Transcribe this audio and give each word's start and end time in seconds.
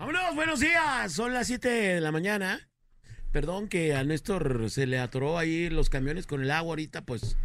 Vámonos, 0.00 0.34
buenos 0.34 0.60
días. 0.60 1.12
Son 1.12 1.34
las 1.34 1.46
7 1.48 1.68
de 1.68 2.00
la 2.00 2.10
mañana. 2.10 2.70
Perdón 3.32 3.68
que 3.68 3.94
a 3.94 4.02
Néstor 4.02 4.70
se 4.70 4.86
le 4.86 4.98
atoró 4.98 5.36
ahí 5.36 5.68
los 5.68 5.90
camiones 5.90 6.26
con 6.26 6.40
el 6.40 6.50
agua 6.52 6.70
ahorita, 6.70 7.04
pues 7.04 7.36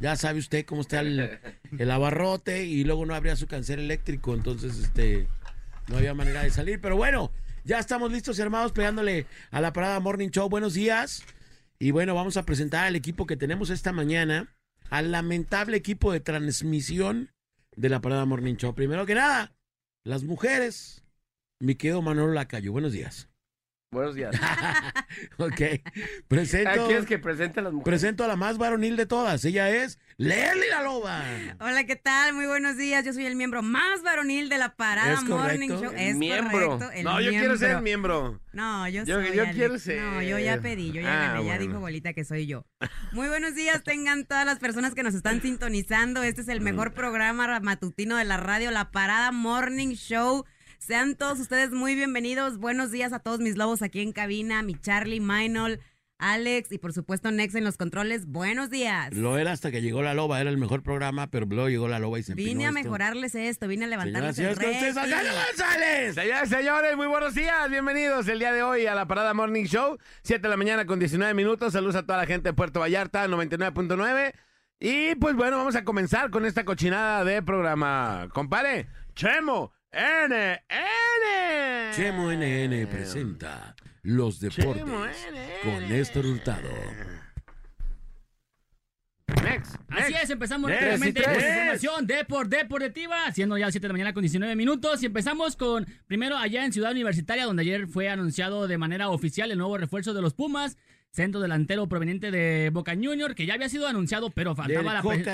ya 0.00 0.14
sabe 0.14 0.38
usted 0.38 0.64
cómo 0.64 0.82
está 0.82 1.00
el, 1.00 1.40
el 1.76 1.90
abarrote 1.90 2.66
y 2.66 2.84
luego 2.84 3.04
no 3.04 3.16
habría 3.16 3.34
su 3.34 3.48
cáncer 3.48 3.80
eléctrico, 3.80 4.32
entonces 4.32 4.78
este 4.78 5.26
no 5.88 5.96
había 5.96 6.14
manera 6.14 6.44
de 6.44 6.50
salir. 6.50 6.80
Pero 6.80 6.96
bueno, 6.96 7.32
ya 7.64 7.80
estamos 7.80 8.12
listos 8.12 8.38
y 8.38 8.42
armados 8.42 8.70
pegándole 8.70 9.26
a 9.50 9.60
la 9.60 9.72
parada 9.72 9.98
Morning 9.98 10.28
Show. 10.28 10.48
Buenos 10.48 10.74
días. 10.74 11.24
Y 11.80 11.90
bueno, 11.90 12.14
vamos 12.14 12.36
a 12.36 12.44
presentar 12.44 12.84
al 12.86 12.94
equipo 12.94 13.26
que 13.26 13.36
tenemos 13.36 13.70
esta 13.70 13.90
mañana, 13.90 14.54
al 14.88 15.10
lamentable 15.10 15.76
equipo 15.76 16.12
de 16.12 16.20
transmisión 16.20 17.32
de 17.74 17.88
la 17.88 18.00
parada 18.00 18.24
Morning 18.24 18.54
Show. 18.54 18.72
Primero 18.72 19.04
que 19.04 19.16
nada, 19.16 19.52
las 20.04 20.22
mujeres. 20.22 21.03
Mi 21.64 21.76
querido 21.76 22.02
Manolo 22.02 22.30
Lacayo, 22.34 22.72
buenos 22.72 22.92
días. 22.92 23.30
Buenos 23.90 24.14
días. 24.16 24.34
ok. 25.38 25.60
Presento, 26.28 26.86
¿Quieres 26.88 27.06
que 27.06 27.18
presente 27.18 27.60
a 27.60 27.62
las 27.62 27.72
mujeres? 27.72 27.84
presento 28.00 28.22
a 28.24 28.28
la 28.28 28.36
más 28.36 28.58
varonil 28.58 28.96
de 28.96 29.06
todas. 29.06 29.42
Ella 29.46 29.70
es 29.70 29.98
Lely 30.18 30.68
la 30.68 30.82
Loba. 30.82 31.24
Hola, 31.60 31.84
¿qué 31.84 31.96
tal? 31.96 32.34
Muy 32.34 32.44
buenos 32.46 32.76
días. 32.76 33.02
Yo 33.06 33.14
soy 33.14 33.24
el 33.24 33.34
miembro 33.36 33.62
más 33.62 34.02
varonil 34.02 34.50
de 34.50 34.58
la 34.58 34.74
Parada 34.76 35.14
¿Es 35.14 35.22
Morning? 35.22 35.68
Show. 35.70 35.92
El 35.92 35.98
Es 36.08 36.16
miembro. 36.16 36.50
correcto, 36.76 36.90
el 36.92 37.04
no, 37.04 37.18
yo 37.20 37.30
quiero 37.30 37.56
ser 37.56 37.80
miembro. 37.80 38.22
miembro. 38.32 38.40
No, 38.52 38.86
yo, 38.88 39.04
Yo- 39.04 39.22
soy. 39.22 39.34
yo 39.34 39.42
Alex. 39.44 39.56
quiero 39.56 39.78
ser. 39.78 40.02
No, 40.02 40.20
yo 40.22 40.38
ya 40.38 40.60
pedí, 40.60 40.92
yo 40.92 41.00
ya 41.00 41.30
Ah, 41.30 41.32
gané, 41.34 41.46
ya 41.46 41.56
dijo 41.58 41.80
Bolita 41.80 42.12
que 42.12 42.24
soy 42.24 42.46
yo. 42.46 42.66
Muy 43.12 43.28
buenos 43.28 43.54
días, 43.54 43.82
tengan 43.84 44.26
todas 44.26 44.44
las 44.44 44.58
personas 44.58 44.94
que 44.94 45.02
nos 45.02 45.14
están 45.14 45.40
sintonizando. 45.40 46.22
Este 46.24 46.42
es 46.42 46.48
el 46.48 46.60
mejor 46.60 46.92
programa 46.92 47.60
matutino 47.60 48.16
de 48.16 48.24
la 48.24 48.36
radio, 48.36 48.70
la 48.70 48.90
Parada 48.90 49.30
Morning 49.32 49.94
Show. 49.94 50.44
Sean 50.86 51.14
todos 51.14 51.40
ustedes 51.40 51.70
muy 51.70 51.94
bienvenidos. 51.94 52.58
Buenos 52.58 52.90
días 52.90 53.14
a 53.14 53.18
todos 53.18 53.40
mis 53.40 53.56
lobos 53.56 53.80
aquí 53.80 54.02
en 54.02 54.12
cabina, 54.12 54.62
mi 54.62 54.74
Charlie, 54.74 55.18
Minol, 55.18 55.80
Alex 56.18 56.72
y 56.72 56.76
por 56.78 56.92
supuesto 56.92 57.30
Nex 57.30 57.54
en 57.54 57.64
los 57.64 57.78
controles. 57.78 58.26
Buenos 58.26 58.68
días. 58.68 59.14
Lo 59.14 59.38
era 59.38 59.52
hasta 59.52 59.70
que 59.70 59.80
llegó 59.80 60.02
la 60.02 60.12
Loba, 60.12 60.42
era 60.42 60.50
el 60.50 60.58
mejor 60.58 60.82
programa, 60.82 61.30
pero 61.30 61.46
luego 61.46 61.70
llegó 61.70 61.88
la 61.88 62.00
Loba 62.00 62.18
y 62.18 62.22
se 62.22 62.32
empinó 62.32 62.48
Vine 62.48 62.66
a 62.66 62.68
esto. 62.68 62.82
mejorarles 62.82 63.34
esto, 63.34 63.66
vine 63.66 63.86
a 63.86 63.88
Señoras 63.88 64.06
levantarles 64.06 64.38
y 64.38 64.42
el 64.42 64.56
señores, 64.56 64.94
con 64.94 65.10
González. 65.46 66.14
Señoras 66.16 66.48
y 66.48 66.54
señores, 66.54 66.96
muy 66.98 67.06
buenos 67.06 67.34
días. 67.34 67.70
Bienvenidos 67.70 68.28
el 68.28 68.38
día 68.38 68.52
de 68.52 68.62
hoy 68.62 68.84
a 68.84 68.94
la 68.94 69.06
Parada 69.06 69.32
Morning 69.32 69.64
Show. 69.64 69.96
7 70.22 70.42
de 70.42 70.48
la 70.50 70.58
mañana 70.58 70.84
con 70.84 70.98
19 70.98 71.32
minutos. 71.32 71.72
Saludos 71.72 71.96
a 71.96 72.02
toda 72.02 72.18
la 72.18 72.26
gente 72.26 72.50
de 72.50 72.52
Puerto 72.52 72.80
Vallarta, 72.80 73.26
99.9. 73.26 74.34
Y 74.80 75.14
pues 75.14 75.34
bueno, 75.34 75.56
vamos 75.56 75.76
a 75.76 75.84
comenzar 75.84 76.28
con 76.28 76.44
esta 76.44 76.66
cochinada 76.66 77.24
de 77.24 77.42
programa. 77.42 78.28
Compare, 78.34 78.88
Chemo, 79.14 79.72
N, 79.96 80.34
N. 80.68 81.92
Chemo 81.94 82.32
NN 82.32 82.88
presenta 82.88 83.76
Los 84.02 84.40
Deportes 84.40 84.84
NN. 84.84 85.70
con 85.70 85.88
Néstor 85.88 86.26
Hurtado. 86.26 86.68
Next, 89.44 89.76
Así 89.88 90.12
next. 90.12 90.24
es, 90.24 90.30
empezamos 90.30 90.70
y 90.70 90.74
con 90.74 91.32
información 91.34 92.06
Depor, 92.08 92.48
Deportiva, 92.48 93.30
siendo 93.32 93.56
ya 93.56 93.66
las 93.66 93.72
7 93.74 93.84
de 93.84 93.88
la 93.88 93.92
mañana 93.92 94.12
con 94.12 94.22
19 94.22 94.56
minutos. 94.56 95.00
Y 95.04 95.06
empezamos 95.06 95.54
con, 95.54 95.86
primero 96.08 96.36
allá 96.36 96.64
en 96.64 96.72
Ciudad 96.72 96.90
Universitaria, 96.90 97.44
donde 97.44 97.62
ayer 97.62 97.86
fue 97.86 98.08
anunciado 98.08 98.66
de 98.66 98.78
manera 98.78 99.10
oficial 99.10 99.52
el 99.52 99.58
nuevo 99.58 99.78
refuerzo 99.78 100.12
de 100.12 100.22
los 100.22 100.34
Pumas, 100.34 100.76
centro 101.14 101.40
delantero 101.40 101.86
proveniente 101.88 102.32
de 102.32 102.70
Boca 102.72 102.94
Junior, 102.94 103.36
que 103.36 103.46
ya 103.46 103.54
había 103.54 103.68
sido 103.68 103.86
anunciado, 103.86 104.30
pero 104.30 104.56
faltaba, 104.56 104.82
la, 104.94 105.00
pre- 105.02 105.24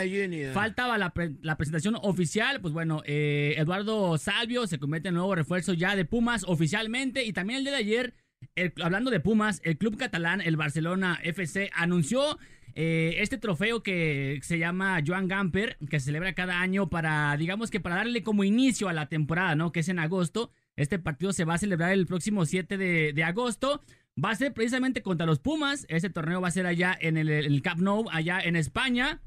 faltaba 0.52 0.98
la, 0.98 1.10
pre- 1.14 1.32
la 1.40 1.56
presentación 1.56 1.96
oficial. 2.02 2.60
Pues 2.60 2.74
bueno, 2.74 3.02
eh, 3.06 3.54
Eduardo 3.56 4.18
Salvio 4.18 4.66
se 4.66 4.78
convierte 4.78 5.08
en 5.08 5.14
nuevo 5.14 5.34
refuerzo 5.34 5.72
ya 5.72 5.96
de 5.96 6.04
Pumas 6.04 6.44
oficialmente. 6.46 7.24
Y 7.24 7.32
también 7.32 7.58
el 7.58 7.64
día 7.64 7.72
de 7.72 7.78
ayer, 7.78 8.14
el- 8.56 8.74
hablando 8.82 9.10
de 9.10 9.20
Pumas, 9.20 9.62
el 9.64 9.78
club 9.78 9.96
catalán, 9.96 10.42
el 10.42 10.56
Barcelona 10.56 11.18
FC, 11.22 11.70
anunció 11.74 12.38
eh, 12.74 13.14
este 13.18 13.38
trofeo 13.38 13.82
que 13.82 14.38
se 14.42 14.58
llama 14.58 15.00
Joan 15.04 15.28
Gamper, 15.28 15.78
que 15.88 15.98
se 15.98 16.06
celebra 16.06 16.34
cada 16.34 16.60
año 16.60 16.90
para, 16.90 17.34
digamos 17.38 17.70
que 17.70 17.80
para 17.80 17.96
darle 17.96 18.22
como 18.22 18.44
inicio 18.44 18.88
a 18.88 18.92
la 18.92 19.08
temporada, 19.08 19.54
¿no? 19.56 19.72
Que 19.72 19.80
es 19.80 19.88
en 19.88 19.98
agosto. 19.98 20.52
Este 20.76 20.98
partido 20.98 21.32
se 21.32 21.44
va 21.44 21.54
a 21.54 21.58
celebrar 21.58 21.92
el 21.92 22.06
próximo 22.06 22.44
7 22.46 22.76
de, 22.76 23.12
de 23.12 23.24
agosto. 23.24 23.82
Va 24.22 24.30
a 24.30 24.34
ser 24.34 24.52
precisamente 24.52 25.02
contra 25.02 25.26
los 25.26 25.38
Pumas. 25.38 25.86
Este 25.88 26.10
torneo 26.10 26.40
va 26.40 26.48
a 26.48 26.52
ser 26.52 26.66
allá 26.66 26.96
en 27.00 27.16
el, 27.16 27.28
el 27.30 27.62
Camp 27.62 27.80
Nou, 27.80 28.08
allá 28.10 28.40
en 28.40 28.56
España. 28.56 29.22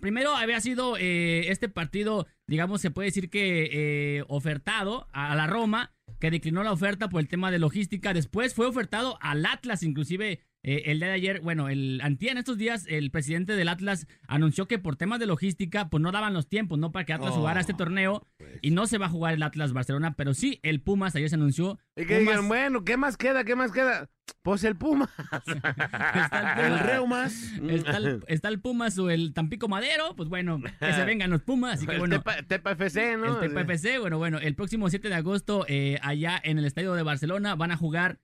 Primero 0.00 0.34
había 0.36 0.60
sido 0.60 0.96
eh, 0.98 1.50
este 1.50 1.68
partido, 1.68 2.26
digamos, 2.46 2.80
se 2.80 2.90
puede 2.90 3.08
decir 3.08 3.30
que 3.30 4.18
eh, 4.18 4.24
ofertado 4.28 5.08
a 5.12 5.34
la 5.34 5.46
Roma, 5.46 5.94
que 6.20 6.30
declinó 6.30 6.62
la 6.62 6.72
oferta 6.72 7.08
por 7.08 7.20
el 7.20 7.28
tema 7.28 7.50
de 7.50 7.58
logística. 7.58 8.12
Después 8.12 8.54
fue 8.54 8.66
ofertado 8.66 9.18
al 9.20 9.46
Atlas, 9.46 9.82
inclusive 9.82 10.40
eh, 10.64 10.82
el 10.86 10.98
día 10.98 11.08
de 11.08 11.14
ayer, 11.14 11.40
bueno, 11.40 11.68
el 11.68 12.00
antier 12.02 12.32
en 12.32 12.38
estos 12.38 12.58
días, 12.58 12.86
el 12.88 13.10
presidente 13.12 13.54
del 13.54 13.68
Atlas 13.68 14.06
anunció 14.26 14.66
que 14.66 14.78
por 14.80 14.96
temas 14.96 15.20
de 15.20 15.26
logística, 15.26 15.88
pues 15.90 16.02
no 16.02 16.10
daban 16.10 16.34
los 16.34 16.48
tiempos, 16.48 16.78
¿no? 16.78 16.90
Para 16.90 17.04
que 17.04 17.12
Atlas 17.12 17.30
Oh, 17.32 17.36
jugara 17.36 17.60
este 17.60 17.74
torneo 17.74 18.26
pues. 18.38 18.58
y 18.62 18.70
no 18.72 18.86
se 18.86 18.98
va 18.98 19.06
a 19.06 19.10
jugar 19.10 19.34
el 19.34 19.42
Atlas 19.42 19.72
Barcelona, 19.72 20.14
pero 20.16 20.34
sí 20.34 20.58
el 20.62 20.80
Pumas, 20.80 21.14
ayer 21.14 21.28
se 21.28 21.36
anunció. 21.36 21.78
Y 21.96 22.06
que 22.06 22.18
Pumas- 22.18 22.20
digan, 22.20 22.48
bueno, 22.48 22.84
¿qué 22.84 22.96
más 22.96 23.16
queda? 23.16 23.44
¿Qué 23.44 23.54
más 23.54 23.70
queda? 23.70 24.10
Pues 24.42 24.64
el 24.64 24.74
Puma. 24.76 25.08
está 25.46 26.56
el 26.66 26.72
El 26.72 26.78
Pumas. 26.78 26.86
Reumas. 26.86 27.52
Está 27.70 27.96
el, 27.98 28.24
está 28.26 28.48
el 28.48 28.60
Pumas 28.60 28.98
o 28.98 29.10
el 29.10 29.32
Tampico 29.34 29.68
Madero, 29.68 30.14
pues 30.16 30.28
bueno, 30.28 30.60
que 30.80 30.92
se 30.92 31.04
vengan 31.04 31.30
los 31.30 31.42
Pumas, 31.42 31.74
así 31.74 31.86
que 31.86 31.92
El 31.92 31.98
bueno. 31.98 32.16
Tepa, 32.18 32.42
Tepa 32.42 32.72
FC, 32.72 33.16
¿no? 33.16 33.42
El 33.42 33.52
TPFC, 33.54 33.98
bueno, 34.00 34.18
bueno, 34.18 34.38
el 34.38 34.54
próximo 34.54 34.88
7 34.88 35.08
de 35.08 35.14
agosto, 35.14 35.64
eh, 35.68 35.98
allá 36.02 36.40
en 36.42 36.58
el 36.58 36.64
estadio 36.64 36.94
de 36.94 37.02
Barcelona, 37.02 37.54
van 37.54 37.70
a 37.70 37.76
jugar. 37.76 38.18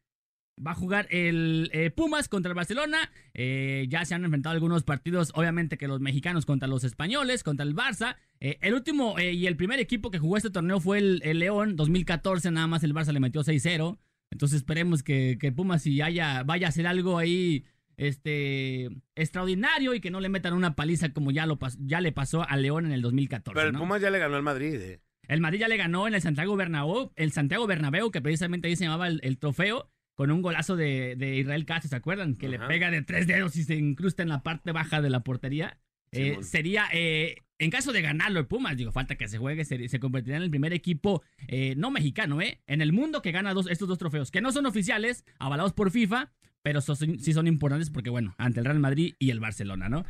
Va 0.64 0.72
a 0.72 0.74
jugar 0.74 1.06
el 1.10 1.70
eh, 1.72 1.90
Pumas 1.90 2.28
contra 2.28 2.50
el 2.50 2.54
Barcelona. 2.56 3.10
Eh, 3.34 3.86
ya 3.88 4.04
se 4.04 4.14
han 4.14 4.24
enfrentado 4.24 4.52
algunos 4.54 4.82
partidos, 4.82 5.32
obviamente 5.34 5.78
que 5.78 5.88
los 5.88 6.00
mexicanos 6.00 6.44
contra 6.44 6.68
los 6.68 6.84
españoles, 6.84 7.42
contra 7.42 7.64
el 7.64 7.74
Barça. 7.74 8.16
Eh, 8.40 8.58
el 8.60 8.74
último 8.74 9.18
y 9.18 9.46
el 9.46 9.56
primer 9.56 9.80
equipo 9.80 10.10
que 10.10 10.18
jugó 10.18 10.36
este 10.36 10.50
torneo 10.50 10.80
fue 10.80 10.98
el, 10.98 11.20
el 11.24 11.38
León, 11.38 11.76
2014, 11.76 12.50
nada 12.50 12.66
más 12.66 12.84
el 12.84 12.94
Barça 12.94 13.12
le 13.12 13.20
metió 13.20 13.42
6-0. 13.42 13.98
Entonces 14.30 14.58
esperemos 14.58 15.02
que, 15.02 15.38
que 15.40 15.52
Pumas 15.52 15.82
si 15.82 16.00
haya, 16.00 16.42
vaya 16.42 16.66
a 16.66 16.70
hacer 16.70 16.86
algo 16.86 17.18
ahí 17.18 17.64
este 17.96 18.88
extraordinario 19.14 19.94
y 19.94 20.00
que 20.00 20.10
no 20.10 20.20
le 20.20 20.30
metan 20.30 20.54
una 20.54 20.74
paliza 20.74 21.12
como 21.12 21.30
ya, 21.30 21.46
lo 21.46 21.58
ya 21.80 22.00
le 22.00 22.12
pasó 22.12 22.48
al 22.48 22.62
León 22.62 22.86
en 22.86 22.92
el 22.92 23.02
2014. 23.02 23.54
Pero 23.54 23.68
el 23.68 23.72
¿no? 23.74 23.80
Pumas 23.80 24.00
ya 24.00 24.10
le 24.10 24.18
ganó 24.18 24.36
al 24.36 24.42
Madrid. 24.42 24.98
El 25.28 25.40
Madrid 25.40 25.60
ya 25.60 25.68
le 25.68 25.76
ganó 25.76 26.08
en 26.08 26.14
el 26.14 26.22
Santiago 26.22 26.56
Bernabéu, 26.56 27.12
el 27.14 27.32
Santiago 27.32 27.66
Bernabéu, 27.66 28.10
que 28.10 28.20
precisamente 28.20 28.68
ahí 28.68 28.76
se 28.76 28.84
llamaba 28.84 29.06
el, 29.06 29.20
el 29.22 29.38
trofeo, 29.38 29.90
con 30.20 30.30
un 30.30 30.42
golazo 30.42 30.76
de, 30.76 31.16
de 31.16 31.36
Israel 31.38 31.64
Castro, 31.64 31.88
¿se 31.88 31.96
acuerdan? 31.96 32.34
Que 32.36 32.46
le 32.50 32.58
pega 32.68 32.90
de 32.90 33.00
tres 33.00 33.26
dedos 33.26 33.56
y 33.56 33.64
se 33.64 33.76
incrusta 33.76 34.22
en 34.22 34.28
la 34.28 34.42
parte 34.42 34.70
baja 34.70 35.00
de 35.00 35.08
la 35.08 35.20
portería. 35.20 35.78
Eh, 36.12 36.36
sería, 36.42 36.84
eh, 36.92 37.36
en 37.58 37.70
caso 37.70 37.90
de 37.90 38.02
ganarlo 38.02 38.38
el 38.38 38.46
Pumas, 38.46 38.76
digo, 38.76 38.92
falta 38.92 39.14
que 39.14 39.28
se 39.28 39.38
juegue, 39.38 39.64
se, 39.64 39.88
se 39.88 39.98
convertirá 39.98 40.36
en 40.36 40.42
el 40.42 40.50
primer 40.50 40.74
equipo, 40.74 41.22
eh, 41.48 41.72
no 41.78 41.90
mexicano, 41.90 42.42
¿eh? 42.42 42.60
En 42.66 42.82
el 42.82 42.92
mundo 42.92 43.22
que 43.22 43.32
gana 43.32 43.54
dos, 43.54 43.66
estos 43.70 43.88
dos 43.88 43.96
trofeos, 43.96 44.30
que 44.30 44.42
no 44.42 44.52
son 44.52 44.66
oficiales, 44.66 45.24
avalados 45.38 45.72
por 45.72 45.90
FIFA, 45.90 46.30
pero 46.62 46.82
so- 46.82 46.96
sí 46.96 47.32
son 47.32 47.46
importantes 47.46 47.88
porque, 47.88 48.10
bueno, 48.10 48.34
ante 48.36 48.60
el 48.60 48.66
Real 48.66 48.78
Madrid 48.78 49.14
y 49.18 49.30
el 49.30 49.40
Barcelona, 49.40 49.88
¿no? 49.88 50.04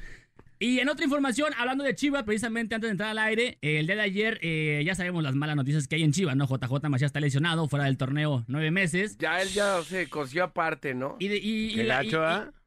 Y 0.63 0.79
en 0.81 0.91
otra 0.91 1.05
información, 1.07 1.55
hablando 1.57 1.83
de 1.85 1.95
Chivas, 1.95 2.23
precisamente 2.25 2.75
antes 2.75 2.89
de 2.89 2.93
entrar 2.93 3.09
al 3.11 3.19
aire, 3.19 3.57
el 3.63 3.87
día 3.87 3.97
de 3.97 4.03
ayer 4.03 4.39
eh, 4.43 4.83
ya 4.85 4.95
sabemos 4.95 5.23
las 5.23 5.35
malas 5.35 5.57
noticias 5.57 5.89
que 5.89 5.97
hay 5.97 6.03
en 6.03 6.13
Chivas, 6.13 6.37
¿no? 6.37 6.47
JJ 6.47 6.87
Macías 6.91 7.09
está 7.09 7.19
lesionado, 7.21 7.67
fuera 7.67 7.87
del 7.87 7.97
torneo 7.97 8.45
nueve 8.47 8.71
meses. 8.71 9.17
Ya 9.17 9.41
él 9.41 9.49
ya 9.49 9.83
se 9.83 10.09
cosió 10.11 10.45
aparte, 10.45 10.93
¿no? 10.95 11.17
Y, 11.19 11.29
de- 11.29 11.39
y, 11.39 11.81
y 11.81 11.83
la- 11.85 12.05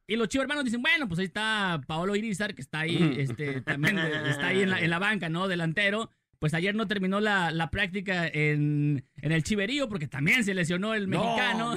y- 0.08 0.16
los 0.16 0.28
chivos 0.28 0.44
hermanos 0.44 0.66
dicen, 0.66 0.82
bueno, 0.82 1.08
pues 1.08 1.20
ahí 1.20 1.26
está 1.26 1.82
Paolo 1.86 2.16
Irizar, 2.16 2.56
que 2.56 2.62
está 2.64 2.80
ahí, 2.80 2.98
este, 3.20 3.62
también 3.62 4.00
eh, 4.00 4.30
está 4.30 4.48
ahí 4.48 4.62
en 4.64 4.72
la, 4.72 4.80
en 4.82 4.90
la 4.90 4.98
banca, 5.00 5.30
¿no? 5.30 5.48
Delantero. 5.48 6.10
Pues 6.44 6.54
ayer 6.54 6.76
no 6.76 6.90
terminó 6.90 7.22
la, 7.22 7.52
la 7.52 7.70
práctica 7.70 8.28
en, 8.28 9.06
en 9.22 9.32
el 9.32 9.44
chiverío 9.44 9.88
porque 9.88 10.10
también 10.10 10.44
se 10.44 10.54
lesionó 10.54 10.94
el 10.94 11.08
mexicano. 11.08 11.74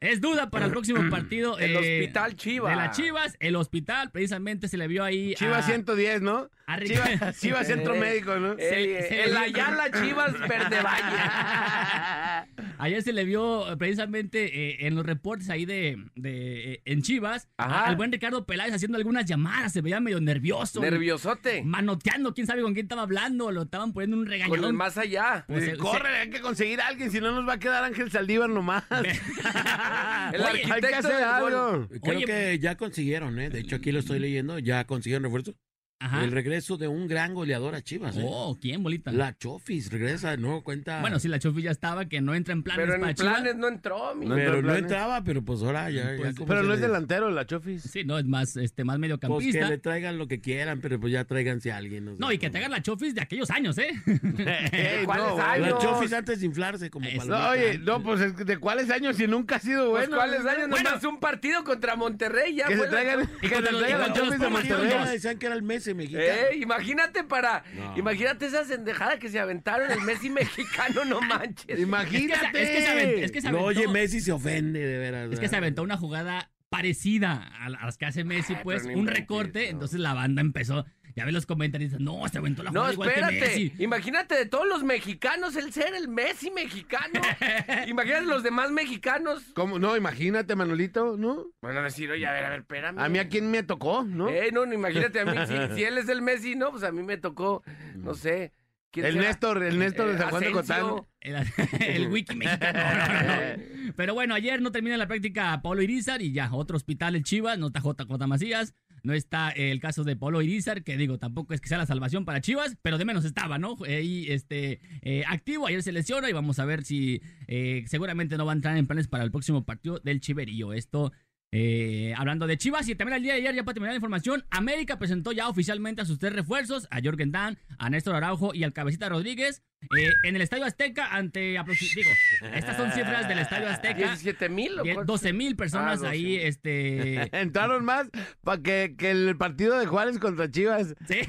Es 0.00 0.22
duda 0.22 0.48
para 0.48 0.64
el 0.64 0.70
próximo 0.70 1.02
partido. 1.10 1.58
El 1.58 1.72
eh, 1.72 1.76
hospital 1.76 2.34
Chivas. 2.34 2.70
De 2.70 2.76
las 2.76 2.96
Chivas, 2.96 3.36
el 3.38 3.56
hospital 3.56 4.10
precisamente 4.10 4.68
se 4.68 4.78
le 4.78 4.88
vio 4.88 5.04
ahí. 5.04 5.34
Chivas 5.34 5.66
a- 5.66 5.68
110, 5.68 6.22
¿no? 6.22 6.48
Chivas, 6.78 7.40
Chivas 7.40 7.66
Centro 7.66 7.94
Médico, 7.96 8.36
¿no? 8.38 8.52
Eh, 8.58 9.06
Se- 9.08 9.24
el 9.24 9.36
Ayala 9.36 9.90
Chivas 9.90 10.32
Verde 10.38 10.80
Valle. 10.82 12.46
Ayer 12.78 13.02
se 13.02 13.12
le 13.12 13.24
vio 13.24 13.70
eh, 13.70 13.76
precisamente 13.76 14.44
eh, 14.70 14.86
en 14.86 14.94
los 14.94 15.04
reportes 15.04 15.50
ahí 15.50 15.66
de, 15.66 16.02
de 16.14 16.72
eh, 16.74 16.82
en 16.86 17.02
Chivas 17.02 17.48
Ajá. 17.58 17.84
al 17.86 17.96
buen 17.96 18.10
Ricardo 18.10 18.46
Peláez 18.46 18.72
haciendo 18.72 18.96
algunas 18.96 19.26
llamadas, 19.26 19.72
se 19.72 19.82
veía 19.82 20.00
medio 20.00 20.20
nervioso. 20.20 20.80
Nerviosote. 20.80 21.62
Manoteando, 21.62 22.32
quién 22.32 22.46
sabe 22.46 22.62
con 22.62 22.72
quién 22.72 22.86
estaba 22.86 23.02
hablando, 23.02 23.50
lo 23.52 23.62
estaban 23.62 23.92
poniendo 23.92 24.16
un 24.16 24.24
Con 24.24 24.32
el 24.32 24.40
regañadón. 24.40 24.76
más 24.76 24.96
allá. 24.96 25.44
Pues, 25.46 25.64
se- 25.64 25.76
Corre, 25.76 26.08
hay 26.20 26.30
que 26.30 26.40
conseguir 26.40 26.80
a 26.80 26.86
alguien, 26.86 27.10
si 27.10 27.20
no 27.20 27.32
nos 27.32 27.46
va 27.46 27.54
a 27.54 27.58
quedar 27.58 27.84
Ángel 27.84 28.10
Saldívar 28.10 28.48
nomás. 28.48 28.84
El 28.90 30.40
Oye, 30.42 30.48
hay 30.50 30.62
que 30.62 30.72
arquitecto 30.72 31.08
hacer 31.08 31.24
algo. 31.24 31.88
Creo 32.02 32.16
Oye, 32.16 32.24
que 32.26 32.58
ya 32.60 32.76
consiguieron, 32.76 33.38
¿eh? 33.40 33.50
De 33.50 33.60
hecho, 33.60 33.76
aquí 33.76 33.92
lo 33.92 33.98
estoy 33.98 34.18
leyendo, 34.20 34.58
ya 34.58 34.84
consiguieron 34.86 35.24
refuerzo. 35.24 35.54
Ajá. 36.02 36.24
el 36.24 36.32
regreso 36.32 36.78
de 36.78 36.88
un 36.88 37.06
gran 37.06 37.34
goleador 37.34 37.74
a 37.74 37.82
Chivas. 37.82 38.16
¿eh? 38.16 38.22
Oh, 38.26 38.58
¿quién, 38.60 38.82
bolita? 38.82 39.12
La 39.12 39.36
Chofis 39.36 39.92
regresa, 39.92 40.36
no 40.38 40.62
cuenta. 40.62 41.00
Bueno, 41.02 41.18
sí, 41.20 41.28
la 41.28 41.38
Chofi 41.38 41.60
ya 41.62 41.70
estaba, 41.70 42.06
que 42.06 42.20
no 42.22 42.34
entra 42.34 42.52
en 42.54 42.62
planes 42.62 42.82
Pero 42.82 42.94
en 42.94 43.00
para 43.02 43.14
Chivas. 43.14 43.34
planes 43.34 43.56
no 43.56 43.68
entró, 43.68 44.14
mi. 44.14 44.24
No 44.26 44.34
pero 44.34 44.54
entró 44.56 44.72
no 44.72 44.76
entraba, 44.78 45.22
pero 45.22 45.42
pues 45.44 45.60
ahora 45.62 45.90
ya. 45.90 46.12
ya 46.12 46.16
Pues, 46.16 46.34
Pero 46.46 46.62
no 46.62 46.72
es 46.72 46.80
le- 46.80 46.86
delantero, 46.86 47.30
la 47.30 47.46
Chofis. 47.46 47.82
Sí, 47.82 48.04
no, 48.04 48.18
es 48.18 48.24
más, 48.24 48.56
este, 48.56 48.82
más 48.82 48.94
Pues 48.94 48.96
que 48.96 49.00
mediocampista. 49.00 49.68
le 49.68 49.78
traigan 49.78 50.16
lo 50.16 50.26
que 50.26 50.40
quieran, 50.40 50.80
pero 50.80 50.98
pues 50.98 51.12
ya 51.12 51.24
tráiganse 51.24 51.70
a 51.70 51.76
alguien. 51.76 52.08
o 52.08 52.16
sea, 52.16 52.18
No, 52.18 52.32
y 52.32 52.38
que 52.38 52.46
pues. 52.46 52.52
te 52.52 52.58
hagan 52.58 52.70
la 52.70 52.82
Chofis 52.82 53.14
de 53.14 53.20
aquellos 53.20 53.50
años, 53.50 53.76
¿eh? 53.78 53.90
Ey, 54.72 55.04
¿Cuáles 55.04 55.26
no, 55.26 55.42
años? 55.42 55.68
La 55.70 55.78
Chofis 55.78 56.12
antes 56.14 56.40
de 56.40 56.46
inflarse 56.46 56.90
como 56.90 57.06
Es- 57.06 57.26
No, 57.26 57.34
palomita. 57.34 57.50
oye, 57.50 57.78
no, 57.78 58.02
pues 58.02 58.20
es 58.22 58.32
que 58.32 58.44
¿de 58.44 58.56
cuáles 58.58 58.90
años 58.90 59.16
si 59.16 59.26
nunca 59.26 59.56
ha 59.56 59.60
sido 59.60 59.90
Pues, 59.90 60.08
bueno? 60.08 60.16
¿Cuáles 60.16 60.46
años? 60.46 60.68
Bueno. 60.70 60.88
Nomás 60.90 61.04
un 61.04 61.20
partido 61.20 61.62
contra 61.64 61.94
Monterrey, 61.96 62.54
ya 62.56 62.66
Que 62.66 62.76
se 62.78 62.86
traigan, 62.86 63.28
Y 63.42 63.48
que 63.48 63.56
se 63.56 63.62
traigan 63.62 64.00
la 64.00 64.12
Chofis 64.14 64.38
de 64.40 64.48
Monterrey. 64.48 65.08
decían 65.12 65.38
que 65.38 65.46
era 65.46 65.54
el 65.54 65.62
Messi 65.94 66.12
mexicano. 66.14 66.48
Eh, 66.50 66.56
imagínate 66.56 67.24
para. 67.24 67.62
No. 67.74 67.96
Imagínate 67.98 68.46
esa 68.46 68.64
sendejada 68.64 69.18
que 69.18 69.28
se 69.28 69.38
aventaron 69.40 69.90
el 69.90 70.00
Messi 70.00 70.30
mexicano, 70.30 71.04
no 71.04 71.20
manches. 71.20 71.78
Imagínate. 71.78 72.62
Es 72.62 72.70
que 72.70 72.70
se, 72.70 72.70
es 72.70 72.70
que 72.70 72.80
se 72.82 72.88
aventó, 72.88 73.20
es 73.24 73.32
que 73.32 73.40
se 73.42 73.52
No, 73.52 73.60
oye, 73.60 73.88
Messi 73.88 74.20
se 74.20 74.32
ofende, 74.32 74.80
de 74.80 74.98
veras. 74.98 75.32
es 75.32 75.40
que 75.40 75.48
se 75.48 75.56
aventó 75.56 75.82
una 75.82 75.96
jugada 75.96 76.50
parecida 76.68 77.50
a 77.60 77.68
las 77.68 77.98
que 77.98 78.06
hace 78.06 78.22
Messi, 78.24 78.54
Ay, 78.54 78.60
pues, 78.62 78.84
un 78.84 79.06
recorte, 79.08 79.64
no. 79.64 79.70
entonces 79.70 79.98
la 79.98 80.14
banda 80.14 80.40
empezó, 80.40 80.86
ya 81.16 81.24
ve 81.24 81.32
los 81.32 81.46
comentarios, 81.46 81.98
no, 82.00 82.26
se 82.28 82.38
aventó 82.38 82.62
la 82.62 82.70
No, 82.70 82.80
jugada 82.80 82.92
igual 82.92 83.08
que 83.08 83.14
espérate. 83.20 83.40
Messi. 83.40 83.72
Imagínate 83.78 84.34
de 84.34 84.46
todos 84.46 84.66
los 84.68 84.82
mexicanos 84.84 85.56
el 85.56 85.72
ser 85.72 85.94
el 85.94 86.08
Messi 86.08 86.50
mexicano. 86.50 87.20
Imagínate 87.86 88.24
los 88.26 88.42
demás 88.42 88.70
mexicanos. 88.70 89.42
¿Cómo? 89.54 89.78
No, 89.78 89.96
imagínate, 89.96 90.54
Manolito, 90.56 91.16
¿no? 91.16 91.46
Bueno, 91.62 91.82
decir, 91.82 92.10
oye, 92.10 92.26
a 92.26 92.32
ver, 92.32 92.44
a 92.44 92.50
ver, 92.50 92.60
espérame. 92.60 92.98
A 92.98 93.08
mí 93.08 93.18
a 93.18 93.28
quién 93.28 93.50
me 93.50 93.62
tocó, 93.62 94.04
¿no? 94.04 94.28
Eh, 94.28 94.50
no, 94.52 94.66
no, 94.66 94.74
imagínate 94.74 95.20
a 95.20 95.24
mí. 95.24 95.36
Si, 95.46 95.54
si 95.76 95.84
él 95.84 95.98
es 95.98 96.08
el 96.08 96.22
Messi, 96.22 96.54
no, 96.56 96.70
pues 96.70 96.82
a 96.84 96.92
mí 96.92 97.02
me 97.02 97.16
tocó, 97.16 97.62
no 97.96 98.14
sé. 98.14 98.52
¿quién 98.92 99.06
El 99.06 99.12
será? 99.14 99.28
Néstor, 99.28 99.62
el 99.62 99.78
Néstor 99.78 100.08
de 100.08 100.14
Eh, 100.14 100.18
San 100.18 100.30
Juan 100.30 100.42
de 100.42 100.48
Asensio. 100.48 100.88
Cotán. 100.96 101.06
El, 101.20 101.36
el 101.86 102.08
wiki 102.08 102.34
mexicano. 102.34 102.78
No, 102.80 103.22
no, 103.22 103.46
no. 103.86 103.92
Pero 103.96 104.14
bueno, 104.14 104.34
ayer 104.34 104.60
no 104.62 104.72
termina 104.72 104.96
la 104.96 105.06
práctica 105.06 105.60
Pablo 105.62 105.82
Irizar 105.82 106.22
y 106.22 106.32
ya, 106.32 106.52
otro 106.52 106.76
hospital 106.76 107.14
el 107.14 107.22
Chivas, 107.22 107.58
no 107.58 107.68
está 107.68 107.80
JJ 107.80 108.26
Macías, 108.26 108.74
no 109.02 109.12
está 109.12 109.50
el 109.50 109.80
caso 109.80 110.04
de 110.04 110.16
Pablo 110.16 110.42
Irizar, 110.42 110.82
que 110.82 110.96
digo, 110.96 111.18
tampoco 111.18 111.54
es 111.54 111.60
que 111.60 111.68
sea 111.68 111.78
la 111.78 111.86
salvación 111.86 112.24
para 112.24 112.40
Chivas, 112.40 112.76
pero 112.82 112.98
de 112.98 113.04
menos 113.04 113.24
estaba, 113.24 113.58
¿no? 113.58 113.76
Ahí 113.86 114.26
este, 114.28 114.80
eh, 115.02 115.24
activo, 115.26 115.66
ayer 115.66 115.82
se 115.82 115.92
lesiona 115.92 116.28
y 116.28 116.32
vamos 116.32 116.58
a 116.58 116.64
ver 116.64 116.84
si 116.84 117.22
eh, 117.46 117.84
seguramente 117.86 118.36
no 118.36 118.46
va 118.46 118.52
a 118.52 118.56
entrar 118.56 118.76
en 118.76 118.86
planes 118.86 119.08
para 119.08 119.24
el 119.24 119.30
próximo 119.30 119.64
partido 119.64 120.00
del 120.02 120.20
Chiverío. 120.20 120.72
Esto 120.72 121.12
eh, 121.52 122.14
hablando 122.16 122.46
de 122.46 122.56
Chivas 122.58 122.88
y 122.88 122.94
también 122.94 123.16
el 123.16 123.22
día 123.24 123.32
de 123.34 123.40
ayer, 123.40 123.54
ya 123.54 123.64
para 123.64 123.74
terminar 123.74 123.92
la 123.92 123.96
información, 123.96 124.44
América 124.50 124.98
presentó 124.98 125.32
ya 125.32 125.48
oficialmente 125.48 126.02
a 126.02 126.04
sus 126.04 126.18
tres 126.18 126.32
refuerzos, 126.32 126.86
a 126.90 127.00
Jorgen 127.02 127.32
Dan, 127.32 127.58
a 127.78 127.90
Néstor 127.90 128.14
Araujo 128.14 128.54
y 128.54 128.62
al 128.64 128.72
Cabecita 128.72 129.08
Rodríguez, 129.08 129.62
eh, 129.98 130.10
en 130.24 130.36
el 130.36 130.42
Estadio 130.42 130.64
Azteca 130.66 131.06
ante, 131.14 131.40
digo, 131.40 132.10
estas 132.54 132.76
son 132.76 132.92
cifras 132.92 133.26
del 133.28 133.38
Estadio 133.38 133.68
Azteca, 133.68 133.94
17 133.96 134.48
mil 134.48 134.78
o 134.78 134.82
Die- 134.84 134.94
cuánto? 134.94 135.12
12 135.12 135.32
mil 135.32 135.56
personas 135.56 136.00
Ah, 136.02 136.08
12,000. 136.08 136.10
ahí, 136.12 136.36
este... 136.36 137.30
Entraron 137.40 137.84
más 137.84 138.08
para 138.44 138.62
que, 138.62 138.94
que 138.96 139.10
el 139.10 139.36
partido 139.36 139.78
de 139.78 139.86
Juárez 139.86 140.18
contra 140.18 140.50
Chivas. 140.50 140.94
Sí. 141.08 141.20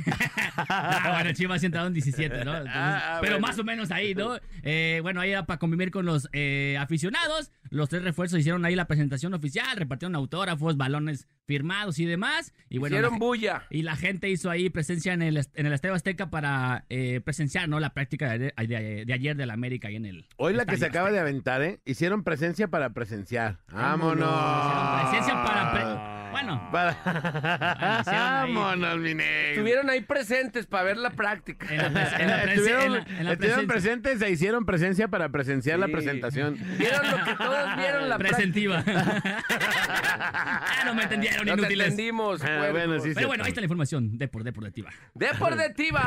Ah, 0.57 1.13
bueno, 1.15 1.33
Chivas 1.33 1.59
sí 1.61 1.65
entraron 1.67 1.93
17, 1.93 2.29
¿no? 2.45 2.51
Entonces, 2.57 2.71
Ah, 2.75 3.15
ah, 3.15 3.17
pero 3.21 3.33
bueno. 3.33 3.47
más 3.47 3.59
o 3.59 3.63
menos 3.63 3.91
ahí, 3.91 4.13
¿no? 4.15 4.37
Eh, 4.63 4.99
bueno, 5.01 5.21
ahí 5.21 5.31
era 5.31 5.45
para 5.45 5.59
convivir 5.59 5.91
con 5.91 6.05
los 6.05 6.29
eh, 6.33 6.77
aficionados. 6.79 7.51
Los 7.69 7.89
tres 7.89 8.03
refuerzos 8.03 8.39
hicieron 8.39 8.65
ahí 8.65 8.75
la 8.75 8.85
presentación 8.85 9.33
oficial, 9.33 9.77
repartieron 9.77 10.15
autógrafos, 10.15 10.75
balones 10.77 11.27
firmados 11.47 11.99
y 11.99 12.05
demás. 12.05 12.53
Y 12.69 12.77
bueno, 12.77 12.95
Hicieron 12.95 13.13
la- 13.13 13.17
bulla. 13.19 13.63
y 13.69 13.81
la 13.83 13.95
gente 13.95 14.29
hizo 14.29 14.49
ahí 14.49 14.69
presencia 14.69 15.13
en 15.13 15.21
el, 15.21 15.37
est- 15.37 15.57
en 15.57 15.65
el 15.65 15.73
Estadio 15.73 15.95
Azteca 15.95 16.29
para 16.29 16.85
eh, 16.89 17.21
presenciar, 17.23 17.67
¿no? 17.69 17.79
La 17.79 17.93
práctica 17.93 18.37
de, 18.37 18.53
de- 18.57 19.03
de 19.05 19.13
ayer 19.13 19.35
del 19.35 19.49
América 19.51 19.87
ahí 19.87 19.95
en 19.95 20.05
el. 20.05 20.27
Hoy 20.37 20.53
la 20.53 20.65
que 20.65 20.77
se 20.77 20.85
acaba 20.85 21.11
de 21.11 21.19
aventar, 21.19 21.61
¿eh? 21.61 21.79
Hicieron 21.85 22.23
presencia 22.23 22.67
para 22.69 22.91
presenciar. 22.93 23.59
Vámonos. 23.71 24.29
¡Vámonos! 24.29 25.03
Hicieron 25.07 25.09
presencia 25.09 25.43
para. 25.43 25.71
pre- 25.71 26.20
Bueno, 26.43 26.69
Para... 26.71 28.03
¡Vámonos, 28.05 28.97
mi 28.97 29.13
negro! 29.13 29.49
Estuvieron 29.51 29.89
ahí 29.89 30.01
presentes 30.01 30.65
para 30.65 30.83
ver 30.83 30.97
la 30.97 31.11
práctica. 31.11 31.67
en 31.69 31.77
la, 31.77 31.85
en 32.17 32.27
la 32.27 32.43
Estuvieron, 32.53 32.83
en 32.85 32.91
la- 32.93 32.97
en 33.19 33.25
la 33.25 33.31
estuvieron 33.33 33.67
presencia- 33.67 33.67
presentes 33.67 34.21
e 34.21 34.31
hicieron 34.31 34.65
presencia 34.65 35.07
para 35.07 35.29
presenciar 35.29 35.77
la 35.79 35.87
presentación. 35.87 36.57
Vieron 36.79 37.11
lo 37.11 37.23
que 37.23 37.33
todos 37.35 37.75
vieron 37.77 38.09
la 38.09 38.17
práctica. 38.17 38.37
presentiva. 38.37 38.83
ah, 39.49 40.81
no 40.85 40.93
me 40.95 41.03
entendieron, 41.03 41.45
No 41.45 41.53
te 41.55 41.59
inútiles. 41.61 41.87
entendimos. 41.89 42.43
Ah, 42.43 42.67
bueno, 42.71 42.99
sí, 42.99 43.11
Pero 43.13 43.27
bueno, 43.27 43.43
ahí 43.43 43.49
está 43.49 43.61
la 43.61 43.65
información 43.65 44.17
de 44.17 44.27
por 44.27 44.43
deportiva. 44.43 44.89
¡Deportiva! 45.13 46.01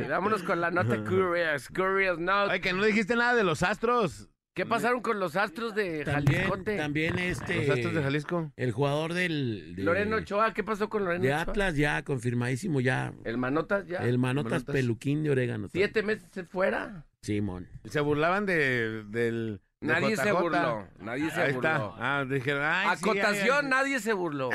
Vámonos 0.08 0.42
con 0.42 0.60
la 0.60 0.70
nota 0.70 0.96
Curious. 1.04 1.68
Curious 1.68 2.18
Note. 2.18 2.52
Ay, 2.52 2.60
que 2.60 2.72
no 2.72 2.82
dijiste 2.84 3.14
nada 3.16 3.34
de 3.34 3.44
los 3.44 3.62
astros. 3.62 4.28
¿Qué 4.54 4.66
pasaron 4.66 5.00
con 5.00 5.20
los 5.20 5.36
astros 5.36 5.74
de 5.74 6.04
También, 6.04 6.42
Jaliscote? 6.42 6.76
también 6.76 7.18
este. 7.18 7.66
Los 7.66 7.70
astros 7.76 7.94
de 7.94 8.02
Jalisco. 8.02 8.52
El 8.56 8.72
jugador 8.72 9.14
del. 9.14 9.74
de- 9.76 9.82
Loreno 9.84 10.16
Ochoa, 10.16 10.52
¿qué 10.52 10.64
pasó 10.64 10.88
con 10.88 11.04
Loreno 11.04 11.22
De 11.24 11.30
Ochoa? 11.32 11.42
Atlas 11.42 11.76
ya 11.76 12.02
confirmadísimo 12.02 12.80
ya. 12.80 13.12
El 13.24 13.38
Manotas 13.38 13.86
ya. 13.86 13.98
El 13.98 14.18
manotas, 14.18 14.52
Manotas. 14.52 14.74
peluquín 14.74 15.22
de 15.22 15.30
orégano. 15.30 15.68
Siete 15.72 16.02
meses 16.02 16.48
fuera. 16.48 17.06
Simón. 17.22 17.68
Se 17.84 18.00
burlaban 18.00 18.44
de, 18.44 19.04
del. 19.04 19.60
Nadie 19.82 20.14
se 20.14 20.30
burló. 20.32 20.86
Nadie 20.98 21.30
se 21.30 21.52
burló. 21.52 21.68
está. 21.68 21.92
Ah, 21.96 22.24
dijeron, 22.28 22.62
ay, 22.62 22.96
sí, 22.98 23.02
Acotación, 23.02 23.56
ay, 23.56 23.62
ay. 23.62 23.68
nadie 23.70 24.00
se 24.00 24.12
burló. 24.12 24.50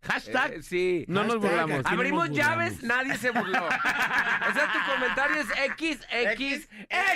Hashtag. 0.00 0.52
Eh, 0.54 0.62
sí. 0.62 1.04
no 1.08 1.24
nos 1.24 1.38
burlamos. 1.38 1.84
no 1.84 1.90
Abrimos 1.90 2.30
llaves, 2.30 2.82
nadie 2.82 3.16
se 3.18 3.30
burló. 3.30 3.66
O 3.66 4.52
sea, 4.54 4.72
tu 4.72 4.92
comentario 4.92 5.42
es 5.42 5.48
X, 5.72 6.00
X, 6.10 6.68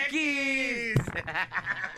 X. 0.09 0.95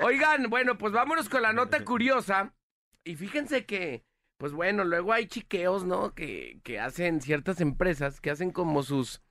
Oigan, 0.00 0.48
bueno, 0.48 0.78
pues 0.78 0.92
vámonos 0.92 1.28
con 1.28 1.42
la 1.42 1.52
nota 1.52 1.84
curiosa. 1.84 2.54
Y 3.02 3.16
fíjense 3.16 3.66
que, 3.66 4.04
pues 4.36 4.52
bueno, 4.52 4.84
luego 4.84 5.12
hay 5.12 5.26
chiqueos, 5.26 5.84
¿no? 5.84 6.14
Que, 6.14 6.60
que 6.62 6.78
hacen 6.78 7.20
ciertas 7.20 7.60
empresas, 7.60 8.20
que 8.20 8.30
hacen 8.30 8.52
como 8.52 8.84
sus, 8.84 9.22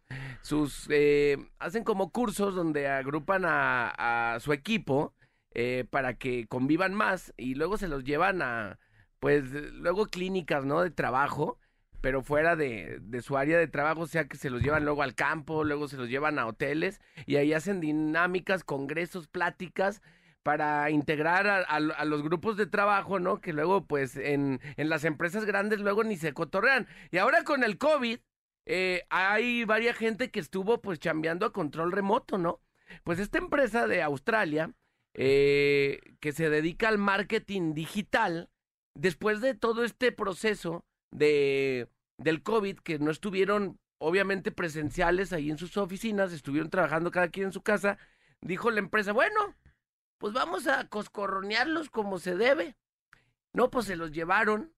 sus, 0.41 0.87
eh, 0.89 1.37
hacen 1.59 1.85
como 1.85 2.11
cursos 2.11 2.53
donde 2.53 2.89
agrupan 2.89 3.45
a, 3.45 4.33
a 4.33 4.39
su 4.41 4.51
equipo 4.51 5.13
eh, 5.57 5.85
para 5.89 6.13
que 6.13 6.47
convivan 6.47 6.93
más 6.93 7.33
y 7.35 7.55
luego 7.55 7.77
se 7.77 7.87
los 7.87 8.03
llevan 8.03 8.41
a, 8.41 8.79
pues, 9.19 9.43
luego 9.73 10.05
clínicas, 10.05 10.63
¿no? 10.65 10.81
De 10.81 10.91
trabajo 10.91 11.59
pero 11.99 12.21
fuera 12.21 12.55
de, 12.55 12.99
de 13.01 13.21
su 13.23 13.37
área 13.37 13.57
de 13.57 13.67
trabajo, 13.67 14.01
o 14.01 14.07
sea 14.07 14.27
que 14.27 14.37
se 14.37 14.51
los 14.51 14.61
llevan 14.61 14.85
luego 14.85 15.01
al 15.01 15.15
campo, 15.15 15.63
luego 15.63 15.87
se 15.87 15.97
los 15.97 16.09
llevan 16.09 16.37
a 16.37 16.45
hoteles 16.45 17.01
y 17.25 17.37
ahí 17.37 17.53
hacen 17.53 17.81
dinámicas, 17.81 18.63
congresos, 18.63 19.27
pláticas 19.27 20.01
para 20.43 20.89
integrar 20.91 21.65
a, 21.67 22.05
los 22.05 22.23
grupos 22.23 22.55
de 22.55 22.67
trabajo, 22.67 23.19
¿no? 23.19 23.41
Que 23.41 23.51
luego, 23.51 23.85
pues, 23.85 24.15
en, 24.15 24.61
en 24.77 24.87
las 24.87 25.03
empresas 25.03 25.43
grandes 25.43 25.81
luego 25.81 26.05
ni 26.05 26.15
se 26.15 26.31
cotorrean. 26.31 26.87
Y 27.11 27.17
ahora 27.17 27.43
con 27.43 27.65
el 27.65 27.77
COVID, 27.77 28.19
eh, 28.65 29.03
hay 29.09 29.65
varias 29.65 29.97
gente 29.97 30.31
que 30.31 30.39
estuvo, 30.39 30.79
pues, 30.81 30.99
chambeando 30.99 31.45
a 31.45 31.51
control 31.51 31.91
remoto, 31.91 32.37
¿no? 32.37 32.61
Pues 33.03 33.19
esta 33.19 33.39
empresa 33.39 33.87
de 33.87 34.01
Australia, 34.01 34.71
eh, 35.17 35.99
que 36.19 36.31
se 36.31 36.49
dedica 36.49 36.87
al 36.87 36.97
marketing 36.97 37.73
digital, 37.73 38.49
después 38.95 39.41
de 39.41 39.53
todo 39.55 39.83
este 39.83 40.11
proceso 40.11 40.85
de 41.11 41.89
del 42.19 42.41
COVID, 42.41 42.79
que 42.79 42.97
no 42.97 43.11
estuvieron 43.11 43.79
obviamente 43.99 44.51
presenciales 44.51 45.33
ahí 45.33 45.49
en 45.49 45.57
sus 45.57 45.77
oficinas, 45.77 46.31
estuvieron 46.33 46.69
trabajando 46.69 47.11
cada 47.11 47.29
quien 47.29 47.47
en 47.47 47.51
su 47.51 47.61
casa, 47.61 47.97
dijo 48.41 48.71
la 48.71 48.79
empresa, 48.79 49.11
bueno, 49.11 49.55
pues 50.17 50.33
vamos 50.33 50.67
a 50.67 50.87
coscorronearlos 50.87 51.89
como 51.89 52.19
se 52.19 52.35
debe. 52.35 52.75
No, 53.53 53.69
pues 53.69 53.85
se 53.85 53.95
los 53.95 54.11
llevaron 54.11 54.73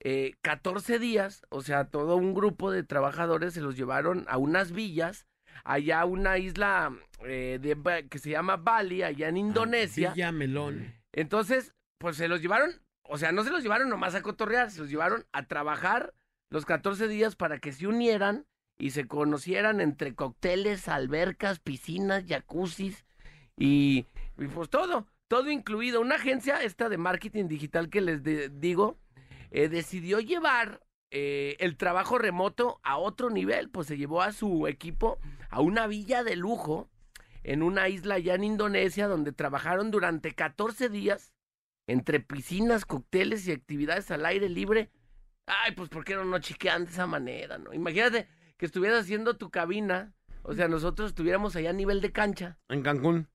eh, 0.00 0.34
14 0.42 0.98
días, 0.98 1.42
o 1.48 1.62
sea, 1.62 1.90
todo 1.90 2.16
un 2.16 2.34
grupo 2.34 2.70
de 2.70 2.82
trabajadores 2.82 3.54
se 3.54 3.60
los 3.60 3.76
llevaron 3.76 4.24
a 4.28 4.38
unas 4.38 4.72
villas, 4.72 5.26
allá 5.64 6.04
una 6.04 6.38
isla 6.38 6.92
eh, 7.24 7.58
de 7.60 8.06
que 8.08 8.18
se 8.18 8.30
llama 8.30 8.56
Bali, 8.56 9.02
allá 9.02 9.28
en 9.28 9.36
Indonesia. 9.36 10.10
Villa 10.12 10.32
Melón. 10.32 10.94
Entonces, 11.12 11.74
pues 11.98 12.16
se 12.16 12.28
los 12.28 12.40
llevaron, 12.40 12.80
o 13.02 13.18
sea, 13.18 13.32
no 13.32 13.44
se 13.44 13.50
los 13.50 13.62
llevaron 13.62 13.88
nomás 13.88 14.14
a 14.14 14.22
cotorrear, 14.22 14.70
se 14.70 14.80
los 14.80 14.88
llevaron 14.90 15.26
a 15.32 15.46
trabajar 15.46 16.14
los 16.50 16.64
14 16.64 17.08
días 17.08 17.36
para 17.36 17.58
que 17.58 17.72
se 17.72 17.86
unieran 17.86 18.46
y 18.78 18.90
se 18.90 19.06
conocieran 19.06 19.80
entre 19.80 20.14
cócteles, 20.14 20.88
albercas, 20.88 21.60
piscinas, 21.60 22.24
jacuzzis 22.26 23.04
y, 23.56 24.06
y 24.38 24.46
pues 24.46 24.70
todo, 24.70 25.06
todo 25.28 25.50
incluido. 25.50 26.00
Una 26.00 26.14
agencia 26.14 26.62
esta 26.62 26.88
de 26.88 26.96
marketing 26.96 27.46
digital 27.48 27.90
que 27.90 28.00
les 28.00 28.22
de- 28.22 28.48
digo, 28.48 28.98
eh, 29.50 29.68
decidió 29.68 30.20
llevar 30.20 30.80
eh, 31.10 31.56
el 31.58 31.76
trabajo 31.76 32.18
remoto 32.18 32.80
a 32.82 32.98
otro 32.98 33.30
nivel, 33.30 33.70
pues 33.70 33.86
se 33.86 33.96
llevó 33.96 34.22
a 34.22 34.32
su 34.32 34.66
equipo 34.66 35.18
a 35.50 35.60
una 35.60 35.86
villa 35.86 36.22
de 36.22 36.36
lujo 36.36 36.88
en 37.42 37.62
una 37.62 37.88
isla 37.88 38.16
allá 38.16 38.34
en 38.34 38.44
Indonesia 38.44 39.08
donde 39.08 39.32
trabajaron 39.32 39.90
durante 39.90 40.32
14 40.32 40.88
días 40.88 41.32
entre 41.86 42.20
piscinas, 42.20 42.84
cócteles 42.84 43.48
y 43.48 43.52
actividades 43.52 44.10
al 44.10 44.24
aire 44.26 44.48
libre 44.48 44.90
Ay, 45.46 45.72
pues 45.72 45.88
¿por 45.88 46.04
qué 46.04 46.14
no, 46.14 46.24
no 46.24 46.38
chiquean 46.38 46.84
de 46.84 46.92
esa 46.92 47.08
manera, 47.08 47.58
no? 47.58 47.72
Imagínate 47.74 48.28
que 48.56 48.66
estuvieras 48.66 49.00
haciendo 49.00 49.36
tu 49.36 49.50
cabina, 49.50 50.14
o 50.42 50.54
sea, 50.54 50.68
nosotros 50.68 51.10
estuviéramos 51.10 51.56
allá 51.56 51.70
a 51.70 51.72
nivel 51.72 52.00
de 52.00 52.12
cancha, 52.12 52.58
En 52.68 52.82
Cancún. 52.82 53.28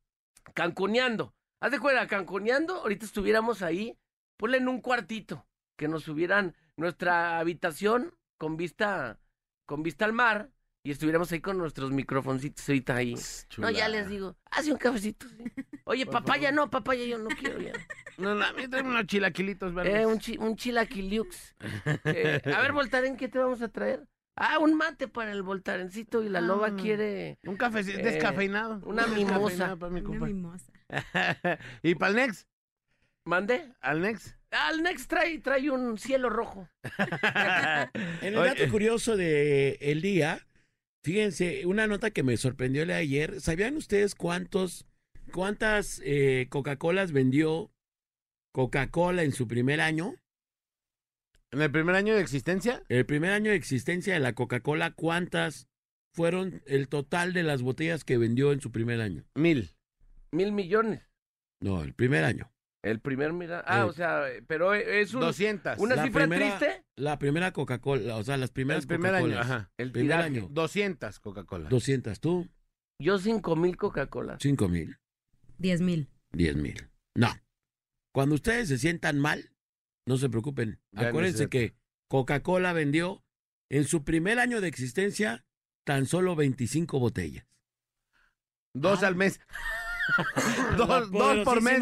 cancuneando. 0.54 1.34
Haz 1.60 1.72
de 1.72 1.80
cuenta, 1.80 2.08
cancuneando, 2.08 2.76
ahorita 2.76 3.06
estuviéramos 3.06 3.62
ahí, 3.62 3.98
ponle 4.38 4.58
en 4.58 4.68
un 4.70 4.80
cuartito, 4.82 5.46
que 5.76 5.88
nos 5.90 6.04
subieran 6.04 6.56
nuestra 6.78 7.40
habitación 7.40 8.14
con 8.38 8.58
vista, 8.58 9.20
con 9.66 9.84
vista 9.84 10.06
al 10.06 10.14
mar, 10.14 10.50
y 10.84 10.92
estuviéramos 10.92 11.32
ahí 11.32 11.40
con 11.42 11.58
nuestros 11.58 11.92
microfoncitos 11.92 12.68
ahorita 12.70 12.96
ahí. 12.96 13.16
No, 13.58 13.72
ya 13.72 13.90
les 13.90 14.08
digo, 14.08 14.36
hace 14.52 14.72
un 14.72 14.78
cafecito. 14.78 15.28
sí. 15.30 15.44
Oye, 15.86 16.06
papaya, 16.06 16.52
no, 16.52 16.70
papaya, 16.70 17.04
yo 17.06 17.18
no 17.18 17.30
quiero 17.30 17.60
ya. 17.62 17.74
No, 18.18 18.34
no, 18.34 18.46
a 18.46 18.54
mí 18.54 18.66
traen 18.70 18.86
unos 18.88 19.08
chilaquilitos 19.08 19.74
verdes. 19.74 19.94
Eh, 19.94 20.06
un, 20.06 20.20
chi, 20.20 20.38
un 20.38 20.56
chilaquiliux. 20.56 21.56
Eh, 22.06 22.42
a 22.56 22.62
ver, 22.62 22.72
Voltaren, 22.72 23.18
¿qué 23.18 23.28
te 23.28 23.40
vamos 23.40 23.62
a 23.62 23.68
traer? 23.68 24.08
Ah, 24.38 24.60
un 24.60 24.76
mate 24.76 25.08
para 25.10 25.32
el 25.34 25.44
Voltarencito 25.44 26.24
y 26.24 26.30
la 26.30 26.40
loba 26.40 26.68
Ah. 26.68 26.76
quiere 26.76 27.40
Un 27.46 27.58
cafecito 27.58 28.00
Eh, 28.00 28.04
descafeinado. 28.04 28.80
una 28.86 29.06
Un 29.06 29.16
mimosa. 29.16 29.36
descafeinado 29.40 29.80
para 29.80 29.92
mi 29.92 30.00
Una 30.02 30.26
mimosa. 30.28 30.72
¿Y 31.84 31.96
para 31.96 32.10
el 32.12 32.16
Next? 32.16 32.48
¿Mande? 33.26 33.74
¿Al 33.82 34.02
Next? 34.02 34.36
Al 34.56 34.84
Next 34.84 35.10
trae, 35.10 35.40
trae 35.40 35.70
un 35.70 35.98
cielo 35.98 36.30
rojo. 36.30 36.70
En 38.22 38.34
el 38.34 38.36
dato 38.36 38.70
curioso 38.72 39.18
de 39.18 39.78
el 39.82 40.02
día, 40.02 40.48
fíjense, 41.04 41.66
una 41.66 41.88
nota 41.88 42.12
que 42.12 42.24
me 42.24 42.38
sorprendió 42.38 42.86
de 42.86 42.94
ayer. 42.94 43.42
¿Sabían 43.42 43.76
ustedes 43.76 44.16
cuántos, 44.16 44.86
cuántas 45.34 46.02
eh, 46.06 46.48
Coca-Colas 46.50 47.12
vendió 47.12 47.72
Coca-Cola 48.54 49.24
en 49.24 49.34
su 49.34 49.48
primer 49.48 49.82
año? 49.82 50.16
¿En 51.52 51.62
el 51.62 51.72
primer 51.72 51.96
año 51.96 52.16
de 52.16 52.22
existencia? 52.22 52.84
El 52.88 53.06
primer 53.06 53.32
año 53.32 53.52
de 53.52 53.58
existencia 53.58 54.14
de 54.14 54.20
la 54.22 54.34
Coca-Cola, 54.34 54.92
¿cuántas 54.92 55.68
fueron 56.14 56.64
el 56.66 56.88
total 56.88 57.34
de 57.34 57.44
las 57.44 57.62
botellas 57.62 58.06
que 58.06 58.18
vendió 58.18 58.54
en 58.54 58.62
su 58.62 58.72
primer 58.72 59.02
año? 59.02 59.26
Mil. 59.36 59.76
Mil 60.32 60.54
millones. 60.54 61.02
No, 61.62 61.84
el 61.84 61.94
primer 61.94 62.24
año. 62.24 62.55
El 62.86 63.00
primer, 63.00 63.34
mira. 63.34 63.64
Ah, 63.66 63.80
Eh. 63.80 63.84
o 63.84 63.94
sea, 63.94 64.26
pero 64.46 64.76
es 64.76 65.14
un, 65.16 65.22
200. 65.22 65.80
una 65.80 65.96
La 65.96 66.04
cifra 66.04 66.28
primera- 66.28 66.60
triste. 66.60 66.84
La 66.96 67.18
primera 67.18 67.52
Coca-Cola, 67.52 68.16
o 68.16 68.24
sea, 68.24 68.38
las 68.38 68.52
primeras 68.52 68.84
el 68.84 68.88
primer 68.88 69.16
año, 69.16 69.26
Coca-Colas. 69.26 69.52
ajá. 69.52 69.72
El 69.78 69.92
Primer 69.92 70.18
tiraje. 70.20 70.26
año. 70.40 70.48
200 70.52 71.20
Coca-Cola. 71.20 71.70
200, 71.70 72.20
tú, 72.20 72.48
Yo 73.02 73.18
cinco 73.18 73.56
mil 73.56 73.76
Coca-Cola. 73.76 74.38
5 74.40 74.70
mil, 74.70 74.98
Diez 75.58 75.82
mil. 75.82 76.10
10 76.32 76.56
mil. 76.58 76.88
No. 77.16 77.30
Cuando 78.14 78.36
ustedes 78.36 78.70
se 78.70 78.78
sientan 78.78 79.20
mal, 79.20 79.52
no 80.08 80.18
se 80.18 80.30
preocupen. 80.30 80.80
Ya 80.92 81.08
Acuérdense 81.10 81.50
que 81.50 81.76
Coca-Cola 82.08 82.72
vendió 82.72 83.24
en 83.70 83.86
su 83.86 84.04
primer 84.04 84.38
año 84.40 84.62
de 84.62 84.68
existencia 84.68 85.44
tan 85.86 86.06
solo 86.06 86.36
25 86.36 87.00
botellas. 87.00 87.46
Dos 88.76 89.02
Ah. 89.04 89.08
al 89.08 89.16
mes. 89.16 89.40
Dos, 90.78 91.10
dos 91.12 91.38
por 91.44 91.62
mes. 91.64 91.82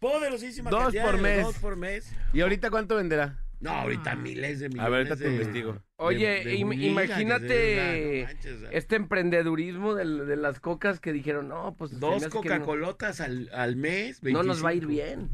Poderosísima- 0.00 0.70
Dos 0.70 0.82
cantidad 0.84 1.04
por 1.04 1.16
de 1.16 1.22
mes. 1.22 1.42
Dos 1.44 1.56
por 1.58 1.76
mes. 1.76 2.12
¿Y 2.32 2.40
ahorita 2.40 2.70
cuánto 2.70 2.96
venderá? 2.96 3.38
No, 3.60 3.70
ahorita 3.72 4.16
miles 4.16 4.58
de 4.60 4.68
millones. 4.70 4.86
A 4.86 4.88
ver, 4.88 4.98
ahorita 5.00 5.16
te 5.16 5.24
de- 5.24 5.32
investigo. 5.34 5.82
Oye, 5.96 6.44
de 6.44 6.54
im- 6.56 6.72
gigas, 6.72 6.86
imagínate 7.10 7.44
de- 7.44 8.20
no 8.22 8.26
manches, 8.28 8.52
o 8.56 8.60
sea, 8.60 8.70
Este 8.70 8.96
emprendedurismo 8.96 9.94
de 9.94 10.36
las 10.36 10.60
cocas 10.60 10.98
que 10.98 11.12
dijeron, 11.12 11.48
no, 11.48 11.74
pues. 11.76 12.00
Dos 12.00 12.22
que 12.22 12.28
no- 12.28 12.30
Coca-Colotas 12.30 13.20
al, 13.20 13.50
al 13.52 13.76
mes. 13.76 14.22
No, 14.22 14.42
nos 14.42 14.64
va 14.64 14.70
a 14.70 14.74
ir 14.74 14.86
25. 14.86 14.88
bien. 15.28 15.30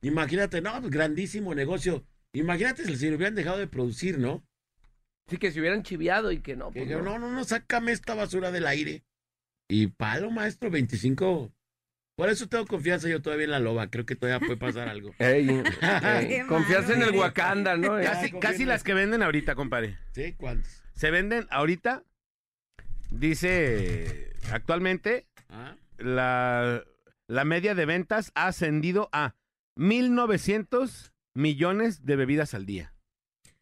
Imagínate, 0.00 0.60
no, 0.62 0.80
pues 0.80 0.90
grandísimo 0.90 1.54
negocio. 1.54 2.02
Imagínate 2.32 2.84
si 2.96 3.08
le 3.10 3.14
hubieran 3.16 3.34
dejado 3.34 3.58
de 3.58 3.66
producir, 3.66 4.18
¿no? 4.18 4.42
Sí, 5.28 5.36
que 5.36 5.52
se 5.52 5.60
hubieran 5.60 5.82
chiviado 5.82 6.32
y 6.32 6.40
que 6.40 6.56
no. 6.56 6.68
Que 6.68 6.80
Pues 6.80 6.84
dijeron, 6.88 7.04
no. 7.04 7.18
no, 7.18 7.28
no, 7.28 7.32
no, 7.36 7.44
sácame 7.44 7.92
esta 7.92 8.14
basura 8.14 8.50
del 8.50 8.66
aire. 8.66 9.04
Y 9.68 9.86
palo, 9.88 10.30
maestro, 10.30 10.70
25. 10.70 11.52
Por 12.22 12.30
eso 12.30 12.48
tengo 12.48 12.68
confianza 12.68 13.08
yo 13.08 13.20
todavía 13.20 13.46
en 13.46 13.50
la 13.50 13.58
loba. 13.58 13.90
Creo 13.90 14.06
que 14.06 14.14
todavía 14.14 14.38
puede 14.38 14.56
pasar 14.56 14.88
algo. 14.88 15.12
Ey, 15.18 15.48
ey, 15.82 16.28
Qué 16.28 16.44
confiarse 16.46 16.94
en 16.94 17.02
el. 17.02 17.16
Wakanda, 17.16 17.76
¿no? 17.76 17.96
Casi, 18.40 18.64
las 18.64 18.84
que 18.84 18.94
venden 18.94 19.24
ahorita, 19.24 19.56
compadre. 19.56 19.98
¿Sí? 20.12 20.32
¿Cuántos? 20.34 20.84
Se 20.94 21.10
venden 21.10 21.48
ahorita, 21.50 22.04
dice 23.10 24.30
actualmente, 24.52 25.26
¿Ah? 25.48 25.74
la, 25.98 26.84
la 27.26 27.44
media 27.44 27.74
de 27.74 27.86
ventas 27.86 28.30
ha 28.36 28.46
ascendido 28.46 29.08
a 29.10 29.34
1.900 29.76 31.10
millones 31.34 32.04
de 32.04 32.14
bebidas 32.14 32.54
al 32.54 32.66
día. 32.66 32.94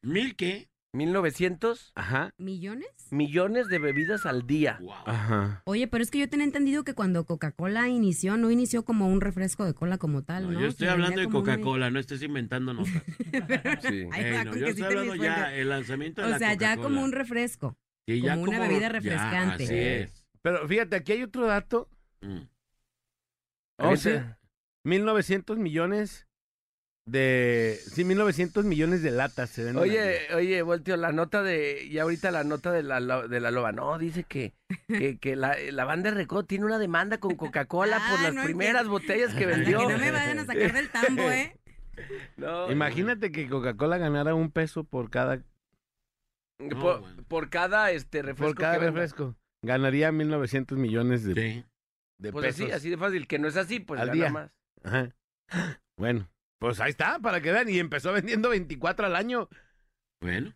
¿Mil 0.03 0.37
qué? 0.37 0.70
1900 0.93 1.93
Ajá. 1.95 2.35
¿Millones? 2.37 2.89
millones 3.11 3.69
de 3.69 3.79
bebidas 3.79 4.27
al 4.27 4.47
día. 4.47 4.79
Wow. 4.81 4.93
Ajá. 5.07 5.63
Oye, 5.65 5.87
pero 5.89 6.03
es 6.03 6.11
que 6.11 6.19
yo 6.19 6.29
tenía 6.29 6.45
entendido 6.47 6.83
que 6.85 6.95
cuando 6.95 7.25
Coca-Cola 7.25 7.89
inició, 7.89 8.37
no 8.37 8.51
inició 8.51 8.85
como 8.85 9.07
un 9.09 9.21
refresco 9.21 9.65
de 9.65 9.75
cola 9.75 9.99
como 9.99 10.23
tal, 10.23 10.45
No, 10.45 10.53
¿no? 10.53 10.61
yo 10.61 10.67
estoy 10.69 10.87
Se 10.87 10.93
hablando 10.93 11.17
vendía 11.17 11.27
de 11.27 11.33
como 11.33 11.45
Coca-Cola, 11.45 11.91
no 11.91 11.99
estés 12.01 12.23
inventando 12.23 12.75
notas. 12.75 12.93
Sí. 13.83 14.05
Ay, 14.13 14.25
Eh, 14.25 14.33
va, 14.33 14.45
no, 14.45 14.51
con 14.51 14.61
yo 14.61 14.67
que 14.67 14.75
sí 14.75 14.81
estoy 14.81 14.83
te 14.83 14.85
hablando 14.87 15.13
mis 15.15 15.23
ya 15.23 15.35
fuentes. 15.35 15.59
el 15.59 15.69
lanzamiento 15.69 16.21
de 16.23 16.27
O 16.27 16.31
la 16.31 16.39
sea, 16.39 16.55
ya 16.55 16.77
como 16.77 17.03
un 17.03 17.13
refresco. 17.13 17.77
Sí, 18.07 18.21
ya 18.21 18.35
como 18.35 18.49
una 18.51 18.59
bebida 18.61 18.81
ya, 18.81 18.89
refrescante. 18.89 19.65
así 19.65 19.75
es. 19.79 20.27
Pero 20.43 20.67
fíjate, 20.67 20.97
aquí 20.97 21.13
hay 21.13 21.23
otro 21.23 21.47
dato. 21.47 21.89
Mm. 22.23 22.41
O 23.79 23.97
sea, 23.97 24.39
1.900 24.85 25.57
millones 25.57 26.27
de... 27.11 27.79
Sí, 27.93 28.05
1.900 28.05 28.63
millones 28.65 29.03
de 29.03 29.11
latas 29.11 29.51
se 29.51 29.65
venden. 29.65 29.83
Oye, 29.83 30.33
oye, 30.35 30.63
Voltio, 30.63 30.97
la 30.97 31.13
nota 31.13 31.43
de. 31.43 31.85
Y 31.85 31.99
ahorita 31.99 32.31
la 32.31 32.45
nota 32.45 32.71
de 32.73 32.83
la, 32.83 33.01
de 33.27 33.41
la 33.41 33.51
loba. 33.51 33.73
No, 33.73 33.99
dice 33.99 34.25
que, 34.25 34.53
que, 34.89 35.19
que 35.21 35.37
la, 35.37 35.57
la 35.73 35.85
banda 35.85 36.11
de 36.11 36.17
Recodo 36.17 36.45
tiene 36.45 36.65
una 36.67 36.79
demanda 36.79 37.19
con 37.19 37.37
Coca-Cola 37.37 37.97
por 38.11 38.19
Ah, 38.21 38.23
las 38.25 38.35
no, 38.35 38.45
primeras 38.45 38.83
que- 38.85 38.89
botellas 38.89 39.35
que 39.35 39.47
vendió. 39.47 39.79
que 39.87 39.93
no 39.95 39.99
me 39.99 40.11
vayan 40.11 40.39
a 40.39 40.47
sacar 40.47 40.73
del 40.73 40.89
tambo, 40.91 41.23
¿eh? 41.31 41.57
No, 42.37 42.71
Imagínate 42.73 43.31
que 43.31 43.49
Coca-Cola 43.49 43.99
ganara 43.99 44.35
un 44.35 44.51
peso 44.51 44.85
por 44.85 45.11
cada, 45.11 45.43
Por, 46.59 47.01
bueno. 47.01 47.25
por 47.29 47.51
cada 47.51 47.91
este 47.91 48.23
refresco. 48.23 48.55
por 48.55 48.61
cada 48.61 48.75
que 48.75 48.79
venda. 48.87 48.93
refresco. 49.01 49.37
Ganaría 49.63 50.11
1.900 50.11 50.77
millones 50.77 51.25
de, 51.25 51.35
Sí. 51.35 51.65
de 52.19 52.33
Pues 52.33 52.47
pesos. 52.47 52.63
así, 52.67 52.73
así 52.73 52.91
de 52.91 52.97
fácil. 52.97 53.27
Que 53.27 53.39
no 53.39 53.49
es 53.49 53.57
así, 53.57 53.81
pues 53.81 54.01
Al 54.01 54.07
gana 54.09 54.15
día. 54.17 54.31
más. 54.31 54.51
Ajá. 54.83 55.15
Bueno, 55.99 56.31
pues 56.61 56.79
ahí 56.81 56.91
está, 56.91 57.19
para 57.19 57.41
que 57.41 57.51
vean. 57.51 57.69
Y 57.69 57.79
empezó 57.81 58.13
vendiendo 58.13 58.51
24 58.51 59.07
al 59.07 59.17
año. 59.17 59.49
Bueno. 60.21 60.55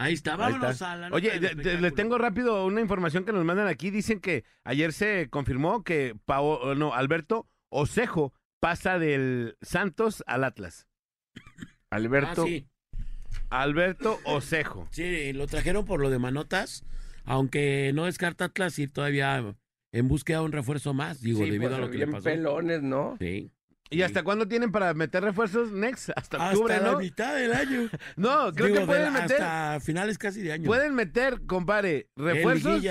Ahí 0.00 0.14
está, 0.14 0.32
Ahí 0.34 0.38
vámonos 0.38 0.70
está. 0.72 0.92
a 0.92 0.96
la 0.96 1.08
Oye, 1.08 1.40
les 1.40 1.94
tengo 1.94 2.18
rápido 2.18 2.64
una 2.66 2.80
información 2.80 3.24
que 3.24 3.32
nos 3.32 3.44
mandan 3.44 3.66
aquí. 3.66 3.90
Dicen 3.90 4.20
que 4.20 4.44
ayer 4.64 4.92
se 4.92 5.28
confirmó 5.28 5.82
que 5.82 6.14
Pao- 6.24 6.76
no, 6.76 6.94
Alberto 6.94 7.48
Osejo 7.70 8.32
pasa 8.60 8.98
del 9.00 9.56
Santos 9.60 10.22
al 10.28 10.44
Atlas. 10.44 10.86
Alberto. 11.90 12.42
Ah, 12.42 12.46
sí. 12.46 12.68
Alberto 13.50 14.20
Osejo. 14.24 14.86
Sí, 14.92 15.32
lo 15.32 15.46
trajeron 15.48 15.84
por 15.84 16.00
lo 16.00 16.10
de 16.10 16.18
Manotas, 16.18 16.84
aunque 17.24 17.90
no 17.94 18.04
descarta 18.04 18.46
Atlas 18.46 18.78
ir 18.78 18.92
todavía 18.92 19.56
en 19.92 20.08
búsqueda 20.08 20.38
de 20.38 20.44
un 20.44 20.52
refuerzo 20.52 20.94
más, 20.94 21.20
digo, 21.20 21.42
Sí, 21.42 21.50
debido 21.50 21.70
pues, 21.70 21.78
a 21.78 21.84
lo 21.84 21.90
que 21.90 21.98
le 21.98 22.06
pasó. 22.06 22.24
pelones, 22.24 22.82
¿no? 22.82 23.16
Sí. 23.18 23.50
¿Y 23.90 24.02
hasta 24.02 24.22
cuándo 24.22 24.46
tienen 24.48 24.70
para 24.70 24.92
meter 24.94 25.22
refuerzos? 25.24 25.72
Next, 25.72 26.10
hasta 26.16 26.36
Hasta 26.36 26.48
octubre, 26.50 26.78
la 26.80 26.92
¿no? 26.92 26.98
mitad 26.98 27.34
del 27.34 27.52
año. 27.52 27.88
No, 28.16 28.52
creo 28.52 28.66
Digo, 28.66 28.80
que 28.80 28.86
pueden 28.86 29.04
de 29.04 29.10
la- 29.10 29.20
meter, 29.22 29.42
Hasta 29.42 29.80
finales 29.80 30.18
casi 30.18 30.42
de 30.42 30.52
año. 30.52 30.66
pueden 30.66 30.94
meter, 30.94 31.40
compadre, 31.46 32.08
En 32.16 32.24
refuerzos 32.24 32.82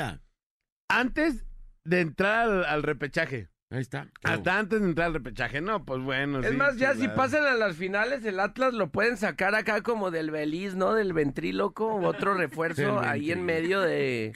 antes 0.89 1.45
de 1.83 2.01
entrar 2.01 2.49
al, 2.49 2.65
al 2.65 2.83
repechaje. 2.83 3.49
Ahí 3.69 3.81
está. 3.81 4.07
Hasta 4.23 4.57
antes 4.59 4.79
de 4.79 4.87
entrar 4.87 5.07
al 5.07 5.13
repechaje. 5.15 5.59
No, 5.59 5.83
pues 5.85 6.01
bueno. 6.01 6.39
Es 6.39 6.49
sí, 6.51 6.55
más, 6.55 6.77
ya 6.77 6.95
si 6.95 7.07
pasan 7.09 7.45
a 7.45 7.53
las 7.55 7.75
finales, 7.75 8.23
el 8.23 8.39
Atlas 8.39 8.73
lo 8.73 8.89
pueden 8.91 9.17
sacar 9.17 9.55
acá 9.55 9.83
como 9.83 10.09
del 10.09 10.31
Beliz, 10.31 10.75
¿no? 10.75 10.93
Del 10.93 11.11
ventríloco, 11.13 11.95
otro 11.95 12.33
refuerzo 12.37 12.99
ahí 13.01 13.31
en 13.31 13.43
medio 13.45 13.81
de, 13.81 14.33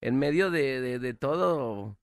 en 0.00 0.16
medio 0.18 0.50
de, 0.52 0.80
de, 0.80 0.98
de 1.00 1.12
todo, 1.14 1.98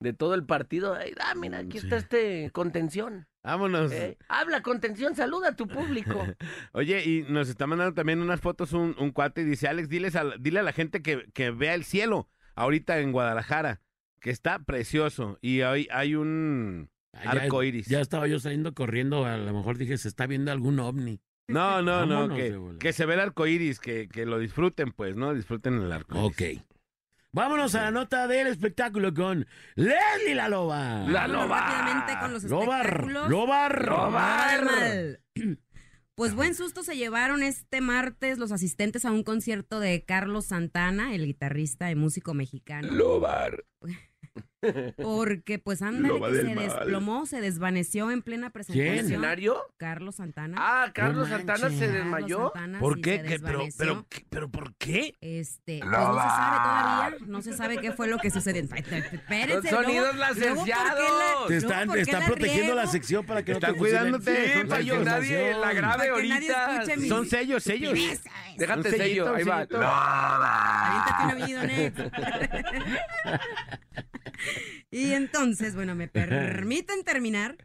de 0.00 0.14
todo 0.14 0.34
el 0.34 0.46
partido. 0.46 0.94
Ay, 0.94 1.12
ah, 1.20 1.34
mira, 1.34 1.58
aquí 1.58 1.78
Sí. 1.78 1.86
está 1.86 1.96
este 1.98 2.50
contención. 2.52 3.28
Vámonos. 3.44 3.92
¿eh? 3.92 4.16
Habla 4.28 4.62
contención, 4.62 5.14
saluda 5.14 5.50
a 5.50 5.56
tu 5.56 5.68
público. 5.68 6.26
Oye, 6.72 7.04
y 7.04 7.26
nos 7.30 7.48
está 7.48 7.66
mandando 7.66 7.94
también 7.94 8.20
unas 8.20 8.40
fotos 8.40 8.72
un, 8.72 8.96
un 8.98 9.10
cuate 9.12 9.42
y 9.42 9.44
dice, 9.44 9.68
Alex, 9.68 9.88
diles 9.88 10.16
a, 10.16 10.24
dile 10.40 10.60
a 10.60 10.62
la 10.62 10.72
gente 10.72 11.02
que, 11.02 11.26
que 11.34 11.50
vea 11.50 11.74
el 11.74 11.84
cielo 11.84 12.28
ahorita 12.56 12.98
en 13.00 13.12
Guadalajara, 13.12 13.80
que 14.20 14.30
está 14.30 14.60
precioso. 14.60 15.38
Y 15.42 15.60
hoy 15.60 15.86
hay 15.92 16.14
un 16.14 16.90
Ah, 17.12 17.34
ya- 17.36 17.42
arco 17.42 17.62
iris. 17.62 17.86
Ya 17.86 18.00
estaba 18.00 18.26
yo 18.26 18.40
saliendo 18.40 18.74
corriendo, 18.74 19.24
a 19.24 19.36
lo 19.36 19.52
mejor 19.52 19.78
dije, 19.78 19.96
se 19.98 20.08
está 20.08 20.26
viendo 20.26 20.50
algún 20.50 20.80
ovni. 20.80 21.20
No, 21.46 21.82
no, 21.82 22.06
no, 22.06 22.20
Vámonos 22.26 22.38
de 22.38 22.50
que, 22.72 22.78
que 22.78 22.92
se 22.94 23.04
ve 23.06 23.14
el 23.14 23.20
arco 23.20 23.46
iris, 23.46 23.78
que, 23.78 24.08
que 24.08 24.24
lo 24.26 24.38
disfruten, 24.38 24.90
pues, 24.92 25.14
¿no? 25.14 25.34
Disfruten 25.34 25.74
el 25.80 25.92
arco 25.92 26.18
iris. 26.18 26.58
Ok. 26.58 26.64
Vámonos 27.34 27.74
a 27.74 27.82
la 27.82 27.90
nota 27.90 28.28
del 28.28 28.46
espectáculo 28.46 29.12
con 29.12 29.44
Leslie 29.74 30.36
la 30.36 30.48
Loba. 30.48 31.00
La 31.00 31.26
loba. 31.26 31.62
rápidamente 31.62 32.12
con 32.20 32.32
los 32.32 32.44
Lobar, 32.44 32.86
espectáculos. 32.86 33.28
Lobar. 33.28 33.88
Lobar. 33.88 34.64
Mal. 34.64 35.20
Pues 36.14 36.36
buen 36.36 36.54
susto 36.54 36.84
se 36.84 36.96
llevaron 36.96 37.42
este 37.42 37.80
martes 37.80 38.38
los 38.38 38.52
asistentes 38.52 39.04
a 39.04 39.10
un 39.10 39.24
concierto 39.24 39.80
de 39.80 40.04
Carlos 40.04 40.44
Santana, 40.44 41.12
el 41.12 41.26
guitarrista 41.26 41.90
y 41.90 41.96
músico 41.96 42.34
mexicano. 42.34 42.92
Lobar. 42.92 43.64
Porque 44.96 45.58
pues 45.58 45.82
anda 45.82 46.08
Loba 46.08 46.28
que 46.28 46.34
del 46.36 46.46
se 46.48 46.54
mal. 46.54 46.64
desplomó, 46.64 47.26
se 47.26 47.40
desvaneció 47.40 48.10
en 48.10 48.22
plena 48.22 48.50
presentación. 48.50 48.94
¿Escenario? 49.06 49.56
Carlos 49.76 50.16
Santana. 50.16 50.56
Ah, 50.58 50.90
Carlos 50.92 51.28
No 51.28 51.36
Santana 51.36 51.68
se 51.70 51.88
desmayó. 51.88 52.50
Santana, 52.54 52.78
¿Por 52.78 52.96
sí, 52.96 53.02
qué? 53.02 53.18
Pero, 53.18 53.28
desvaneció. 53.30 53.76
pero, 53.78 54.06
¿qué? 54.08 54.26
¿pero 54.30 54.48
por 54.50 54.74
qué? 54.76 55.16
Este, 55.20 55.80
pues 55.80 55.90
no 55.90 56.12
se 56.14 56.28
sabe 56.28 56.56
todavía, 56.56 57.16
no 57.26 57.42
se 57.42 57.52
sabe 57.52 57.78
qué 57.78 57.92
fue 57.92 58.08
lo 58.08 58.18
que 58.18 58.30
sucedió. 58.30 58.62
Espérense, 58.62 59.68
Son 59.70 59.84
sonidos 59.84 60.14
luego- 60.14 60.14
luego, 60.14 60.34
¿por 60.34 60.34
qué 60.34 60.40
licenciados. 60.40 61.00
la- 61.00 61.46
Te 61.48 61.56
están, 61.56 61.86
¿por 61.86 61.96
te 61.96 62.02
qué 62.04 62.10
están 62.10 62.20
la 62.20 62.26
protegiendo 62.26 62.74
la 62.74 62.86
sección 62.86 63.26
para 63.26 63.42
que 63.42 63.52
no 63.52 63.58
Están 63.58 63.72
te 63.72 63.78
cuidándote. 63.78 64.34
Sí, 64.34 64.64
para 64.68 64.82
que 64.84 64.98
nadie 65.04 65.54
la 65.54 65.72
nadie 65.74 66.08
ahorita. 66.10 66.82
Son 67.08 67.26
sellos, 67.26 67.62
sellos. 67.62 67.98
Déjate 68.56 68.90
sello, 68.90 69.34
ahí 69.34 69.42
va. 69.44 69.66
sellito. 69.66 69.78
Y 74.90 75.12
entonces, 75.12 75.74
bueno, 75.74 75.94
¿me 75.94 76.06
permiten 76.08 77.02
terminar? 77.04 77.56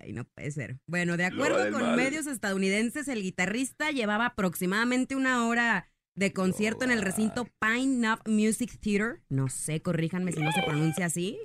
Ay, 0.00 0.12
no 0.12 0.24
puede 0.24 0.50
ser. 0.50 0.78
Bueno, 0.86 1.16
de 1.16 1.24
acuerdo 1.24 1.70
con 1.70 1.82
mal. 1.82 1.96
medios 1.96 2.26
estadounidenses, 2.26 3.08
el 3.08 3.22
guitarrista 3.22 3.90
llevaba 3.90 4.26
aproximadamente 4.26 5.14
una 5.16 5.46
hora 5.46 5.88
de 6.16 6.32
concierto 6.32 6.84
en 6.84 6.90
el 6.90 7.02
recinto 7.02 7.48
Pine 7.60 7.98
Knob 7.98 8.20
Music 8.26 8.78
Theater. 8.80 9.20
No 9.28 9.48
sé, 9.48 9.82
corríjanme 9.82 10.32
si 10.32 10.40
no 10.40 10.50
se 10.52 10.62
pronuncia 10.62 11.06
así. 11.06 11.38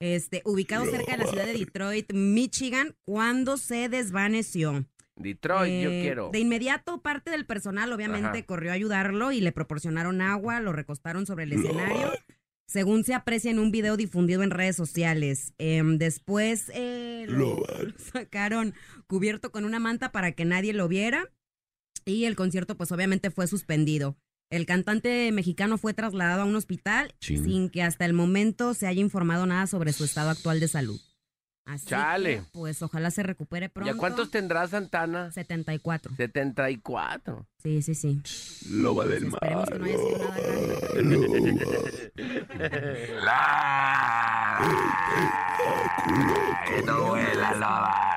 Este, 0.00 0.42
ubicado 0.44 0.84
cerca 0.86 1.12
de 1.12 1.18
la 1.18 1.26
ciudad 1.26 1.46
de 1.46 1.54
Detroit, 1.54 2.12
Michigan, 2.12 2.94
cuando 3.04 3.56
se 3.56 3.88
desvaneció. 3.88 4.84
Detroit, 5.16 5.82
yo 5.82 5.90
Eh, 5.90 6.00
quiero. 6.02 6.30
De 6.30 6.38
inmediato, 6.38 7.00
parte 7.02 7.30
del 7.32 7.46
personal 7.46 7.92
obviamente 7.92 8.38
Ajá. 8.38 8.42
corrió 8.46 8.70
a 8.70 8.74
ayudarlo 8.74 9.32
y 9.32 9.40
le 9.40 9.50
proporcionaron 9.50 10.20
agua, 10.20 10.60
lo 10.60 10.72
recostaron 10.72 11.26
sobre 11.26 11.44
el 11.44 11.52
escenario. 11.54 12.12
Según 12.68 13.02
se 13.02 13.14
aprecia 13.14 13.50
en 13.50 13.58
un 13.58 13.70
video 13.70 13.96
difundido 13.96 14.42
en 14.42 14.50
redes 14.50 14.76
sociales. 14.76 15.54
Em, 15.56 15.96
después 15.96 16.70
eh, 16.74 17.24
lo 17.26 17.64
sacaron 18.12 18.74
cubierto 19.06 19.50
con 19.50 19.64
una 19.64 19.78
manta 19.78 20.12
para 20.12 20.32
que 20.32 20.44
nadie 20.44 20.74
lo 20.74 20.86
viera. 20.86 21.30
Y 22.04 22.26
el 22.26 22.36
concierto, 22.36 22.76
pues 22.76 22.92
obviamente 22.92 23.30
fue 23.30 23.46
suspendido. 23.46 24.18
El 24.50 24.66
cantante 24.66 25.32
mexicano 25.32 25.78
fue 25.78 25.94
trasladado 25.94 26.42
a 26.42 26.44
un 26.44 26.56
hospital 26.56 27.14
sin 27.20 27.70
que 27.70 27.82
hasta 27.82 28.04
el 28.04 28.12
momento 28.12 28.74
se 28.74 28.86
haya 28.86 29.00
informado 29.00 29.46
nada 29.46 29.66
sobre 29.66 29.92
su 29.92 30.04
estado 30.04 30.30
actual 30.30 30.60
de 30.60 30.68
salud. 30.68 31.00
Así 31.68 31.84
Chale. 31.86 32.36
que, 32.38 32.42
pues 32.52 32.80
ojalá 32.82 33.10
se 33.10 33.22
recupere 33.22 33.68
pronto. 33.68 33.92
¿Ya 33.92 33.98
cuántos 33.98 34.30
tendrá 34.30 34.66
Santana? 34.68 35.30
74. 35.32 36.14
74. 36.16 37.46
Sí, 37.62 37.82
sí, 37.82 37.94
sí. 37.94 38.22
Loba 38.70 39.04
del 39.04 39.24
Esperemos 39.26 39.68
que 39.68 39.78
no 39.78 39.84
haya 39.84 39.98
sido 39.98 40.18
nada 40.18 40.40
grave. 40.40 42.08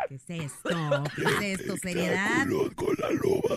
¿Qué 0.08 0.16
es 0.16 0.30
esto? 0.30 1.04
¿Qué 1.16 1.52
es 1.54 1.60
esto? 1.60 1.78
¿Seriedad? 1.78 2.48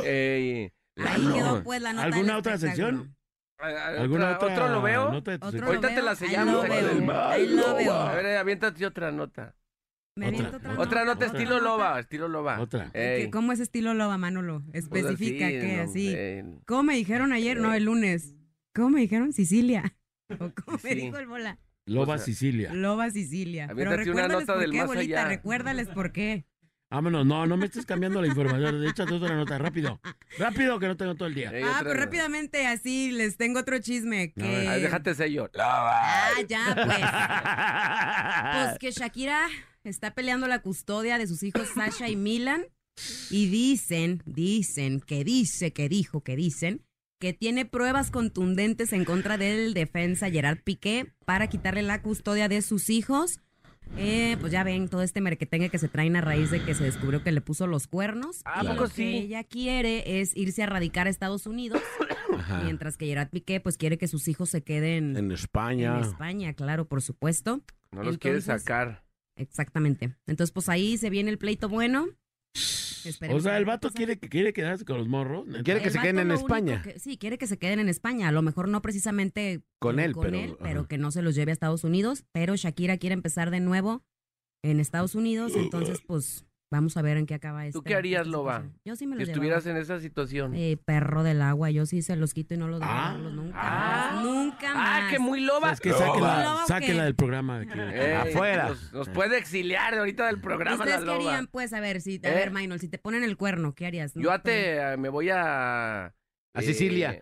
Ey, 0.04 0.72
Ahí 0.96 1.32
quedó 1.32 1.62
pues 1.64 1.82
la 1.82 1.92
nota. 1.92 2.04
¿Alguna 2.06 2.38
otra 2.38 2.58
sección? 2.58 3.16
¿Otra- 3.58 3.86
¿Alguna 4.00 4.36
otra 4.36 4.52
¿Otro 4.52 4.68
lo 4.68 4.82
veo? 4.82 5.12
nota 5.12 5.30
de 5.32 5.38
tu 5.38 5.46
Otro 5.46 5.58
sección? 5.58 5.60
lo 5.60 5.66
Ahorita 5.66 5.88
te 5.88 5.94
veo, 5.94 6.04
la 6.04 6.10
ahí 6.10 6.16
sellamos, 6.16 6.54
lo 6.54 6.62
Loba 6.62 6.74
veo, 6.74 6.88
del 6.88 7.02
Ahí 7.32 7.48
lo 7.48 7.66
A 7.68 7.74
veo. 7.74 8.06
ver, 8.22 8.36
aviéntate 8.36 8.86
otra 8.86 9.12
nota. 9.12 9.54
Me 10.16 10.26
Otra, 10.28 10.38
aviento 10.38 10.56
otra 10.56 10.58
otra. 10.58 10.70
nota. 10.74 10.82
Otra 10.82 11.04
nota 11.04 11.26
Otra 11.26 11.38
estilo 11.38 11.60
loba, 11.60 11.98
estilo 12.00 12.28
loba. 12.28 12.60
Otra. 12.60 12.90
Ey, 12.94 13.24
¿Qué- 13.24 13.30
¿Cómo 13.30 13.50
es 13.52 13.58
estilo 13.58 13.94
loba, 13.94 14.16
Manolo? 14.16 14.62
pues 14.70 14.84
Especifica 14.84 15.46
así, 15.46 15.58
que 15.58 15.76
no, 15.76 15.82
así. 15.82 16.14
ey. 16.14 16.44
¿Cómo 16.66 16.82
me 16.84 16.94
dijeron 16.94 17.32
ayer? 17.32 17.58
No, 17.58 17.74
el 17.74 17.84
lunes. 17.84 18.34
¿Cómo 18.74 18.90
me 18.90 19.00
dijeron? 19.00 19.32
Sicilia. 19.32 19.96
¿O 20.38 20.50
cómo 20.64 20.78
me 20.84 20.94
dijo 20.94 21.18
el 21.18 21.26
bola? 21.26 21.58
Loba 21.86 22.14
O 22.14 22.16
sea, 22.18 22.24
Sicilia. 22.26 22.72
Loba 22.72 23.10
Sicilia. 23.10 23.66
Pero 23.74 23.90
Aviéntate 23.90 24.10
una 24.10 24.22
recuérdales 24.22 24.40
nota 24.46 24.52
por 24.54 24.62
del 24.62 24.70
qué, 24.70 24.78
más 24.78 24.86
bolita. 24.86 25.20
allá. 25.20 25.28
Recuérdales 25.28 25.88
por 25.88 26.12
qué. 26.12 26.46
Vámonos, 26.90 27.26
no, 27.26 27.44
no 27.46 27.56
me 27.56 27.66
estés 27.66 27.84
cambiando 27.84 28.20
la 28.20 28.28
información. 28.28 28.86
Échate 28.86 29.12
otra 29.14 29.34
nota, 29.34 29.58
rápido. 29.58 30.00
Rápido, 30.38 30.78
que 30.78 30.86
no 30.86 30.96
tengo 30.96 31.16
todo 31.16 31.26
el 31.26 31.34
día. 31.34 31.50
Ah, 31.64 31.78
otra 31.80 31.84
pues 31.90 31.96
rápidamente 31.98 32.66
así 32.68 33.10
les 33.10 33.36
tengo 33.36 33.58
otro 33.58 33.80
chisme. 33.80 34.32
A 34.38 34.42
ver. 34.42 34.62
Que... 34.62 34.68
Ay, 34.68 34.82
déjate 34.82 35.12
sello. 35.14 35.50
Ah, 35.58 36.30
ya, 36.48 36.72
pues. 36.74 36.98
Pues 38.68 38.78
que 38.78 38.90
Shakira 38.92 39.48
está 39.84 40.14
peleando 40.14 40.46
la 40.48 40.60
custodia 40.62 41.18
de 41.18 41.26
sus 41.26 41.42
hijos 41.42 41.68
Sasha 41.74 42.08
y 42.08 42.16
Milan. 42.16 42.64
Y 43.30 43.48
dicen, 43.48 44.22
dicen, 44.24 45.00
que 45.00 45.24
dice, 45.24 45.72
que 45.72 45.88
dijo, 45.88 46.22
que 46.22 46.36
dicen, 46.36 46.82
que 47.18 47.32
tiene 47.32 47.64
pruebas 47.66 48.10
contundentes 48.10 48.92
en 48.92 49.04
contra 49.04 49.36
del 49.38 49.74
defensa 49.74 50.30
Gerard 50.30 50.58
Piqué 50.62 51.12
para 51.24 51.48
quitarle 51.48 51.82
la 51.82 52.02
custodia 52.02 52.48
de 52.48 52.62
sus 52.62 52.90
hijos. 52.90 53.40
Eh, 53.98 54.38
pues 54.40 54.50
ya 54.50 54.64
ven 54.64 54.88
todo 54.88 55.02
este 55.02 55.20
merquetengue 55.20 55.68
que 55.68 55.78
se 55.78 55.88
traen 55.88 56.16
a 56.16 56.22
raíz 56.22 56.50
de 56.50 56.62
que 56.64 56.74
se 56.74 56.84
descubrió 56.84 57.22
que 57.22 57.32
le 57.32 57.40
puso 57.42 57.66
los 57.66 57.86
cuernos. 57.86 58.40
¿A 58.46 58.64
y 58.64 58.68
poco 58.68 58.82
lo 58.82 58.88
sí? 58.88 58.94
que 58.96 59.18
ella 59.18 59.44
quiere 59.44 60.20
es 60.20 60.34
irse 60.36 60.62
a 60.62 60.66
radicar 60.66 61.06
a 61.06 61.10
Estados 61.10 61.46
Unidos, 61.46 61.82
Ajá. 62.34 62.62
mientras 62.64 62.96
que 62.96 63.06
Gerard 63.06 63.28
Piqué 63.28 63.60
pues 63.60 63.76
quiere 63.76 63.98
que 63.98 64.08
sus 64.08 64.26
hijos 64.28 64.48
se 64.48 64.62
queden 64.62 65.16
En 65.18 65.30
España. 65.32 65.98
en 65.98 66.04
España, 66.04 66.54
claro, 66.54 66.86
por 66.88 67.02
supuesto. 67.02 67.60
No 67.92 68.02
los 68.02 68.14
Entonces, 68.14 68.44
sacar. 68.46 69.03
Exactamente. 69.36 70.14
Entonces, 70.26 70.52
pues 70.52 70.68
ahí 70.68 70.96
se 70.96 71.10
viene 71.10 71.30
el 71.30 71.38
pleito 71.38 71.68
bueno. 71.68 72.08
Esperemos 73.04 73.42
O 73.42 73.44
sea, 73.44 73.58
el 73.58 73.64
vato 73.66 73.90
quiere, 73.90 74.18
quiere 74.18 74.52
quedarse 74.54 74.84
con 74.84 74.96
los 74.96 75.08
morros. 75.08 75.44
Quiere 75.62 75.80
que 75.80 75.88
El 75.88 75.92
se 75.92 76.00
queden 76.00 76.20
en 76.20 76.30
España. 76.30 76.80
que- 76.82 76.98
sí, 76.98 77.18
quiere 77.18 77.36
que 77.36 77.46
se 77.46 77.58
queden 77.58 77.78
en 77.80 77.88
España. 77.90 78.28
A 78.28 78.32
lo 78.32 78.40
mejor 78.40 78.68
no 78.68 78.80
precisamente 78.80 79.62
Con 79.78 80.00
él, 80.00 80.14
pero- 80.18 80.38
él, 80.38 80.56
pero 80.62 80.80
ajá. 80.80 80.88
que 80.88 80.96
no 80.98 81.10
se 81.10 81.20
los 81.20 81.34
lleve 81.34 81.50
a 81.50 81.54
Estados 81.54 81.84
Unidos. 81.84 82.24
Pero 82.32 82.56
Shakira 82.56 82.96
quiere 82.96 83.12
empezar 83.14 83.50
de 83.50 83.60
nuevo 83.60 84.04
en 84.62 84.80
Estados 84.80 85.14
Unidos. 85.14 85.52
Entonces, 85.54 86.00
pues 86.06 86.46
vamos 86.74 86.96
a 86.96 87.02
ver 87.02 87.16
en 87.16 87.26
qué 87.26 87.34
acaba 87.34 87.66
esto. 87.66 87.78
¿Tú 87.80 87.84
qué 87.84 87.94
harías, 87.94 88.26
Loba? 88.26 88.64
Yo 88.84 88.96
sí 88.96 89.06
me 89.06 89.14
Si 89.16 89.20
los 89.20 89.28
estuvieras 89.30 89.64
llevaba. 89.64 89.78
en 89.78 89.82
esa 89.84 90.00
situación. 90.00 90.54
Eh, 90.54 90.76
perro 90.84 91.22
del 91.22 91.40
agua, 91.42 91.70
yo 91.70 91.86
sí 91.86 92.02
se 92.02 92.16
los 92.16 92.34
quito 92.34 92.54
y 92.54 92.56
no 92.56 92.68
los 92.68 92.80
Ah. 92.82 93.16
nunca 93.18 93.56
Ah. 93.60 94.10
más. 94.14 94.24
Nunca 94.24 94.74
más. 94.74 95.02
Ah, 95.04 95.08
que 95.10 95.18
muy 95.18 95.40
loba. 95.40 95.72
Es 95.72 95.80
que 95.80 95.92
sáquenla, 95.92 96.42
Loba, 96.44 96.66
sáquenla 96.66 97.04
del 97.04 97.14
programa. 97.14 97.58
de 97.60 97.66
aquí. 97.70 97.78
Ey, 97.98 98.12
Afuera. 98.12 98.68
Nos, 98.68 98.92
nos 98.92 99.08
puede 99.08 99.38
exiliar 99.38 99.92
de 99.94 100.00
ahorita 100.00 100.26
del 100.26 100.40
programa 100.40 100.84
la 100.84 100.84
Ustedes 100.84 101.04
loba. 101.06 101.18
querían, 101.18 101.46
pues, 101.46 101.72
a 101.72 101.80
ver, 101.80 102.00
si, 102.00 102.20
a 102.24 102.28
¿Eh? 102.28 102.34
ver, 102.34 102.50
Maynol, 102.50 102.80
si 102.80 102.88
te 102.88 102.98
ponen 102.98 103.22
el 103.24 103.36
cuerno, 103.36 103.74
¿qué 103.74 103.86
harías? 103.86 104.12
Yo 104.14 104.32
a 104.32 104.40
te, 104.40 104.76
eh, 104.78 104.96
me 104.96 105.08
voy 105.08 105.30
a... 105.30 106.12
A 106.56 106.62
Sicilia. 106.62 107.20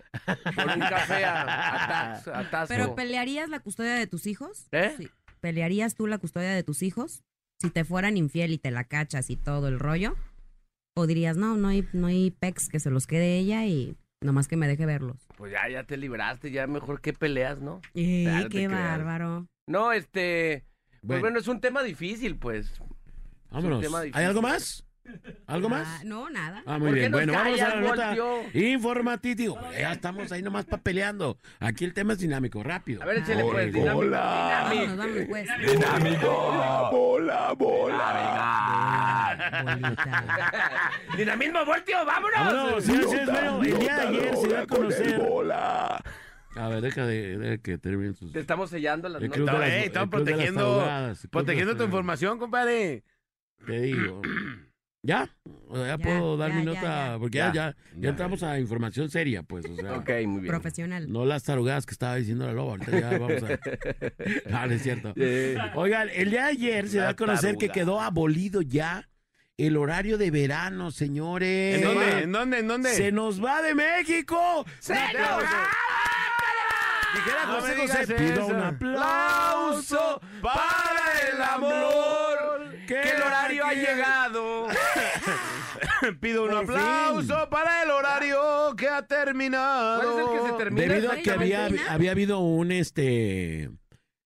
Por 0.55 0.67
un 0.67 0.81
café 0.81 1.25
a, 1.25 1.43
a, 1.43 1.89
Tax- 2.23 2.29
a 2.29 2.51
Tasco. 2.51 2.75
¿Pero 2.75 2.95
pelearías 2.95 3.49
la 3.49 3.61
custodia 3.61 3.95
de 3.95 4.07
tus 4.07 4.27
hijos? 4.27 4.67
¿Eh? 4.73 4.93
Sí. 4.99 5.09
¿Pelearías 5.41 5.95
tú 5.95 6.07
la 6.07 6.19
custodia 6.19 6.51
de 6.51 6.63
tus 6.63 6.83
hijos? 6.83 7.23
Si 7.63 7.71
te 7.71 7.85
fueran 7.85 8.17
infiel 8.17 8.51
y 8.51 8.59
te 8.59 8.73
la 8.73 8.83
cachas 8.83 9.31
y 9.31 9.37
todo 9.37 9.69
el 9.69 9.79
rollo. 9.79 10.17
¿O 10.97 11.07
dirías, 11.07 11.37
no, 11.37 11.57
no 11.57 11.69
hay, 11.69 11.87
no 11.93 12.09
hay 12.09 12.33
pex 12.33 12.69
que 12.69 12.81
se 12.81 12.91
los 12.91 13.07
quede 13.07 13.39
ella 13.39 13.65
y 13.67 13.97
nomás 14.21 14.49
que 14.49 14.57
me 14.57 14.67
deje 14.67 14.85
verlos? 14.85 15.29
Pues 15.37 15.53
ya, 15.53 15.69
ya 15.69 15.85
te 15.85 15.97
libraste, 15.97 16.51
ya 16.51 16.67
mejor 16.67 17.01
que 17.01 17.13
peleas, 17.13 17.61
¿no? 17.61 17.81
¡Ey, 17.95 18.25
Claro, 18.25 18.49
te 18.49 18.59
qué 18.59 18.67
bárbaro! 18.67 19.47
No, 19.69 19.93
este... 19.93 20.65
Pues 21.07 21.21
Bueno, 21.21 21.39
es 21.39 21.47
un 21.47 21.61
tema 21.61 21.85
difícil, 21.85 22.37
pues. 22.37 22.83
vámonos. 23.49 23.81
tema 23.81 24.01
¿Hay 24.01 24.25
algo 24.25 24.43
más? 24.43 24.85
¿Algo 25.47 25.67
Ah, 25.67 25.71
más? 25.71 26.05
no, 26.05 26.31
nada. 26.31 26.63
Ah, 26.67 26.79
muy 26.79 26.89
¿Por 26.89 26.95
bien. 26.95 27.13
Bueno, 27.13 27.33
vamos 27.33 27.61
a 27.61 27.69
la 27.69 27.81
nota 27.81 28.17
informativa. 28.55 29.71
Ya 29.79 29.93
estamos 29.93 30.33
ahí 30.33 30.43
nomás 30.43 30.65
para 30.65 30.83
peleando. 30.83 31.39
Aquí 31.61 31.85
el 31.85 31.93
tema 31.93 32.15
es 32.15 32.21
dinámico, 32.21 32.63
rápido. 32.63 33.03
A 33.03 33.07
ver, 33.07 33.19
échale 33.19 33.45
pues, 33.45 33.73
dinámico. 33.73 34.11
Vámonos, 34.11 34.71
dinámico. 34.71 34.97
vámonos, 34.97 35.27
pues. 35.29 35.49
Bola, 36.23 36.89
bola, 36.91 37.55
Bolita. 37.59 38.93
Dinamismo, 41.17 41.65
voltio, 41.65 42.05
vámonos. 42.05 42.41
Vámonos, 42.55 42.85
señores, 42.85 43.11
señores, 43.11 43.31
bueno, 43.31 43.63
el 43.63 43.79
día 43.79 43.97
de 43.97 44.03
ayer 44.09 44.37
se 44.37 44.47
dio 44.49 44.59
a 44.59 44.67
conocer. 44.67 45.19
Bola. 45.19 46.03
A 46.55 46.69
ver, 46.69 46.83
deja 46.83 47.07
de, 47.07 47.39
de 47.39 47.61
que 47.61 47.79
terminen 47.79 48.15
sus. 48.15 48.31
Te 48.33 48.41
estamos 48.41 48.69
sellando 48.71 49.09
las 49.09 49.23
El 49.23 49.31
notas. 49.31 49.55
el 49.69 49.73
estamos 49.85 50.11
protegiendo, 50.11 50.87
el 50.87 51.17
protegiendo 51.31 51.77
tu 51.77 51.85
información, 51.85 52.39
compadre. 52.39 53.05
Te 53.67 53.81
digo. 53.81 54.21
¿Ya? 55.05 55.29
O 55.69 55.77
sea, 55.77 55.85
ya, 55.85 55.91
Ya, 55.97 55.99
puedo 55.99 56.37
dar 56.37 56.51
ya, 56.51 56.57
mi 56.57 56.65
nota, 56.65 56.81
ya. 57.13 57.17
porque 57.19 57.39
ya, 57.39 57.47
Ya, 57.47 57.53
ya, 57.53 57.71
ya 57.95 58.01
ya. 58.01 58.09
entramos 58.11 58.43
a 58.45 58.59
información 58.61 59.11
seria, 59.11 59.43
pues, 59.43 59.65
o 59.69 59.75
sea. 59.75 59.95
Ok, 59.97 60.09
muy 60.27 60.43
bien. 60.43 60.47
Profesional. 60.47 61.11
No 61.11 61.25
las 61.25 61.43
tarugadas 61.43 61.87
que 61.87 61.93
estaba 61.93 62.15
diciendo 62.17 62.47
la 62.47 62.53
loba, 62.53 62.73
ahorita 62.73 63.01
ya 63.01 63.19
vamos 63.19 63.43
a... 63.43 63.49
No, 64.51 64.67
no 64.67 64.73
es 64.75 64.83
cierto. 64.83 65.13
Eh, 65.17 65.57
Oigan, 65.75 66.09
el 66.15 66.31
día 66.31 66.45
de 66.45 66.51
ayer 66.51 66.89
se 66.89 66.99
da 66.99 67.09
a 67.11 67.17
conocer 67.17 67.57
que 67.57 67.69
quedó 67.71 68.01
abolido 68.01 68.63
ya 68.63 69.09
el 69.57 69.77
horario 69.77 70.19
de 70.19 70.31
verano, 70.31 70.91
señores. 70.93 71.77
¿En 71.77 71.83
dónde? 71.85 72.23
¿En 72.23 72.33
dónde? 72.33 72.59
¿En 72.61 72.69
dónde? 72.69 72.91
¡Se 72.91 73.11
nos 73.13 73.45
va 73.45 73.61
de 73.61 73.75
México! 73.75 74.65
¡Se 74.79 74.93
¡Un 74.93 74.99
nos 74.99 75.07
aplauso! 75.09 75.47
va! 75.47 75.69
Dijera 77.15 77.45
No 77.47 77.53
José 77.61 77.75
José, 77.77 78.15
pido 78.15 78.47
un 78.47 78.57
aplauso 78.61 80.21
para 80.41 81.31
el 81.35 81.43
amor. 81.43 82.73
Que 82.87 83.01
el 83.01 83.23
horario 83.23 83.65
ha 83.67 83.73
llegado. 83.75 84.32
Pido 86.21 86.45
un 86.45 86.53
aplauso 86.53 87.49
para 87.51 87.83
el 87.83 87.91
horario 87.91 88.75
que 88.77 88.89
ha 88.89 89.07
terminado. 89.07 90.01
¿Cuál 90.01 90.13
es 90.13 90.27
el 90.27 90.39
que 90.39 90.51
se 90.51 90.59
termina? 90.59 90.87
Debido 90.87 91.13
a 91.13 91.17
que 91.17 91.31
había, 91.31 91.69
había 91.89 92.11
habido 92.11 92.41
un 92.41 92.73
este 92.73 93.71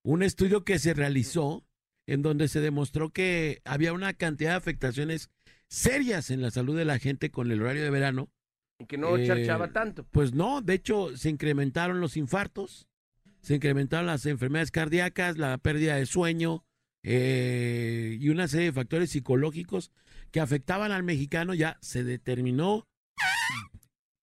un 0.04 0.22
estudio 0.22 0.64
que 0.64 0.78
se 0.78 0.94
realizó 0.94 1.64
en 2.06 2.22
donde 2.22 2.48
se 2.48 2.60
demostró 2.60 3.10
que 3.10 3.60
había 3.64 3.92
una 3.92 4.14
cantidad 4.14 4.50
de 4.50 4.56
afectaciones 4.56 5.30
serias 5.68 6.30
en 6.30 6.40
la 6.42 6.50
salud 6.50 6.76
de 6.76 6.84
la 6.84 6.98
gente 6.98 7.30
con 7.30 7.50
el 7.50 7.60
horario 7.60 7.82
de 7.82 7.90
verano. 7.90 8.30
Y 8.78 8.86
que 8.86 8.98
no 8.98 9.16
Eh, 9.16 9.26
charchaba 9.26 9.72
tanto. 9.72 10.06
Pues 10.12 10.32
no, 10.32 10.60
de 10.60 10.74
hecho 10.74 11.16
se 11.16 11.30
incrementaron 11.30 12.00
los 12.00 12.16
infartos, 12.16 12.86
se 13.40 13.56
incrementaron 13.56 14.06
las 14.06 14.26
enfermedades 14.26 14.70
cardíacas, 14.70 15.38
la 15.38 15.58
pérdida 15.58 15.96
de 15.96 16.06
sueño 16.06 16.64
eh, 17.02 18.16
y 18.20 18.28
una 18.28 18.48
serie 18.48 18.66
de 18.66 18.72
factores 18.72 19.10
psicológicos 19.10 19.90
que 20.36 20.40
afectaban 20.42 20.92
al 20.92 21.02
mexicano. 21.02 21.54
Ya 21.54 21.78
se 21.80 22.04
determinó 22.04 22.86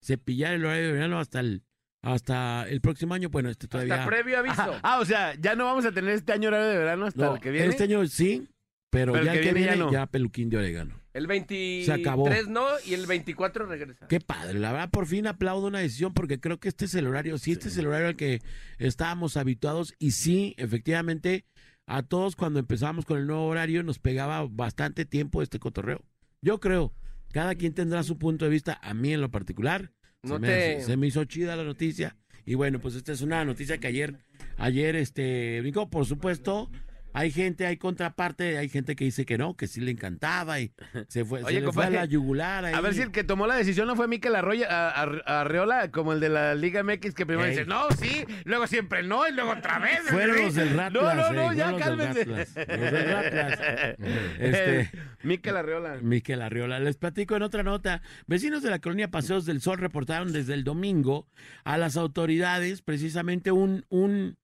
cepillar 0.05 0.53
el 0.53 0.63
horario 0.63 0.85
de 0.85 0.91
verano 0.93 1.17
hasta 1.17 1.39
el 1.39 1.63
hasta 2.03 2.69
el 2.69 2.81
próximo 2.81 3.15
año. 3.15 3.29
Bueno, 3.29 3.49
este 3.49 3.67
todavía. 3.67 3.95
Hasta 3.95 4.05
previo 4.05 4.37
aviso. 4.37 4.61
Ajá. 4.61 4.79
Ah, 4.83 4.99
o 4.99 5.05
sea, 5.05 5.33
ya 5.39 5.55
no 5.55 5.65
vamos 5.65 5.85
a 5.85 5.91
tener 5.91 6.11
este 6.11 6.31
año 6.31 6.49
horario 6.49 6.67
de 6.67 6.77
verano 6.77 7.07
hasta 7.07 7.25
No, 7.25 7.33
el 7.33 7.41
que 7.41 7.49
viene. 7.49 7.65
Este 7.65 7.85
año 7.85 8.05
sí, 8.05 8.47
pero, 8.91 9.13
Pero 9.13 9.25
ya 9.25 9.31
el 9.33 9.39
que 9.39 9.47
que 9.47 9.53
viene 9.53 9.65
ya 9.65 9.73
viene 9.73 9.85
no. 9.87 9.91
ya 9.91 10.05
peluquín 10.05 10.51
de 10.51 10.57
orégano. 10.57 11.01
El 11.13 11.25
23 11.25 11.85
Se 11.87 11.93
acabó. 11.93 12.29
no 12.47 12.67
y 12.85 12.93
el 12.93 13.07
24 13.07 13.65
regresa. 13.65 14.07
Qué 14.07 14.19
padre, 14.19 14.59
la 14.59 14.71
verdad 14.71 14.91
por 14.91 15.07
fin 15.07 15.25
aplaudo 15.25 15.65
una 15.65 15.79
decisión 15.79 16.13
porque 16.13 16.39
creo 16.39 16.59
que 16.59 16.69
este 16.69 16.85
es 16.85 16.93
el 16.93 17.07
horario, 17.07 17.39
sí, 17.39 17.53
este 17.53 17.69
es 17.69 17.77
el 17.77 17.87
horario 17.87 18.09
al 18.09 18.15
que 18.15 18.43
estábamos 18.77 19.35
habituados 19.35 19.95
y 19.97 20.11
sí, 20.11 20.53
efectivamente, 20.57 21.45
a 21.85 22.03
todos 22.03 22.35
cuando 22.35 22.59
empezamos 22.59 23.05
con 23.05 23.19
el 23.19 23.27
nuevo 23.27 23.45
horario 23.45 23.83
nos 23.83 23.99
pegaba 23.99 24.45
bastante 24.49 25.05
tiempo 25.05 25.41
este 25.41 25.59
cotorreo. 25.59 26.01
Yo 26.41 26.59
creo, 26.59 26.93
cada 27.31 27.55
quien 27.55 27.73
tendrá 27.73 28.03
su 28.03 28.17
punto 28.17 28.45
de 28.45 28.51
vista, 28.51 28.79
a 28.81 28.93
mí 28.93 29.13
en 29.13 29.21
lo 29.21 29.31
particular, 29.31 29.91
No 30.21 30.35
se, 30.35 30.39
me, 30.39 30.47
te- 30.47 30.81
se 30.81 30.97
me 30.97 31.07
hizo 31.07 31.23
chida 31.25 31.55
la 31.55 31.63
noticia 31.63 32.15
y 32.45 32.55
bueno, 32.55 32.79
pues 32.79 32.95
esta 32.95 33.11
es 33.11 33.21
una 33.21 33.43
noticia 33.45 33.77
que 33.77 33.87
ayer, 33.87 34.17
ayer, 34.57 34.95
este, 34.95 35.59
brincó, 35.61 35.89
por 35.89 36.05
supuesto. 36.05 36.69
Hay 37.13 37.31
gente, 37.31 37.65
hay 37.65 37.77
contraparte, 37.77 38.57
hay 38.57 38.69
gente 38.69 38.95
que 38.95 39.05
dice 39.05 39.25
que 39.25 39.37
no, 39.37 39.55
que 39.55 39.67
sí 39.67 39.81
le 39.81 39.91
encantaba 39.91 40.59
y 40.59 40.71
se 41.07 41.23
fue, 41.23 41.43
Oye, 41.43 41.55
se 41.55 41.61
le 41.61 41.71
fue 41.71 41.83
a 41.83 41.87
compadre, 41.87 41.95
la 41.95 42.05
yugular. 42.05 42.65
A 42.65 42.81
ver 42.81 42.93
si 42.93 43.01
el 43.01 43.11
que 43.11 43.23
tomó 43.23 43.47
la 43.47 43.55
decisión 43.55 43.87
no 43.87 43.95
fue 43.95 44.07
Mikel 44.07 44.35
Arroyo, 44.35 44.65
Arreola, 44.69 45.91
como 45.91 46.13
el 46.13 46.19
de 46.19 46.29
la 46.29 46.55
Liga 46.55 46.83
MX, 46.83 47.13
que 47.13 47.25
primero 47.25 47.45
Ey. 47.45 47.51
dice, 47.51 47.65
no, 47.65 47.89
sí, 47.91 48.25
luego 48.43 48.67
siempre 48.67 49.03
no, 49.03 49.27
y 49.27 49.31
luego 49.31 49.51
otra 49.51 49.79
vez. 49.79 50.01
Fueron 50.09 50.41
los 50.41 50.55
del 50.55 50.75
Ratlas. 50.75 51.03
No, 51.03 51.13
no, 51.13 51.33
no, 51.33 51.51
eh, 51.51 51.55
ya 51.55 51.71
del 51.71 51.79
cálmense. 51.79 52.25
Ratlas, 52.25 52.55
los 52.55 52.91
del 52.91 53.11
Ratlas. 53.11 53.59
Este, 54.39 54.91
Mikel 55.23 55.55
Arreola. 55.55 55.97
Miquel 56.01 56.41
Arriola. 56.41 56.79
Les 56.79 56.97
platico 56.97 57.35
en 57.35 57.43
otra 57.43 57.63
nota. 57.63 58.01
Vecinos 58.27 58.63
de 58.63 58.69
la 58.69 58.79
colonia 58.79 59.09
Paseos 59.09 59.45
del 59.45 59.61
Sol 59.61 59.77
reportaron 59.77 60.33
desde 60.33 60.53
el 60.53 60.63
domingo 60.63 61.27
a 61.63 61.77
las 61.77 61.97
autoridades 61.97 62.81
precisamente 62.81 63.51
un, 63.51 63.85
un, 63.89 64.37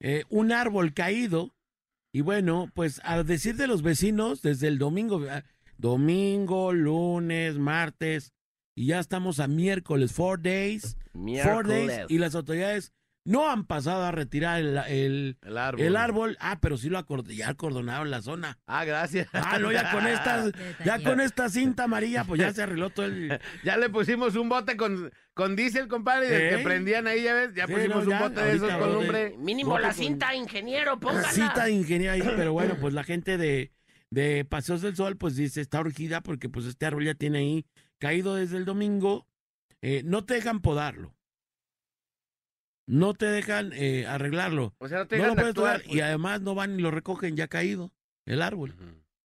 eh, 0.00 0.24
un 0.28 0.52
árbol 0.52 0.94
caído. 0.94 1.54
Y 2.12 2.20
bueno, 2.20 2.70
pues 2.74 3.00
al 3.04 3.26
decir 3.26 3.56
de 3.56 3.66
los 3.66 3.82
vecinos, 3.82 4.42
desde 4.42 4.68
el 4.68 4.78
domingo, 4.78 5.22
ah, 5.30 5.44
domingo, 5.78 6.72
lunes, 6.72 7.56
martes, 7.58 8.32
y 8.74 8.86
ya 8.86 9.00
estamos 9.00 9.40
a 9.40 9.48
miércoles, 9.48 10.12
four 10.12 10.40
days, 10.40 10.96
four 11.42 11.66
days, 11.66 12.06
y 12.08 12.18
las 12.18 12.34
autoridades 12.34 12.92
no 13.24 13.48
han 13.48 13.64
pasado 13.64 14.02
a 14.02 14.10
retirar 14.10 14.60
el, 14.60 14.76
el, 14.88 15.38
El 15.42 15.58
árbol. 15.58 15.80
el 15.86 15.96
árbol. 15.96 16.36
Ah, 16.40 16.58
pero 16.60 16.76
sí 16.76 16.88
lo 16.88 16.98
acord 16.98 17.28
ya 17.28 17.50
acordonaron 17.50 18.10
la 18.10 18.20
zona. 18.20 18.58
Ah, 18.66 18.84
gracias. 18.84 19.28
Ah, 19.32 19.58
no, 19.60 19.70
ya 19.70 19.92
con 19.92 20.06
esta, 20.06 20.50
ya 20.84 21.02
con 21.02 21.20
esta 21.20 21.48
cinta 21.48 21.84
amarilla, 21.84 22.24
pues 22.24 22.40
ya 22.40 22.52
se 22.52 22.62
arregló 22.62 22.90
todo 22.90 23.06
el. 23.06 23.38
Ya 23.64 23.76
le 23.76 23.90
pusimos 23.90 24.34
un 24.34 24.48
bote 24.48 24.76
con, 24.76 25.12
con 25.34 25.54
diésel, 25.54 25.86
compadre, 25.88 26.26
y 26.26 26.30
de 26.30 26.50
que 26.50 26.58
prendían 26.64 27.06
ahí, 27.06 27.22
ya 27.22 27.34
ves, 27.34 27.54
ya 27.54 27.66
Sí, 27.66 27.74
pusimos 27.74 28.04
no, 28.04 28.10
ya, 28.10 28.16
un 28.16 28.22
bote 28.28 28.44
de 28.44 28.52
esos 28.54 28.72
con 28.72 28.92
lumbre. 28.92 29.36
Mínimo 29.38 29.78
la 29.78 29.92
cinta, 29.92 30.34
ingeniero, 30.34 30.98
póngala. 30.98 31.30
Cita 31.30 31.64
de 31.66 31.72
ingeniero 31.72 32.14
ahí, 32.14 32.22
pero 32.36 32.52
bueno, 32.52 32.76
pues 32.80 32.92
la 32.92 33.04
gente 33.04 33.38
de, 33.38 33.72
de 34.10 34.44
Paseos 34.44 34.82
del 34.82 34.96
Sol, 34.96 35.16
pues 35.16 35.36
dice, 35.36 35.60
está 35.60 35.80
urgida 35.80 36.22
porque 36.22 36.48
pues 36.48 36.66
este 36.66 36.86
árbol 36.86 37.04
ya 37.04 37.14
tiene 37.14 37.38
ahí 37.38 37.66
caído 37.98 38.34
desde 38.34 38.56
el 38.56 38.64
domingo. 38.64 39.28
Eh, 39.80 40.02
no 40.04 40.24
te 40.24 40.34
dejan 40.34 40.60
podarlo. 40.60 41.14
No 42.86 43.14
te 43.14 43.26
dejan 43.26 43.72
eh, 43.74 44.06
arreglarlo. 44.06 44.74
O 44.78 44.88
sea, 44.88 44.98
no 44.98 45.06
te 45.06 45.18
No 45.18 45.28
lo 45.28 45.34
dejan 45.34 45.54
puedes 45.54 45.86
y 45.86 46.00
además 46.00 46.40
no 46.40 46.54
van 46.54 46.78
y 46.78 46.82
lo 46.82 46.90
recogen 46.90 47.36
ya 47.36 47.48
caído 47.48 47.92
el 48.26 48.42
árbol. 48.42 48.74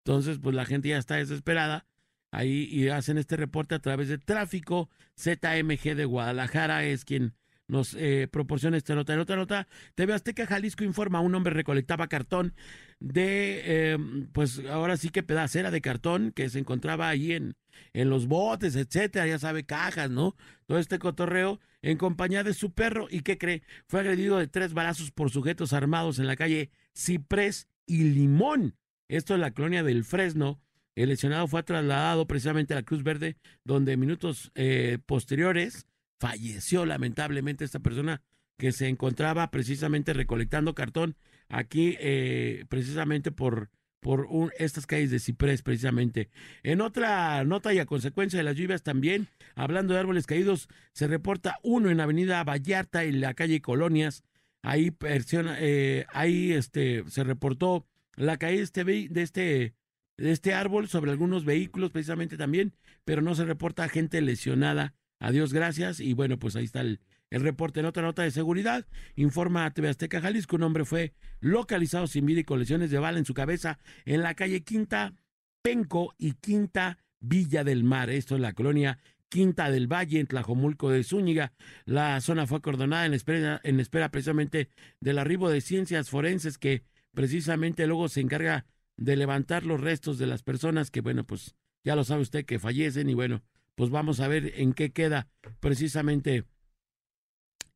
Entonces, 0.06 0.40
pues 0.42 0.56
la 0.56 0.66
gente 0.66 0.90
ya 0.90 0.98
está 0.98 1.16
desesperada. 1.16 1.86
Ahí 2.32 2.68
y 2.72 2.90
hacen 2.90 3.18
este 3.18 3.38
reporte 3.38 3.76
a 3.76 3.80
través 3.80 4.10
de 4.10 4.18
tráfico. 4.18 4.90
ZMG 5.18 5.96
de 5.96 6.06
Guadalajara 6.06 6.84
es 6.84 7.06
quien 7.06 7.34
nos 7.68 7.94
eh, 7.96 8.28
proporciona 8.32 8.78
esta 8.78 8.96
nota. 8.96 9.14
En 9.14 9.20
otra 9.20 9.36
nota, 9.36 9.68
TV 9.96 10.14
Azteca 10.14 10.46
Jalisco 10.46 10.84
informa, 10.84 11.20
un 11.20 11.36
hombre 11.36 11.54
recolectaba 11.54 12.08
cartón 12.08 12.54
de, 13.00 13.62
eh, 13.66 13.98
pues 14.32 14.62
ahora 14.70 14.98
sí 14.98 15.10
que 15.10 15.24
pedacera 15.24 15.72
de 15.72 15.82
cartón 15.82 16.32
que 16.32 16.50
se 16.50 16.60
encontraba 16.60 17.10
ahí 17.10 17.34
en, 17.34 17.56
en 17.94 18.10
los 18.10 18.28
botes, 18.28 18.76
etcétera, 18.76 19.28
ya 19.28 19.40
sabe, 19.40 19.66
cajas, 19.66 20.10
¿no? 20.10 20.36
Todo 20.66 20.80
este 20.80 21.00
cotorreo 21.00 21.60
en 21.82 21.98
compañía 21.98 22.44
de 22.44 22.54
su 22.54 22.72
perro 22.74 23.08
y 23.10 23.22
que 23.22 23.38
cree, 23.38 23.64
fue 23.88 24.00
agredido 24.00 24.38
de 24.38 24.48
tres 24.48 24.74
balazos 24.74 25.12
por 25.12 25.30
sujetos 25.30 25.74
armados 25.74 26.20
en 26.20 26.28
la 26.28 26.36
calle 26.36 26.72
Ciprés 26.96 27.68
y 27.86 28.04
Limón. 28.04 28.76
Esto 29.08 29.34
es 29.36 29.40
la 29.40 29.52
colonia 29.52 29.84
del 29.84 30.04
Fresno. 30.04 30.60
El 30.96 31.10
lesionado 31.10 31.48
fue 31.48 31.62
trasladado 31.62 32.26
precisamente 32.28 32.74
a 32.74 32.78
la 32.78 32.84
Cruz 32.84 33.04
Verde, 33.04 33.38
donde 33.64 33.98
minutos 33.98 34.52
eh, 34.56 34.98
posteriores 35.06 35.86
falleció 36.20 36.86
lamentablemente 36.86 37.66
esta 37.66 37.80
persona 37.80 38.22
que 38.58 38.72
se 38.72 38.88
encontraba 38.88 39.52
precisamente 39.52 40.14
recolectando 40.14 40.74
cartón 40.74 41.16
aquí 41.50 41.96
eh, 42.00 42.66
precisamente 42.70 43.32
por, 43.32 43.70
por 44.00 44.28
estas 44.58 44.86
calles 44.88 45.12
de 45.12 45.20
Ciprés 45.20 45.62
precisamente. 45.62 46.30
En 46.64 46.82
otra 46.82 47.44
nota 47.44 47.74
y 47.74 47.80
a 47.80 47.86
consecuencia 47.86 48.38
de 48.38 48.44
las 48.44 48.56
lluvias 48.56 48.84
también, 48.84 49.28
hablando 49.56 49.94
de 49.94 50.00
árboles 50.00 50.26
caídos, 50.26 50.68
se 50.94 51.08
reporta 51.08 51.60
uno 51.64 51.90
en 51.90 52.00
Avenida 52.00 52.44
Vallarta 52.44 53.04
en 53.04 53.22
la 53.22 53.34
calle 53.34 53.62
Colonias. 53.62 54.24
Ahí, 54.64 54.92
eh, 55.02 56.06
ahí 56.12 56.52
este, 56.52 57.04
se 57.08 57.24
reportó 57.24 57.86
la 58.16 58.38
caída 58.38 58.64
este, 58.64 58.84
de 58.84 59.22
este 59.22 59.76
de 60.18 60.32
este 60.32 60.54
árbol 60.54 60.88
sobre 60.88 61.12
algunos 61.12 61.46
vehículos 61.46 61.92
precisamente 61.92 62.38
también, 62.38 62.74
pero 63.06 63.22
no 63.22 63.36
se 63.36 63.46
reporta 63.46 63.88
gente 63.88 64.20
lesionada. 64.22 64.96
Adiós, 65.20 65.54
gracias. 65.54 66.00
Y 66.00 66.14
bueno, 66.14 66.38
pues 66.38 66.56
ahí 66.56 66.66
está 66.66 66.82
el, 66.82 67.00
el 67.30 67.42
reporte. 67.42 67.80
En 67.80 67.86
otra 67.86 68.04
nota 68.04 68.24
de 68.24 68.32
seguridad, 68.32 68.86
informa 69.16 69.66
a 69.66 69.72
TV 69.72 69.90
Azteca 69.90 70.22
Jalisco, 70.22 70.56
un 70.56 70.64
hombre 70.64 70.86
fue 70.86 71.14
localizado 71.40 72.08
sin 72.08 72.26
vida 72.26 72.42
y 72.42 72.44
con 72.44 72.60
lesiones 72.60 72.92
de 72.92 73.00
bala 73.00 73.20
en 73.20 73.26
su 73.26 73.34
cabeza 73.34 73.80
en 74.06 74.22
la 74.22 74.36
calle 74.36 74.64
Quinta 74.64 75.14
Penco 75.62 76.14
y 76.18 76.34
Quinta 76.34 77.00
Villa 77.20 77.64
del 77.64 77.84
Mar. 77.84 78.10
Esto 78.10 78.36
es 78.36 78.42
la 78.42 78.54
colonia 78.54 79.00
Quinta 79.30 79.70
del 79.70 79.92
Valle, 79.92 80.20
en 80.20 80.28
Tlajomulco 80.28 80.90
de 80.90 81.04
Zúñiga. 81.04 81.54
La 81.86 82.22
zona 82.22 82.48
fue 82.48 82.60
acordonada 82.60 83.06
en 83.06 83.14
espera, 83.14 83.60
en 83.64 83.80
espera 83.80 84.10
precisamente 84.10 84.70
del 85.02 85.20
arribo 85.20 85.50
de 85.50 85.62
ciencias 85.62 86.10
forenses 86.10 86.58
que 86.58 86.84
precisamente 87.14 87.88
luego 87.88 88.08
se 88.08 88.22
encarga 88.22 88.66
de 88.96 89.16
levantar 89.16 89.66
los 89.66 89.82
restos 89.82 90.18
de 90.18 90.28
las 90.28 90.44
personas 90.44 90.92
que, 90.92 91.02
bueno, 91.02 91.26
pues 91.26 91.56
ya 91.84 91.96
lo 91.96 92.04
sabe 92.04 92.22
usted 92.22 92.46
que 92.46 92.60
fallecen 92.60 93.10
y 93.10 93.14
bueno, 93.14 93.44
pues 93.78 93.92
vamos 93.92 94.20
a 94.20 94.28
ver 94.28 94.54
en 94.56 94.74
qué 94.74 94.92
queda 94.92 95.28
precisamente. 95.60 96.44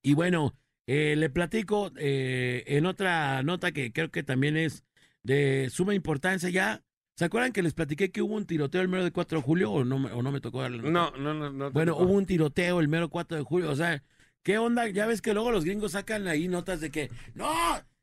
Y 0.02 0.16
bueno, 0.16 0.56
eh, 0.88 1.16
le 1.16 1.30
platico 1.30 1.92
eh, 1.96 2.64
en 2.66 2.88
otra 2.88 3.44
nota 3.44 3.72
que 3.72 3.94
creo 3.94 4.10
que 4.10 4.24
también 4.24 4.58
es 4.58 4.84
de 5.24 5.70
suma 5.72 5.94
importancia 5.94 6.50
ya. 6.50 6.82
¿Se 7.16 7.26
acuerdan 7.26 7.52
que 7.54 7.62
les 7.62 7.76
platiqué 7.76 8.10
que 8.10 8.24
hubo 8.24 8.34
un 8.34 8.48
tiroteo 8.48 8.82
el 8.82 8.88
mero 8.88 9.04
de 9.04 9.12
4 9.12 9.38
de 9.38 9.44
julio 9.44 9.72
o 9.72 9.84
no, 9.86 10.00
me- 10.00 10.12
o 10.12 10.24
no 10.24 10.32
me 10.32 10.42
tocó 10.42 10.62
darle? 10.64 10.82
No, 10.90 11.12
no, 11.12 11.36
no. 11.36 11.52
no 11.52 11.70
Bueno, 11.70 11.92
tocó. 11.94 12.06
hubo 12.06 12.14
un 12.14 12.26
tiroteo 12.26 12.80
el 12.80 12.88
mero 12.88 13.10
4 13.10 13.38
de 13.38 13.44
julio. 13.44 13.70
O 13.70 13.76
sea, 13.76 14.02
¿qué 14.42 14.58
onda? 14.58 14.88
Ya 14.90 15.06
ves 15.06 15.22
que 15.22 15.34
luego 15.36 15.52
los 15.52 15.64
gringos 15.66 15.92
sacan 15.92 16.28
ahí 16.28 16.48
notas 16.48 16.82
de 16.82 16.90
que 16.90 17.12
¡No! 17.36 17.52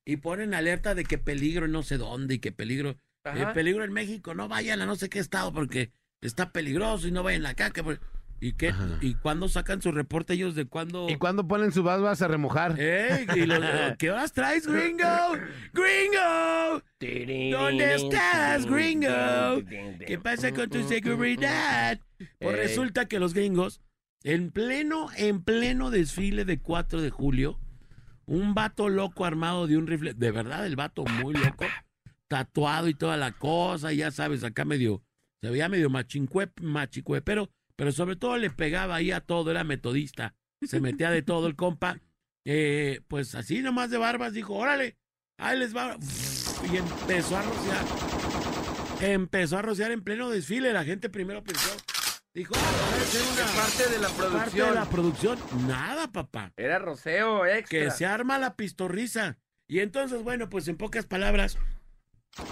Y 0.04 0.18
ponen 0.18 0.54
alerta 0.54 0.94
de 0.94 1.04
que 1.04 1.18
peligro 1.18 1.66
no 1.66 1.82
sé 1.82 1.98
dónde 1.98 2.34
y 2.34 2.38
que 2.38 2.52
peligro. 2.52 2.96
eh, 3.24 3.46
peligro 3.52 3.82
en 3.84 3.92
México, 3.92 4.34
no 4.34 4.46
vayan 4.48 4.80
a 4.80 4.86
no 4.86 4.94
sé 4.94 5.08
qué 5.10 5.18
estado 5.18 5.52
porque 5.52 5.90
está 6.20 6.50
peligroso 6.52 7.08
y 7.08 7.10
no 7.12 7.22
vayan 7.22 7.46
acá. 7.46 7.70
Que, 7.70 7.82
pues- 7.82 8.00
¿Y 8.40 8.52
qué? 8.52 8.68
Ajá. 8.68 8.98
¿Y 9.00 9.14
cuándo 9.14 9.48
sacan 9.48 9.82
su 9.82 9.90
reporte 9.90 10.34
ellos 10.34 10.54
de 10.54 10.64
cuándo? 10.64 11.08
¿Y 11.10 11.16
cuándo 11.16 11.48
ponen 11.48 11.72
su 11.72 11.82
vas 11.82 12.22
a 12.22 12.28
remojar? 12.28 12.78
¡Ey! 12.80 13.26
y 13.34 13.46
los- 13.46 13.58
¿Qué 13.98 14.12
horas 14.12 14.32
traes, 14.32 14.64
gringo? 14.66 15.04
¡Gringo! 15.72 16.82
¿Dónde 17.58 17.94
estás, 17.96 18.64
gringo? 18.66 19.08
¿Qué 20.06 20.18
pasa 20.22 20.52
con 20.52 20.70
tu 20.70 20.86
seguridad? 20.86 21.98
Pues 22.38 22.54
Ey. 22.54 22.60
resulta 22.60 23.06
que 23.06 23.18
los 23.18 23.34
gringos, 23.34 23.80
en 24.22 24.50
pleno, 24.52 25.08
en 25.16 25.42
pleno 25.42 25.90
desfile 25.90 26.44
de 26.44 26.60
4 26.60 27.00
de 27.00 27.10
julio, 27.10 27.58
un 28.26 28.54
vato 28.54 28.88
loco 28.88 29.24
armado 29.24 29.66
de 29.66 29.76
un 29.76 29.86
rifle, 29.86 30.14
de 30.14 30.30
verdad, 30.30 30.64
el 30.66 30.76
vato 30.76 31.04
muy 31.04 31.34
loco, 31.34 31.64
tatuado 32.28 32.88
y 32.88 32.94
toda 32.94 33.16
la 33.16 33.32
cosa, 33.32 33.92
ya 33.92 34.10
sabes, 34.10 34.44
acá 34.44 34.64
medio, 34.64 35.02
Se 35.42 35.50
veía 35.50 35.68
medio 35.68 35.88
machincue, 35.90 36.50
machicuepero, 36.60 37.50
pero 37.76 37.92
sobre 37.92 38.16
todo 38.16 38.36
le 38.36 38.50
pegaba 38.50 38.96
ahí 38.96 39.12
a 39.12 39.20
todo, 39.20 39.50
era 39.50 39.64
metodista. 39.64 40.34
Se 40.66 40.80
metía 40.80 41.10
de 41.10 41.22
todo 41.22 41.46
el 41.46 41.56
compa. 41.56 41.98
Eh, 42.50 43.02
pues 43.08 43.34
así 43.34 43.60
nomás 43.60 43.90
de 43.90 43.98
barbas 43.98 44.32
dijo, 44.32 44.54
órale, 44.54 44.96
ahí 45.38 45.58
les 45.58 45.76
va. 45.76 45.98
Y 46.72 46.76
empezó 46.78 47.36
a 47.36 47.42
rociar. 47.42 47.84
Empezó 49.02 49.58
a 49.58 49.62
rociar 49.62 49.90
en 49.92 50.02
pleno 50.02 50.30
desfile. 50.30 50.72
La 50.72 50.82
gente 50.84 51.10
primero 51.10 51.44
pensó, 51.44 51.76
dijo, 52.32 52.54
"Ah, 52.56 53.04
ser 53.04 53.22
una 53.34 53.52
parte 53.54 53.90
de 53.90 53.98
la 53.98 54.08
parte 54.08 54.22
de 54.22 54.30
producción. 54.30 54.74
la 54.74 54.84
producción. 54.88 55.38
Nada, 55.66 56.10
papá 56.10 56.52
Era 56.56 56.78
roceo 56.78 57.44
extra. 57.44 57.78
que 57.80 57.90
se 57.90 58.06
arma 58.06 58.38
la 58.38 58.56
pistorrisa. 58.56 59.36
Y 59.68 59.80
entonces, 59.80 60.22
bueno, 60.22 60.48
pues 60.48 60.68
en 60.68 60.78
pocas 60.78 61.04
palabras, 61.04 61.58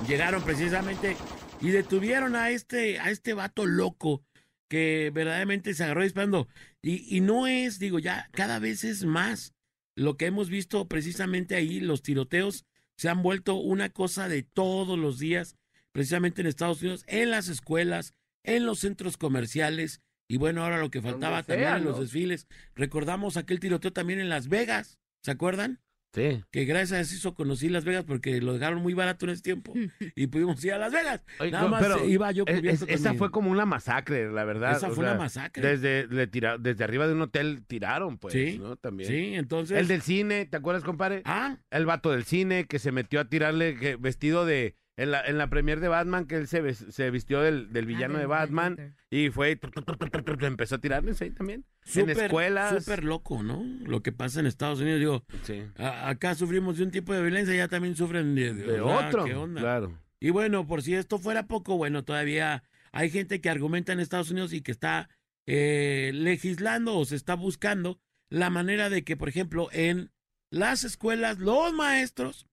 llegaron 0.08 0.42
precisamente 0.42 1.16
y 1.60 1.70
detuvieron 1.70 2.36
a 2.36 2.50
este, 2.50 2.98
a 2.98 3.10
este 3.10 3.34
vato 3.34 3.66
loco 3.66 4.22
que 4.68 5.10
verdaderamente 5.14 5.74
se 5.74 5.84
agarró 5.84 6.02
disparando. 6.02 6.48
Y, 6.82 7.16
y 7.16 7.20
no 7.20 7.46
es, 7.46 7.78
digo, 7.78 7.98
ya 7.98 8.28
cada 8.32 8.58
vez 8.58 8.84
es 8.84 9.04
más 9.04 9.54
lo 9.94 10.16
que 10.16 10.26
hemos 10.26 10.50
visto 10.50 10.86
precisamente 10.86 11.56
ahí, 11.56 11.80
los 11.80 12.02
tiroteos 12.02 12.66
se 12.96 13.08
han 13.08 13.22
vuelto 13.22 13.54
una 13.56 13.90
cosa 13.90 14.28
de 14.28 14.42
todos 14.42 14.98
los 14.98 15.18
días, 15.18 15.56
precisamente 15.92 16.40
en 16.40 16.46
Estados 16.46 16.80
Unidos, 16.82 17.04
en 17.06 17.30
las 17.30 17.48
escuelas, 17.48 18.14
en 18.42 18.64
los 18.64 18.80
centros 18.80 19.16
comerciales. 19.16 20.00
Y 20.28 20.38
bueno, 20.38 20.62
ahora 20.62 20.78
lo 20.78 20.90
que 20.90 21.02
faltaba 21.02 21.42
también 21.42 21.74
en 21.74 21.84
los 21.84 22.00
desfiles. 22.00 22.46
Recordamos 22.74 23.36
aquel 23.36 23.60
tiroteo 23.60 23.92
también 23.92 24.18
en 24.18 24.28
Las 24.28 24.48
Vegas, 24.48 24.98
¿se 25.22 25.30
acuerdan? 25.30 25.80
Sí. 26.16 26.42
que 26.50 26.64
gracias 26.64 26.92
a 27.12 27.14
eso 27.14 27.34
conocí 27.34 27.68
Las 27.68 27.84
Vegas 27.84 28.04
porque 28.04 28.40
lo 28.40 28.54
dejaron 28.54 28.82
muy 28.82 28.94
barato 28.94 29.26
en 29.26 29.30
ese 29.30 29.42
tiempo 29.42 29.72
y 30.16 30.26
pudimos 30.26 30.64
ir 30.64 30.72
a 30.72 30.78
Las 30.78 30.92
Vegas. 30.92 31.20
Oye, 31.38 31.50
Nada 31.52 31.64
no, 31.64 31.70
más 31.70 31.82
pero 31.82 32.04
iba 32.08 32.32
yo 32.32 32.42
Es- 32.46 32.58
cubierto 32.58 32.84
es- 32.86 33.00
esa 33.00 33.14
fue 33.14 33.30
como 33.30 33.50
una 33.50 33.66
masacre, 33.66 34.30
la 34.32 34.44
verdad. 34.44 34.76
Esa 34.76 34.88
o 34.88 34.92
fue 34.92 35.04
una 35.04 35.14
masacre. 35.14 35.62
Desde, 35.66 36.06
le 36.08 36.26
tira- 36.26 36.58
desde 36.58 36.82
arriba 36.82 37.06
de 37.06 37.12
un 37.12 37.20
hotel 37.22 37.62
tiraron, 37.66 38.18
pues, 38.18 38.32
Sí, 38.34 38.58
¿no? 38.58 38.76
También. 38.76 39.08
Sí, 39.10 39.34
entonces. 39.34 39.78
El 39.78 39.86
del 39.88 40.02
cine, 40.02 40.46
¿te 40.46 40.56
acuerdas, 40.56 40.82
compadre? 40.82 41.22
Ah, 41.26 41.58
El 41.70 41.86
vato 41.86 42.10
del 42.10 42.24
cine 42.24 42.66
que 42.66 42.78
se 42.78 42.90
metió 42.92 43.20
a 43.20 43.26
tirarle 43.28 43.76
que, 43.76 43.96
vestido 43.96 44.46
de... 44.46 44.74
En 44.98 45.10
la, 45.10 45.22
en 45.26 45.36
la 45.36 45.48
premier 45.48 45.78
de 45.80 45.88
Batman, 45.88 46.26
que 46.26 46.36
él 46.36 46.46
se, 46.48 46.62
ves- 46.62 46.86
se 46.90 47.10
vistió 47.10 47.42
del, 47.42 47.70
del 47.72 47.84
villano 47.84 48.14
Ah, 48.14 48.16
de 48.16 48.20
del- 48.20 48.20
del 48.20 48.28
Batman 48.28 48.96
y 49.10 49.28
fue... 49.28 49.54
tru, 49.56 49.70
tru, 49.70 49.84
tru, 50.08 50.46
empezó 50.46 50.76
a 50.76 50.78
tirarles 50.78 51.20
ahí 51.20 51.30
también. 51.32 51.66
en 51.84 51.92
súper, 51.92 52.18
escuelas. 52.24 52.82
súper 52.84 53.04
loco, 53.04 53.42
¿no? 53.42 53.62
Lo 53.84 54.02
que 54.02 54.12
pasa 54.12 54.40
en 54.40 54.46
Estados 54.46 54.80
Unidos. 54.80 54.98
Digo, 55.00 55.24
Sí. 55.42 55.62
a- 55.76 56.08
acá 56.08 56.34
sufrimos 56.34 56.78
de 56.78 56.84
un 56.84 56.90
tipo 56.90 57.12
de 57.12 57.20
violencia, 57.20 57.54
ya 57.54 57.68
también 57.68 57.94
sufren 57.94 58.34
de, 58.34 58.54
De 58.54 58.80
otro. 58.80 59.24
¿qué 59.26 59.34
onda? 59.34 59.60
Claro. 59.60 59.98
Y 60.18 60.30
bueno, 60.30 60.66
por 60.66 60.80
si 60.82 60.94
esto 60.94 61.18
fuera 61.18 61.46
poco, 61.46 61.76
bueno, 61.76 62.02
todavía 62.02 62.62
hay 62.92 63.10
gente 63.10 63.42
que 63.42 63.50
argumenta 63.50 63.92
en 63.92 64.00
Estados 64.00 64.30
Unidos 64.30 64.54
y 64.54 64.62
que 64.62 64.72
está 64.72 65.10
eh, 65.46 66.10
legislando 66.14 66.96
o 66.96 67.04
se 67.04 67.16
está 67.16 67.34
buscando 67.34 68.00
la 68.30 68.48
manera 68.48 68.88
de 68.88 69.04
que, 69.04 69.14
por 69.18 69.28
ejemplo, 69.28 69.68
en 69.72 70.10
las 70.50 70.84
escuelas 70.84 71.38
los 71.38 71.74
maestros 71.74 72.46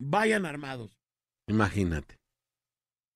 vayan 0.00 0.46
armados. 0.46 0.98
Imagínate. 1.48 2.18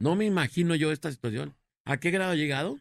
No 0.01 0.15
me 0.17 0.25
imagino 0.27 0.75
yo 0.75 0.93
esta 0.93 1.11
situación. 1.11 1.57
¿A 1.87 1.99
qué 1.99 2.11
grado 2.11 2.33
ha 2.33 2.37
llegado? 2.37 2.79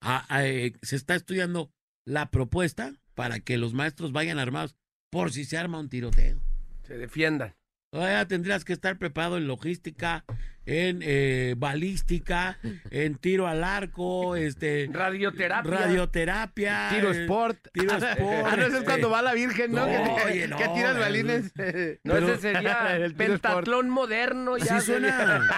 A- 0.00 0.26
a, 0.34 0.46
eh, 0.46 0.74
se 0.82 0.96
está 0.96 1.14
estudiando 1.14 1.70
la 2.04 2.30
propuesta 2.30 2.94
para 3.14 3.40
que 3.40 3.58
los 3.58 3.74
maestros 3.74 4.12
vayan 4.12 4.38
armados 4.38 4.76
por 5.10 5.32
si 5.32 5.44
se 5.44 5.58
arma 5.58 5.78
un 5.78 5.88
tiroteo. 5.88 6.40
Se 6.84 6.96
defiendan. 6.98 7.54
Todavía 7.92 8.26
tendrías 8.26 8.64
que 8.64 8.72
estar 8.72 8.96
preparado 8.96 9.36
en 9.36 9.46
logística, 9.46 10.24
en 10.64 11.00
eh, 11.02 11.54
balística, 11.58 12.58
en 12.90 13.16
tiro 13.16 13.46
al 13.46 13.62
arco, 13.62 14.34
este 14.34 14.88
Radioterapia. 14.90 15.70
radioterapia, 15.70 16.88
Tiro 16.88 17.12
eh, 17.12 17.20
sport. 17.24 17.68
tiro 17.74 17.92
sport. 17.98 18.46
Ah, 18.46 18.56
no, 18.56 18.64
ese 18.64 18.78
es 18.78 18.84
cuando 18.84 19.08
eh, 19.08 19.10
va 19.10 19.20
la 19.20 19.34
Virgen, 19.34 19.72
¿no? 19.72 19.86
no, 19.86 20.16
que, 20.16 20.22
oye, 20.24 20.48
no, 20.48 20.56
que 20.56 20.68
tiras 20.68 20.98
balines. 20.98 21.52
No, 22.02 22.14
Pero- 22.14 22.28
ese 22.32 22.40
sería 22.40 22.96
El 22.96 23.12
tiro 23.14 23.28
pentatlón 23.32 23.90
moderno. 23.90 24.56
Ya 24.56 24.80
Sí 24.80 24.86
suena, 24.86 25.50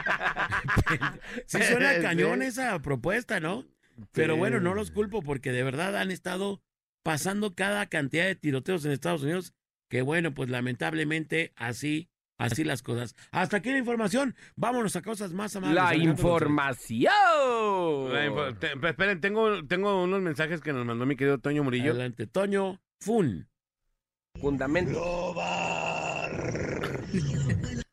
sí 1.47 1.63
suena 1.63 1.93
cañón 2.03 2.43
esa 2.43 2.77
propuesta, 2.83 3.39
¿no? 3.39 3.65
Pero 4.11 4.37
bueno, 4.37 4.59
no 4.59 4.75
los 4.75 4.91
culpo 4.91 5.23
porque 5.23 5.53
de 5.53 5.63
verdad 5.63 5.97
han 5.97 6.11
estado 6.11 6.61
pasando 7.05 7.55
cada 7.55 7.87
cantidad 7.87 8.25
de 8.25 8.35
tiroteos 8.35 8.85
en 8.85 8.91
Estados 8.91 9.23
Unidos 9.23 9.55
que 9.89 10.03
bueno, 10.03 10.35
pues 10.35 10.51
lamentablemente 10.51 11.53
así, 11.55 12.09
así 12.39 12.65
las 12.65 12.83
cosas. 12.83 13.15
Hasta 13.33 13.59
aquí 13.59 13.71
la 13.71 13.79
información. 13.79 14.35
Vámonos 14.57 14.97
a 14.97 15.03
cosas 15.03 15.33
más 15.33 15.55
amables. 15.57 15.77
La 15.77 15.95
información. 15.97 18.13
La 18.13 18.27
info- 18.27 18.55
te- 18.59 18.77
pe- 18.77 18.89
esperen, 18.91 19.21
tengo, 19.21 19.65
tengo 19.67 20.03
unos 20.03 20.21
mensajes 20.21 20.61
que 20.61 20.73
nos 20.73 20.85
mandó 20.85 21.07
mi 21.07 21.17
querido 21.17 21.39
Toño. 21.39 21.63
Murillo. 21.65 21.91
Adelante, 21.93 22.27
Toño 22.27 22.81
Fun. 23.01 23.49
Fundamento. 24.41 25.35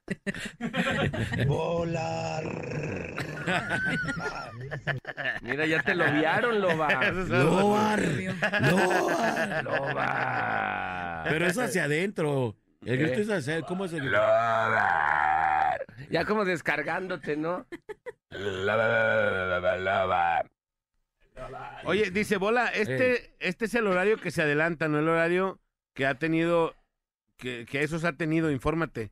Mira, 5.41 5.65
ya 5.65 5.81
te 5.83 5.95
lo 5.95 6.11
viaron, 6.11 6.61
Loba. 6.61 7.11
Lobar, 7.11 7.99
Obvio. 8.05 8.33
Lobar. 8.71 9.63
Loba. 9.63 11.21
Pero 11.25 11.47
es 11.47 11.57
hacia 11.57 11.85
adentro. 11.85 12.55
El 12.83 13.01
es 13.01 13.29
hacia, 13.29 13.61
¿cómo 13.61 13.85
es 13.85 13.93
el 13.93 13.99
grito? 13.99 14.13
Loba. 14.17 15.77
Ya 16.09 16.25
como 16.25 16.45
descargándote, 16.45 17.37
¿no? 17.37 17.67
Oye, 21.85 22.11
dice 22.11 22.37
Bola, 22.37 22.67
este, 22.67 23.35
este 23.39 23.65
es 23.65 23.75
el 23.75 23.87
horario 23.87 24.17
que 24.17 24.31
se 24.31 24.41
adelanta, 24.41 24.87
no 24.87 24.99
el 24.99 25.07
horario 25.07 25.59
que 25.93 26.05
ha 26.05 26.15
tenido, 26.15 26.75
que, 27.37 27.65
que 27.65 27.83
esos 27.83 28.03
ha 28.03 28.13
tenido, 28.13 28.51
infórmate. 28.51 29.11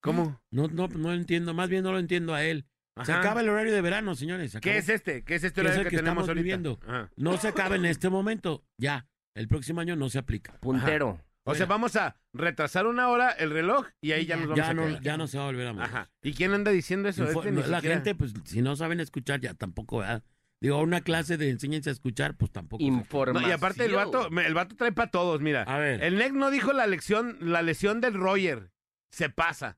¿Cómo? 0.00 0.40
No, 0.50 0.68
no, 0.68 0.88
no 0.88 1.08
lo 1.08 1.14
entiendo, 1.14 1.54
más 1.54 1.68
bien 1.68 1.82
no 1.82 1.92
lo 1.92 1.98
entiendo 1.98 2.34
a 2.34 2.42
él. 2.44 2.66
Se 3.02 3.12
acaba 3.12 3.40
el 3.40 3.48
horario 3.48 3.72
de 3.72 3.80
verano, 3.80 4.14
señores. 4.14 4.52
se 4.52 4.60
¿Qué 4.60 4.78
es 4.78 4.88
este? 4.88 5.24
¿Qué 5.24 5.34
es 5.34 5.44
este 5.44 5.62
Que 5.62 5.66
es 5.66 5.72
horario 5.72 5.82
el 5.82 5.90
que, 5.90 5.96
que 5.96 5.96
tenemos 5.96 6.22
estamos 6.24 6.28
ahorita? 6.28 6.42
viviendo. 6.42 6.78
Ajá. 6.86 7.10
No 7.16 7.36
se 7.38 7.48
acaba 7.48 7.74
en 7.76 7.86
este 7.86 8.08
momento, 8.08 8.64
ya. 8.76 9.06
El 9.34 9.48
próximo 9.48 9.80
año 9.80 9.96
no 9.96 10.08
se 10.10 10.18
aplica. 10.18 10.52
Puntero. 10.60 11.20
O 11.46 11.54
sea, 11.54 11.66
vamos 11.66 11.94
a 11.96 12.16
retrasar 12.32 12.86
una 12.86 13.08
hora 13.08 13.30
el 13.30 13.50
reloj 13.50 13.86
y 14.00 14.12
ahí 14.12 14.24
ya 14.26 14.36
nos 14.36 14.46
vamos 14.46 14.56
Ya 14.58 14.70
a 14.70 14.74
no, 14.74 14.86
quedar. 14.86 15.02
ya 15.02 15.16
no 15.18 15.26
se 15.26 15.36
va 15.38 15.44
a 15.44 15.46
volver 15.46 15.66
a 15.68 15.72
mover. 15.74 15.86
Ajá. 15.88 16.10
¿Y 16.22 16.32
quién 16.32 16.52
anda 16.54 16.70
diciendo 16.70 17.08
eso? 17.08 17.22
Info- 17.24 17.40
Este 17.40 17.52
ni 17.52 17.62
la 17.62 17.76
siquiera- 17.76 17.94
gente, 17.96 18.14
pues, 18.14 18.32
si 18.44 18.62
no 18.62 18.76
saben 18.76 19.00
escuchar, 19.00 19.40
ya 19.40 19.52
tampoco, 19.54 19.98
¿verdad? 19.98 20.22
Digo, 20.60 20.78
una 20.80 21.02
clase 21.02 21.36
de 21.36 21.50
enséñense 21.50 21.90
a 21.90 21.92
escuchar, 21.92 22.36
pues 22.36 22.50
tampoco. 22.50 22.82
se- 22.82 22.90
No, 22.90 22.96
Información. 22.96 23.50
y 23.50 23.52
aparte 23.52 23.84
el 23.84 23.92
vato, 23.92 24.28
el 24.30 24.54
vato 24.54 24.74
trae 24.76 24.92
para 24.92 25.10
todos, 25.10 25.40
mira. 25.42 25.64
A 25.64 25.78
ver. 25.78 26.02
El 26.02 26.16
NEC 26.16 26.32
no 26.32 26.50
dijo 26.50 26.72
la 26.72 26.86
lección, 26.86 27.36
la 27.40 27.60
lesión 27.60 28.00
del 28.00 28.14
Roger. 28.14 28.70
Se 29.10 29.28
pasa. 29.28 29.76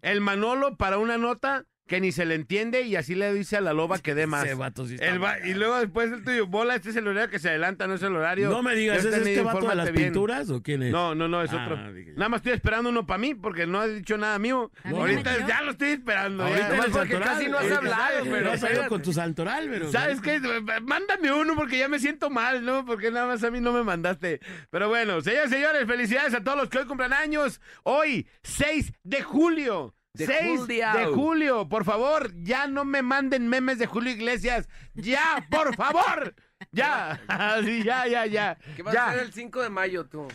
El 0.00 0.22
Manolo 0.22 0.78
para 0.78 0.96
una 0.98 1.18
nota 1.18 1.66
que 1.86 2.00
ni 2.00 2.12
se 2.12 2.24
le 2.24 2.34
entiende 2.34 2.80
y 2.82 2.96
así 2.96 3.14
le 3.14 3.32
dice 3.34 3.58
a 3.58 3.60
la 3.60 3.74
loba 3.74 3.98
que 3.98 4.14
dé 4.14 4.26
más. 4.26 4.46
Ese 4.46 4.54
vato 4.54 4.86
sí 4.86 4.94
está 4.94 5.06
El 5.06 5.22
va- 5.22 5.32
mal. 5.38 5.46
y 5.46 5.52
luego 5.52 5.76
después 5.78 6.10
el 6.10 6.24
tuyo, 6.24 6.46
bola, 6.46 6.76
este 6.76 6.88
es 6.90 6.96
el 6.96 7.06
horario 7.06 7.28
que 7.28 7.38
se 7.38 7.50
adelanta, 7.50 7.86
no 7.86 7.94
es 7.94 8.02
el 8.02 8.16
horario. 8.16 8.48
No 8.48 8.62
me 8.62 8.74
digas, 8.74 9.02
Ya 9.02 9.10
¿es 9.10 9.14
está, 9.16 9.28
este 9.28 9.42
vato 9.42 9.68
de 9.68 9.74
las 9.74 9.92
bien. 9.92 10.04
pinturas 10.06 10.48
o 10.48 10.62
quién 10.62 10.82
es? 10.84 10.92
No, 10.92 11.14
no, 11.14 11.28
no, 11.28 11.42
es 11.42 11.50
Ah, 11.52 11.62
otro. 11.70 11.92
dije 11.92 12.12
yo. 12.12 12.16
Nada 12.16 12.30
más 12.30 12.38
estoy 12.38 12.52
esperando 12.54 12.88
uno 12.88 13.06
para 13.06 13.18
mí 13.18 13.34
porque 13.34 13.66
no 13.66 13.80
ha 13.80 13.86
dicho 13.86 14.16
nada 14.16 14.38
mío. 14.38 14.70
A 14.82 14.88
mí 14.88 14.94
no 14.94 15.00
Ahorita 15.00 15.46
ya 15.46 15.60
lo 15.60 15.72
estoy 15.72 15.88
esperando. 15.90 16.42
Ahorita 16.44 16.60
ya. 16.60 16.64
en 16.68 16.70
Nomás 16.72 16.86
el 16.86 16.92
porque 16.92 17.08
santoral, 17.12 17.34
casi 17.38 17.50
no 17.50 17.58
has 17.58 17.70
hablado, 17.72 18.24
no 18.24 18.30
pero 18.30 18.36
has 18.52 18.60
salido 18.60 18.66
espérate. 18.80 18.88
con 18.88 19.02
tu 19.02 19.12
santoral, 19.12 19.68
pero... 19.68 19.92
¿Sabes 19.92 20.20
qué? 20.22 20.40
Mándame 20.82 21.32
uno 21.32 21.54
porque 21.54 21.78
ya 21.78 21.88
me 21.88 21.98
siento 21.98 22.30
mal, 22.30 22.64
¿no? 22.64 22.86
Porque 22.86 23.10
nada 23.10 23.26
más 23.26 23.44
a 23.44 23.50
mí 23.50 23.60
no 23.60 23.72
me 23.72 23.82
mandaste. 23.82 24.40
Pero 24.70 24.88
bueno, 24.88 25.20
señores, 25.20 25.50
señores, 25.50 25.86
felicidades 25.86 26.32
a 26.34 26.42
todos 26.42 26.56
los 26.56 26.70
que 26.70 26.78
hoy 26.78 26.86
cumplan 26.86 27.12
años. 27.12 27.60
Hoy, 27.82 28.26
6 28.42 28.92
de 29.02 29.22
julio. 29.22 29.94
De 30.14 30.26
6 30.26 30.60
julio. 30.60 30.92
de 30.92 31.06
julio. 31.06 31.68
Por 31.68 31.84
favor, 31.84 32.32
ya 32.36 32.68
no 32.68 32.84
me 32.84 33.02
manden 33.02 33.48
memes 33.48 33.78
de 33.78 33.86
Julio 33.86 34.12
Iglesias. 34.12 34.68
Ya, 34.94 35.44
por 35.50 35.74
favor. 35.74 36.34
Ya. 36.70 37.20
Así, 37.28 37.82
ya, 37.82 38.06
ya, 38.06 38.24
ya. 38.26 38.56
¿Qué 38.76 38.82
vas 38.84 38.94
ya. 38.94 39.06
a 39.06 39.10
hacer 39.10 39.22
el 39.24 39.32
5 39.32 39.62
de 39.62 39.70
mayo 39.70 40.06
tú? 40.06 40.28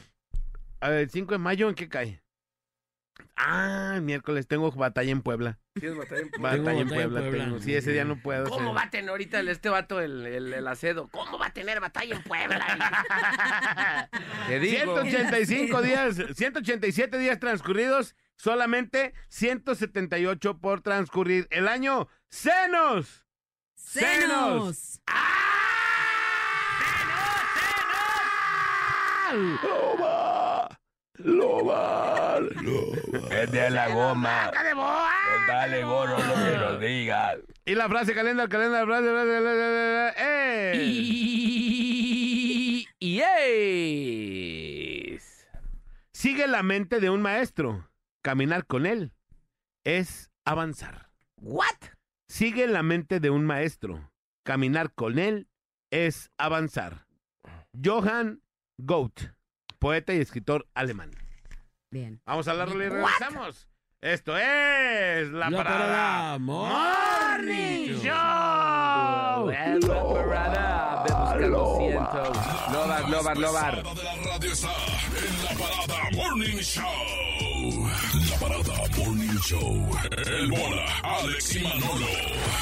A 0.81 0.89
ver, 0.89 0.99
el 0.99 1.09
5 1.09 1.31
de 1.33 1.37
mayo, 1.37 1.69
¿en 1.69 1.75
qué 1.75 1.87
cae? 1.87 2.21
Ah, 3.37 3.93
el 3.95 4.01
miércoles 4.01 4.47
tengo 4.47 4.69
batalla 4.71 5.11
en 5.11 5.21
Puebla. 5.21 5.59
¿Tienes 5.79 5.97
batalla 5.97 6.21
en- 6.23 6.29
Batalla, 6.41 6.55
en 6.57 6.63
batalla 6.65 6.81
en 6.81 6.87
Puebla. 6.89 7.19
Puebla. 7.21 7.43
tengo. 7.45 7.59
Sí, 7.61 7.73
ese 7.73 7.91
día 7.93 8.03
no 8.03 8.21
puedo. 8.21 8.49
¿Cómo 8.49 8.71
ese- 8.71 8.75
va 8.75 8.83
a 8.83 8.89
tener 8.89 9.09
ahorita 9.11 9.39
el- 9.39 9.47
este 9.47 9.69
vato 9.69 10.01
el, 10.01 10.25
el, 10.25 10.53
el 10.53 10.67
acedo? 10.67 11.07
¿Cómo 11.07 11.37
va 11.39 11.47
a 11.47 11.53
tener 11.53 11.79
batalla 11.79 12.15
en 12.15 12.23
Puebla? 12.23 14.09
Te 14.47 14.59
digo. 14.59 15.01
185 15.03 15.81
días, 15.81 16.17
187 16.35 17.17
días 17.17 17.39
transcurridos, 17.39 18.15
solamente 18.39 19.13
178 19.27 20.57
por 20.57 20.81
transcurrir 20.81 21.47
el 21.51 21.67
año. 21.67 22.07
¡Senos! 22.29 23.27
¡Senos! 23.75 25.01
¡Loba! 29.61 30.69
¡Loba! 31.17 32.39
¡Loba! 32.39 33.35
Es 33.35 33.51
de 33.51 33.69
la 33.69 33.89
goma. 33.89 34.51
Dale, 35.47 35.83
gorro, 35.83 36.17
lo 36.17 36.33
que 36.35 36.57
nos 36.57 36.79
digas. 36.79 37.37
Y 37.65 37.75
la 37.75 37.89
frase 37.89 38.15
calenda, 38.15 38.47
calenda, 38.47 38.85
frase, 38.85 39.09
frase, 39.09 39.39
frase, 39.41 40.13
frase, 40.13 40.13
¡eh! 40.17 40.73
Y 42.99 43.21
es... 43.21 43.47
Sigue 46.13 46.47
la 46.47 46.63
mente 46.63 46.99
de 46.99 47.09
un 47.09 47.21
maestro. 47.21 47.88
Caminar 48.21 48.65
con 48.65 48.85
él 48.85 49.13
es 49.85 50.29
avanzar. 50.45 51.09
¿What? 51.41 51.65
Sigue 52.27 52.67
la 52.67 52.83
mente 52.83 53.19
de 53.19 53.29
un 53.29 53.45
maestro. 53.45 54.11
Caminar 54.45 54.93
con 54.93 55.19
él 55.19 55.47
es 55.91 56.29
avanzar. 56.37 57.07
Johann 57.73 58.41
Goethe, 58.77 59.33
poeta 59.79 60.13
y 60.13 60.19
escritor 60.19 60.67
alemán. 60.73 61.11
Bien. 61.91 62.21
Vamos 62.25 62.47
a 62.47 62.53
la 62.53 62.65
rola 62.65 62.85
y 62.85 62.89
regresamos. 62.89 63.69
Esto 64.01 64.37
es 64.37 65.29
la, 65.31 65.49
La 65.49 65.57
parada, 65.57 65.79
parada 65.79 66.39
Morning 66.39 67.99
Show. 67.99 69.49
Es 69.49 69.87
la 69.87 70.03
parada 70.03 71.03
de. 71.03 71.49
Lobar, 71.49 73.09
lobar, 73.09 73.37
lobar. 73.37 73.83
Parada 73.83 73.93
de 73.95 74.03
la 74.03 74.15
radio 74.25 74.51
está 74.51 74.69
en 75.17 75.43
la 75.43 75.51
parada 75.57 76.09
Morning 76.15 76.57
Show. 76.57 77.38
La 77.63 78.37
parada 78.39 78.73
Morning 78.97 79.37
Show. 79.43 79.85
El 80.25 80.49
bola, 80.49 80.85
Alex 81.03 81.55
y 81.57 81.59
Manolo. 81.63 82.07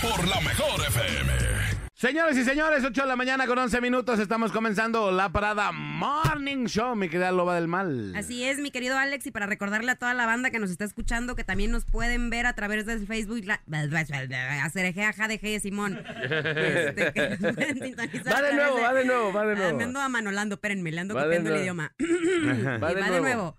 Por 0.01 0.27
la 0.27 0.41
mejor 0.41 0.81
FM. 0.88 1.77
Señores 1.93 2.36
y 2.38 2.43
señores, 2.43 2.83
8 2.83 3.01
de 3.03 3.07
la 3.07 3.15
mañana 3.15 3.45
con 3.45 3.57
11 3.60 3.79
minutos. 3.79 4.19
Estamos 4.19 4.51
comenzando 4.51 5.12
la 5.12 5.31
parada 5.31 5.71
Morning 5.71 6.65
Show, 6.65 6.95
mi 6.95 7.10
querida 7.10 7.31
Loba 7.31 7.53
del 7.55 7.67
Mal. 7.67 8.15
Así 8.15 8.43
es, 8.43 8.57
mi 8.57 8.71
querido 8.71 8.97
Alex, 8.97 9.27
y 9.27 9.31
para 9.31 9.45
recordarle 9.45 9.91
a 9.91 9.95
toda 9.97 10.15
la 10.15 10.25
banda 10.25 10.49
que 10.49 10.57
nos 10.60 10.71
está 10.71 10.86
escuchando 10.86 11.36
que 11.36 11.43
también 11.43 11.69
nos 11.69 11.86
pueden 11.86 12.31
ver 12.31 12.47
a 12.47 12.53
través 12.53 12.88
del 12.88 13.05
Facebook, 13.05 13.43
la... 13.45 13.62
hacer 14.63 14.86
de 14.93 15.60
Simón. 15.60 16.03
Este, 16.23 17.13
que 17.13 17.38
nos 17.39 17.55
pueden 17.55 17.79
sintonizar 17.83 18.33
Va 18.33 18.38
a 18.39 18.41
de 18.41 18.53
nuevo, 18.55 18.81
va 18.81 18.93
de 18.95 19.05
nuevo, 19.05 19.31
va 19.33 19.45
de 19.45 19.51
Ah, 19.51 19.55
me 19.55 19.62
nuevo. 19.62 19.81
ando 19.83 19.99
amanolando, 20.01 20.55
espérenme, 20.55 20.91
le 20.91 21.01
ando 21.01 21.13
copiando 21.13 21.36
el 21.36 21.43
nuevo. 21.43 21.62
idioma. 21.62 21.93
Va 22.83 22.91
Y 22.91 22.95
de 22.95 23.01
va 23.01 23.10
de 23.12 23.21
nuevo. 23.21 23.57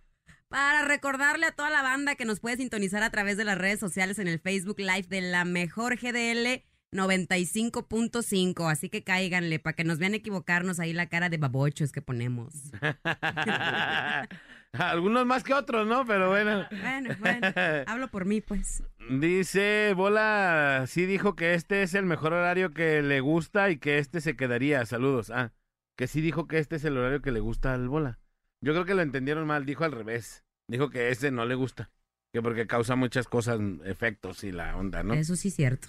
Para 0.48 0.84
recordarle 0.86 1.46
a 1.46 1.52
toda 1.52 1.68
la 1.68 1.82
banda 1.82 2.14
que 2.14 2.24
nos 2.24 2.40
puede 2.40 2.56
sintonizar 2.56 3.02
a 3.02 3.10
través 3.10 3.36
de 3.36 3.44
las 3.44 3.58
redes 3.58 3.78
sociales 3.78 4.18
en 4.18 4.28
el 4.28 4.40
Facebook 4.40 4.78
Live 4.78 5.06
de 5.08 5.20
la 5.20 5.44
mejor 5.44 5.96
GDL 5.96 6.64
95.5. 6.90 8.70
Así 8.70 8.88
que 8.88 9.04
cáiganle 9.04 9.58
para 9.58 9.76
que 9.76 9.84
nos 9.84 9.98
vean 9.98 10.14
equivocarnos 10.14 10.80
ahí 10.80 10.94
la 10.94 11.10
cara 11.10 11.28
de 11.28 11.36
babochos 11.36 11.92
que 11.92 12.00
ponemos. 12.00 12.54
Algunos 14.72 15.26
más 15.26 15.44
que 15.44 15.52
otros, 15.52 15.86
¿no? 15.86 16.06
Pero 16.06 16.30
bueno. 16.30 16.66
Bueno, 16.70 17.14
bueno. 17.20 17.46
Hablo 17.86 18.08
por 18.08 18.24
mí, 18.24 18.40
pues. 18.40 18.82
Dice 19.10 19.92
Bola, 19.94 20.84
sí 20.86 21.04
dijo 21.04 21.36
que 21.36 21.52
este 21.54 21.82
es 21.82 21.92
el 21.94 22.06
mejor 22.06 22.32
horario 22.32 22.72
que 22.72 23.02
le 23.02 23.20
gusta 23.20 23.68
y 23.70 23.76
que 23.78 23.98
este 23.98 24.22
se 24.22 24.36
quedaría. 24.36 24.86
Saludos. 24.86 25.30
Ah, 25.30 25.52
que 25.96 26.06
sí 26.06 26.22
dijo 26.22 26.46
que 26.46 26.58
este 26.58 26.76
es 26.76 26.84
el 26.84 26.96
horario 26.96 27.20
que 27.20 27.32
le 27.32 27.40
gusta 27.40 27.74
al 27.74 27.88
Bola. 27.88 28.18
Yo 28.60 28.72
creo 28.72 28.84
que 28.84 28.94
lo 28.94 29.02
entendieron 29.02 29.46
mal, 29.46 29.64
dijo 29.64 29.84
al 29.84 29.92
revés. 29.92 30.44
Dijo 30.68 30.90
que 30.90 31.10
este 31.10 31.30
no 31.30 31.46
le 31.46 31.54
gusta. 31.54 31.90
Que 32.32 32.42
porque 32.42 32.66
causa 32.66 32.96
muchas 32.96 33.26
cosas, 33.26 33.60
efectos 33.84 34.44
y 34.44 34.52
la 34.52 34.76
onda, 34.76 35.02
¿no? 35.02 35.14
Eso 35.14 35.36
sí 35.36 35.48
es 35.48 35.54
cierto. 35.54 35.88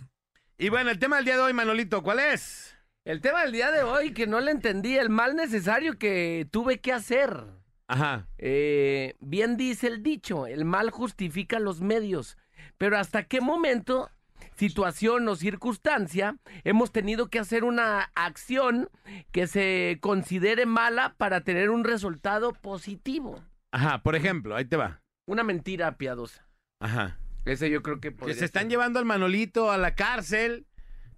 Y 0.57 0.69
bueno, 0.69 0.89
el 0.89 0.99
tema 0.99 1.17
del 1.17 1.25
día 1.25 1.35
de 1.35 1.41
hoy, 1.41 1.53
Manolito, 1.53 2.03
¿cuál 2.03 2.19
es? 2.19 2.75
El 3.05 3.21
tema 3.21 3.41
del 3.41 3.51
día 3.51 3.71
de 3.71 3.83
hoy 3.83 4.13
que 4.13 4.27
no 4.27 4.39
le 4.39 4.51
entendí, 4.51 4.97
el 4.97 5.09
mal 5.09 5.35
necesario 5.35 5.97
que 5.97 6.47
tuve 6.51 6.79
que 6.79 6.93
hacer. 6.93 7.45
Ajá. 7.87 8.27
Eh, 8.37 9.15
bien 9.19 9.57
dice 9.57 9.87
el 9.87 10.03
dicho, 10.03 10.47
el 10.47 10.63
mal 10.63 10.91
justifica 10.91 11.59
los 11.59 11.81
medios. 11.81 12.37
Pero 12.77 12.97
¿hasta 12.97 13.23
qué 13.23 13.41
momento, 13.41 14.11
situación 14.59 15.27
o 15.29 15.35
circunstancia, 15.37 16.35
hemos 16.65 16.91
tenido 16.91 17.29
que 17.29 17.39
hacer 17.39 17.63
una 17.63 18.11
acción 18.13 18.89
que 19.31 19.47
se 19.47 19.97
considere 20.01 20.65
mala 20.65 21.15
para 21.17 21.41
tener 21.41 21.69
un 21.69 21.85
resultado 21.85 22.51
positivo? 22.51 23.41
Ajá, 23.71 24.03
por 24.03 24.15
ejemplo, 24.15 24.55
ahí 24.55 24.65
te 24.65 24.75
va. 24.75 25.01
Una 25.25 25.43
mentira 25.43 25.97
piadosa. 25.97 26.45
Ajá. 26.81 27.17
Ese 27.45 27.69
yo 27.69 27.81
creo 27.81 28.01
que 28.01 28.13
Que 28.13 28.33
se 28.33 28.45
están 28.45 28.63
ser. 28.63 28.71
llevando 28.71 28.99
al 28.99 29.05
Manolito 29.05 29.71
a 29.71 29.77
la 29.77 29.95
cárcel 29.95 30.67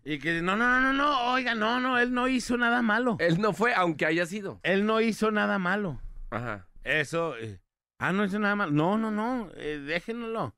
y 0.04 0.20
que 0.20 0.42
no, 0.42 0.56
no, 0.56 0.68
no, 0.68 0.80
no, 0.82 0.94
no, 0.94 1.34
oiga, 1.34 1.56
no, 1.56 1.80
no, 1.80 1.98
él 1.98 2.14
no 2.14 2.28
hizo 2.28 2.58
nada 2.58 2.82
malo. 2.84 3.18
Él 3.20 3.42
no 3.42 3.54
fue, 3.54 3.74
aunque 3.74 4.06
haya 4.06 4.26
sido. 4.28 4.60
Él 4.62 4.86
no 4.86 5.02
hizo 5.02 5.32
nada 5.32 5.58
malo. 5.58 6.00
Ajá. 6.30 6.68
Eso, 6.84 7.36
eh, 7.38 7.60
ah, 7.98 8.12
no 8.14 8.24
hizo 8.24 8.38
nada 8.38 8.56
malo. 8.56 8.72
No, 8.72 8.98
no, 8.98 9.10
no, 9.10 9.50
eh, 9.56 9.80
déjenlo. 9.80 10.56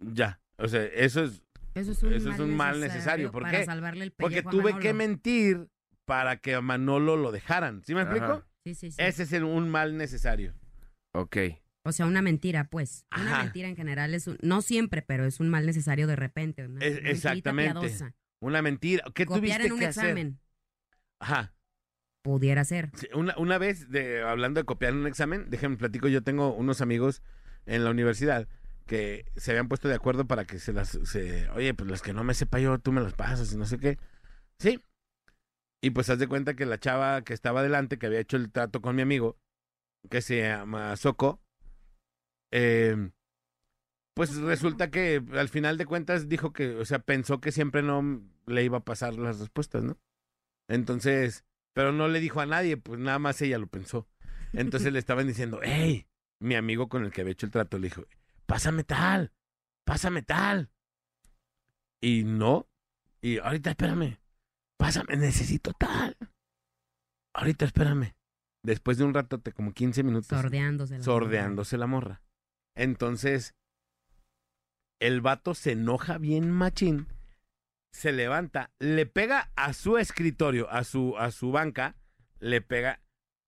Ya, 0.00 0.40
o 0.58 0.68
sea, 0.68 0.84
eso 0.84 1.22
es 1.22 1.45
Eso 1.76 1.92
es 1.92 2.02
un, 2.02 2.12
Eso 2.14 2.30
es 2.30 2.38
un 2.40 2.56
mal 2.56 2.80
necesario. 2.80 3.30
¿Por 3.30 3.42
para 3.42 3.58
qué? 3.58 3.64
salvarle 3.66 4.04
el 4.04 4.12
porque 4.12 4.36
pellejo 4.36 4.48
a 4.48 4.52
tuve 4.52 4.62
Manolo. 4.64 4.80
que 4.82 4.92
mentir 4.94 5.68
para 6.06 6.36
que 6.38 6.54
a 6.54 6.60
Manolo 6.60 7.16
lo 7.16 7.32
dejaran. 7.32 7.82
¿Sí 7.84 7.94
me 7.94 8.00
Ajá. 8.00 8.10
explico? 8.10 8.44
Sí, 8.64 8.74
sí, 8.74 8.90
sí. 8.90 8.96
Ese 9.00 9.24
es 9.24 9.32
el- 9.32 9.44
un 9.44 9.68
mal 9.68 9.96
necesario. 9.96 10.54
Ok. 11.12 11.36
O 11.84 11.92
sea, 11.92 12.06
una 12.06 12.22
mentira, 12.22 12.68
pues. 12.68 13.06
Una 13.16 13.34
Ajá. 13.34 13.42
mentira 13.44 13.68
en 13.68 13.76
general 13.76 14.14
es 14.14 14.26
un, 14.26 14.38
no 14.42 14.62
siempre, 14.62 15.02
pero 15.02 15.24
es 15.26 15.38
un 15.38 15.48
mal 15.50 15.66
necesario 15.66 16.06
de 16.06 16.16
repente. 16.16 16.66
Una 16.66 16.80
Es- 16.84 16.94
mentirita 16.94 17.10
exactamente. 17.10 17.72
piadosa. 17.80 18.14
Una 18.40 18.62
mentira. 18.62 19.04
¿Qué 19.14 19.24
Copiar 19.26 19.40
tuviste 19.60 19.66
en 19.66 19.72
un 19.72 19.78
que 19.78 19.86
hacer? 19.86 20.04
examen. 20.06 20.40
Ajá. 21.20 21.54
Pudiera 22.22 22.64
ser. 22.64 22.90
Sí, 22.94 23.06
Una, 23.14 23.34
una 23.38 23.58
vez, 23.58 23.88
de, 23.90 24.22
hablando 24.22 24.60
de 24.60 24.64
copiar 24.64 24.94
un 24.94 25.06
examen, 25.06 25.48
déjenme 25.48 25.76
platico, 25.76 26.08
yo 26.08 26.22
tengo 26.22 26.52
unos 26.54 26.80
amigos 26.80 27.22
en 27.66 27.84
la 27.84 27.90
universidad 27.90 28.48
que 28.86 29.26
se 29.36 29.50
habían 29.50 29.68
puesto 29.68 29.88
de 29.88 29.94
acuerdo 29.94 30.26
para 30.26 30.44
que 30.44 30.58
se 30.58 30.72
las, 30.72 30.96
oye, 31.54 31.74
pues 31.74 31.90
las 31.90 32.02
que 32.02 32.12
no 32.12 32.24
me 32.24 32.34
sepa 32.34 32.58
yo, 32.58 32.78
tú 32.78 32.92
me 32.92 33.00
las 33.00 33.14
pasas 33.14 33.52
y 33.52 33.56
no 33.56 33.66
sé 33.66 33.78
qué. 33.78 33.98
Sí. 34.58 34.80
Y 35.82 35.90
pues 35.90 36.08
haz 36.08 36.18
de 36.18 36.28
cuenta 36.28 36.54
que 36.54 36.66
la 36.66 36.78
chava 36.78 37.22
que 37.22 37.34
estaba 37.34 37.60
adelante, 37.60 37.98
que 37.98 38.06
había 38.06 38.20
hecho 38.20 38.36
el 38.36 38.50
trato 38.50 38.80
con 38.80 38.96
mi 38.96 39.02
amigo, 39.02 39.36
que 40.08 40.22
se 40.22 40.40
llama 40.40 40.96
Soco, 40.96 41.40
eh, 42.52 43.10
pues 44.14 44.34
resulta 44.36 44.90
que 44.90 45.22
al 45.32 45.48
final 45.50 45.76
de 45.76 45.84
cuentas 45.84 46.28
dijo 46.28 46.52
que, 46.52 46.76
o 46.76 46.84
sea, 46.86 47.00
pensó 47.00 47.40
que 47.40 47.52
siempre 47.52 47.82
no 47.82 48.22
le 48.46 48.64
iba 48.64 48.78
a 48.78 48.84
pasar 48.84 49.14
las 49.18 49.40
respuestas, 49.40 49.82
¿no? 49.82 49.98
Entonces, 50.68 51.44
pero 51.74 51.92
no 51.92 52.08
le 52.08 52.20
dijo 52.20 52.40
a 52.40 52.46
nadie, 52.46 52.78
pues 52.78 52.98
nada 52.98 53.18
más 53.18 53.42
ella 53.42 53.58
lo 53.58 53.66
pensó. 53.66 54.08
Entonces 54.54 54.92
le 54.92 54.98
estaban 54.98 55.26
diciendo, 55.26 55.60
hey, 55.62 56.06
mi 56.40 56.54
amigo 56.54 56.88
con 56.88 57.04
el 57.04 57.12
que 57.12 57.20
había 57.20 57.32
hecho 57.32 57.44
el 57.44 57.52
trato 57.52 57.78
le 57.78 57.88
dijo, 57.88 58.06
pásame 58.46 58.84
tal, 58.84 59.32
pásame 59.84 60.22
tal. 60.22 60.70
Y 62.00 62.24
no, 62.24 62.68
y 63.20 63.38
ahorita 63.38 63.70
espérame, 63.70 64.18
pásame, 64.78 65.16
necesito 65.16 65.72
tal. 65.72 66.16
Ahorita 67.34 67.64
espérame. 67.64 68.14
Después 68.64 68.98
de 68.98 69.04
un 69.04 69.14
rato, 69.14 69.40
como 69.54 69.72
15 69.72 70.02
minutos, 70.02 70.28
Sordeándose. 70.28 70.98
la 70.98 71.04
sordeándose 71.04 71.78
la 71.78 71.86
morra. 71.86 72.22
Entonces, 72.74 73.54
el 75.00 75.20
vato 75.20 75.54
se 75.54 75.72
enoja 75.72 76.18
bien 76.18 76.50
machín, 76.50 77.06
se 77.92 78.12
levanta, 78.12 78.70
le 78.78 79.06
pega 79.06 79.50
a 79.56 79.72
su 79.72 79.98
escritorio, 79.98 80.68
a 80.70 80.84
su, 80.84 81.16
a 81.16 81.30
su 81.30 81.52
banca, 81.52 81.96
le 82.40 82.60
pega, 82.60 83.00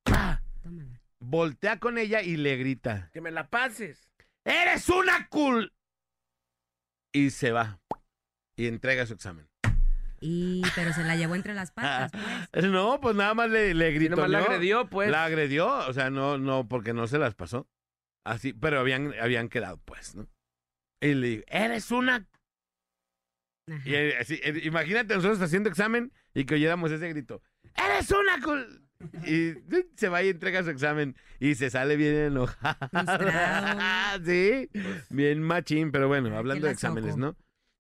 ¡pa! 0.05 0.43
Tómala. 0.63 1.01
voltea 1.21 1.79
con 1.81 1.99
ella 1.99 2.23
y 2.23 2.37
le 2.37 2.57
grita, 2.57 3.11
Que 3.13 3.21
me 3.21 3.31
la 3.31 3.49
pases. 3.51 4.08
¡Eres 4.49 4.89
una 4.89 5.29
cool! 5.29 5.75
Y 7.13 7.31
se 7.31 7.53
va 7.53 7.81
y 8.57 8.67
entrega 8.67 9.05
su 9.05 9.13
examen. 9.13 9.47
Y, 10.21 10.63
pero 10.75 10.93
se 10.93 11.05
la 11.05 11.17
llevó 11.17 11.35
entre 11.35 11.53
las 11.55 11.71
patas, 11.71 12.11
pues. 12.51 12.65
No, 12.71 12.99
pues 13.01 13.15
nada 13.15 13.35
más 13.35 13.51
le, 13.51 13.75
le 13.75 13.91
Y 13.91 13.95
gritó. 13.95 14.17
nomás 14.17 14.31
la 14.31 14.39
agredió, 14.41 14.89
pues. 14.89 15.11
La 15.11 15.25
agredió, 15.27 15.69
o 15.87 15.93
sea, 15.93 16.11
no, 16.11 16.39
no, 16.39 16.67
porque 16.67 16.93
no 16.95 17.07
se 17.07 17.19
las 17.19 17.35
pasó. 17.35 17.69
Así, 18.25 18.53
pero 18.55 18.81
habían, 18.81 19.15
habían 19.21 19.49
quedado, 19.49 19.77
pues, 19.85 20.15
¿no? 20.15 20.27
Y 21.01 21.15
le 21.15 21.27
digo, 21.29 21.43
eres 21.49 21.91
una... 21.91 22.27
Ajá. 23.71 23.83
Y 23.85 23.95
eh, 23.95 24.17
así, 24.19 24.41
eh, 24.43 24.61
imagínate 24.65 25.15
nosotros 25.15 25.41
haciendo 25.43 25.69
examen 25.69 26.11
y 26.35 26.47
que 26.47 26.55
oyéramos 26.55 26.91
ese 26.91 27.09
grito, 27.11 27.43
eres 27.77 28.11
una... 28.11 28.39
cul-". 28.41 28.88
Y 29.27 29.55
se 29.97 30.09
va 30.09 30.23
y 30.23 30.29
entrega 30.29 30.63
su 30.65 30.71
examen 30.71 31.15
y 31.39 31.55
se 31.55 31.71
sale 31.71 31.97
bien 31.97 32.15
enojado. 32.17 32.79
Sí, 34.25 34.69
bien 35.11 35.43
machín, 35.43 35.93
pero 35.93 36.09
bueno, 36.09 36.37
hablando 36.37 36.67
de 36.67 36.73
exámenes. 36.73 37.17
¿no? 37.17 37.37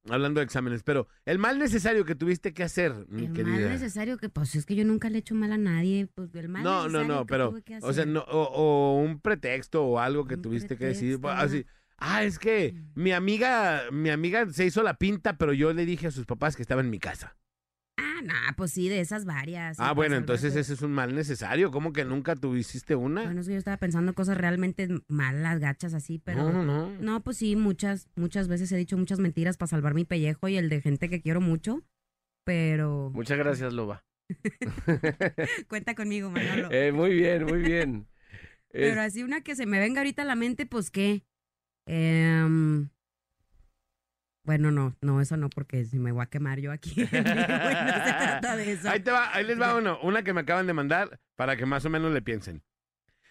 Hablando 0.08 0.40
de 0.40 0.44
exámenes, 0.44 0.82
pero 0.84 1.08
el 1.26 1.38
mal 1.38 1.58
necesario 1.58 2.04
que 2.04 2.14
tuviste 2.14 2.54
que 2.54 2.62
hacer, 2.62 2.94
mi 3.08 3.26
El 3.26 3.32
querida. 3.32 3.56
mal 3.56 3.68
necesario 3.68 4.16
que, 4.16 4.28
pues 4.28 4.54
es 4.54 4.64
que 4.64 4.74
yo 4.76 4.84
nunca 4.84 5.10
le 5.10 5.16
he 5.16 5.18
hecho 5.20 5.34
mal 5.34 5.52
a 5.52 5.58
nadie. 5.58 6.06
Pues 6.14 6.34
el 6.34 6.48
mal 6.48 6.62
No, 6.62 6.88
no, 6.88 7.00
necesario 7.00 7.14
no, 7.14 7.26
que 7.26 7.30
pero, 7.30 7.50
tuve 7.50 7.62
que 7.62 7.76
o 7.76 7.80
sea, 7.80 7.90
hacer. 7.90 8.06
no, 8.08 8.20
o, 8.20 8.42
o 8.44 8.96
un 9.02 9.20
pretexto 9.20 9.84
o 9.84 9.98
algo 9.98 10.24
que 10.26 10.36
Un 10.36 10.42
tuviste 10.42 10.76
que 10.76 10.86
decir, 10.86 11.18
así, 11.24 11.66
ah, 11.98 12.22
es 12.24 12.38
que 12.38 12.74
mi 12.94 13.12
amiga, 13.12 13.82
mi 13.92 14.08
amiga 14.10 14.48
se 14.50 14.64
hizo 14.64 14.82
la 14.82 14.94
pinta, 14.94 15.36
pero 15.36 15.52
yo 15.52 15.72
le 15.74 15.84
dije 15.84 16.06
a 16.06 16.10
sus 16.10 16.24
papás 16.26 16.56
que 16.56 16.62
estaba 16.62 16.80
en 16.80 16.90
mi 16.90 17.00
casa. 17.00 17.36
Ah, 18.18 18.22
no, 18.22 18.56
pues 18.56 18.72
sí, 18.72 18.88
de 18.88 19.00
esas 19.00 19.24
varias. 19.24 19.78
ah, 19.80 19.92
bueno, 19.92 20.16
entonces 20.16 20.56
ese 20.56 20.72
es 20.74 20.82
un 20.82 20.92
mal 20.92 21.14
necesario, 21.14 21.70
¿cómo 21.70 21.92
que 21.92 22.04
nunca 22.04 22.34
tuviste 22.34 22.94
una? 22.96 23.22
Bueno, 23.24 23.40
es 23.40 23.46
que 23.46 23.52
yo 23.52 23.58
estaba 23.58 23.76
pensando 23.76 24.12
cosas 24.14 24.36
realmente 24.36 24.88
malas, 25.08 25.60
gachas 25.60 25.94
así, 25.94 26.18
pero... 26.18 26.42
no, 26.42 26.52
no, 26.52 26.64
no. 26.64 26.88
No, 27.00 27.22
pues 27.22 27.36
sí, 27.36 27.54
muchas, 27.56 28.08
muchas 28.16 28.48
veces 28.48 28.72
he 28.72 28.76
dicho 28.76 28.96
muchas 28.96 29.18
mentiras 29.20 29.56
para 29.56 29.68
salvar 29.68 29.94
mi 29.94 30.04
pellejo 30.04 30.48
y 30.48 30.56
el 30.56 30.68
de 30.68 30.80
gente 30.80 31.08
que 31.08 31.20
quiero 31.20 31.40
mucho. 31.40 31.84
pero 32.44 33.10
Muchas 33.14 33.38
gracias, 33.38 33.72
Loba. 33.72 34.02
cuenta 35.68 35.94
conmigo, 35.94 36.30
Manolo. 36.30 36.68
Eh, 36.72 36.92
muy 36.92 37.14
bien, 37.14 37.44
muy 37.44 37.60
bien. 37.62 38.06
Es- 38.70 38.90
Pero 38.90 39.00
así 39.00 39.22
una 39.22 39.40
que 39.40 39.56
se 39.56 39.64
me 39.64 39.78
venga 39.78 40.00
ahorita 40.00 40.22
a 40.22 40.26
la 40.26 40.34
mente, 40.34 40.66
pues 40.66 40.90
qué. 40.90 41.24
Em, 41.86 42.90
bueno, 44.48 44.70
no, 44.70 44.96
no, 45.02 45.20
eso 45.20 45.36
no, 45.36 45.50
porque 45.50 45.84
si 45.84 45.98
me 45.98 46.10
voy 46.10 46.22
a 46.22 46.26
quemar 46.26 46.58
yo 46.58 46.72
aquí. 46.72 46.92
en 47.02 47.06
vivo, 47.10 47.18
y 47.18 47.84
no 47.84 47.92
se 47.92 48.12
trata 48.14 48.56
de 48.56 48.72
eso. 48.72 48.88
Ahí 48.88 49.00
te 49.00 49.10
va, 49.10 49.30
ahí 49.34 49.44
les 49.44 49.60
va 49.60 49.76
uno, 49.76 49.98
una 50.02 50.22
que 50.22 50.32
me 50.32 50.40
acaban 50.40 50.66
de 50.66 50.72
mandar 50.72 51.20
para 51.36 51.54
que 51.58 51.66
más 51.66 51.84
o 51.84 51.90
menos 51.90 52.14
le 52.14 52.22
piensen. 52.22 52.62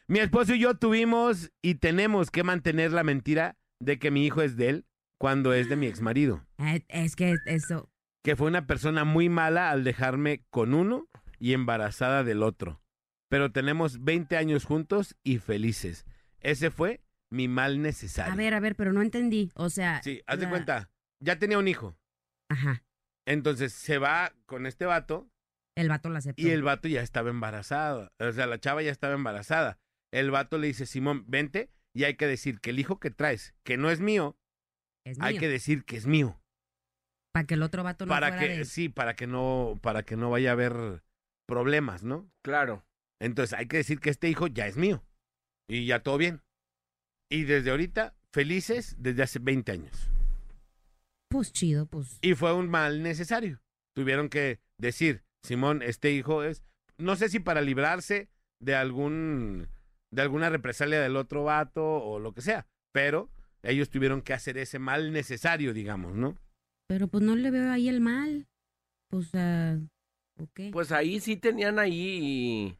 Mi 0.07 0.19
esposo 0.19 0.53
y 0.53 0.59
yo 0.59 0.75
tuvimos 0.75 1.51
y 1.63 1.73
tenemos 1.75 2.29
que 2.29 2.43
mantener 2.43 2.91
la 2.91 3.03
mentira 3.03 3.57
de 3.79 3.97
que 3.97 4.11
mi 4.11 4.27
hijo 4.27 4.43
es 4.43 4.57
de 4.57 4.69
él 4.69 4.85
cuando 5.17 5.53
es 5.55 5.69
de 5.69 5.75
mi 5.75 5.87
exmarido, 5.87 6.45
Eh, 6.59 6.85
Es 6.87 7.15
que 7.15 7.35
eso. 7.47 7.89
que 8.23 8.35
fue 8.35 8.45
una 8.47 8.67
persona 8.67 9.03
muy 9.03 9.27
mala 9.27 9.71
al 9.71 9.83
dejarme 9.83 10.45
con 10.51 10.75
uno 10.75 11.07
y 11.39 11.53
embarazada 11.53 12.23
del 12.23 12.43
otro. 12.43 12.79
Pero 13.27 13.51
tenemos 13.51 14.03
20 14.03 14.37
años 14.37 14.65
juntos 14.65 15.15
y 15.23 15.39
felices. 15.39 16.05
Ese 16.41 16.69
fue 16.69 17.01
mi 17.31 17.47
mal 17.47 17.81
necesario. 17.81 18.31
A 18.31 18.35
ver, 18.35 18.53
a 18.53 18.59
ver, 18.59 18.75
pero 18.75 18.93
no 18.93 19.01
entendí. 19.01 19.51
O 19.55 19.71
sea. 19.71 19.99
Sí, 20.03 20.21
haz 20.27 20.39
de 20.39 20.47
cuenta, 20.47 20.91
ya 21.19 21.37
tenía 21.39 21.57
un 21.59 21.67
hijo. 21.67 21.97
Ajá. 22.49 22.83
Entonces 23.27 23.73
se 23.73 23.97
va 23.97 24.33
con 24.45 24.65
este 24.65 24.85
vato 24.85 25.29
El 25.75 25.89
vato 25.89 26.09
la 26.09 26.19
aceptó. 26.19 26.41
Y 26.41 26.49
el 26.49 26.63
vato 26.63 26.87
ya 26.87 27.01
estaba 27.01 27.29
embarazado. 27.29 28.11
O 28.19 28.31
sea, 28.31 28.47
la 28.47 28.59
chava 28.59 28.81
ya 28.81 28.91
estaba 28.91 29.13
embarazada. 29.15 29.79
El 30.13 30.31
vato 30.31 30.57
le 30.57 30.67
dice, 30.67 30.85
Simón, 30.85 31.25
vente 31.27 31.69
y 31.93 32.05
hay 32.05 32.15
que 32.15 32.27
decir 32.27 32.59
que 32.61 32.69
el 32.69 32.79
hijo 32.79 32.99
que 32.99 33.11
traes, 33.11 33.53
que 33.63 33.77
no 33.77 33.89
es 33.89 33.99
mío, 33.99 34.37
es 35.05 35.19
hay 35.19 35.33
mío. 35.33 35.39
que 35.41 35.49
decir 35.49 35.83
que 35.83 35.97
es 35.97 36.05
mío. 36.07 36.41
Para 37.33 37.45
que 37.45 37.53
el 37.55 37.63
otro 37.63 37.83
vato 37.83 38.05
no 38.05 38.09
para 38.09 38.29
fuera 38.29 38.41
que, 38.41 38.57
de- 38.59 38.65
sí, 38.65 38.89
para 38.89 39.15
que 39.15 39.27
no, 39.27 39.77
para 39.81 40.03
que 40.03 40.15
no 40.15 40.29
vaya 40.29 40.49
a 40.49 40.53
haber 40.53 41.03
problemas, 41.47 42.03
¿no? 42.03 42.31
Claro. 42.43 42.85
Entonces 43.21 43.57
hay 43.57 43.67
que 43.67 43.77
decir 43.77 43.99
que 43.99 44.09
este 44.09 44.29
hijo 44.29 44.47
ya 44.47 44.67
es 44.67 44.77
mío. 44.77 45.03
Y 45.69 45.85
ya 45.85 46.01
todo 46.01 46.17
bien. 46.17 46.41
Y 47.29 47.43
desde 47.43 47.71
ahorita, 47.71 48.15
felices 48.31 48.95
desde 48.99 49.23
hace 49.23 49.39
20 49.39 49.71
años. 49.73 50.09
Pues 51.29 51.51
chido, 51.51 51.85
pues. 51.85 52.19
Y 52.21 52.35
fue 52.35 52.53
un 52.53 52.69
mal 52.69 53.03
necesario. 53.03 53.59
Tuvieron 53.95 54.29
que 54.29 54.59
decir, 54.77 55.23
Simón, 55.43 55.81
este 55.81 56.11
hijo 56.11 56.43
es, 56.43 56.63
no 56.97 57.15
sé 57.15 57.29
si 57.29 57.39
para 57.39 57.61
librarse 57.61 58.29
de 58.59 58.75
algún, 58.75 59.67
de 60.11 60.21
alguna 60.21 60.49
represalia 60.49 61.01
del 61.01 61.15
otro 61.15 61.43
vato 61.43 61.83
o 61.83 62.19
lo 62.19 62.33
que 62.33 62.41
sea, 62.41 62.67
pero 62.93 63.29
ellos 63.63 63.89
tuvieron 63.89 64.21
que 64.21 64.33
hacer 64.33 64.57
ese 64.57 64.79
mal 64.79 65.11
necesario, 65.11 65.73
digamos, 65.73 66.15
¿no? 66.15 66.37
Pero 66.87 67.07
pues 67.07 67.23
no 67.23 67.35
le 67.35 67.51
veo 67.51 67.71
ahí 67.71 67.89
el 67.89 68.01
mal. 68.01 68.47
Pues, 69.09 69.31
ok. 70.39 70.71
Pues 70.71 70.91
ahí 70.91 71.19
sí 71.19 71.35
tenían 71.35 71.79
ahí. 71.79 72.77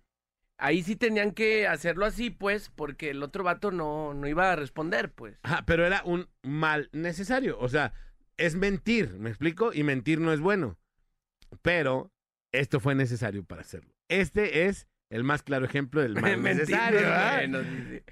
Ahí 0.60 0.82
sí 0.82 0.96
tenían 0.96 1.34
que 1.34 1.68
hacerlo 1.68 2.06
así, 2.06 2.32
pues, 2.32 2.72
porque 2.76 3.12
el 3.12 3.22
otro 3.22 3.44
vato 3.44 3.72
no, 3.72 4.14
no 4.14 4.28
iba 4.28 4.52
a 4.52 4.56
responder, 4.56 5.12
pues. 5.12 5.38
Ajá, 5.44 5.64
pero 5.66 5.86
era 5.86 6.02
un 6.04 6.30
mal 6.42 6.90
necesario, 6.94 7.60
o 7.60 7.70
sea, 7.70 7.94
es 8.38 8.56
mentir, 8.56 9.16
¿me 9.20 9.30
explico? 9.30 9.74
Y 9.74 9.84
mentir 9.84 10.20
no 10.20 10.32
es 10.34 10.40
bueno, 10.40 10.78
pero 11.62 12.12
esto 12.54 12.80
fue 12.80 12.96
necesario 12.96 13.44
para 13.44 13.62
hacerlo. 13.62 13.92
Este 14.10 14.66
es 14.66 14.88
el 15.12 15.24
más 15.24 15.42
claro 15.44 15.66
ejemplo 15.66 16.02
del 16.02 16.14
mal 16.22 16.42
necesario. 16.42 17.00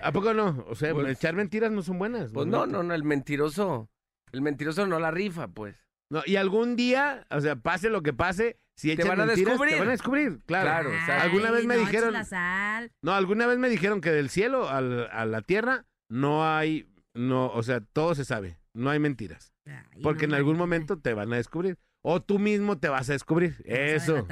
¿A 0.02 0.12
poco 0.12 0.34
no? 0.34 0.66
O 0.68 0.76
sea, 0.76 0.94
Pues- 0.94 1.10
echar 1.18 1.36
mentiras 1.36 1.72
no 1.72 1.82
son 1.82 2.00
buenas. 2.00 2.32
Pues 2.32 2.48
no, 2.48 2.66
no, 2.66 2.84
no, 2.84 2.94
el 2.94 3.04
mentiroso. 3.04 3.90
El 4.32 4.42
mentiroso 4.42 4.86
no 4.88 5.00
la 5.00 5.12
rifa, 5.12 5.48
pues. 5.48 5.76
No, 6.12 6.22
y 6.26 6.36
algún 6.36 6.76
día, 6.76 7.26
o 7.32 7.40
sea, 7.42 7.56
pase 7.56 7.90
lo 7.90 8.04
que 8.04 8.14
pase, 8.14 8.60
si 8.78 8.96
van 8.96 9.22
a 9.22 9.26
mentiras, 9.26 9.52
descubrir. 9.54 9.74
te 9.74 9.80
van 9.80 9.88
a 9.88 9.92
descubrir, 9.92 10.40
claro. 10.46 10.66
Claro, 10.66 10.90
o 10.90 11.06
sea, 11.06 11.22
alguna 11.22 11.52
vez 11.52 11.66
me 11.66 11.76
no, 11.76 11.82
dijeron- 11.82 12.10
eches 12.10 12.14
la 12.14 12.26
sal. 12.26 12.92
No, 13.02 13.14
alguna 13.14 13.48
vez 13.48 13.58
me 13.58 13.70
dijeron 13.70 14.02
que 14.02 14.12
del 14.12 14.30
cielo 14.30 14.70
al- 14.70 15.10
a 15.12 15.26
la 15.26 15.42
tierra 15.42 15.86
no 16.10 16.48
hay, 16.48 16.88
no, 17.16 17.48
o 17.48 17.64
sea, 17.64 17.80
todo 17.82 18.14
se 18.14 18.24
sabe, 18.26 18.58
no 18.76 18.90
hay 18.92 19.00
mentiras. 19.00 19.54
Ay, 19.66 20.02
Porque 20.04 20.28
no, 20.28 20.34
en 20.34 20.38
algún 20.38 20.58
momento 20.58 21.00
te 21.00 21.14
van 21.14 21.34
a 21.34 21.38
descubrir. 21.38 21.78
O 22.04 22.22
tú 22.22 22.38
mismo 22.38 22.78
te 22.78 22.88
vas 22.90 23.10
a 23.10 23.14
descubrir. 23.14 23.56
te 23.64 23.70
vas 23.72 23.80
a 23.80 23.96
Eso, 23.96 24.28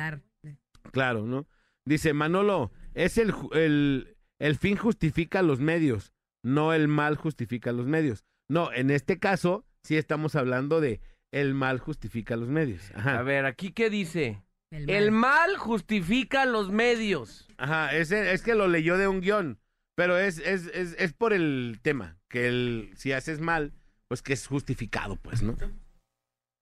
claro, 0.91 1.25
¿no? 1.25 1.47
Dice 1.85 2.13
Manolo, 2.13 2.71
es 2.93 3.17
el, 3.17 3.33
ju- 3.33 3.53
el, 3.55 4.15
el 4.39 4.55
fin 4.57 4.77
justifica 4.77 5.41
los 5.41 5.59
medios, 5.59 6.13
no 6.43 6.73
el 6.73 6.87
mal 6.87 7.15
justifica 7.15 7.71
los 7.71 7.87
medios. 7.87 8.23
No, 8.49 8.71
en 8.71 8.89
este 8.91 9.19
caso 9.19 9.65
sí 9.83 9.97
estamos 9.97 10.35
hablando 10.35 10.79
de 10.81 11.01
el 11.31 11.53
mal 11.55 11.79
justifica 11.79 12.35
los 12.35 12.49
medios. 12.49 12.91
Ajá. 12.93 13.19
A 13.19 13.23
ver, 13.23 13.45
aquí 13.45 13.71
qué 13.71 13.89
dice. 13.89 14.43
El 14.71 14.89
El 14.89 15.11
mal. 15.11 15.47
mal 15.49 15.57
justifica 15.57 16.45
los 16.45 16.71
medios. 16.71 17.47
Ajá, 17.57 17.95
ese, 17.95 18.33
es 18.33 18.41
que 18.43 18.55
lo 18.55 18.67
leyó 18.67 18.97
de 18.97 19.07
un 19.07 19.21
guion, 19.21 19.59
pero 19.95 20.17
es, 20.17 20.39
es, 20.39 20.67
es, 20.73 20.95
es 20.97 21.13
por 21.13 21.33
el 21.33 21.79
tema, 21.81 22.17
que 22.29 22.47
el, 22.47 22.91
si 22.95 23.11
haces 23.11 23.39
mal, 23.39 23.73
pues 24.13 24.21
que 24.21 24.33
es 24.33 24.45
justificado, 24.45 25.15
pues, 25.15 25.41
¿no? 25.41 25.57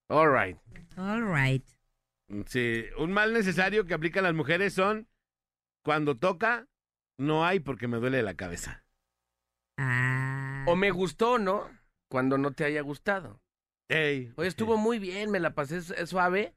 All 0.08 0.32
right. 0.32 0.56
All 0.96 1.22
right. 1.30 1.62
Sí, 2.46 2.84
un 2.96 3.12
mal 3.12 3.34
necesario 3.34 3.84
que 3.84 3.92
aplican 3.92 4.24
las 4.24 4.32
mujeres 4.32 4.72
son 4.72 5.06
cuando 5.84 6.16
toca, 6.16 6.66
no 7.18 7.44
hay 7.44 7.60
porque 7.60 7.88
me 7.88 7.98
duele 7.98 8.22
la 8.22 8.32
cabeza. 8.36 8.86
Ah. 9.76 10.64
O 10.66 10.76
me 10.76 10.92
gustó, 10.92 11.38
¿no? 11.38 11.68
Cuando 12.10 12.38
no 12.38 12.52
te 12.52 12.64
haya 12.64 12.80
gustado. 12.80 13.42
Ey, 13.90 14.32
Oye, 14.36 14.48
estuvo 14.48 14.78
muy 14.78 14.98
bien, 14.98 15.30
me 15.30 15.38
la 15.38 15.54
pasé 15.54 15.82
su- 15.82 16.06
suave. 16.06 16.54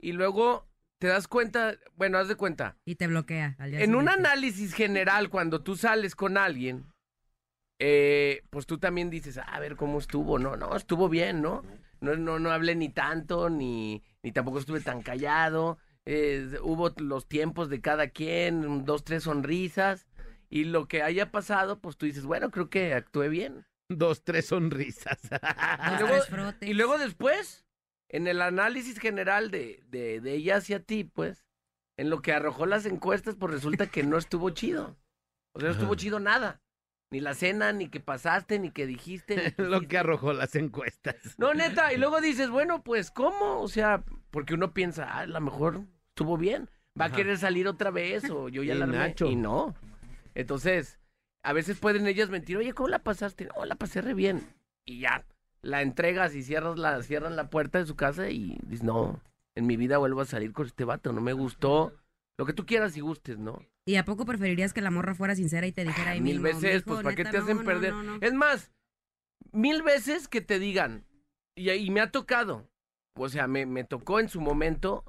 Y 0.00 0.12
luego 0.12 0.68
te 1.00 1.08
das 1.08 1.26
cuenta, 1.26 1.74
bueno, 1.96 2.18
haz 2.18 2.28
de 2.28 2.36
cuenta. 2.36 2.76
Y 2.84 2.94
te 2.94 3.08
bloquea. 3.08 3.56
al 3.58 3.72
día 3.72 3.80
En 3.80 3.96
un 3.96 4.08
análisis 4.08 4.74
general, 4.74 5.28
cuando 5.28 5.64
tú 5.64 5.74
sales 5.74 6.14
con 6.14 6.38
alguien, 6.38 6.86
eh, 7.78 8.42
pues 8.50 8.66
tú 8.66 8.78
también 8.78 9.10
dices, 9.10 9.38
"Ah, 9.38 9.42
a 9.42 9.60
ver 9.60 9.76
cómo 9.76 9.98
estuvo, 9.98 10.38
no, 10.38 10.56
no, 10.56 10.74
estuvo 10.76 11.08
bien, 11.08 11.42
¿no? 11.42 11.62
No, 12.00 12.14
no, 12.16 12.38
no 12.38 12.50
hablé 12.50 12.74
ni 12.74 12.88
tanto, 12.88 13.48
ni, 13.50 14.02
ni 14.22 14.32
tampoco 14.32 14.58
estuve 14.58 14.80
tan 14.80 15.02
callado. 15.02 15.78
eh, 16.08 16.58
hubo 16.62 16.90
los 16.98 17.26
tiempos 17.26 17.68
de 17.68 17.80
cada 17.80 18.08
quien, 18.10 18.84
dos, 18.84 19.02
tres 19.02 19.24
sonrisas. 19.24 20.06
Y 20.48 20.62
lo 20.64 20.86
que 20.86 21.02
haya 21.02 21.32
pasado, 21.32 21.80
pues 21.80 21.96
tú 21.96 22.06
dices, 22.06 22.24
bueno, 22.24 22.52
creo 22.52 22.70
que 22.70 22.94
actué 22.94 23.28
bien. 23.28 23.66
Dos, 23.88 24.22
tres 24.22 24.46
sonrisas. 24.46 25.18
Dos, 25.28 25.40
Y 25.40 25.98
luego- 26.04 26.52
tres. 26.60 26.70
Y 26.70 26.74
luego 26.74 26.98
después, 26.98 27.66
en 28.08 28.28
el 28.28 28.40
análisis 28.40 29.00
general 29.00 29.50
de, 29.50 29.82
de, 29.88 30.20
de 30.20 30.34
ella 30.34 30.56
hacia 30.58 30.78
ti, 30.80 31.02
pues, 31.02 31.44
en 31.98 32.08
lo 32.10 32.22
que 32.22 32.32
arrojó 32.32 32.66
las 32.66 32.86
encuestas, 32.86 33.34
pues 33.34 33.52
resulta 33.52 33.88
que 33.88 34.04
no 34.04 34.16
estuvo 34.16 34.50
chido. 34.50 34.96
O 35.54 35.58
sea, 35.60 35.70
no 35.70 35.74
estuvo 35.74 35.94
chido 35.96 36.20
nada. 36.20 36.60
Ni 37.10 37.20
la 37.20 37.34
cena, 37.34 37.72
ni 37.72 37.88
que 37.88 38.00
pasaste, 38.00 38.58
ni 38.58 38.70
que 38.70 38.86
dijiste. 38.86 39.36
ni 39.36 39.50
que 39.52 39.62
Lo 39.62 39.80
que 39.82 39.98
arrojó 39.98 40.32
las 40.32 40.54
encuestas. 40.56 41.16
No, 41.38 41.54
neta. 41.54 41.92
Y 41.92 41.96
luego 41.98 42.20
dices, 42.20 42.50
bueno, 42.50 42.82
pues, 42.82 43.10
¿cómo? 43.10 43.60
O 43.60 43.68
sea, 43.68 44.04
porque 44.30 44.54
uno 44.54 44.72
piensa, 44.74 45.04
ah, 45.04 45.20
a 45.20 45.26
lo 45.26 45.40
mejor 45.40 45.82
estuvo 46.08 46.36
bien. 46.36 46.68
Va 46.98 47.06
a 47.06 47.12
querer 47.12 47.36
salir 47.36 47.68
otra 47.68 47.90
vez 47.90 48.30
o 48.30 48.48
yo 48.48 48.62
ya 48.62 48.74
Y 48.74 48.78
la 48.78 48.84
armé. 48.84 48.98
Nacho. 48.98 49.26
Y 49.26 49.36
no. 49.36 49.74
Entonces, 50.34 50.98
a 51.42 51.52
veces 51.52 51.78
pueden 51.78 52.06
ellas 52.06 52.30
mentir, 52.30 52.56
oye, 52.56 52.72
¿cómo 52.72 52.88
la 52.88 53.00
pasaste? 53.00 53.48
No, 53.54 53.64
la 53.66 53.74
pasé 53.74 54.00
re 54.00 54.14
bien. 54.14 54.46
Y 54.84 55.00
ya, 55.00 55.26
la 55.60 55.82
entregas 55.82 56.34
y 56.34 56.42
cierras 56.42 56.78
la, 56.78 57.02
cierran 57.02 57.36
la 57.36 57.50
puerta 57.50 57.78
de 57.78 57.86
su 57.86 57.96
casa 57.96 58.30
y 58.30 58.58
dices, 58.62 58.82
no, 58.82 59.20
en 59.54 59.66
mi 59.66 59.76
vida 59.76 59.98
vuelvo 59.98 60.22
a 60.22 60.26
salir 60.26 60.52
con 60.52 60.66
este 60.66 60.84
vato, 60.84 61.12
no 61.12 61.20
me 61.20 61.32
gustó. 61.32 61.92
Lo 62.38 62.46
que 62.46 62.52
tú 62.52 62.66
quieras 62.66 62.96
y 62.96 63.00
gustes, 63.00 63.38
¿no? 63.38 63.62
¿Y 63.86 63.96
a 63.96 64.04
poco 64.04 64.24
preferiría 64.26 64.68
que 64.68 64.80
la 64.82 64.90
morra 64.90 65.14
fuera 65.14 65.36
sincera 65.36 65.66
y 65.66 65.72
te 65.72 65.84
dijera 65.84 66.10
ahí 66.10 66.20
mil 66.20 66.40
mismo, 66.40 66.60
veces, 66.60 66.84
"Mijo, 66.84 66.86
pues, 66.86 67.02
¿para 67.04 67.14
qué 67.14 67.24
te 67.24 67.38
hacen 67.38 67.58
no, 67.58 67.64
perder? 67.64 67.92
no, 67.92 68.02
no"? 68.02 68.18
Es 68.20 68.34
más, 68.34 68.72
mil 69.52 69.82
veces 69.82 70.26
que 70.26 70.40
te 70.40 70.58
digan, 70.58 71.04
y, 71.54 71.70
y 71.70 71.90
me 71.90 72.00
ha 72.00 72.10
tocado, 72.10 72.68
o 73.16 73.28
sea, 73.28 73.46
me, 73.46 73.64
me 73.64 73.84
tocó 73.84 74.18
en 74.18 74.28
su 74.28 74.40
momento 74.40 75.04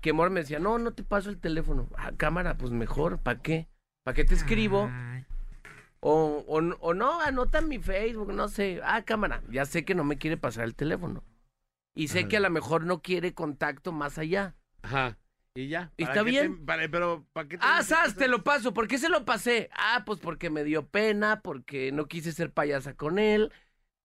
que 0.00 0.14
Mor 0.14 0.30
me 0.30 0.40
decía, 0.40 0.58
no, 0.58 0.78
no 0.78 0.94
te 0.94 1.04
paso 1.04 1.28
el 1.30 1.38
teléfono. 1.38 1.88
Ah, 1.96 2.12
cámara, 2.16 2.56
pues 2.56 2.72
mejor, 2.72 3.18
¿para 3.20 3.40
qué? 3.40 3.68
¿Para 4.02 4.14
qué 4.14 4.24
te 4.24 4.34
escribo? 4.34 4.88
Ay, 4.90 5.24
O, 6.00 6.44
o, 6.48 6.56
o 6.58 6.94
no, 6.94 7.20
anota 7.20 7.58
en 7.58 7.68
mi 7.68 7.78
Facebook, 7.78 8.32
no 8.32 8.48
sé. 8.48 8.80
Ah, 8.82 9.02
cámara, 9.02 9.42
ya 9.50 9.64
sé 9.66 9.84
que 9.84 9.94
no 9.94 10.02
me 10.02 10.18
quiere 10.18 10.36
pasar 10.36 10.64
el 10.64 10.74
teléfono. 10.74 11.22
Y 11.94 12.08
sé 12.08 12.20
Ajá. 12.20 12.28
que 12.28 12.36
a 12.38 12.40
lo 12.40 12.50
mejor 12.50 12.84
no 12.84 13.02
quiere 13.02 13.34
contacto 13.34 13.92
más 13.92 14.18
allá. 14.18 14.56
Ajá. 14.82 15.18
Y 15.54 15.68
ya. 15.68 15.92
¿Está 15.98 16.12
¿Para 16.12 16.24
qué 16.24 16.30
bien? 16.30 16.56
te- 16.58 16.64
para- 16.64 16.88
pero, 16.88 17.26
¿para 17.32 17.48
qué 17.48 17.58
te 17.58 17.64
Ah, 17.66 17.82
Sas, 17.82 18.16
te 18.16 18.28
lo 18.28 18.42
paso. 18.42 18.72
¿Por 18.72 18.88
qué 18.88 18.98
se 18.98 19.08
lo 19.08 19.24
pasé? 19.24 19.68
Ah, 19.72 20.02
pues 20.06 20.18
porque 20.18 20.50
me 20.50 20.64
dio 20.64 20.86
pena, 20.86 21.40
porque 21.42 21.92
no 21.92 22.06
quise 22.06 22.32
ser 22.32 22.52
payasa 22.52 22.94
con 22.94 23.18
él. 23.18 23.52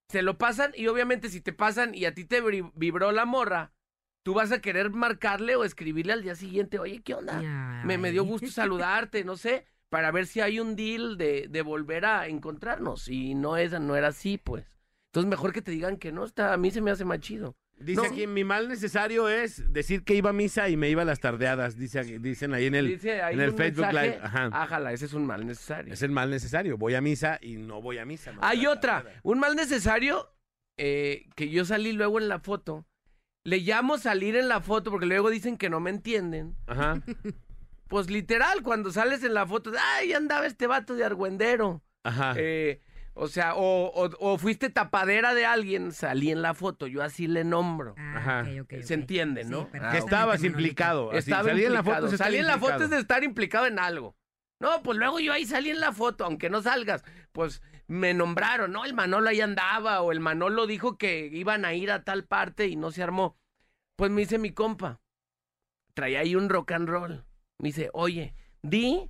Se 0.10 0.22
lo 0.22 0.38
pasan 0.38 0.72
y 0.76 0.88
obviamente 0.88 1.30
si 1.30 1.42
te 1.42 1.54
pasan 1.54 1.94
y 1.96 2.06
a 2.06 2.14
ti 2.14 2.26
te 2.26 2.42
vibró 2.76 3.12
la 3.12 3.26
morra, 3.26 3.74
tú 4.24 4.34
vas 4.34 4.52
a 4.52 4.62
querer 4.62 4.90
marcarle 4.90 5.56
o 5.56 5.64
escribirle 5.64 6.14
al 6.14 6.22
día 6.24 6.36
siguiente, 6.36 6.80
oye, 6.80 7.02
¿qué 7.02 7.14
onda? 7.14 7.42
Me, 7.86 7.98
me 7.98 8.12
dio 8.12 8.24
gusto 8.24 8.48
saludarte, 8.48 9.24
no 9.26 9.36
sé, 9.36 9.66
para 9.90 10.12
ver 10.12 10.26
si 10.28 10.40
hay 10.42 10.60
un 10.60 10.76
deal 10.76 11.18
de, 11.18 11.48
de 11.50 11.62
volver 11.62 12.06
a 12.06 12.28
encontrarnos. 12.28 13.08
Y 13.10 13.36
no, 13.36 13.58
es, 13.58 13.78
no 13.80 13.96
era 13.96 14.10
así, 14.10 14.38
pues. 14.38 14.66
Entonces 15.12 15.30
mejor 15.30 15.52
que 15.54 15.62
te 15.62 15.72
digan 15.72 15.98
que 15.98 16.12
no, 16.12 16.24
está, 16.26 16.54
a 16.54 16.58
mí 16.58 16.72
se 16.72 16.82
me 16.82 16.92
hace 16.92 17.06
más 17.06 17.20
chido. 17.20 17.56
Dice 17.80 18.02
No. 18.02 18.08
aquí, 18.08 18.26
mi 18.26 18.44
mal 18.44 18.68
necesario 18.68 19.30
es 19.30 19.72
decir 19.72 20.04
que 20.04 20.16
iba 20.16 20.32
a 20.32 20.34
misa 20.34 20.68
y 20.68 20.76
me 20.78 20.90
iba 20.90 21.04
a 21.04 21.06
las 21.06 21.20
tardeadas, 21.20 21.78
dice, 21.78 22.04
dicen 22.20 22.54
ahí 22.56 22.66
en 22.66 22.74
el, 22.76 22.88
Dice 22.88 23.22
ahí 23.22 23.36
en 23.36 23.42
el 23.42 23.54
Facebook 23.54 23.86
mensaje, 23.86 24.08
Live. 24.08 24.20
Ajá. 24.24 24.50
Ájala, 24.52 24.94
ese 24.94 25.06
es 25.06 25.14
un 25.14 25.28
mal 25.28 25.46
necesario. 25.46 25.94
Es 25.94 26.02
el 26.02 26.10
mal 26.12 26.30
necesario. 26.32 26.78
Voy 26.78 26.96
a 26.96 27.02
misa 27.02 27.38
y 27.42 27.58
no 27.58 27.82
voy 27.82 28.00
a 28.00 28.06
misa. 28.06 28.34
Hay 28.42 28.66
otra, 28.66 29.06
un 29.22 29.40
mal 29.40 29.56
necesario 29.56 30.34
eh, 30.78 31.28
que 31.36 31.50
yo 31.50 31.66
salí 31.66 31.92
luego 31.92 32.20
en 32.20 32.28
la 32.28 32.40
foto. 32.40 32.88
Le 33.44 33.60
llamo 33.60 33.98
salir 33.98 34.36
en 34.36 34.48
la 34.48 34.60
foto 34.60 34.90
porque 34.90 35.06
luego 35.06 35.30
dicen 35.30 35.56
que 35.56 35.70
no 35.70 35.80
me 35.80 35.92
entienden. 35.92 36.56
Ajá. 36.66 37.02
Pues 37.88 38.10
literal, 38.10 38.64
cuando 38.64 38.92
sales 38.92 39.24
en 39.24 39.34
la 39.34 39.46
foto, 39.48 39.72
ay, 39.96 40.12
andaba 40.14 40.46
este 40.46 40.68
vato 40.68 40.96
de 40.96 41.06
argüendero. 41.06 41.82
Ajá. 42.04 42.34
Eh, 42.36 42.82
o 43.18 43.28
sea, 43.28 43.56
o, 43.56 43.88
o- 43.88 44.10
o 44.20 44.38
fuiste 44.38 44.70
tapadera 44.70 45.34
de 45.34 45.46
alguien, 45.46 45.92
salí 45.92 46.32
en 46.32 46.42
la 46.42 46.54
foto, 46.54 46.88
yo 46.88 47.02
así 47.04 47.28
le 47.28 47.44
nombro. 47.44 47.96
Ah, 47.98 48.18
Ajá. 48.18 48.42
ok, 48.42 48.62
ok, 48.74 48.82
Se 48.84 48.94
entiende, 48.94 49.44
Sí, 49.44 49.50
¿no? 49.50 49.64
perfectamente, 49.64 49.92
que 49.98 50.04
estabas 50.06 50.40
Manolito. 50.40 50.58
implicado. 50.60 51.10
así, 51.12 51.18
Estaba 51.20 51.50
salí 51.50 51.66
en 51.66 51.74
la 51.74 51.84
foto. 51.84 52.08
es 52.08 52.18
Salí 52.18 52.38
en 52.38 52.48
la 52.48 52.58
foto 52.60 52.84
es 52.84 52.90
de 52.90 53.00
estar 53.00 53.24
implicado 53.24 53.66
en 53.66 53.80
algo. 53.80 54.16
No, 54.60 54.82
pues 54.82 54.98
luego 54.98 55.20
yo 55.20 55.34
ahí 55.34 55.46
salí 55.46 55.70
en 55.70 55.80
la 55.80 55.92
foto, 55.94 56.26
aunque 56.26 56.50
no 56.50 56.62
salgas. 56.62 57.04
Pues 57.32 57.62
me 57.88 58.14
nombraron, 58.14 58.72
¿no? 58.72 58.86
El 58.86 58.94
Manolo 58.94 59.30
ahí 59.30 59.40
andaba, 59.42 60.02
o 60.02 60.12
el 60.12 60.20
Manolo 60.20 60.66
dijo 60.68 60.98
que 60.98 61.28
iban 61.32 61.64
a 61.66 61.74
ir 61.74 61.92
a 61.92 62.04
tal 62.04 62.24
parte 62.26 62.68
y 62.68 62.76
no 62.76 62.92
se 62.92 63.04
armó. 63.04 63.38
Pues 63.96 64.10
me 64.12 64.22
dice 64.22 64.38
mi 64.40 64.52
compa, 64.52 65.00
traía 65.94 66.20
ahí 66.20 66.36
un 66.36 66.50
rock 66.50 66.72
and 66.74 66.90
roll. 66.90 67.26
Me 67.60 67.70
dice, 67.70 67.90
oye, 67.94 68.34
di 68.62 69.10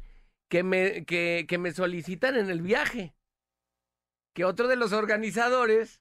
que 0.50 0.64
me, 0.64 1.06
que, 1.06 1.46
que 1.48 1.58
me 1.58 1.72
solicitan 1.72 2.36
en 2.38 2.50
el 2.50 2.62
viaje. 2.62 3.14
Que 4.38 4.46
otro 4.46 4.68
de 4.68 4.76
los 4.76 4.94
organizadores 4.94 6.00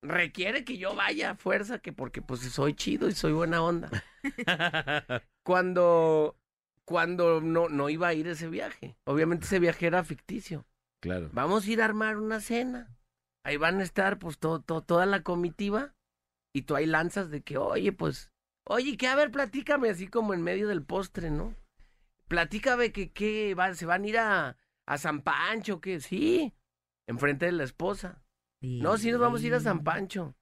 requiere 0.00 0.64
que 0.64 0.78
yo 0.78 0.94
vaya 0.94 1.30
a 1.30 1.34
fuerza, 1.34 1.80
que 1.80 1.92
porque 1.92 2.22
pues 2.22 2.38
soy 2.42 2.74
chido 2.74 3.08
y 3.08 3.12
soy 3.14 3.32
buena 3.32 3.64
onda. 3.64 3.90
cuando 5.42 6.38
cuando 6.84 7.40
no, 7.40 7.68
no 7.68 7.88
iba 7.90 8.06
a 8.06 8.14
ir 8.14 8.28
ese 8.28 8.48
viaje. 8.48 8.96
Obviamente 9.06 9.46
ese 9.46 9.58
viaje 9.58 9.88
era 9.88 10.04
ficticio. 10.04 10.64
claro. 11.02 11.30
Vamos 11.32 11.66
a 11.66 11.70
ir 11.72 11.82
a 11.82 11.86
armar 11.86 12.16
una 12.16 12.40
cena. 12.40 12.96
Ahí 13.44 13.56
van 13.56 13.80
a 13.80 13.82
estar 13.82 14.20
pues 14.20 14.38
to- 14.38 14.60
to- 14.60 14.82
toda 14.82 15.04
la 15.04 15.24
comitiva 15.24 15.96
y 16.54 16.62
tú 16.62 16.76
ahí 16.76 16.86
lanzas 16.86 17.28
de 17.30 17.42
que, 17.42 17.58
oye, 17.58 17.90
pues, 17.92 18.30
oye, 18.68 18.96
que 18.96 19.08
a 19.08 19.16
ver, 19.16 19.32
platícame 19.32 19.90
así 19.90 20.06
como 20.06 20.32
en 20.32 20.42
medio 20.42 20.68
del 20.68 20.84
postre, 20.84 21.28
¿no? 21.30 21.56
Platícame 22.28 22.92
que, 22.92 23.10
que 23.12 23.56
va- 23.56 23.74
se 23.74 23.84
van 23.84 24.04
a 24.04 24.06
ir 24.08 24.18
a, 24.18 24.56
a 24.86 24.98
San 24.98 25.22
Pancho, 25.22 25.80
que 25.80 25.98
sí, 25.98 26.54
enfrente 27.06 27.46
de 27.46 27.52
la 27.52 27.64
esposa. 27.64 28.22
No, 28.60 28.96
sí 28.96 29.10
nos 29.10 29.20
vamos 29.20 29.42
a 29.42 29.46
ir 29.46 29.54
a 29.54 29.60
San 29.60 29.84
Pancho. 29.84 30.34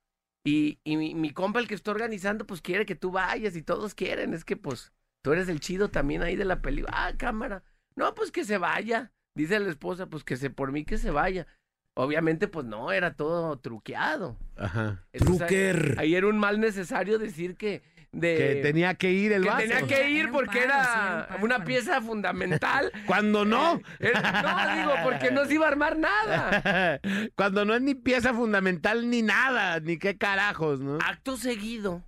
Y, 0.44 0.80
y 0.84 0.96
mi, 0.96 1.14
mi 1.14 1.30
compa, 1.30 1.60
el 1.60 1.68
que 1.68 1.74
está 1.74 1.90
organizando, 1.90 2.46
pues 2.46 2.60
quiere 2.60 2.86
que 2.86 2.94
tú 2.94 3.10
vayas 3.10 3.56
y 3.56 3.62
todos 3.62 3.94
quieren. 3.94 4.34
Es 4.34 4.44
que 4.44 4.56
pues 4.56 4.92
tú 5.22 5.32
eres 5.32 5.48
el 5.48 5.60
chido 5.60 5.88
también 5.90 6.22
ahí 6.22 6.36
de 6.36 6.44
la 6.44 6.62
película. 6.62 6.92
Ah, 6.94 7.12
cámara. 7.16 7.64
No, 7.96 8.14
pues 8.14 8.30
que 8.30 8.44
se 8.44 8.58
vaya. 8.58 9.12
Dice 9.34 9.58
la 9.58 9.70
esposa, 9.70 10.06
pues 10.06 10.24
que 10.24 10.36
se 10.36 10.50
por 10.50 10.72
mí 10.72 10.84
que 10.84 10.98
se 10.98 11.10
vaya. 11.10 11.46
Obviamente, 11.94 12.48
pues 12.48 12.66
no, 12.66 12.90
era 12.90 13.14
todo 13.14 13.58
truqueado. 13.58 14.38
Ajá. 14.56 15.06
Entonces, 15.12 15.38
Truquer. 15.38 15.96
Ahí, 15.98 16.08
ahí 16.08 16.14
era 16.14 16.26
un 16.28 16.38
mal 16.38 16.60
necesario 16.60 17.18
decir 17.18 17.56
que... 17.56 17.82
De, 18.14 18.36
Que 18.36 18.54
tenía 18.62 18.94
que 18.94 19.10
ir 19.10 19.32
el 19.32 19.42
que 19.42 19.48
vato. 19.48 19.62
tenía 19.62 19.86
que 19.86 20.10
ir 20.10 20.18
Era 20.18 20.26
un 20.26 20.32
porque 20.32 20.62
era 20.62 21.28
una 21.40 21.64
pieza 21.64 22.02
fundamental. 22.02 22.92
Cuando 23.06 23.46
no. 23.46 23.80
Era- 23.98 24.42
no, 24.42 24.76
digo, 24.76 24.92
porque 25.02 25.30
no 25.30 25.46
se 25.46 25.54
iba 25.54 25.64
a 25.64 25.70
armar 25.70 25.96
nada. 25.96 27.00
Cuando 27.36 27.64
no 27.64 27.74
es 27.74 27.80
ni 27.80 27.94
pieza 27.94 28.34
fundamental 28.34 29.08
ni 29.08 29.22
nada, 29.22 29.80
ni 29.80 29.98
qué 29.98 30.18
carajos, 30.18 30.80
¿no? 30.80 30.98
Acto 31.02 31.38
seguido, 31.38 32.04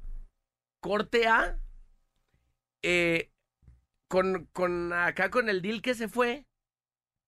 corte 0.81 1.27
A, 1.27 1.59
eh, 2.83 3.31
con, 4.07 4.47
con 4.53 4.93
acá 4.93 5.31
con 5.31 5.49
el 5.49 5.63
deal 5.63 5.81
que 5.81 5.95
se 5.95 6.09
fue, 6.09 6.45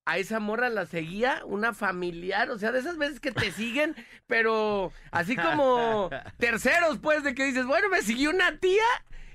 a 0.07 0.19
esa 0.19 0.41
morra 0.41 0.69
la 0.69 0.87
seguía 0.87 1.43
una 1.45 1.75
familiar, 1.75 2.51
o 2.51 2.59
sea, 2.59 2.73
de 2.73 2.79
esas 2.79 2.97
veces 2.97 3.21
que 3.21 3.33
te 3.33 3.51
siguen, 3.51 3.95
pero 4.27 4.93
así 5.11 5.37
como 5.37 6.09
terceros, 6.39 6.99
pues, 6.99 7.25
de 7.25 7.35
que 7.35 7.45
dices, 7.45 7.67
bueno, 7.67 7.89
me 7.89 8.03
siguió 8.03 8.31
una 8.31 8.59
tía 8.59 8.85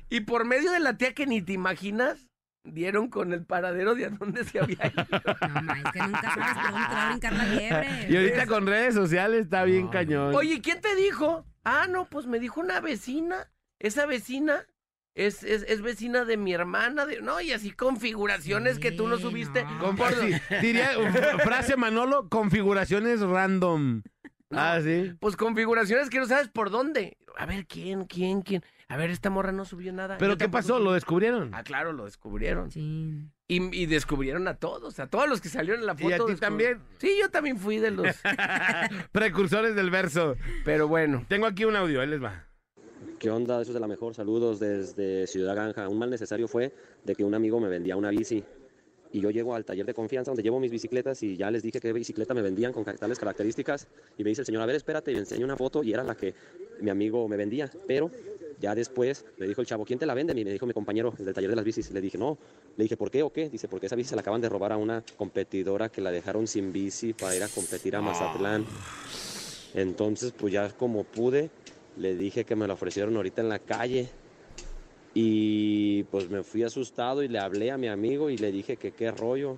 y 0.09 0.21
por 0.21 0.45
medio 0.45 0.71
de 0.71 0.79
la 0.79 0.97
tía 0.97 1.13
que 1.13 1.27
ni 1.27 1.41
te 1.41 1.53
imaginas, 1.53 2.29
dieron 2.63 3.09
con 3.09 3.33
el 3.33 3.45
paradero 3.45 3.95
de 3.95 4.05
a 4.05 4.09
dónde 4.09 4.45
se 4.45 4.59
había 4.59 4.87
ido. 4.87 5.05
No, 5.53 5.61
ma, 5.61 5.77
es 5.79 5.91
que 5.91 5.99
nunca 5.99 6.21
sabes 6.21 6.55
dónde 6.55 6.87
te 6.87 6.93
va 6.93 7.05
a 7.05 7.09
brincar 7.09 7.33
la 7.33 7.45
liebre. 7.45 8.07
Y 8.09 8.15
ahorita 8.15 8.45
con 8.45 8.67
redes 8.67 8.95
sociales 8.95 9.41
está 9.43 9.63
bien 9.63 9.89
cañón. 9.89 10.33
Oye, 10.35 10.61
¿quién 10.61 10.79
te 10.79 10.95
dijo? 10.95 11.45
Ah, 11.63 11.87
no, 11.89 12.07
pues 12.09 12.27
me 12.27 12.39
dijo 12.39 12.61
una 12.61 12.79
vecina. 12.79 13.51
Esa 13.79 14.05
vecina 14.05 14.65
es, 15.15 15.43
es, 15.43 15.63
es 15.67 15.81
vecina 15.81 16.25
de 16.25 16.37
mi 16.37 16.53
hermana. 16.53 17.05
De... 17.05 17.21
No, 17.21 17.41
y 17.41 17.51
así 17.51 17.71
configuraciones 17.71 18.79
que 18.79 18.91
tú 18.91 19.07
no 19.07 19.17
subiste. 19.17 19.63
no. 19.63 19.79
Con- 19.79 19.95
por- 19.95 20.13
sí, 20.13 20.33
diría, 20.61 20.91
frase 21.43 21.75
Manolo, 21.77 22.29
configuraciones 22.29 23.21
random. 23.21 24.03
Ah, 24.51 24.79
sí. 24.83 25.13
Pues 25.19 25.35
configuraciones 25.37 26.09
que 26.09 26.19
no 26.19 26.25
sabes 26.25 26.49
por 26.49 26.69
dónde. 26.71 27.17
A 27.37 27.45
ver, 27.45 27.65
¿quién, 27.65 28.05
quién, 28.05 28.41
quién? 28.41 28.61
A 28.89 28.97
ver, 28.97 29.09
esta 29.09 29.29
morra 29.29 29.53
no 29.53 29.63
subió 29.63 29.93
nada. 29.93 30.17
¿Pero 30.17 30.33
Yo 30.33 30.37
qué 30.37 30.49
pasó? 30.49 30.75
subí. 30.75 30.83
¿Lo 30.83 30.91
descubrieron? 30.91 31.51
Ah, 31.53 31.63
claro, 31.63 31.93
lo 31.93 32.03
descubrieron. 32.03 32.69
Sí. 32.71 33.29
Y, 33.47 33.73
y 33.83 33.85
descubrieron 33.85 34.49
a 34.49 34.55
todos, 34.55 34.99
a 34.99 35.07
todos 35.07 35.29
los 35.29 35.39
que 35.39 35.47
salieron 35.47 35.79
en 35.79 35.85
la 35.87 35.95
¿Y 35.97 36.03
foto. 36.03 36.23
a 36.23 36.27
ti 36.27 36.35
también? 36.35 36.81
Sí, 36.97 37.09
yo 37.21 37.29
también 37.29 37.57
fui 37.57 37.77
de 37.77 37.91
los. 37.91 38.07
Precursores 39.13 39.75
del 39.75 39.89
verso. 39.89 40.35
Pero 40.65 40.87
bueno. 40.89 41.25
Tengo 41.29 41.45
aquí 41.47 41.63
un 41.65 41.75
audio, 41.77 42.01
ahí 42.01 42.07
les 42.07 42.21
va. 42.21 42.45
¿Qué 43.21 43.29
onda? 43.29 43.61
Eso 43.61 43.69
es 43.69 43.75
de 43.75 43.79
la 43.79 43.87
mejor. 43.87 44.15
Saludos 44.15 44.59
desde 44.59 45.27
Ciudad 45.27 45.55
Ganja. 45.55 45.87
Un 45.87 45.99
mal 45.99 46.09
necesario 46.09 46.47
fue 46.47 46.73
de 47.03 47.13
que 47.13 47.23
un 47.23 47.35
amigo 47.35 47.59
me 47.59 47.69
vendía 47.69 47.95
una 47.95 48.09
bici. 48.09 48.43
Y 49.11 49.21
yo 49.21 49.29
llego 49.29 49.53
al 49.53 49.63
taller 49.63 49.85
de 49.85 49.93
confianza 49.93 50.31
donde 50.31 50.41
llevo 50.41 50.59
mis 50.59 50.71
bicicletas 50.71 51.21
y 51.21 51.37
ya 51.37 51.51
les 51.51 51.61
dije 51.61 51.79
qué 51.79 51.93
bicicleta 51.93 52.33
me 52.33 52.41
vendían 52.41 52.73
con 52.73 52.83
tales 52.83 53.19
características. 53.19 53.87
Y 54.17 54.23
me 54.23 54.29
dice 54.29 54.41
el 54.41 54.47
señor, 54.47 54.63
a 54.63 54.65
ver, 54.65 54.75
espérate, 54.75 55.11
y 55.11 55.13
me 55.13 55.19
enseña 55.19 55.45
una 55.45 55.55
foto 55.55 55.83
y 55.83 55.93
era 55.93 56.03
la 56.03 56.15
que 56.15 56.33
mi 56.79 56.89
amigo 56.89 57.27
me 57.27 57.37
vendía. 57.37 57.69
Pero 57.85 58.09
ya 58.59 58.73
después 58.73 59.23
le 59.37 59.47
dijo 59.47 59.61
el 59.61 59.67
chavo, 59.67 59.85
¿quién 59.85 59.99
te 59.99 60.07
la 60.07 60.15
vende? 60.15 60.33
Y 60.35 60.43
me 60.43 60.51
dijo 60.51 60.65
mi 60.65 60.73
compañero 60.73 61.13
el 61.19 61.23
del 61.23 61.35
taller 61.35 61.51
de 61.51 61.57
las 61.57 61.65
bicis. 61.65 61.91
Le 61.91 62.01
dije, 62.01 62.17
no. 62.17 62.39
Le 62.75 62.85
dije, 62.85 62.97
¿por 62.97 63.11
qué 63.11 63.21
o 63.21 63.31
qué? 63.31 63.49
Dice, 63.49 63.67
porque 63.67 63.85
esa 63.85 63.95
bici 63.95 64.09
se 64.09 64.15
la 64.15 64.21
acaban 64.21 64.41
de 64.41 64.49
robar 64.49 64.71
a 64.71 64.77
una 64.77 65.03
competidora 65.15 65.89
que 65.89 66.01
la 66.01 66.09
dejaron 66.09 66.47
sin 66.47 66.73
bici 66.73 67.13
para 67.13 67.35
ir 67.35 67.43
a 67.43 67.47
competir 67.49 67.95
a 67.95 68.01
Mazatlán. 68.01 68.65
Entonces, 69.75 70.31
pues 70.31 70.51
ya 70.51 70.69
como 70.71 71.03
pude, 71.03 71.51
le 71.97 72.15
dije 72.15 72.45
que 72.45 72.55
me 72.55 72.67
la 72.67 72.73
ofrecieron 72.73 73.15
ahorita 73.15 73.41
en 73.41 73.49
la 73.49 73.59
calle. 73.59 74.09
Y 75.13 76.03
pues 76.03 76.29
me 76.29 76.43
fui 76.43 76.63
asustado 76.63 77.21
y 77.21 77.27
le 77.27 77.39
hablé 77.39 77.71
a 77.71 77.77
mi 77.77 77.89
amigo 77.89 78.29
y 78.29 78.37
le 78.37 78.51
dije 78.51 78.77
que 78.77 78.91
qué 78.91 79.11
rollo 79.11 79.57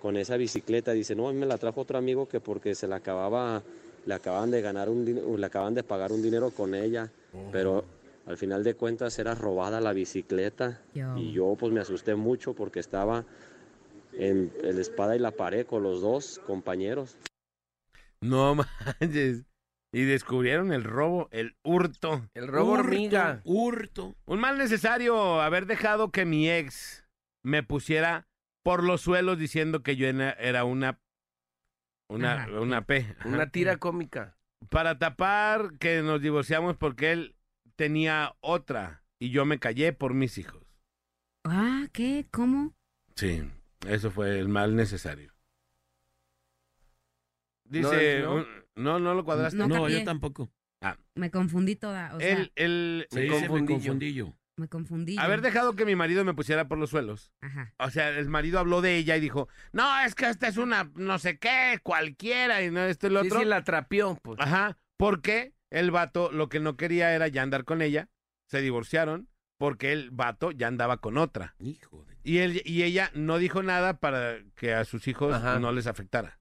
con 0.00 0.16
esa 0.16 0.36
bicicleta. 0.36 0.92
Dice, 0.92 1.14
no, 1.14 1.28
a 1.28 1.32
mí 1.32 1.38
me 1.38 1.46
la 1.46 1.58
trajo 1.58 1.80
otro 1.80 1.96
amigo 1.96 2.28
que 2.28 2.40
porque 2.40 2.74
se 2.74 2.86
la 2.86 2.96
acababa, 2.96 3.62
le 4.04 4.14
acaban 4.14 4.50
de 4.50 4.60
ganar 4.60 4.90
un 4.90 5.04
le 5.40 5.46
acaban 5.46 5.74
de 5.74 5.82
pagar 5.82 6.12
un 6.12 6.22
dinero 6.22 6.50
con 6.50 6.74
ella. 6.74 7.10
Pero 7.50 7.84
al 8.26 8.36
final 8.36 8.62
de 8.62 8.74
cuentas 8.74 9.18
era 9.18 9.34
robada 9.34 9.80
la 9.80 9.92
bicicleta. 9.92 10.82
Yo. 10.94 11.16
Y 11.16 11.32
yo 11.32 11.56
pues 11.58 11.72
me 11.72 11.80
asusté 11.80 12.14
mucho 12.14 12.54
porque 12.54 12.80
estaba 12.80 13.24
en 14.12 14.52
el 14.62 14.78
espada 14.78 15.16
y 15.16 15.18
la 15.18 15.30
pared 15.30 15.66
con 15.66 15.82
los 15.82 16.02
dos 16.02 16.40
compañeros. 16.46 17.16
No 18.20 18.54
manches. 19.00 19.49
Y 19.92 20.02
descubrieron 20.04 20.72
el 20.72 20.84
robo, 20.84 21.28
el 21.32 21.56
hurto. 21.64 22.28
El 22.34 22.46
robo 22.46 22.72
Hurto, 22.72 22.84
hormiga. 22.84 23.40
Hurto. 23.44 24.14
Un 24.24 24.38
mal 24.40 24.56
necesario 24.56 25.40
haber 25.40 25.66
dejado 25.66 26.12
que 26.12 26.24
mi 26.24 26.48
ex 26.48 27.08
me 27.42 27.62
pusiera 27.64 28.28
por 28.62 28.84
los 28.84 29.00
suelos 29.00 29.38
diciendo 29.38 29.82
que 29.82 29.96
yo 29.96 30.06
era 30.06 30.30
era 30.32 30.64
una 30.64 31.00
una, 32.08 32.42
Ajá. 32.44 32.60
una 32.60 32.86
P. 32.86 33.16
Ajá. 33.18 33.28
Una 33.28 33.50
tira 33.50 33.78
cómica. 33.78 34.36
Para 34.68 34.98
tapar 34.98 35.78
que 35.78 36.02
nos 36.02 36.20
divorciamos 36.20 36.76
porque 36.76 37.12
él 37.12 37.36
tenía 37.76 38.36
otra 38.40 39.02
y 39.18 39.30
yo 39.30 39.44
me 39.44 39.58
callé 39.58 39.92
por 39.92 40.14
mis 40.14 40.36
hijos. 40.38 40.62
Ah, 41.44 41.86
¿qué? 41.92 42.26
¿Cómo? 42.30 42.74
Sí, 43.16 43.42
eso 43.88 44.10
fue 44.10 44.38
el 44.38 44.48
mal 44.48 44.76
necesario. 44.76 45.32
No, 47.64 47.90
Dice, 47.90 48.20
¿no? 48.22 48.34
un- 48.36 48.59
no, 48.76 48.98
no 48.98 49.14
lo 49.14 49.24
cuadraste. 49.24 49.56
No 49.58 49.68
No, 49.68 49.88
yo 49.88 50.04
tampoco. 50.04 50.50
Me 51.14 51.30
confundí 51.30 51.76
toda. 51.76 52.14
O 52.14 52.20
sea, 52.20 52.28
él, 52.30 52.52
él, 52.56 53.06
Se 53.10 53.16
Me 53.16 53.22
dice, 53.22 53.34
me 53.42 53.48
confundí 53.48 53.72
yo. 53.72 53.78
confundí 53.78 54.14
yo. 54.14 54.34
me 54.56 54.68
confundí. 54.68 55.14
yo. 55.16 55.20
haber 55.20 55.42
dejado 55.42 55.74
que 55.76 55.84
mi 55.84 55.94
marido 55.96 56.24
me 56.24 56.32
pusiera 56.34 56.68
por 56.68 56.78
los 56.78 56.90
suelos. 56.90 57.32
Ajá. 57.42 57.74
O 57.78 57.90
sea, 57.90 58.08
el 58.10 58.28
marido 58.28 58.58
habló 58.58 58.80
de 58.80 58.96
ella 58.96 59.16
y 59.16 59.20
dijo, 59.20 59.48
no, 59.72 60.00
es 60.00 60.14
que 60.14 60.28
esta 60.28 60.48
es 60.48 60.56
una 60.56 60.90
no 60.94 61.18
sé 61.18 61.38
qué, 61.38 61.80
cualquiera, 61.82 62.62
y 62.62 62.70
no 62.70 62.80
esto 62.80 63.08
y 63.08 63.10
lo 63.10 63.20
Sí, 63.22 63.26
otro. 63.28 63.40
sí, 63.40 63.44
la 63.44 63.62
trapió, 63.64 64.18
pues. 64.22 64.38
Ajá, 64.40 64.78
porque 64.96 65.52
el 65.70 65.90
vato 65.90 66.32
lo 66.32 66.48
que 66.48 66.60
no 66.60 66.76
quería 66.78 67.14
era 67.14 67.28
ya 67.28 67.42
andar 67.42 67.64
con 67.64 67.82
ella, 67.82 68.08
se 68.48 68.60
divorciaron, 68.62 69.28
porque 69.58 69.92
el 69.92 70.10
vato 70.10 70.50
ya 70.50 70.66
andaba 70.68 70.96
con 70.98 71.18
otra. 71.18 71.54
Hijo 71.58 72.04
de... 72.06 72.16
Y, 72.22 72.38
él, 72.38 72.62
y 72.64 72.82
ella 72.84 73.10
no 73.14 73.36
dijo 73.38 73.62
nada 73.62 73.98
para 74.00 74.38
que 74.54 74.72
a 74.74 74.84
sus 74.86 75.06
hijos 75.08 75.34
Ajá. 75.34 75.58
no 75.58 75.72
les 75.72 75.86
afectara. 75.86 76.39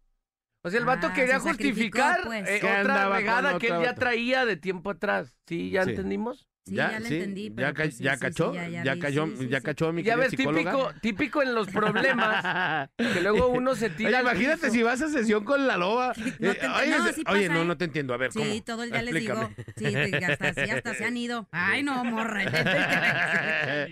O 0.62 0.70
sea, 0.70 0.80
el 0.80 0.86
vato 0.86 1.08
Ah, 1.08 1.14
quería 1.14 1.40
justificar 1.40 2.20
pues. 2.26 2.48
eh, 2.50 2.60
Que 2.60 2.68
otra 2.68 3.10
regada 3.10 3.58
que 3.58 3.68
él 3.68 3.82
ya 3.82 3.96
traía 3.96 4.46
de 4.46 4.58
tiempo 4.58 4.90
atrás. 4.90 5.34
¿Sí? 5.48 5.70
¿Ya 5.70 5.84
Sí. 5.86 5.92
entendimos? 5.92 6.46
Sí, 6.66 6.76
ya, 6.76 7.00
le 7.00 7.08
sí, 7.08 7.16
entendí. 7.16 7.52
ya, 7.58 7.74
ca- 7.74 7.84
pues 7.86 7.98
sí, 7.98 8.04
ya 8.04 8.12
sí, 8.12 8.18
sí, 8.18 8.22
cachó, 8.22 8.54
ya, 8.54 8.68
ya, 8.68 8.84
ya 8.84 9.00
cayó, 9.00 9.26
sí, 9.26 9.34
sí, 9.40 9.48
ya 9.48 9.58
sí. 9.60 9.66
cachó 9.66 9.92
mi 9.92 10.04
Ya 10.04 10.16
ves, 10.18 10.30
psicóloga. 10.30 10.72
típico, 10.72 10.94
típico 11.02 11.42
en 11.42 11.56
los 11.56 11.68
problemas, 11.70 12.90
que 12.98 13.22
luego 13.22 13.48
uno 13.48 13.74
se 13.74 13.90
tira 13.90 14.10
Oye, 14.10 14.22
imagínate 14.22 14.62
piso. 14.68 14.74
si 14.74 14.84
vas 14.84 15.02
a 15.02 15.10
sesión 15.10 15.46
con 15.46 15.66
la 15.66 15.78
loba. 15.78 16.14
No 16.40 16.52
Eh, 16.52 16.56
te- 16.56 16.68
oye, 16.68 16.90
no, 16.92 17.06
se- 17.08 17.14
sí 17.14 17.24
oye, 17.26 17.48
pasa, 17.48 17.54
no, 17.56 17.62
¿eh? 17.64 17.66
no 17.66 17.78
te 17.78 17.86
entiendo. 17.86 18.14
A 18.14 18.18
ver, 18.18 18.30
¿cómo? 18.32 18.46
Sí, 18.46 18.62
todo 18.62 18.84
el 18.84 18.92
día 18.92 19.02
les 19.02 19.16
digo. 19.16 19.50
Sí, 19.78 19.86
hasta, 19.96 20.54
sí, 20.54 20.70
hasta 20.70 20.94
se 20.94 21.06
han 21.06 21.18
ido. 21.18 21.48
Ay, 21.52 21.82
no, 21.82 22.04
morra. 22.04 22.44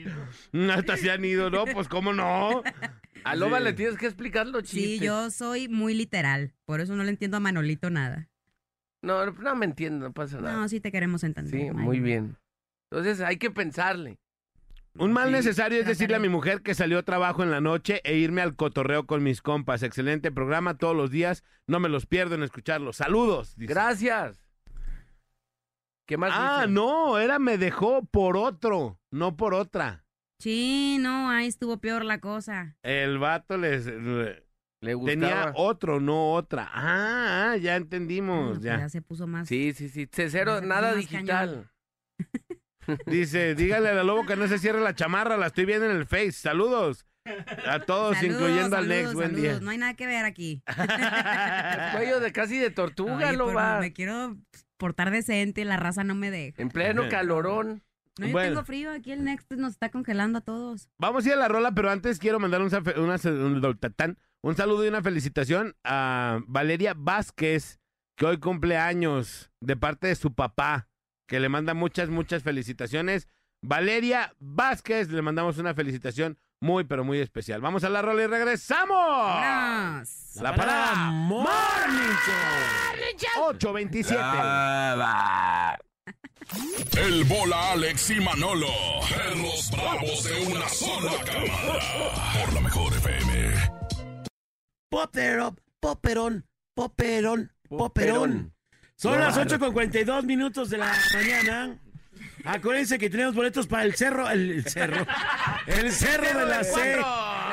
Hasta 0.76 0.98
se 0.98 1.12
han 1.12 1.26
ido, 1.26 1.50
¿no? 1.50 1.66
Pues, 1.66 1.88
¿cómo 1.88 2.14
no? 2.14 2.62
A 3.32 3.36
Loba 3.36 3.58
Sí. 3.60 3.64
le 3.66 3.74
tienes 3.74 3.98
que 3.98 4.06
explicar 4.06 4.48
los 4.48 4.64
chistes. 4.64 4.82
Sí, 4.84 5.00
yo 5.00 5.30
soy 5.32 5.68
muy 5.68 5.94
literal. 5.94 6.54
Por 6.66 6.82
eso 6.82 6.96
no 6.96 7.04
le 7.04 7.10
entiendo 7.10 7.38
a 7.38 7.40
Manolito 7.40 7.90
nada. 7.90 8.30
No, 9.02 9.26
no 9.32 9.56
me 9.56 9.66
entiendo, 9.66 10.08
no 10.08 10.14
pasa 10.14 10.40
nada. 10.42 10.56
No, 10.56 10.68
sí 10.70 10.80
te 10.80 10.92
queremos 10.92 11.24
entender. 11.24 11.54
sí, 11.60 11.72
muy 11.72 12.00
bien. 12.00 12.38
Entonces 12.92 13.22
hay 13.22 13.38
que 13.38 13.52
pensarle. 13.52 14.18
Un 15.00 15.14
mal 15.14 15.28
Sí, 15.28 15.34
necesario 15.34 15.80
es 15.80 15.86
decirle 15.86 16.16
a 16.16 16.20
mi 16.20 16.30
mujer 16.30 16.64
que 16.64 16.74
salió 16.74 16.98
a 16.98 17.04
trabajo 17.04 17.44
en 17.44 17.52
la 17.52 17.62
noche 17.62 18.02
e 18.04 18.18
irme 18.18 18.42
al 18.42 18.56
cotorreo 18.56 19.06
con 19.06 19.22
mis 19.22 19.44
compas. 19.44 19.84
Excelente 19.84 20.32
programa 20.32 20.78
todos 20.78 20.96
los 20.96 21.12
días. 21.12 21.44
No 21.68 21.80
me 21.80 21.88
los 21.90 22.08
pierdo 22.08 22.34
en 22.34 22.42
escucharlos. 22.42 22.98
Saludos. 22.98 23.56
dice. 23.58 23.72
Gracias. 23.72 24.40
¿Qué 26.08 26.18
más 26.18 26.32
Ah, 26.34 26.62
dice? 26.62 26.72
no, 26.74 27.20
era 27.20 27.38
me 27.38 27.58
dejó 27.60 28.06
por 28.06 28.38
otro, 28.38 29.00
no 29.12 29.36
por 29.38 29.54
otra. 29.54 30.06
Sí, 30.40 30.98
no, 31.00 31.30
ahí 31.32 31.48
estuvo 31.48 31.78
peor 31.80 32.06
la 32.06 32.20
cosa. 32.20 32.76
El 32.84 33.18
vato 33.18 33.58
les 33.58 33.86
le- 33.88 34.46
Le 34.82 34.94
gustaba. 34.94 35.20
tenía 35.20 35.52
otro, 35.56 36.00
no 36.00 36.34
otra. 36.34 36.70
Ah, 36.72 37.52
ah, 37.54 37.58
ya 37.58 37.76
entendimos, 37.76 38.52
pues 38.52 38.62
ya. 38.64 38.78
ya 38.78 38.90
se 38.90 39.02
puso 39.02 39.26
más. 39.26 39.48
Sí, 39.48 39.74
sí, 39.74 39.90
sí. 39.90 40.08
Cero, 40.12 40.62
nada 40.62 40.94
digital. 40.94 41.70
Dice, 43.06 43.54
dígale 43.56 43.90
a 43.90 43.94
la 43.94 44.04
lobo 44.04 44.26
que 44.26 44.36
no 44.38 44.48
se 44.48 44.60
cierre 44.60 44.80
la 44.80 44.96
chamarra, 44.96 45.36
la 45.38 45.48
estoy 45.48 45.66
viendo 45.66 45.86
en 45.90 45.96
el 45.98 46.06
Face. 46.06 46.32
Saludos 46.34 47.06
a 47.66 47.80
todos, 47.82 48.16
Saludos, 48.18 48.40
incluyendo 48.40 48.78
al 48.78 48.84
saludos, 48.88 48.88
Nex. 48.88 49.14
Buen 49.14 49.28
saludos. 49.32 49.42
día. 49.56 49.60
No 49.60 49.72
hay 49.72 49.78
nada 49.78 49.94
que 49.96 50.08
ver 50.08 50.24
aquí. 50.24 50.62
Cuello 51.94 52.20
de 52.22 52.32
casi 52.32 52.58
de 52.58 52.70
tortuga, 52.70 53.28
Oye, 53.30 53.36
Loba. 53.38 53.80
me 53.82 53.92
quiero 53.92 54.38
portar 54.78 55.12
decente, 55.12 55.66
la 55.66 55.76
raza 55.78 56.04
no 56.06 56.16
me 56.16 56.32
deja. 56.32 56.62
En 56.62 56.70
pleno 56.70 57.10
calorón. 57.10 57.84
No, 58.20 58.26
yo 58.28 58.32
Bueno. 58.34 58.50
tengo 58.52 58.66
frío, 58.66 58.92
aquí 58.92 59.12
el 59.12 59.24
Next 59.24 59.52
nos 59.54 59.74
está 59.74 59.90
congelando 59.90 60.40
a 60.40 60.42
todos. 60.42 60.90
Vamos 60.98 61.26
a 61.26 61.28
ir 61.28 61.34
a 61.34 61.38
la 61.38 61.48
rola, 61.48 61.72
pero 61.72 61.90
antes 61.92 62.20
quiero 62.20 62.40
mandar 62.40 62.62
un, 62.62 62.68
una- 62.98 63.20
un, 64.42 64.56
saludo 64.56 64.86
y 64.86 64.88
una 64.88 65.02
felicitación 65.04 65.76
a 65.84 66.40
Valeria 66.48 66.94
Vázquez, 66.96 67.80
que 68.18 68.26
hoy 68.26 68.40
cumple 68.40 68.78
años 68.78 69.52
de 69.62 69.76
parte 69.78 70.08
de 70.08 70.16
su 70.16 70.34
papá, 70.34 70.88
que 71.28 71.40
le 71.40 71.50
manda 71.50 71.74
muchas, 71.74 72.10
muchas 72.10 72.44
felicitaciones. 72.44 73.28
Valeria 73.64 74.34
Vázquez, 74.40 75.10
le 75.10 75.22
mandamos 75.22 75.58
una 75.58 75.74
felicitación 75.74 76.38
muy, 76.62 76.86
pero 76.86 77.04
muy 77.04 77.20
especial. 77.20 77.62
Vamos 77.62 77.84
a 77.84 77.90
la 77.90 78.02
rola 78.02 78.24
y 78.24 78.28
regresamos. 78.28 78.98
La 78.98 80.56
parada 80.56 81.12
Morning 81.12 82.16
Show. 83.20 83.46
827. 83.50 84.18
El 86.98 87.24
bola 87.26 87.72
Alex 87.74 88.10
y 88.12 88.20
Manolo. 88.22 88.68
Perros 89.10 89.70
bravos 89.72 90.24
de 90.24 90.46
una 90.48 90.70
sola 90.70 91.12
cámara. 91.26 91.80
Por 92.46 92.54
la 92.54 92.62
mejor 92.62 92.94
FM. 92.94 93.54
Popero, 94.90 95.56
poperón, 95.80 96.46
poperón, 96.74 97.52
poperón. 97.70 98.54
Son 98.96 99.20
las 99.20 99.38
8 99.38 99.60
con 99.60 99.74
42 99.74 100.24
minutos 100.24 100.70
de 100.70 100.78
la 100.78 100.92
mañana. 101.14 101.78
Acuérdense 102.46 102.98
que 102.98 103.10
tenemos 103.10 103.36
boletos 103.36 103.68
para 103.68 103.84
el 103.84 103.94
cerro, 103.96 104.30
el, 104.30 104.50
el 104.52 104.66
cerro, 104.66 105.06
el 105.68 105.92
cerro 105.92 106.40
de 106.40 106.46
la 106.46 106.64
C. 106.64 106.94
El 106.94 107.04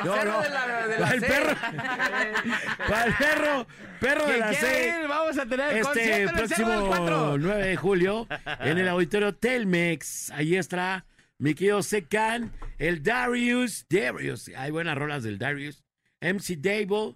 cerro 0.03 0.41
de 0.41 0.99
la- 0.99 1.27
perro, 1.27 1.55
para 2.87 3.05
el 3.05 3.13
perro, 3.15 3.67
perro 3.99 4.25
de 4.27 4.33
¿Quién 4.33 4.39
la 4.39 4.53
C. 4.53 4.87
ir? 5.01 5.07
Vamos 5.07 5.37
a 5.37 5.45
tener 5.45 5.71
el 5.71 5.77
Este 5.77 6.27
próximo 6.27 6.87
Cuatro. 6.87 7.37
9 7.37 7.67
de 7.67 7.75
julio 7.75 8.27
en 8.59 8.77
el 8.77 8.87
auditorio 8.87 9.33
Telmex. 9.35 10.31
Ahí 10.31 10.55
estará 10.55 11.05
mi 11.37 11.53
querido 11.53 11.83
Secan, 11.83 12.51
el 12.77 13.03
Darius, 13.03 13.85
Darius, 13.89 14.49
hay 14.55 14.71
buenas 14.71 14.97
rolas 14.97 15.23
del 15.23 15.37
Darius, 15.37 15.83
MC 16.21 16.55
Dable, 16.57 17.15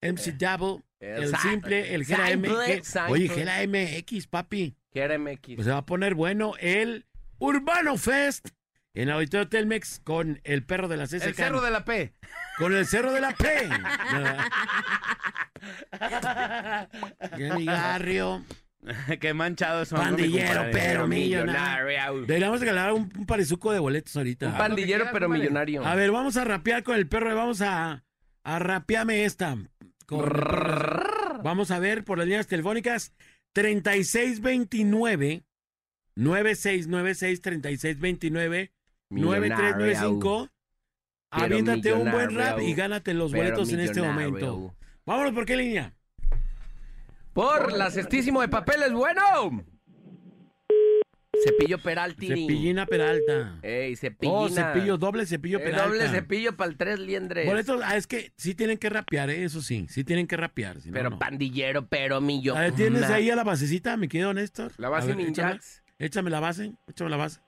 MC 0.00 0.32
Double, 0.38 0.82
el 0.98 1.24
el 1.24 1.36
simple, 1.36 1.94
el 1.94 2.04
Gera 2.04 2.36
MX. 2.36 2.96
Oye, 3.08 3.28
Gera 3.28 3.66
MX, 3.66 4.26
papi. 4.28 4.74
Que 4.92 5.00
era 5.00 5.18
MX. 5.18 5.56
Pues 5.56 5.66
se 5.66 5.70
va 5.72 5.78
a 5.78 5.86
poner 5.86 6.14
bueno 6.14 6.54
el 6.58 7.06
Urbano 7.38 7.96
Fest 7.96 8.48
en 8.94 9.08
el 9.08 9.10
auditorio 9.10 9.48
Telmex 9.48 10.00
con 10.00 10.40
el 10.44 10.64
perro 10.64 10.88
de 10.88 10.96
la 10.96 11.04
CSK. 11.04 11.26
El 11.26 11.34
Cerro 11.34 11.60
de 11.60 11.70
la 11.70 11.84
P. 11.84 12.12
Con 12.58 12.74
el 12.74 12.86
cerro 12.86 13.12
de 13.12 13.20
la 13.20 13.32
P. 13.32 13.68
Mi 17.56 17.64
garrio. 17.64 18.44
Qué 19.20 19.34
manchado 19.34 19.84
son. 19.84 19.98
Pandillero, 20.00 20.66
pero 20.72 21.06
millonario. 21.06 22.22
Deberíamos 22.22 22.60
regalar 22.60 22.92
un, 22.92 23.12
un 23.16 23.26
parezuco 23.26 23.72
de 23.72 23.78
boletos 23.78 24.16
ahorita. 24.16 24.48
Un 24.48 24.56
pandillero, 24.56 25.06
pero 25.12 25.28
millonario. 25.28 25.84
A 25.84 25.94
ver, 25.94 26.10
vamos 26.10 26.36
a 26.36 26.44
rapear 26.44 26.82
con 26.82 26.96
el 26.96 27.06
perro. 27.06 27.34
Vamos 27.34 27.60
a, 27.60 28.04
a 28.42 28.58
rapearme 28.58 29.24
esta. 29.24 29.56
Con. 30.06 30.28
Vamos 31.42 31.70
a 31.70 31.78
ver 31.78 32.04
por 32.04 32.18
las 32.18 32.26
líneas 32.26 32.46
telefónicas 32.46 33.14
3629 33.52 35.44
9696 36.16 37.40
3629 37.40 38.72
9395. 39.10 40.48
Pero 41.32 41.44
Aviéntate 41.44 41.92
un 41.92 42.10
buen 42.10 42.34
rap 42.34 42.60
y 42.60 42.74
gánate 42.74 43.14
los 43.14 43.32
boletos 43.32 43.72
en 43.72 43.80
este 43.80 44.02
momento. 44.02 44.74
Vámonos, 45.06 45.32
¿por 45.32 45.44
qué 45.44 45.56
línea? 45.56 45.92
Por 47.32 47.72
la 47.72 47.90
cestísimo 47.90 48.40
de 48.40 48.48
papeles, 48.48 48.92
bueno. 48.92 49.64
Cepillo 51.42 51.78
Peraltini. 51.78 52.42
Cepillina 52.42 52.84
Peralta. 52.84 53.58
Ey, 53.62 53.96
cepillina. 53.96 54.38
Oh, 54.38 54.48
cepillo, 54.48 54.98
doble 54.98 55.24
cepillo 55.24 55.58
Eh, 55.58 55.62
Peralta. 55.62 55.86
doble 55.88 56.08
cepillo 56.08 56.56
para 56.56 56.70
el 56.70 56.76
tres 56.76 56.98
liendres. 56.98 57.46
Boletos, 57.46 57.80
ah, 57.84 57.96
es 57.96 58.06
que 58.06 58.32
sí 58.36 58.54
tienen 58.54 58.76
que 58.76 58.90
rapear, 58.90 59.30
¿eh? 59.30 59.44
eso 59.44 59.62
sí, 59.62 59.86
sí 59.88 60.04
tienen 60.04 60.26
que 60.26 60.36
rapear. 60.36 60.80
si 60.82 60.90
Pero 60.90 61.10
no. 61.10 61.18
pandillero, 61.18 61.86
pero 61.86 62.20
millo. 62.20 62.56
A 62.56 62.60
ver, 62.62 62.72
¿tienes 62.72 63.04
ahí 63.04 63.30
a 63.30 63.36
la 63.36 63.44
basecita, 63.44 63.96
mi 63.96 64.08
querido 64.08 64.34
Néstor? 64.34 64.72
La 64.76 64.90
base 64.90 65.14
ver, 65.14 65.28
échame, 65.98 66.28
la 66.28 66.40
base, 66.40 66.74
échame 66.88 67.08
la 67.10 67.16
base. 67.16 67.40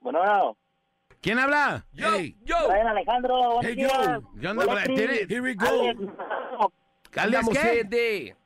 Bueno, 0.00 0.56
¿Quién 1.20 1.38
habla? 1.38 1.84
Yo, 1.92 2.12
Hey. 2.14 2.36
yo. 2.44 2.56
Brian 2.68 2.86
Alejandro, 2.86 3.58
Hey, 3.62 3.74
yo. 3.76 3.88
¿Qué 4.40 4.48
onda? 4.48 4.64
Hola, 4.66 4.82
¿Tiene- 4.84 5.20
Here 5.28 5.40
we 5.40 5.54
go. 5.54 6.70
¿Alias 7.16 7.46
qué? 7.52 7.84
de 7.84 8.36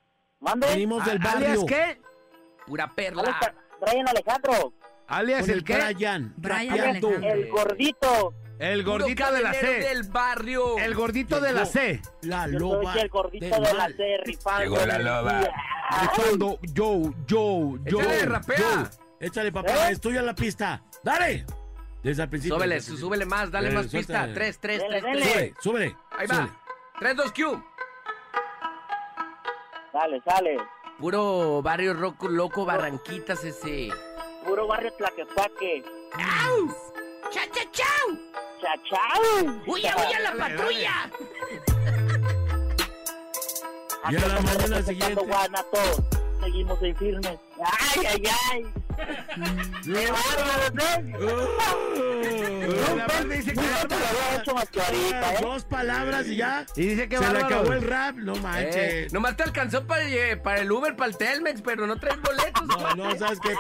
mande. 0.41 0.67
Venimos 0.69 1.05
del 1.05 1.19
¿Alias 1.27 1.35
barrio. 1.59 1.67
qué? 1.67 2.01
pura 2.67 2.95
perla. 2.95 3.23
Alex, 3.23 3.53
Brian 3.81 4.09
Alejandro, 4.09 4.73
¿Alias 5.09 5.49
el 5.49 5.59
el 5.59 5.65
qué? 5.65 5.75
Brian. 5.75 6.33
Brian. 6.37 6.71
Alejandro. 6.73 7.11
el 7.21 7.51
gordito. 7.51 8.35
El 8.59 8.85
gordito 8.85 9.33
de 9.33 9.43
la 9.43 9.53
C. 9.55 9.67
del 9.81 10.03
barrio. 10.05 10.79
El 10.79 10.95
gordito 10.95 11.41
de 11.41 11.53
la 11.53 11.67
C. 11.67 12.01
La 12.23 12.47
Yo 12.49 12.59
loba 12.61 12.93
soy 12.93 13.03
el 13.03 13.09
gordito 13.09 13.45
del 13.47 13.65
de 13.65 13.75
la. 13.75 13.89
C, 13.89 14.17
rifando. 14.25 14.63
Llegó 14.63 14.87
la 14.87 14.99
loba. 14.99 15.41
Rifando, 16.01 16.59
yo, 16.73 17.01
yo, 17.27 17.75
yo. 17.85 18.01
Échale, 18.01 18.27
rapea. 18.27 18.57
yo. 18.59 18.85
Échale, 19.21 19.53
papá, 19.53 19.89
¿Eh? 19.89 19.93
es 19.93 20.01
tuya 20.01 20.23
la 20.23 20.35
pista. 20.35 20.83
¡Dale! 21.03 21.45
Desde 22.03 22.23
el 22.25 22.29
principio. 22.29 22.57
Súbele, 22.57 22.75
desde 22.75 22.87
el 22.87 22.91
principio. 22.91 23.07
súbele 23.07 23.25
más, 23.27 23.51
dale 23.51 23.69
Eh, 23.69 23.73
más 23.73 23.91
suéltale. 23.91 24.19
pista. 24.29 24.35
Tres, 24.35 24.59
tres, 24.59 24.79
Dele, 24.83 25.01
tres, 25.01 25.03
dele. 25.03 25.21
tres. 25.33 25.55
Súbele, 25.61 25.89
súbele. 25.91 25.97
Ahí 26.19 26.27
súbele. 26.27 26.43
va. 26.47 26.59
3, 26.99 27.17
2, 27.17 27.33
Q. 27.33 27.65
Sale, 29.93 30.23
sale. 30.25 30.57
Puro 30.99 31.63
barrio 31.63 31.95
roco, 31.95 32.29
loco, 32.29 32.65
Barranquitas 32.65 33.43
ese. 33.45 33.91
Puro 34.47 34.67
barrio 34.67 34.93
Tlaquepaque. 34.95 35.85
¡Au! 36.15 36.69
¡Cha, 37.31 37.41
cha, 37.51 37.71
chau! 37.73 38.19
Chao, 38.61 38.77
chao. 38.89 39.63
¡Huya, 39.67 39.97
huya 39.97 40.21
la 40.21 40.33
patrulla! 40.37 41.11
Y 44.11 44.17
a 44.17 44.27
la 44.29 44.41
mañana 44.41 44.83
siguiente. 44.83 45.21
Seguimos 46.41 46.83
en 46.83 46.97
firmes. 46.97 47.39
Ay, 47.65 48.07
ay, 48.07 48.23
ay. 48.53 48.75
¡Qué 49.85 50.11
bárbaro, 50.11 50.79
¿eh? 50.79 51.83
Dos 55.41 55.65
palabras 55.65 56.27
y 56.27 56.37
ya. 56.37 56.65
Y 56.77 56.87
dice 56.89 57.09
que 57.09 57.19
Se 57.19 57.33
le 57.33 57.39
acabó 57.41 57.73
el 57.73 57.83
rap, 57.83 58.17
no 58.17 58.35
Eh, 58.35 58.41
manches. 58.41 59.13
nomás 59.13 59.37
te 59.37 59.43
alcanzó 59.45 59.87
para, 59.87 60.03
eh, 60.05 60.37
para 60.37 60.61
el 60.61 60.71
Uber, 60.71 60.95
para 60.97 61.11
el 61.11 61.17
Telmex, 61.17 61.63
pero 61.63 61.87
no 61.87 61.99
traes 61.99 62.19
boletos. 62.21 62.67
No, 62.67 62.95
no, 62.95 63.19
¿sabes 63.19 63.39
qué? 63.41 63.55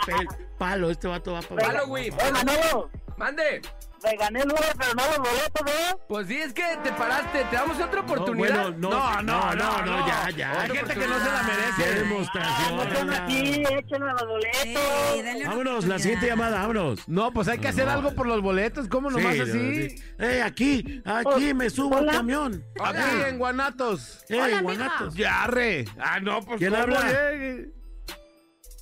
Palo, 0.58 0.90
este 0.90 1.08
vato 1.08 1.32
va 1.32 1.42
para 1.42 1.66
Palo, 1.66 1.86
güey. 1.86 2.08
¡Eh, 2.08 2.14
Manolo! 2.32 2.90
Mande. 3.16 3.60
Me 4.04 4.16
gané 4.16 4.40
el 4.40 4.48
Uber, 4.50 4.74
pero 4.78 4.94
no 4.94 5.02
los 5.06 5.18
boletos, 5.18 5.66
¿eh? 5.66 5.96
Pues 6.08 6.26
sí, 6.26 6.36
es 6.36 6.52
que 6.52 6.62
te 6.82 6.90
paraste. 6.92 7.44
Te 7.50 7.56
damos 7.56 7.80
otra 7.80 8.00
oportunidad. 8.00 8.70
No, 8.74 8.88
bueno, 8.88 9.22
no, 9.22 9.22
no, 9.22 9.54
no, 9.54 9.82
no, 9.86 10.06
ya, 10.08 10.30
ya. 10.36 10.60
Hay 10.62 10.70
gente 10.70 10.94
que 10.94 11.06
no 11.06 11.18
se 11.18 11.24
la 11.30 11.42
merece. 11.44 11.82
Qué 11.84 11.94
No 11.94 12.00
demostración. 12.08 12.80
sean 12.92 13.10
Ana. 13.10 13.24
así, 13.24 13.62
échenme 13.70 14.06
los 14.12 14.26
boletos. 14.26 15.46
Vámonos, 15.46 15.86
la 15.86 15.98
siguiente 16.00 16.26
llamada, 16.26 16.60
vámonos. 16.60 17.08
No, 17.08 17.32
pues 17.32 17.46
hay 17.48 17.58
que 17.58 17.68
hacer 17.68 17.88
algo 17.88 18.12
por 18.14 18.26
los 18.26 18.40
boletos. 18.42 18.88
¿Cómo 18.88 19.08
nomás 19.10 19.34
Sí, 19.34 19.40
así? 19.40 19.88
sí. 19.90 20.02
Eh, 20.18 20.42
aquí, 20.42 21.02
aquí 21.04 21.54
me 21.54 21.70
subo 21.70 21.96
al 21.98 22.02
Hola. 22.04 22.12
camión. 22.12 22.64
Aquí 22.84 22.98
en 23.28 23.38
Guanatos. 23.38 24.24
Eh, 24.28 24.60
Guanatos. 24.62 25.14
Yarre. 25.14 25.84
Ah, 25.98 26.18
no, 26.20 26.40
pues 26.42 26.58
¿Quién 26.58 26.70
¿cómo 26.72 26.82
habla? 26.82 27.00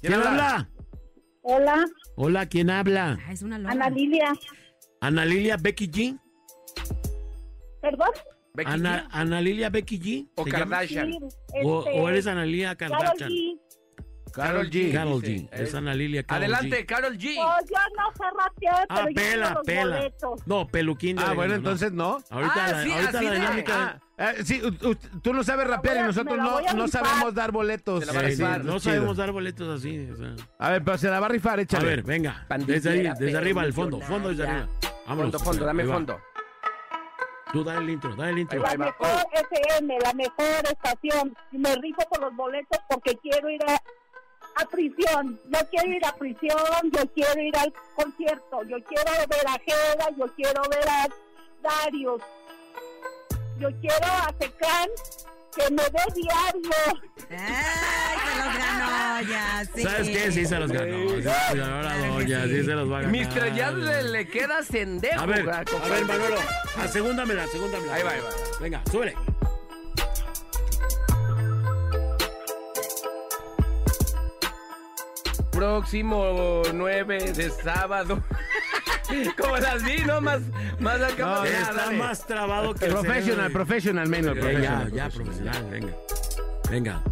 ¿Quién 0.00 0.14
habla? 0.14 0.68
Hola, 1.42 1.84
Hola, 2.16 2.46
¿quién 2.46 2.68
habla? 2.70 3.18
Ah, 3.26 3.32
es 3.32 3.42
una 3.42 3.58
loca. 3.58 3.72
Ana 3.72 3.88
Lilia. 3.90 4.32
Ana 5.00 5.24
Lilia 5.24 5.56
Becky 5.56 5.88
G. 5.88 6.18
¿Perdón? 7.80 8.08
Becky 8.52 8.70
Ana, 8.70 9.04
G 9.04 9.08
Ana 9.12 9.40
Lilia 9.40 9.70
Becky 9.70 9.98
G. 9.98 10.28
o. 10.36 10.44
Kardashian. 10.44 11.10
Sí, 11.12 11.18
O, 11.64 11.78
este, 11.80 12.00
o 12.00 12.08
eres 12.08 12.26
Ana 12.26 12.44
Lilia 12.44 12.74
Kardashian. 12.76 13.30
G. 13.30 13.58
Carol 14.32 14.70
G. 14.70 14.92
Carol. 14.92 15.22
G. 15.22 15.48
Es 15.52 15.74
Ana 15.74 15.94
Lilia 15.94 16.22
Carol 16.22 16.44
Adelante, 16.44 16.82
G. 16.82 16.86
Carol 16.86 17.16
G. 17.18 17.34
Oh, 17.38 17.56
yo 17.68 17.78
no 17.96 18.12
sé 18.14 18.24
rapear, 18.38 18.86
pero 18.88 19.00
Ah, 19.00 19.06
yo 19.08 19.14
pela, 19.14 19.50
los 19.54 19.64
pela. 19.64 20.12
No, 20.46 20.68
peluquín 20.68 21.16
de 21.16 21.22
Ah, 21.24 21.32
bueno, 21.32 21.54
entonces 21.54 21.92
no. 21.92 22.18
Ahorita, 22.30 22.64
Ah, 22.66 22.72
la, 22.72 22.82
sí, 22.84 22.92
ahorita 22.92 23.08
así 23.18 23.24
la 23.24 23.30
de- 23.32 23.36
dinámica. 23.40 23.74
Ah, 23.74 24.00
eh, 24.20 24.44
sí, 24.44 24.60
u- 24.62 24.88
u- 24.90 24.94
tú 25.22 25.32
no 25.32 25.42
sabes 25.42 25.66
rapear 25.66 25.96
y 25.96 25.98
a- 26.00 26.06
nosotros 26.06 26.36
no, 26.36 26.58
a 26.58 26.72
no 26.74 26.86
sabemos 26.88 27.34
dar 27.34 27.50
boletos. 27.52 28.00
Se 28.00 28.06
la 28.06 28.12
va 28.12 28.18
a 28.20 28.22
rifar, 28.22 28.60
sí, 28.60 28.66
no 28.66 28.78
chido. 28.78 28.80
sabemos 28.94 29.16
dar 29.16 29.32
boletos 29.32 29.78
así. 29.78 30.08
o 30.10 30.16
sea. 30.16 30.34
A 30.58 30.70
ver, 30.70 30.84
pero 30.84 30.98
se 30.98 31.08
la 31.08 31.18
va 31.20 31.26
a 31.26 31.30
rifar, 31.30 31.58
A 31.58 31.62
échale. 31.62 31.86
ver, 31.86 32.02
venga. 32.02 32.46
Desde 32.66 32.90
ahí, 32.90 33.02
desde 33.18 33.36
arriba, 33.36 33.64
el 33.64 33.72
fondo. 33.72 34.00
Fondo 34.00 34.28
desde 34.28 34.46
arriba. 34.46 34.68
Vámonos. 35.06 35.32
Fondo, 35.32 35.38
fondo, 35.40 35.64
dame 35.64 35.84
fondo. 35.84 36.20
Tú 37.52 37.64
dale 37.64 37.80
el 37.80 37.90
intro, 37.90 38.14
dale 38.14 38.30
el 38.30 38.38
intro. 38.38 38.60
La 38.62 38.76
mejor 38.76 39.08
FM, 39.32 39.98
la 40.04 40.12
mejor 40.12 40.64
estación. 40.70 41.36
Y 41.50 41.58
me 41.58 41.74
rifo 41.76 42.02
por 42.08 42.20
los 42.20 42.36
boletos 42.36 42.78
porque 42.88 43.16
quiero 43.16 43.50
ir 43.50 43.60
a, 43.66 43.74
a 44.62 44.66
prisión. 44.66 45.36
Yo 45.48 45.58
quiero 45.68 45.88
ir 45.90 46.06
a 46.06 46.14
prisión, 46.14 46.90
yo 46.92 47.06
quiero 47.12 47.40
ir 47.40 47.56
al 47.56 47.72
concierto. 47.96 48.62
Yo 48.68 48.76
quiero 48.84 49.10
ver 49.28 49.46
a 49.48 49.58
Jeda, 49.64 50.10
yo 50.16 50.26
quiero 50.36 50.62
ver 50.70 50.88
a 50.88 51.08
Darius. 51.62 52.22
Yo 53.60 53.68
quiero 53.80 54.06
a 54.06 54.34
Secán 54.40 54.88
que 55.54 55.70
me 55.74 55.82
dé 55.82 56.04
diario. 56.14 56.70
Ay, 57.30 58.18
se 58.24 58.38
los 58.38 58.56
ganó 58.56 59.20
ya, 59.28 59.64
sí. 59.74 59.82
¿Sabes 59.82 60.08
qué? 60.08 60.32
Sí 60.32 60.46
se 60.46 60.58
los 60.58 60.72
ganó. 60.72 60.96
Sí 61.10 61.22
se 61.22 61.54
los 61.56 61.68
ganó 61.68 61.82
la 61.82 61.96
doña, 62.08 62.44
sí. 62.44 62.50
sí 62.56 62.64
se 62.64 62.72
los 62.72 62.90
va 62.90 62.98
a 62.98 63.00
ganar. 63.02 63.12
Mister 63.12 63.54
ya 63.54 63.70
le, 63.70 64.02
le 64.04 64.28
queda 64.28 64.62
sendejo. 64.62 65.20
A 65.20 65.26
ver, 65.26 65.44
ga- 65.44 65.64
a 65.84 65.88
ver. 65.88 66.04
Manolo. 66.06 66.36
Asegúndamela, 66.78 67.44
asegúndamela. 67.44 67.94
Ahí 67.94 68.02
va, 68.02 68.10
ahí 68.12 68.20
va. 68.20 68.30
Venga, 68.60 68.82
súbele. 68.90 69.14
Próximo 75.52 76.62
9 76.72 77.32
de 77.32 77.50
sábado. 77.50 78.22
Como 79.38 79.56
las 79.58 79.82
vi, 79.84 79.98
¿no? 80.06 80.20
Más, 80.20 80.40
más 80.78 81.00
acá. 81.00 81.24
No, 81.24 81.40
más- 81.40 81.48
Está 81.50 81.72
dale. 81.72 81.96
más 81.98 82.26
trabado 82.26 82.74
que 82.74 82.86
el 82.86 82.92
Professional, 82.92 83.36
cerebro. 83.36 83.52
professional, 83.52 84.08
menos. 84.08 84.32
Professional. 84.38 84.90
ya, 84.92 84.96
ya, 85.08 85.14
profesional, 85.14 85.66
venga. 85.70 85.96
Venga. 86.70 87.02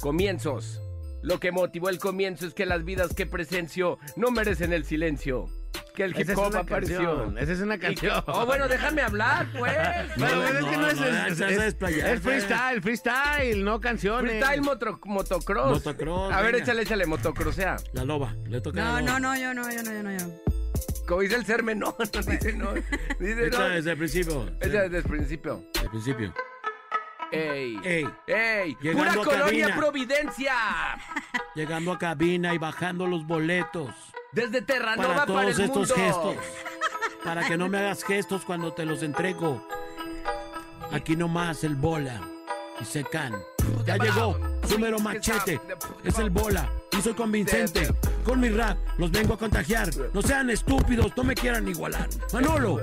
Comienzos. 0.00 0.80
Lo 1.22 1.38
que 1.38 1.52
motivó 1.52 1.88
el 1.88 1.98
comienzo 1.98 2.46
es 2.46 2.54
que 2.54 2.66
las 2.66 2.84
vidas 2.84 3.14
que 3.14 3.26
presencio 3.26 3.98
no 4.16 4.30
merecen 4.32 4.72
el 4.72 4.84
silencio. 4.84 5.46
Que 5.94 6.04
el 6.04 6.12
hip 6.12 6.20
Esa 6.20 6.32
es 6.32 6.38
hop 6.38 6.46
una 6.48 6.60
apareció. 6.60 6.96
canción. 6.98 7.38
Esa 7.38 7.52
es 7.52 7.60
una 7.60 7.78
canción. 7.78 8.24
oh, 8.26 8.46
bueno, 8.46 8.66
déjame 8.66 9.02
hablar, 9.02 9.46
pues. 9.58 9.74
Pero 10.16 10.36
No, 10.36 10.44
es 10.44 10.52
que 10.52 10.60
no, 10.76 10.82
no 10.82 10.86
es, 10.88 10.96
no, 11.00 11.06
es- 11.06 11.40
es- 11.40 11.80
es- 11.80 12.04
es 12.04 12.20
freestyle, 12.20 12.80
freestyle, 12.82 13.62
no 13.64 13.78
canciones. 13.80 14.30
Freestyle 14.32 14.62
motro- 14.62 14.98
motocross. 15.04 15.70
Motocross, 15.84 16.32
A 16.32 16.40
ver, 16.40 16.52
venga. 16.52 16.64
échale, 16.64 16.82
échale, 16.82 17.04
motocrossea. 17.06 17.76
La 17.92 18.04
loba, 18.04 18.34
le 18.48 18.60
toca 18.62 18.80
No, 18.80 18.92
la 18.94 19.00
loba. 19.00 19.18
no, 19.20 19.20
no, 19.20 19.36
yo 19.36 19.52
no, 19.54 19.70
yo 19.70 19.82
no, 19.82 19.92
yo 19.92 20.02
no, 20.02 20.12
yo 20.18 20.26
no. 20.26 20.32
Como 21.06 21.20
dice 21.20 21.34
el 21.36 21.44
serme, 21.44 21.74
no, 21.74 21.94
no 22.14 22.22
dice 22.22 22.52
no. 22.54 22.72
Dice 23.20 23.46
Echa 23.48 23.58
no. 23.58 23.68
desde 23.68 23.90
el 23.90 23.98
principio. 23.98 24.48
Échale 24.60 24.82
desde 24.88 24.98
el 24.98 25.04
principio. 25.04 25.64
Desde 25.74 25.84
el 25.84 25.90
principio. 25.90 26.34
Ey. 27.32 27.78
Ey, 27.84 28.06
¡Ey! 28.26 28.76
Llegando 28.82 28.98
¡Pura 29.04 29.12
a 29.12 29.24
colonia 29.24 29.64
cabina. 29.66 29.76
Providencia! 29.76 30.54
llegando 31.54 31.92
a 31.92 31.98
cabina 31.98 32.54
y 32.54 32.58
bajando 32.58 33.06
los 33.06 33.26
boletos. 33.26 33.90
Desde 34.32 34.62
Terranova 34.62 35.08
para 35.08 35.14
para, 35.14 35.26
todos 35.26 35.58
el 35.58 35.64
estos 35.66 35.88
mundo. 35.90 35.94
gestos. 35.94 36.36
Para 37.24 37.46
que 37.46 37.56
no 37.56 37.68
me 37.68 37.78
hagas 37.78 38.02
gestos 38.02 38.44
cuando 38.44 38.72
te 38.72 38.84
los 38.84 39.02
entrego. 39.02 39.66
Aquí 40.90 41.16
nomás 41.16 41.64
el 41.64 41.76
bola 41.76 42.20
y 42.80 42.84
secan. 42.84 43.34
Ya 43.86 43.96
llegó 43.96 44.51
su 44.68 44.78
mero 44.78 44.98
machete. 44.98 45.60
Es 46.04 46.18
el 46.18 46.30
bola 46.30 46.70
y 46.96 47.00
soy 47.00 47.14
convincente. 47.14 47.88
Con 48.24 48.40
mi 48.40 48.48
rap 48.50 48.78
los 48.98 49.10
vengo 49.10 49.34
a 49.34 49.38
contagiar. 49.38 49.90
No 50.12 50.22
sean 50.22 50.50
estúpidos, 50.50 51.12
no 51.16 51.24
me 51.24 51.34
quieran 51.34 51.68
igualar. 51.68 52.08
Manolo, 52.32 52.80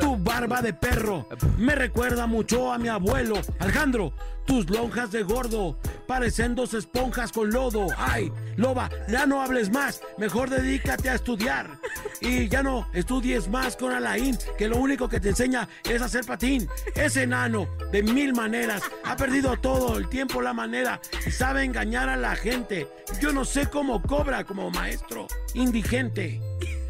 tu 0.00 0.16
barba 0.16 0.60
de 0.62 0.72
perro 0.72 1.26
me 1.58 1.74
recuerda 1.74 2.26
mucho 2.26 2.72
a 2.72 2.78
mi 2.78 2.88
abuelo. 2.88 3.40
Alejandro, 3.58 4.12
tus 4.46 4.68
lonjas 4.70 5.12
de 5.12 5.22
gordo 5.22 5.78
parecen 6.06 6.54
dos 6.54 6.74
esponjas 6.74 7.32
con 7.32 7.50
lodo. 7.50 7.86
Ay, 7.96 8.32
loba, 8.56 8.90
ya 9.08 9.26
no 9.26 9.40
hables 9.40 9.70
más. 9.70 10.00
Mejor 10.18 10.50
dedícate 10.50 11.10
a 11.10 11.14
estudiar. 11.14 11.78
Y 12.20 12.48
ya 12.48 12.62
no 12.62 12.88
estudies 12.92 13.48
más 13.48 13.76
con 13.76 13.92
Alain, 13.92 14.36
que 14.56 14.68
lo 14.68 14.76
único 14.76 15.08
que 15.08 15.20
te 15.20 15.30
enseña 15.30 15.68
es 15.84 16.02
hacer 16.02 16.24
patín. 16.24 16.68
Ese 16.94 17.22
enano, 17.24 17.68
de 17.90 18.02
mil 18.02 18.32
maneras, 18.32 18.82
ha 19.04 19.16
perdido 19.16 19.56
todo 19.56 19.98
el 19.98 20.08
tiempo, 20.08 20.40
la 20.42 20.52
manera, 20.52 21.00
sabe 21.30 21.64
engañar 21.64 22.08
a 22.08 22.16
la 22.16 22.34
gente. 22.36 22.88
Yo 23.20 23.32
no 23.32 23.44
sé 23.44 23.66
cómo 23.68 24.02
cobra 24.02 24.44
como 24.44 24.70
maestro 24.70 25.26
indigente. 25.54 26.40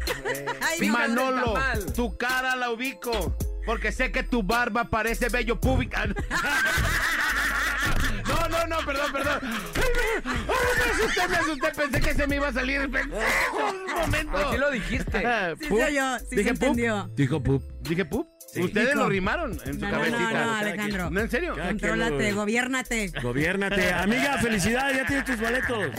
Ay. 0.61 0.89
Manolo, 0.89 1.53
tu 1.95 2.17
cara 2.17 2.55
la 2.55 2.71
ubico. 2.71 3.35
Porque 3.65 3.91
sé 3.93 4.11
que 4.11 4.23
tu 4.23 4.43
barba 4.43 4.85
parece 4.89 5.29
bello 5.29 5.59
público. 5.59 5.97
No, 8.25 8.47
no, 8.47 8.67
no, 8.67 8.77
perdón, 8.85 9.11
perdón. 9.11 9.39
Ay, 9.43 9.51
me, 10.23 10.31
ay, 10.31 10.37
me 10.77 10.91
asusté, 10.91 11.27
me 11.27 11.35
asusté. 11.35 11.71
Pensé 11.75 12.01
que 12.01 12.13
se 12.13 12.27
me 12.27 12.35
iba 12.37 12.47
a 12.47 12.53
salir. 12.53 12.81
Un 12.81 13.93
momento. 13.93 14.31
Pero 14.33 14.51
sí 14.51 14.57
lo 14.57 14.71
dijiste. 14.71 15.23
Sí 15.59 15.67
Pup. 15.67 15.79
sí 15.79 16.35
Dije 16.35 16.49
se 16.49 16.53
pup. 16.53 16.63
entendió. 16.63 17.09
Dijo 17.13 17.43
Pup. 17.43 17.61
Dije 17.81 18.05
pup. 18.05 18.27
Ustedes 18.61 18.95
lo 18.95 19.09
rimaron 19.09 19.51
en 19.65 19.73
su 19.73 19.79
No, 19.79 19.91
no, 19.91 19.97
no, 19.97 20.03
cabecita. 20.11 20.45
no, 20.45 20.55
Alejandro. 20.55 21.09
¿No, 21.09 21.19
en 21.21 21.29
serio? 21.29 21.55
Contrólate, 21.57 22.31
lo- 22.31 22.35
gobiérnate. 22.37 23.11
Gobiérnate. 23.21 23.93
Amiga, 23.93 24.37
felicidades, 24.39 24.97
ya 24.97 25.05
tienes 25.05 25.25
tus 25.25 25.39
boletos. 25.39 25.91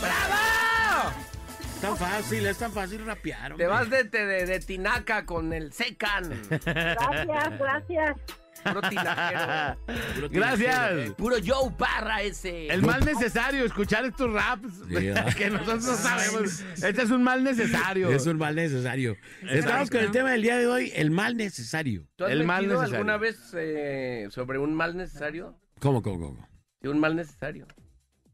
¡Bravo! 0.00 1.12
Tan 1.80 1.96
fácil, 1.96 2.46
es 2.46 2.58
tan 2.58 2.72
fácil 2.72 3.06
rapear. 3.06 3.54
Te 3.56 3.66
vas 3.66 3.88
de, 3.88 4.04
de, 4.04 4.26
de- 4.26 4.46
de 4.46 4.60
tinaca 4.60 5.24
con 5.24 5.52
el 5.52 5.72
secan. 5.72 6.28
Gracias, 6.64 7.58
gracias. 7.58 8.16
Puro 8.64 8.80
tinajero. 8.88 9.78
Puro 10.14 10.28
Gracias. 10.30 10.90
tiro. 10.90 11.16
Puro 11.16 11.36
Joe 11.44 11.72
Parra 11.76 12.22
ese. 12.22 12.66
El 12.68 12.82
mal 12.82 13.04
necesario, 13.04 13.64
escuchar 13.64 14.04
estos 14.04 14.32
raps 14.32 14.88
¿verdad? 14.88 15.34
que 15.34 15.50
nosotros 15.50 15.84
no 15.84 15.94
sabemos. 15.94 16.60
Este 16.82 17.02
es 17.02 17.10
un 17.10 17.22
mal 17.22 17.44
necesario. 17.44 18.10
Es 18.10 18.26
un 18.26 18.38
mal 18.38 18.54
necesario. 18.54 19.16
Estamos 19.48 19.90
con 19.90 20.00
el 20.00 20.10
tema 20.10 20.32
del 20.32 20.42
día 20.42 20.56
de 20.56 20.66
hoy, 20.66 20.92
el 20.94 21.10
mal 21.10 21.36
necesario. 21.36 22.06
¿Tú 22.16 22.24
has 22.24 22.32
el 22.32 22.44
mal 22.44 22.62
mentido 22.62 22.80
necesario. 22.80 22.96
alguna 22.96 23.16
vez 23.16 23.38
eh, 23.54 24.28
sobre 24.30 24.58
un 24.58 24.74
mal 24.74 24.96
necesario? 24.96 25.58
¿Cómo, 25.80 26.02
cómo, 26.02 26.18
cómo? 26.28 26.48
De 26.80 26.88
un 26.88 26.98
mal 26.98 27.16
necesario. 27.16 27.66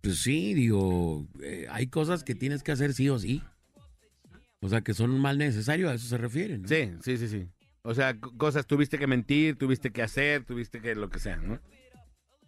Pues 0.01 0.19
sí, 0.19 0.53
digo, 0.55 1.27
eh, 1.43 1.67
hay 1.71 1.87
cosas 1.87 2.25
que 2.25 2.35
tienes 2.35 2.63
que 2.63 2.73
hacer 2.73 2.93
sí 2.93 3.09
o 3.09 3.19
sí. 3.19 3.43
O 4.61 4.69
sea, 4.69 4.81
que 4.81 4.95
son 4.95 5.11
un 5.11 5.21
mal 5.21 5.37
necesario, 5.37 5.91
a 5.91 5.95
eso 5.95 6.07
se 6.07 6.17
refieren. 6.17 6.63
¿no? 6.63 6.69
Sí, 6.69 6.91
sí, 7.03 7.19
sí, 7.19 7.29
sí. 7.29 7.49
O 7.87 7.93
sea, 7.93 8.19
cosas 8.39 8.67
tuviste 8.67 8.99
que 8.99 9.07
mentir, 9.07 9.59
tuviste 9.59 9.93
que 9.93 10.03
hacer, 10.03 10.45
tuviste 10.45 10.81
que 10.81 10.95
lo 10.95 11.11
que 11.11 11.19
sea, 11.19 11.37
¿no? 11.37 11.61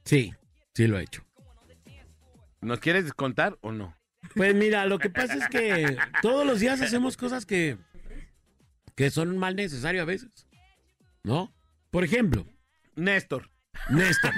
Sí, 0.02 0.32
sí 0.74 0.86
lo 0.86 0.98
he 0.98 1.02
hecho. 1.02 1.22
¿Nos 2.62 2.80
quieres 2.80 3.12
contar 3.12 3.58
o 3.60 3.70
no? 3.70 3.94
Pues 4.34 4.54
mira, 4.54 4.86
lo 4.86 4.98
que 4.98 5.10
pasa 5.10 5.34
es 5.34 5.46
que 5.48 5.98
todos 6.22 6.46
los 6.46 6.58
días 6.60 6.80
hacemos 6.80 7.18
cosas 7.18 7.44
que, 7.44 7.76
que 8.94 9.10
son 9.10 9.28
un 9.28 9.36
mal 9.36 9.56
necesario 9.56 10.00
a 10.00 10.06
veces. 10.06 10.48
¿No? 11.22 11.54
Por 11.90 12.02
ejemplo, 12.02 12.46
Néstor. 12.94 13.50
Néstor. 13.90 14.32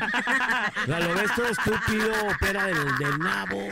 O 0.83 0.87
sea, 0.87 0.99
lo 0.99 1.15
ves 1.15 1.33
todo 1.37 1.47
estúpido, 1.47 2.13
opera 2.27 2.67
del, 2.67 2.99
del 2.99 3.19
nabo. 3.21 3.69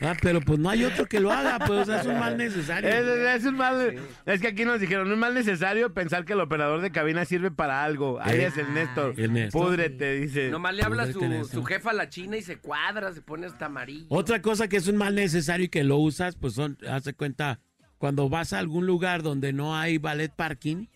Ah, 0.00 0.14
pero 0.20 0.40
pues 0.40 0.58
no 0.58 0.70
hay 0.70 0.84
otro 0.84 1.06
que 1.06 1.20
lo 1.20 1.30
haga, 1.32 1.58
pues 1.64 1.80
o 1.80 1.84
sea, 1.84 2.00
es 2.00 2.06
un 2.06 2.18
mal 2.18 2.36
necesario. 2.36 2.88
Es, 2.90 3.44
un 3.44 3.56
mal, 3.56 3.94
es 4.26 4.40
que 4.40 4.48
aquí 4.48 4.64
nos 4.64 4.80
dijeron, 4.80 5.10
un 5.10 5.18
mal 5.18 5.34
necesario 5.34 5.92
pensar 5.94 6.24
que 6.24 6.32
el 6.32 6.40
operador 6.40 6.80
de 6.80 6.90
cabina 6.90 7.24
sirve 7.24 7.50
para 7.50 7.84
algo. 7.84 8.18
Ahí 8.20 8.40
Eh, 8.40 8.46
es 8.46 8.56
el 8.58 8.72
Néstor. 8.74 9.14
el 9.18 9.32
Néstor. 9.32 9.62
Púdrete, 9.66 10.14
dice. 10.16 10.48
Nomás 10.50 10.74
le 10.74 10.82
habla 10.82 11.12
su, 11.12 11.20
su 11.50 11.64
jefa 11.64 11.90
a 11.90 11.94
la 11.94 12.08
china 12.08 12.36
y 12.36 12.42
se 12.42 12.58
cuadra, 12.58 13.12
se 13.12 13.22
pone 13.22 13.46
hasta 13.46 13.66
amarillo. 13.66 14.06
Otra 14.08 14.42
cosa 14.42 14.68
que 14.68 14.76
es 14.76 14.88
un 14.88 14.96
mal 14.96 15.14
necesario 15.14 15.66
y 15.66 15.68
que 15.68 15.84
lo 15.84 15.96
usas, 15.98 16.36
pues 16.36 16.54
son, 16.54 16.76
hace 16.88 17.14
cuenta, 17.14 17.60
cuando 17.98 18.28
vas 18.28 18.52
a 18.52 18.58
algún 18.58 18.86
lugar 18.86 19.22
donde 19.22 19.52
no 19.52 19.76
hay 19.76 19.98
ballet 19.98 20.32
parking 20.34 20.86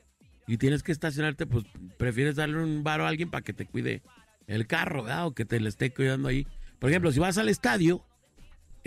y 0.46 0.56
tienes 0.58 0.82
que 0.82 0.92
estacionarte, 0.92 1.46
pues 1.46 1.64
prefieres 1.98 2.36
darle 2.36 2.62
un 2.62 2.82
varo 2.82 3.04
a 3.06 3.08
alguien 3.08 3.30
para 3.30 3.42
que 3.42 3.52
te 3.52 3.66
cuide 3.66 4.02
el 4.46 4.66
carro, 4.66 5.04
¿verdad? 5.04 5.26
O 5.26 5.34
que 5.34 5.44
te 5.44 5.60
le 5.60 5.68
esté 5.68 5.90
cuidando 5.92 6.28
ahí. 6.28 6.46
Por 6.78 6.90
ejemplo, 6.90 7.12
si 7.12 7.20
vas 7.20 7.36
al 7.38 7.48
estadio, 7.48 8.04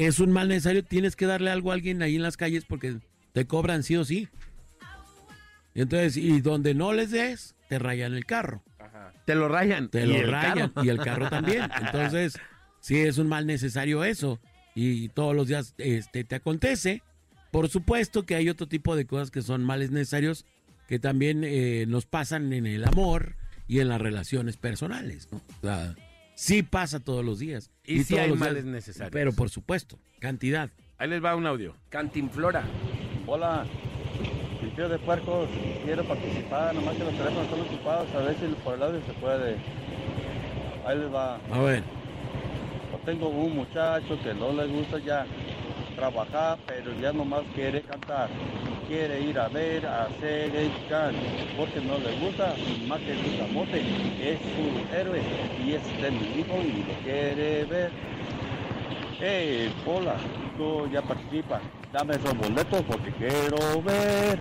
es 0.05 0.19
un 0.19 0.31
mal 0.31 0.47
necesario, 0.47 0.83
tienes 0.83 1.15
que 1.15 1.25
darle 1.25 1.51
algo 1.51 1.71
a 1.71 1.73
alguien 1.75 2.01
ahí 2.01 2.15
en 2.15 2.21
las 2.23 2.37
calles 2.37 2.65
porque 2.65 2.97
te 3.33 3.45
cobran 3.45 3.83
sí 3.83 3.95
o 3.95 4.05
sí. 4.05 4.27
Y 5.73 5.81
entonces, 5.81 6.17
y 6.17 6.41
donde 6.41 6.73
no 6.73 6.93
les 6.93 7.11
des, 7.11 7.55
te 7.69 7.79
rayan 7.79 8.13
el 8.13 8.25
carro. 8.25 8.63
Te 9.25 9.35
lo 9.35 9.47
rayan. 9.47 9.89
Te 9.89 10.03
Y 10.03 10.07
lo 10.07 10.15
el 10.15 10.31
rayan 10.31 10.69
carro. 10.69 10.85
y 10.85 10.89
el 10.89 10.97
carro 10.97 11.29
también. 11.29 11.69
Entonces, 11.79 12.37
sí 12.79 12.97
es 12.99 13.17
un 13.17 13.27
mal 13.27 13.45
necesario 13.45 14.03
eso. 14.03 14.39
Y 14.75 15.09
todos 15.09 15.35
los 15.35 15.47
días 15.47 15.73
este, 15.77 16.23
te 16.23 16.35
acontece. 16.35 17.03
Por 17.51 17.69
supuesto 17.69 18.23
que 18.25 18.35
hay 18.35 18.49
otro 18.49 18.67
tipo 18.67 18.95
de 18.95 19.05
cosas 19.05 19.31
que 19.31 19.41
son 19.41 19.63
males 19.63 19.91
necesarios 19.91 20.45
que 20.87 20.99
también 20.99 21.43
eh, 21.45 21.85
nos 21.87 22.05
pasan 22.05 22.51
en 22.51 22.65
el 22.65 22.83
amor 22.85 23.35
y 23.67 23.79
en 23.79 23.87
las 23.87 24.01
relaciones 24.01 24.57
personales, 24.57 25.29
¿no? 25.31 25.37
O 25.37 25.61
sea, 25.61 25.95
sí 26.41 26.63
pasa 26.63 26.99
todos 26.99 27.23
los 27.23 27.37
días. 27.39 27.69
Y 27.85 28.03
sí 28.03 28.15
todos 28.15 28.23
hay 28.23 28.29
los 28.29 28.39
días, 28.39 28.49
males 28.49 28.65
necesarios. 28.65 29.11
Pero 29.11 29.31
por 29.31 29.49
supuesto, 29.49 29.99
cantidad. 30.19 30.69
Ahí 30.97 31.07
les 31.07 31.23
va 31.23 31.35
un 31.35 31.45
audio. 31.45 31.75
Cantinflora. 31.89 32.63
Hola, 33.27 33.65
Liceo 34.63 34.89
de 34.89 34.97
Puercos, 34.99 35.49
quiero 35.85 36.03
participar, 36.03 36.73
nomás 36.73 36.95
que 36.95 37.03
los 37.03 37.13
teléfonos 37.13 37.43
están 37.43 37.61
ocupados, 37.61 38.07
a 38.15 38.19
ver 38.19 38.35
si 38.39 38.47
por 38.63 38.75
el 38.75 38.83
audio 38.83 39.01
se 39.05 39.13
puede. 39.13 39.57
Ahí 40.85 40.97
les 40.97 41.13
va. 41.13 41.35
A 41.35 41.59
ver, 41.61 41.83
Yo 42.91 42.97
tengo 43.05 43.29
un 43.29 43.55
muchacho 43.55 44.19
que 44.23 44.33
no 44.33 44.51
le 44.51 44.65
gusta 44.65 44.97
ya 44.97 45.25
trabajar, 46.01 46.57
pero 46.65 46.93
ya 46.99 47.13
nomás 47.13 47.43
quiere 47.53 47.81
cantar. 47.83 48.27
Quiere 48.87 49.21
ir 49.21 49.37
a 49.37 49.47
ver 49.49 49.85
a 49.85 50.07
can 50.89 51.13
porque 51.55 51.79
no 51.79 51.99
le 51.99 52.11
gusta, 52.19 52.55
más 52.87 52.99
que 53.01 53.13
gusta 53.13 53.45
mote, 53.53 53.81
es 54.19 54.39
su 54.41 54.95
héroe 54.95 55.21
y 55.63 55.73
es 55.73 56.01
de 56.01 56.09
mi 56.09 56.39
hijo 56.39 56.57
y 56.59 56.83
lo 56.87 56.93
quiere 57.03 57.65
ver. 57.65 57.91
Hey, 59.19 59.71
hola, 59.85 60.15
tú 60.57 60.89
ya 60.91 61.03
participas, 61.03 61.61
dame 61.93 62.15
esos 62.15 62.35
boletos 62.35 62.81
porque 62.87 63.11
quiero 63.11 63.81
ver. 63.83 64.39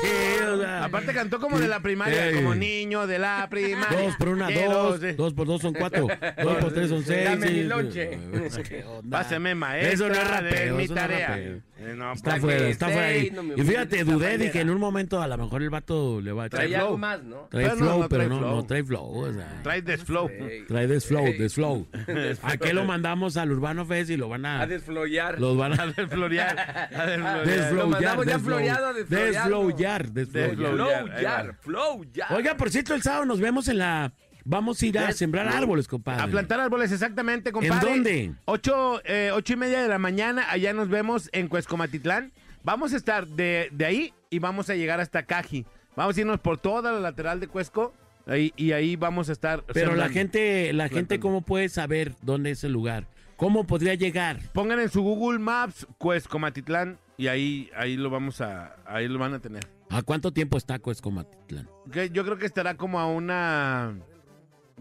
Sí, 0.00 0.42
o 0.44 0.58
sea, 0.60 0.84
Aparte 0.84 1.12
cantó 1.12 1.38
como 1.40 1.58
de 1.58 1.68
la 1.68 1.80
primaria, 1.80 2.32
como 2.34 2.54
niño 2.54 3.06
de 3.06 3.18
la 3.18 3.46
primaria. 3.50 4.00
dos 4.02 4.16
por 4.16 4.28
una, 4.28 4.46
Quiero 4.46 4.72
dos, 4.72 5.00
ser- 5.00 5.16
dos 5.16 5.34
por 5.34 5.46
dos 5.46 5.60
son 5.60 5.74
cuatro, 5.74 6.06
dos 6.42 6.56
por 6.58 6.72
tres 6.72 6.88
son 6.88 7.04
seis. 7.04 7.24
Dame 7.24 7.50
mi 7.50 7.62
lonche. 7.64 8.18
¿Qué 8.68 8.84
onda? 8.84 9.18
Páseme 9.18 9.54
maestra 9.54 9.92
Eso 9.92 10.08
no 10.08 10.14
es 10.14 10.18
de 10.20 10.24
rapeo, 10.24 10.76
mi 10.76 10.84
eso 10.84 10.94
no 10.94 11.00
es 11.00 11.06
tarea. 11.08 11.28
rapeo. 11.28 11.60
Eh, 11.80 11.94
no, 11.96 12.12
Está 12.12 12.30
pues, 12.32 12.40
fuera, 12.42 12.68
está 12.68 12.86
fuera 12.88 13.06
ahí. 13.06 13.20
seis, 13.20 13.32
no 13.32 13.42
me 13.42 13.54
Y 13.54 13.62
fíjate, 13.62 13.96
de 13.96 14.04
dudé, 14.04 14.14
manera. 14.26 14.44
dije, 14.44 14.60
en 14.60 14.68
un 14.70 14.78
momento 14.78 15.22
a 15.22 15.26
lo 15.26 15.38
mejor 15.38 15.62
el 15.62 15.70
vato 15.70 16.20
le 16.20 16.32
va 16.32 16.44
a 16.44 16.48
Trae 16.50 16.66
traer 16.68 16.76
algo 16.76 16.88
flow. 16.90 16.98
más, 16.98 17.22
¿no? 17.22 17.36
Trae 17.50 17.64
Pero 17.64 17.76
no, 17.76 17.80
flow, 17.86 18.00
no 18.00 18.08
pero 18.08 18.18
trae 18.20 18.28
no, 18.28 18.38
flow. 18.38 18.54
no 18.56 18.66
trae 18.66 18.84
flow. 18.84 19.18
O 19.18 19.32
sea, 19.32 19.60
Trae 19.62 19.82
desflow. 19.82 20.28
Ey. 20.28 20.64
trae 20.68 20.86
desflow, 20.86 21.24
desflow. 21.38 21.86
¿A 22.42 22.56
qué 22.58 22.74
lo 22.74 22.84
mandamos 22.84 23.36
al 23.38 23.50
Urbano 23.50 23.86
Fest 23.86 24.10
y 24.10 24.16
lo 24.18 24.28
van 24.28 24.44
a... 24.44 24.60
A 24.60 24.66
desfloyar. 24.66 25.40
Los 25.40 25.56
van 25.56 25.78
a 25.80 25.86
Desflorear. 25.86 26.90
A 26.94 27.06
desflorear. 27.06 27.72
Lo 27.72 27.88
mandamos 27.88 28.26
ya 28.26 28.38
floreado 28.38 28.86
a 28.88 28.92
desfloyarlo. 28.92 29.29
Desflowar, 29.32 30.10
desflowar. 30.10 30.56
Desflow- 30.56 31.56
Flowyar. 31.60 32.32
Oiga, 32.34 32.56
por 32.56 32.70
cierto, 32.70 32.94
el 32.94 33.02
sábado 33.02 33.24
nos 33.26 33.40
vemos 33.40 33.68
en 33.68 33.78
la... 33.78 34.12
Vamos 34.44 34.80
a 34.82 34.86
ir 34.86 34.98
a 34.98 35.06
Des- 35.08 35.16
sembrar 35.18 35.46
árboles, 35.48 35.86
compadre. 35.86 36.22
A 36.22 36.26
plantar 36.26 36.60
árboles, 36.60 36.90
exactamente, 36.90 37.52
compadre. 37.52 37.90
dónde? 37.90 38.32
Ocho, 38.46 39.00
eh, 39.04 39.30
ocho 39.34 39.52
y 39.52 39.56
media 39.56 39.82
de 39.82 39.88
la 39.88 39.98
mañana, 39.98 40.50
allá 40.50 40.72
nos 40.72 40.88
vemos 40.88 41.28
en 41.32 41.46
Cuescomatitlán. 41.48 42.32
Vamos 42.64 42.94
a 42.94 42.96
estar 42.96 43.26
de, 43.26 43.68
de 43.72 43.84
ahí 43.84 44.14
y 44.30 44.38
vamos 44.38 44.70
a 44.70 44.74
llegar 44.74 44.98
hasta 45.00 45.24
Caji. 45.24 45.66
Vamos 45.94 46.16
a 46.16 46.20
irnos 46.20 46.40
por 46.40 46.56
toda 46.58 46.90
la 46.92 47.00
lateral 47.00 47.38
de 47.38 47.48
Cuesco 47.48 47.92
ahí- 48.26 48.52
y 48.56 48.72
ahí 48.72 48.96
vamos 48.96 49.28
a 49.28 49.32
estar. 49.32 49.62
Pero 49.74 49.94
la 49.94 50.08
gente, 50.08 50.72
la 50.72 50.88
gente. 50.88 51.20
¿cómo 51.20 51.42
puede 51.42 51.68
saber 51.68 52.14
dónde 52.22 52.52
es 52.52 52.64
el 52.64 52.72
lugar? 52.72 53.06
¿Cómo 53.36 53.66
podría 53.66 53.94
llegar? 53.94 54.38
Pongan 54.52 54.80
en 54.80 54.88
su 54.90 55.02
Google 55.02 55.38
Maps 55.38 55.86
Cuescomatitlán 55.98 56.98
y 57.20 57.28
ahí, 57.28 57.70
ahí 57.76 57.96
lo 57.96 58.10
vamos 58.10 58.40
a, 58.40 58.76
ahí 58.86 59.06
lo 59.08 59.18
van 59.18 59.34
a 59.34 59.40
tener. 59.40 59.66
¿A 59.90 60.02
cuánto 60.02 60.32
tiempo 60.32 60.56
está 60.56 60.78
Cuescomatitlán? 60.78 61.68
Que 61.92 62.10
yo 62.10 62.24
creo 62.24 62.38
que 62.38 62.46
estará 62.46 62.76
como 62.76 62.98
a 63.00 63.06
una 63.06 63.94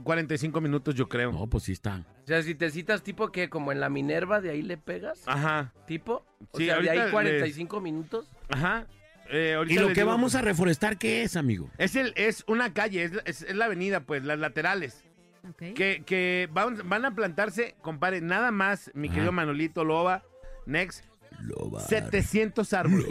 45 0.03 0.61
minutos, 0.61 0.95
yo 0.95 1.09
creo. 1.09 1.31
No, 1.31 1.47
pues 1.47 1.63
sí 1.65 1.73
está. 1.73 2.05
O 2.23 2.27
sea, 2.27 2.41
si 2.43 2.55
te 2.55 2.69
citas 2.69 3.01
tipo 3.03 3.31
que 3.31 3.49
como 3.49 3.71
en 3.71 3.79
la 3.79 3.89
Minerva, 3.89 4.39
de 4.39 4.51
ahí 4.51 4.61
le 4.61 4.77
pegas, 4.77 5.21
Ajá, 5.25 5.73
tipo. 5.87 6.25
O 6.51 6.57
Sí, 6.57 6.65
sea, 6.65 6.79
de 6.79 6.89
ahí 6.89 7.11
45 7.11 7.81
minutos. 7.81 8.27
ajá. 8.49 8.85
Eh, 9.31 9.55
¿Y 9.67 9.75
lo 9.75 9.87
les 9.87 9.93
que 9.93 10.01
digo- 10.01 10.07
vamos 10.11 10.33
a 10.33 10.41
reforestar 10.41 10.97
qué 10.97 11.21
es, 11.21 11.35
amigo? 11.35 11.69
Es, 11.77 11.95
el, 11.95 12.13
es 12.15 12.43
una 12.47 12.73
calle, 12.73 13.03
es, 13.03 13.11
es- 13.25 13.41
es 13.43 13.55
la 13.55 13.65
avenida, 13.65 13.99
pues, 13.99 14.23
las 14.23 14.39
laterales. 14.39 15.03
Ok. 15.47 15.73
Que, 15.75 16.01
que 16.05 16.49
van, 16.51 16.87
van 16.89 17.05
a 17.05 17.13
plantarse, 17.13 17.75
compadre, 17.81 18.21
nada 18.21 18.49
más, 18.51 18.89
mi 18.95 19.07
Ajá. 19.07 19.15
querido 19.15 19.31
Manolito 19.31 19.83
Loba, 19.83 20.23
Next, 20.65 21.05
Lobar. 21.41 21.81
700 21.83 22.73
árboles. 22.73 23.07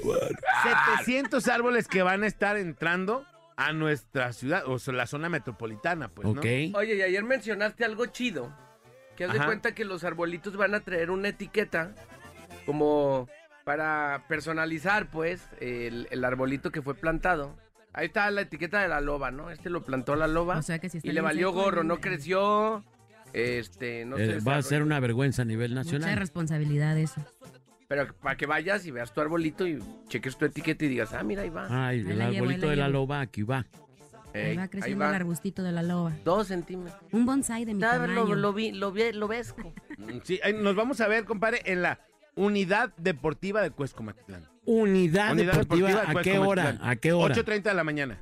700 0.96 1.48
árboles 1.48 1.88
que 1.88 2.02
van 2.02 2.22
a 2.22 2.26
estar 2.26 2.56
entrando 2.56 3.24
a 3.56 3.72
nuestra 3.72 4.32
ciudad, 4.32 4.62
o 4.66 4.78
sea, 4.78 4.94
la 4.94 5.06
zona 5.06 5.28
metropolitana, 5.28 6.08
pues, 6.08 6.26
¿no? 6.28 6.40
Oye, 6.40 6.94
y 6.96 7.02
ayer 7.02 7.24
mencionaste 7.24 7.84
algo 7.84 8.06
chido. 8.06 8.54
Que 9.16 9.24
haz 9.24 9.32
de 9.32 9.38
Ajá. 9.38 9.46
cuenta 9.46 9.74
que 9.74 9.84
los 9.84 10.04
arbolitos 10.04 10.56
van 10.56 10.74
a 10.74 10.80
traer 10.80 11.10
una 11.10 11.28
etiqueta 11.28 11.92
como 12.66 13.28
para 13.64 14.24
personalizar, 14.28 15.10
pues, 15.10 15.42
el, 15.60 16.06
el 16.10 16.24
arbolito 16.24 16.70
que 16.70 16.82
fue 16.82 16.94
plantado. 16.94 17.56
Ahí 17.92 18.06
está 18.06 18.30
la 18.30 18.42
etiqueta 18.42 18.80
de 18.80 18.86
la 18.88 19.00
loba, 19.00 19.30
¿no? 19.32 19.50
Este 19.50 19.70
lo 19.70 19.82
plantó 19.82 20.14
la 20.14 20.28
loba. 20.28 20.58
O 20.58 20.62
sea 20.62 20.78
que 20.78 20.88
si 20.88 20.98
está 20.98 21.08
y 21.08 21.12
le 21.12 21.20
valió 21.20 21.50
gorro, 21.52 21.82
no- 21.82 22.00
creció. 22.00 22.84
Este, 23.32 24.04
no 24.06 24.16
Eh, 24.16 24.38
sé. 24.40 24.44
va 24.48 24.56
a 24.56 24.62
ser 24.62 24.82
una 24.82 25.00
vergüenza 25.00 25.42
a 25.42 25.44
nivel 25.44 25.72
Mucha 25.72 25.82
nacional. 25.84 26.16
responsabilidad 26.16 26.96
eso. 26.96 27.20
Pero 27.88 28.14
para 28.16 28.36
que 28.36 28.44
vayas 28.44 28.84
y 28.86 28.90
veas 28.90 29.12
tu 29.12 29.20
arbolito 29.22 29.66
y 29.66 29.78
cheques 30.08 30.36
tu 30.36 30.44
etiqueta 30.44 30.84
y 30.84 30.88
digas, 30.88 31.14
ah, 31.14 31.22
mira, 31.22 31.42
ahí 31.42 31.48
va. 31.48 31.66
Ay, 31.70 32.00
Ahí 32.00 32.00
el 32.00 32.06
llevo, 32.06 32.20
ahí 32.28 32.36
arbolito 32.36 32.66
la 32.66 32.70
de 32.70 32.76
la 32.76 32.88
loba, 32.88 33.20
aquí 33.22 33.42
va. 33.42 33.66
Ey, 34.34 34.50
Ahí 34.50 34.56
va 34.56 34.62
ahí 34.64 34.68
creciendo 34.68 35.04
va. 35.04 35.08
el 35.08 35.14
arbustito 35.16 35.62
de 35.62 35.72
la 35.72 35.82
loba. 35.82 36.12
Dos 36.22 36.48
centímetros. 36.48 37.00
Un 37.12 37.24
bonsai 37.24 37.64
de 37.64 37.72
mi 37.72 37.80
Ya 37.80 37.92
tamaño. 37.92 38.12
lo, 38.26 38.34
lo 38.34 38.52
vi, 38.52 38.72
lo 38.72 38.92
vi, 38.92 39.12
lo 39.12 39.26
ves. 39.26 39.54
Sí, 40.24 40.38
ahí 40.44 40.52
nos 40.52 40.76
vamos 40.76 41.00
a 41.00 41.08
ver, 41.08 41.24
compadre, 41.24 41.62
en 41.64 41.80
la 41.80 41.98
Unidad 42.34 42.92
Deportiva 42.98 43.62
de 43.62 43.70
Cuescomatitlán. 43.70 44.46
Unidad, 44.66 45.32
Unidad 45.32 45.54
deportiva, 45.54 45.88
de 45.88 46.18
¿a 46.18 46.22
qué 46.22 46.38
hora? 46.38 46.78
¿A 46.82 46.96
qué 46.96 47.12
hora? 47.14 47.34
8.30 47.34 47.62
de 47.62 47.74
la 47.74 47.84
mañana. 47.84 48.18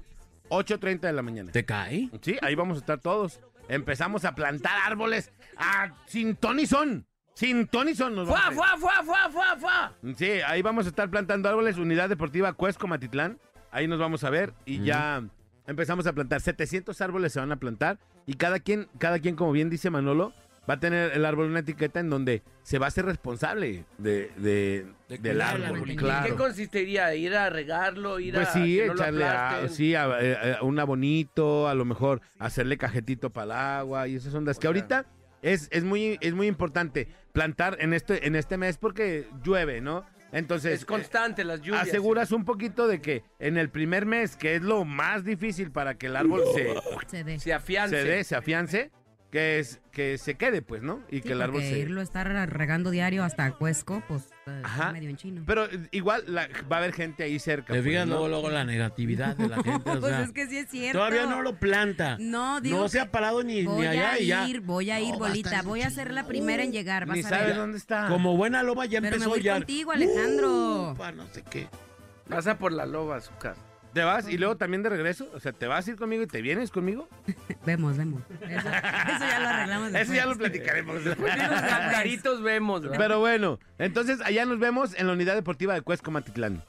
8.30 0.49 1.01
de 1.01 1.13
la 1.13 1.23
mañana. 1.23 1.51
¿Te 1.51 1.65
cae? 1.65 2.09
Sí, 2.23 2.37
ahí 2.41 2.55
vamos 2.55 2.77
a 2.77 2.81
estar 2.81 3.01
todos. 3.01 3.41
Empezamos 3.69 4.25
a 4.25 4.37
plantar 4.37 4.79
árboles 4.87 5.33
a, 5.57 5.93
sin 6.07 6.37
ton 6.37 6.61
y 6.61 6.67
son. 6.67 7.05
Sin 7.37 7.67
ton 7.67 7.87
y 7.89 7.95
son. 7.95 8.15
nos 8.15 8.27
¡Fua, 8.27 8.49
a 8.49 8.51
fua, 8.51 8.69
fua, 8.79 9.03
fua, 9.05 9.29
fua, 9.31 9.57
fua! 9.59 9.93
Sí, 10.17 10.25
ahí 10.47 10.63
vamos 10.63 10.87
a 10.87 10.89
estar 10.89 11.11
plantando 11.11 11.49
árboles. 11.51 11.77
Unidad 11.77 12.09
Deportiva 12.09 12.55
Cuesco 12.55 12.87
Matitlán. 12.89 13.39
Ahí 13.71 13.87
nos 13.87 13.99
vamos 13.99 14.25
a 14.25 14.31
ver 14.31 14.55
y 14.65 14.83
ya 14.83 15.23
empezamos 15.67 16.07
a 16.07 16.15
plantar. 16.15 16.41
700 16.41 16.99
árboles 17.03 17.35
se 17.35 17.41
van 17.41 17.53
a 17.53 17.57
plantar 17.57 17.99
y 18.27 18.35
cada 18.35 18.59
quien, 18.59 18.89
cada 18.99 19.19
quien, 19.19 19.37
como 19.37 19.53
bien 19.53 19.69
dice 19.69 19.91
Manolo, 19.91 20.33
va 20.69 20.75
a 20.75 20.81
tener 20.81 21.13
el 21.13 21.27
árbol 21.27 21.47
una 21.51 21.59
etiqueta 21.61 22.01
en 22.01 22.09
donde 22.09 22.43
se 22.63 22.79
va 22.79 22.87
a 22.87 22.91
ser 22.91 23.05
responsable 23.05 23.85
de, 23.99 24.33
de- 24.39 24.87
De 25.09 25.19
del 25.19 25.41
árbol. 25.43 25.65
árbol. 25.67 25.91
¿Y 25.91 25.97
Claro. 25.97 26.27
¿Qué 26.27 26.35
consistiría? 26.35 27.15
¿Ir 27.15 27.37
a 27.37 27.51
regarlo? 27.51 28.19
¿Ir 28.19 28.35
Pues 28.35 28.49
a 28.49 28.53
sí, 28.55 28.77
que 28.79 28.87
no 28.87 28.95
lo 28.95 29.01
echarle 29.03 29.25
a, 29.25 29.69
sí, 29.69 29.95
a- 29.95 30.09
eh, 30.21 30.57
a 30.59 30.65
un 30.65 30.79
abonito, 30.79 31.69
a 31.69 31.75
lo 31.75 31.85
mejor 31.85 32.23
hacerle 32.39 32.79
cajetito 32.79 33.29
para 33.31 33.45
el 33.45 33.53
agua 33.53 34.09
y 34.09 34.17
esas 34.17 34.33
ondas. 34.35 34.57
O 34.57 34.61
que 34.61 34.63
sea- 34.65 34.69
ahorita 34.71 35.07
es, 35.43 35.69
es, 35.71 35.85
muy, 35.85 36.19
es 36.21 36.35
muy 36.35 36.47
importante 36.47 37.09
plantar 37.33 37.77
en 37.81 37.93
este, 37.93 38.27
en 38.27 38.37
este 38.37 38.57
mes 38.57 38.79
porque 38.79 39.29
llueve, 39.43 39.81
¿no? 39.81 40.05
Entonces, 40.33 40.81
Es 40.81 40.85
constante 40.85 41.45
las 41.45 41.63
lluvias. 41.63 41.83
aseguras 41.89 42.33
un 42.33 42.45
poquito 42.45 42.89
de 42.89 43.01
que 43.01 43.23
en 43.39 43.57
el 43.57 43.71
primer 43.71 44.07
mes, 44.07 44.37
que 44.37 44.57
es 44.57 44.63
lo 44.63 44.85
más 44.85 45.25
difícil 45.25 45.71
para 45.71 45.97
que 45.97 46.07
el 46.07 46.17
árbol 46.17 46.43
se, 46.55 46.75
Se 47.07 47.25
dé. 47.25 47.39
Se 47.39 47.53
afiance. 47.53 47.97
se 48.03 48.09
dé, 48.09 48.25
se 48.25 48.37
afiance, 48.37 48.91
que 49.37 49.59
es 49.59 49.81
que 49.93 50.17
se 50.17 50.35
quede, 50.37 50.63
pues, 50.63 50.83
¿no? 50.83 51.03
Y 51.11 51.17
Sí, 51.17 51.23
que 51.23 51.33
el 51.33 51.43
árbol 51.43 51.61
se... 51.61 51.79
irlo 51.79 52.01
a 52.01 52.03
estar 52.05 52.27
regando 52.51 52.91
diario 52.91 53.23
hasta 53.23 53.53
Cuesco, 53.53 54.03
pues 54.09 54.31
Ajá. 54.63 54.93
medio 54.93 55.11
en 55.11 55.17
chino. 55.19 55.43
Pero 55.47 55.69
igual 55.91 56.23
la- 56.27 56.49
va 56.73 56.77
a 56.77 56.79
haber 56.79 56.95
gente 56.95 57.23
ahí 57.23 57.39
cerca. 57.39 57.75
Te 57.75 57.81
pues, 57.81 57.85
fijas 57.85 58.07
¿no? 58.07 58.15
luego, 58.15 58.29
luego 58.29 58.49
la 58.51 58.65
negatividad 58.65 59.37
de 59.37 59.49
la 59.49 59.57
gente. 59.63 59.91
o 59.91 60.01
pues 60.01 60.13
sea, 60.13 60.23
es 60.23 60.33
que 60.33 60.47
sí 60.47 60.57
es 60.57 60.71
cierto. 60.71 60.99
todavía 61.01 61.27
no 61.27 61.43
lo 61.43 61.57
planta. 61.59 62.17
No, 62.19 62.63
digo 62.63 62.79
No 62.79 62.89
se 62.89 62.99
ha 62.99 63.11
parado 63.11 63.43
ni, 63.43 63.63
ni 63.63 63.87
allá 63.87 64.13
a 64.13 64.19
y 64.21 64.27
ya. 64.29 64.49
ir, 64.49 64.63
voy 64.63 64.91
a 64.91 65.01
ir, 65.01 65.11
No, 65.11 65.15
a 65.17 65.29
bolita. 65.29 65.61
Voy 65.61 65.83
a 65.83 65.91
ser 65.91 66.13
la 66.15 66.25
primera 66.27 66.63
en 66.63 66.73
llegar. 66.73 67.07
Ni 67.07 67.21
Vas 67.23 67.31
a 67.33 67.37
sabes 67.39 67.57
dónde 67.57 67.77
está. 67.77 68.09
Como 68.09 68.39
buena 68.39 68.63
loba 68.63 68.87
ya 68.87 69.03
Pero 69.03 69.11
me 69.11 69.17
empezó 69.17 69.29
voy 69.29 69.43
ya. 69.43 69.53
contigo, 69.59 69.93
Alejandro. 69.93 70.93
Upa, 70.93 71.13
no 71.13 71.27
sé 71.27 71.43
qué. 71.51 71.69
Pasa 72.27 72.57
por 72.59 72.73
la 72.73 72.87
loba 72.87 73.17
a 73.17 73.21
su 73.21 73.37
casa. 73.37 73.61
¿Te 73.97 74.05
vas 74.05 74.29
y 74.29 74.37
luego 74.37 74.59
también 74.59 74.83
de 74.83 74.91
regreso? 74.91 75.27
O 75.33 75.41
sea, 75.41 75.53
¿te 75.53 75.67
vas 75.67 75.87
a 75.89 75.91
ir 75.91 75.97
conmigo 75.97 76.23
y 76.23 76.27
te 76.27 76.43
vienes 76.43 76.71
conmigo? 76.71 77.09
Vemos, 77.65 77.97
vemos. 77.97 78.21
Eso, 78.43 78.51
eso 78.51 78.69
ya 78.69 79.39
lo 79.41 79.49
arreglamos. 79.49 79.95
Eso 79.95 80.13
ya 80.13 80.27
lo 80.27 80.35
después. 80.35 80.51
platicaremos 80.51 81.03
después. 81.03 81.35
Los 81.35 81.61
cantaritos 81.63 82.43
vemos, 82.43 82.83
¿verdad? 82.83 82.99
Pero 82.99 83.21
bueno, 83.21 83.59
entonces 83.79 84.21
allá 84.21 84.45
nos 84.45 84.59
vemos 84.59 84.95
en 84.99 85.07
la 85.07 85.15
unidad 85.15 85.35
deportiva 85.35 85.73
de 85.73 85.81
Cuesco 85.81 86.11
Matitlán. 86.11 86.63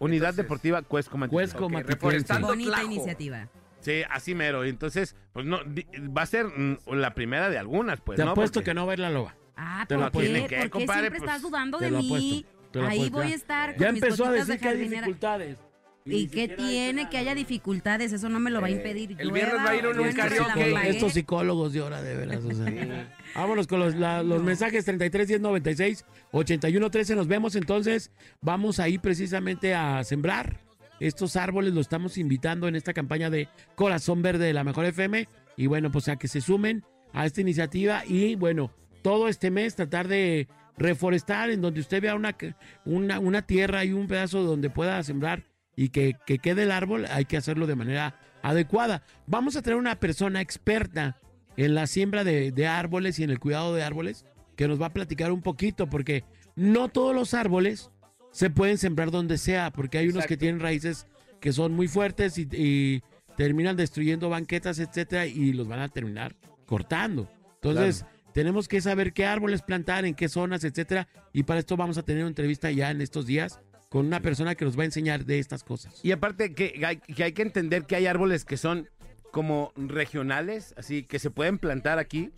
Unidad 0.00 0.28
Entonces- 0.28 0.36
Deportiva 0.44 0.82
Cuesco 0.82 1.16
Matitlán. 1.16 1.34
Cuesco 1.46 1.64
Ok, 1.64 1.72
Matitlán, 1.72 2.42
Bonita 2.42 2.70
Tlajo. 2.72 2.84
iniciativa. 2.84 3.48
Sí, 3.80 4.02
así 4.10 4.34
mero. 4.34 4.62
Entonces, 4.64 5.16
pues 5.32 5.46
no, 5.46 5.64
di- 5.64 5.86
va 6.14 6.20
a 6.20 6.26
ser 6.26 6.44
mm, 6.44 6.76
la 6.92 7.14
primera 7.14 7.48
de 7.48 7.56
algunas, 7.56 8.02
pues, 8.02 8.16
Te 8.18 8.24
¿no? 8.26 8.32
apuesto 8.32 8.60
Porque- 8.60 8.70
que 8.72 8.74
no 8.74 8.84
va 8.84 8.92
a 8.92 8.96
ir 8.96 9.00
la 9.00 9.08
loba. 9.10 9.34
Ah, 9.56 9.86
Te 9.88 9.94
lo 9.96 10.10
¿por 10.12 10.20
qué? 10.22 10.28
Tiene 10.28 10.46
que, 10.46 10.56
¿Por 10.56 10.64
qué 10.64 10.70
compadre, 10.70 11.00
siempre 11.00 11.20
pues, 11.20 11.30
estás 11.30 11.40
dudando 11.42 11.78
te 11.78 11.86
de 11.86 11.90
mí? 11.92 12.06
apuesto, 12.06 12.86
Ahí 12.86 13.08
voy 13.08 13.32
a 13.32 13.34
estar 13.34 13.74
con 13.76 13.82
Ya 13.86 13.92
mis 13.92 14.02
empezó 14.02 14.24
a 14.24 14.26
cositas 14.26 14.46
de 14.48 14.52
decir 14.52 14.68
que 14.68 14.68
hay 14.68 14.88
dificultades. 14.88 15.58
¿Y 16.06 16.28
qué 16.28 16.48
tiene 16.48 17.08
que 17.10 17.18
haya 17.18 17.34
dificultades? 17.34 18.12
Eso 18.12 18.28
no 18.28 18.38
me 18.40 18.50
lo 18.50 18.60
va 18.60 18.68
a 18.68 18.70
impedir. 18.70 19.16
el 19.18 19.32
viernes 19.32 19.56
va 19.56 19.70
a 19.70 19.76
ir 19.76 19.86
un 19.86 20.12
karaoke. 20.12 20.74
Estos 20.88 21.12
psicólogos 21.14 21.72
de 21.72 21.80
hora, 21.82 22.00
de 22.02 22.16
veras. 22.16 22.44
o 22.44 22.52
sea. 22.52 23.12
Vámonos 23.34 23.66
con 23.66 23.80
los, 23.80 23.94
la- 23.96 24.22
los 24.22 24.42
mensajes 24.42 24.84
33 24.84 25.28
10 25.28 25.40
96 25.40 26.04
81 26.32 26.90
13. 26.90 27.16
Nos 27.16 27.26
vemos 27.28 27.56
entonces. 27.56 28.10
Vamos 28.40 28.78
ahí 28.78 28.98
precisamente 28.98 29.74
a 29.74 30.02
sembrar 30.04 30.60
estos 31.00 31.36
árboles. 31.36 31.74
Lo 31.74 31.80
estamos 31.80 32.18
invitando 32.18 32.68
en 32.68 32.76
esta 32.76 32.92
campaña 32.92 33.28
de 33.28 33.48
Corazón 33.74 34.22
Verde 34.22 34.46
de 34.46 34.52
la 34.52 34.64
Mejor 34.64 34.84
FM. 34.86 35.28
Y 35.56 35.66
bueno, 35.66 35.90
pues 35.90 36.08
a 36.08 36.16
que 36.16 36.28
se 36.28 36.40
sumen 36.40 36.84
a 37.12 37.26
esta 37.26 37.40
iniciativa. 37.40 38.04
Y 38.06 38.36
bueno, 38.36 38.70
todo 39.02 39.28
este 39.28 39.50
mes 39.50 39.74
tratar 39.74 40.06
de 40.08 40.46
reforestar 40.78 41.50
en 41.50 41.62
donde 41.62 41.80
usted 41.80 42.02
vea 42.02 42.14
una, 42.14 42.36
una, 42.84 43.18
una 43.18 43.42
tierra 43.42 43.84
y 43.84 43.92
un 43.92 44.06
pedazo 44.06 44.42
donde 44.42 44.68
pueda 44.70 45.02
sembrar 45.02 45.42
y 45.76 45.90
que, 45.90 46.16
que 46.26 46.38
quede 46.38 46.64
el 46.64 46.72
árbol, 46.72 47.06
hay 47.10 47.26
que 47.26 47.36
hacerlo 47.36 47.66
de 47.66 47.76
manera 47.76 48.18
adecuada. 48.42 49.02
Vamos 49.26 49.56
a 49.56 49.62
tener 49.62 49.78
una 49.78 50.00
persona 50.00 50.40
experta 50.40 51.20
en 51.56 51.74
la 51.74 51.86
siembra 51.86 52.24
de, 52.24 52.50
de 52.50 52.66
árboles 52.66 53.18
y 53.18 53.24
en 53.24 53.30
el 53.30 53.38
cuidado 53.38 53.74
de 53.74 53.82
árboles 53.82 54.24
que 54.56 54.66
nos 54.66 54.80
va 54.80 54.86
a 54.86 54.92
platicar 54.92 55.30
un 55.32 55.42
poquito, 55.42 55.88
porque 55.88 56.24
no 56.54 56.88
todos 56.88 57.14
los 57.14 57.34
árboles 57.34 57.90
se 58.32 58.50
pueden 58.50 58.78
sembrar 58.78 59.10
donde 59.10 59.38
sea, 59.38 59.70
porque 59.70 59.98
hay 59.98 60.08
unos 60.08 60.26
que 60.26 60.36
tienen 60.36 60.60
raíces 60.60 61.06
que 61.40 61.52
son 61.52 61.72
muy 61.72 61.88
fuertes 61.88 62.38
y, 62.38 62.48
y 62.52 63.02
terminan 63.36 63.76
destruyendo 63.76 64.30
banquetas, 64.30 64.78
etcétera, 64.78 65.26
y 65.26 65.52
los 65.52 65.68
van 65.68 65.80
a 65.80 65.88
terminar 65.88 66.34
cortando. 66.64 67.30
Entonces, 67.62 68.04
tenemos 68.32 68.68
que 68.68 68.80
saber 68.80 69.12
qué 69.12 69.26
árboles 69.26 69.62
plantar, 69.62 70.04
en 70.04 70.14
qué 70.14 70.28
zonas, 70.28 70.64
etcétera, 70.64 71.08
y 71.32 71.42
para 71.44 71.60
esto 71.60 71.76
vamos 71.76 71.98
a 71.98 72.02
tener 72.02 72.22
una 72.22 72.30
entrevista 72.30 72.70
ya 72.70 72.90
en 72.90 73.00
estos 73.00 73.26
días 73.26 73.60
con 73.88 74.06
una 74.06 74.20
persona 74.20 74.54
que 74.54 74.64
nos 74.64 74.76
va 74.78 74.82
a 74.82 74.86
enseñar 74.86 75.24
de 75.24 75.38
estas 75.38 75.62
cosas. 75.64 76.00
Y 76.04 76.12
aparte 76.12 76.54
que 76.54 76.82
hay, 76.86 76.96
que 76.98 77.24
hay 77.24 77.32
que 77.32 77.42
entender 77.42 77.84
que 77.86 77.96
hay 77.96 78.06
árboles 78.06 78.44
que 78.44 78.56
son 78.56 78.88
como 79.30 79.72
regionales, 79.76 80.74
así 80.76 81.02
que 81.02 81.18
se 81.18 81.30
pueden 81.30 81.58
plantar 81.58 81.98
aquí. 81.98 82.32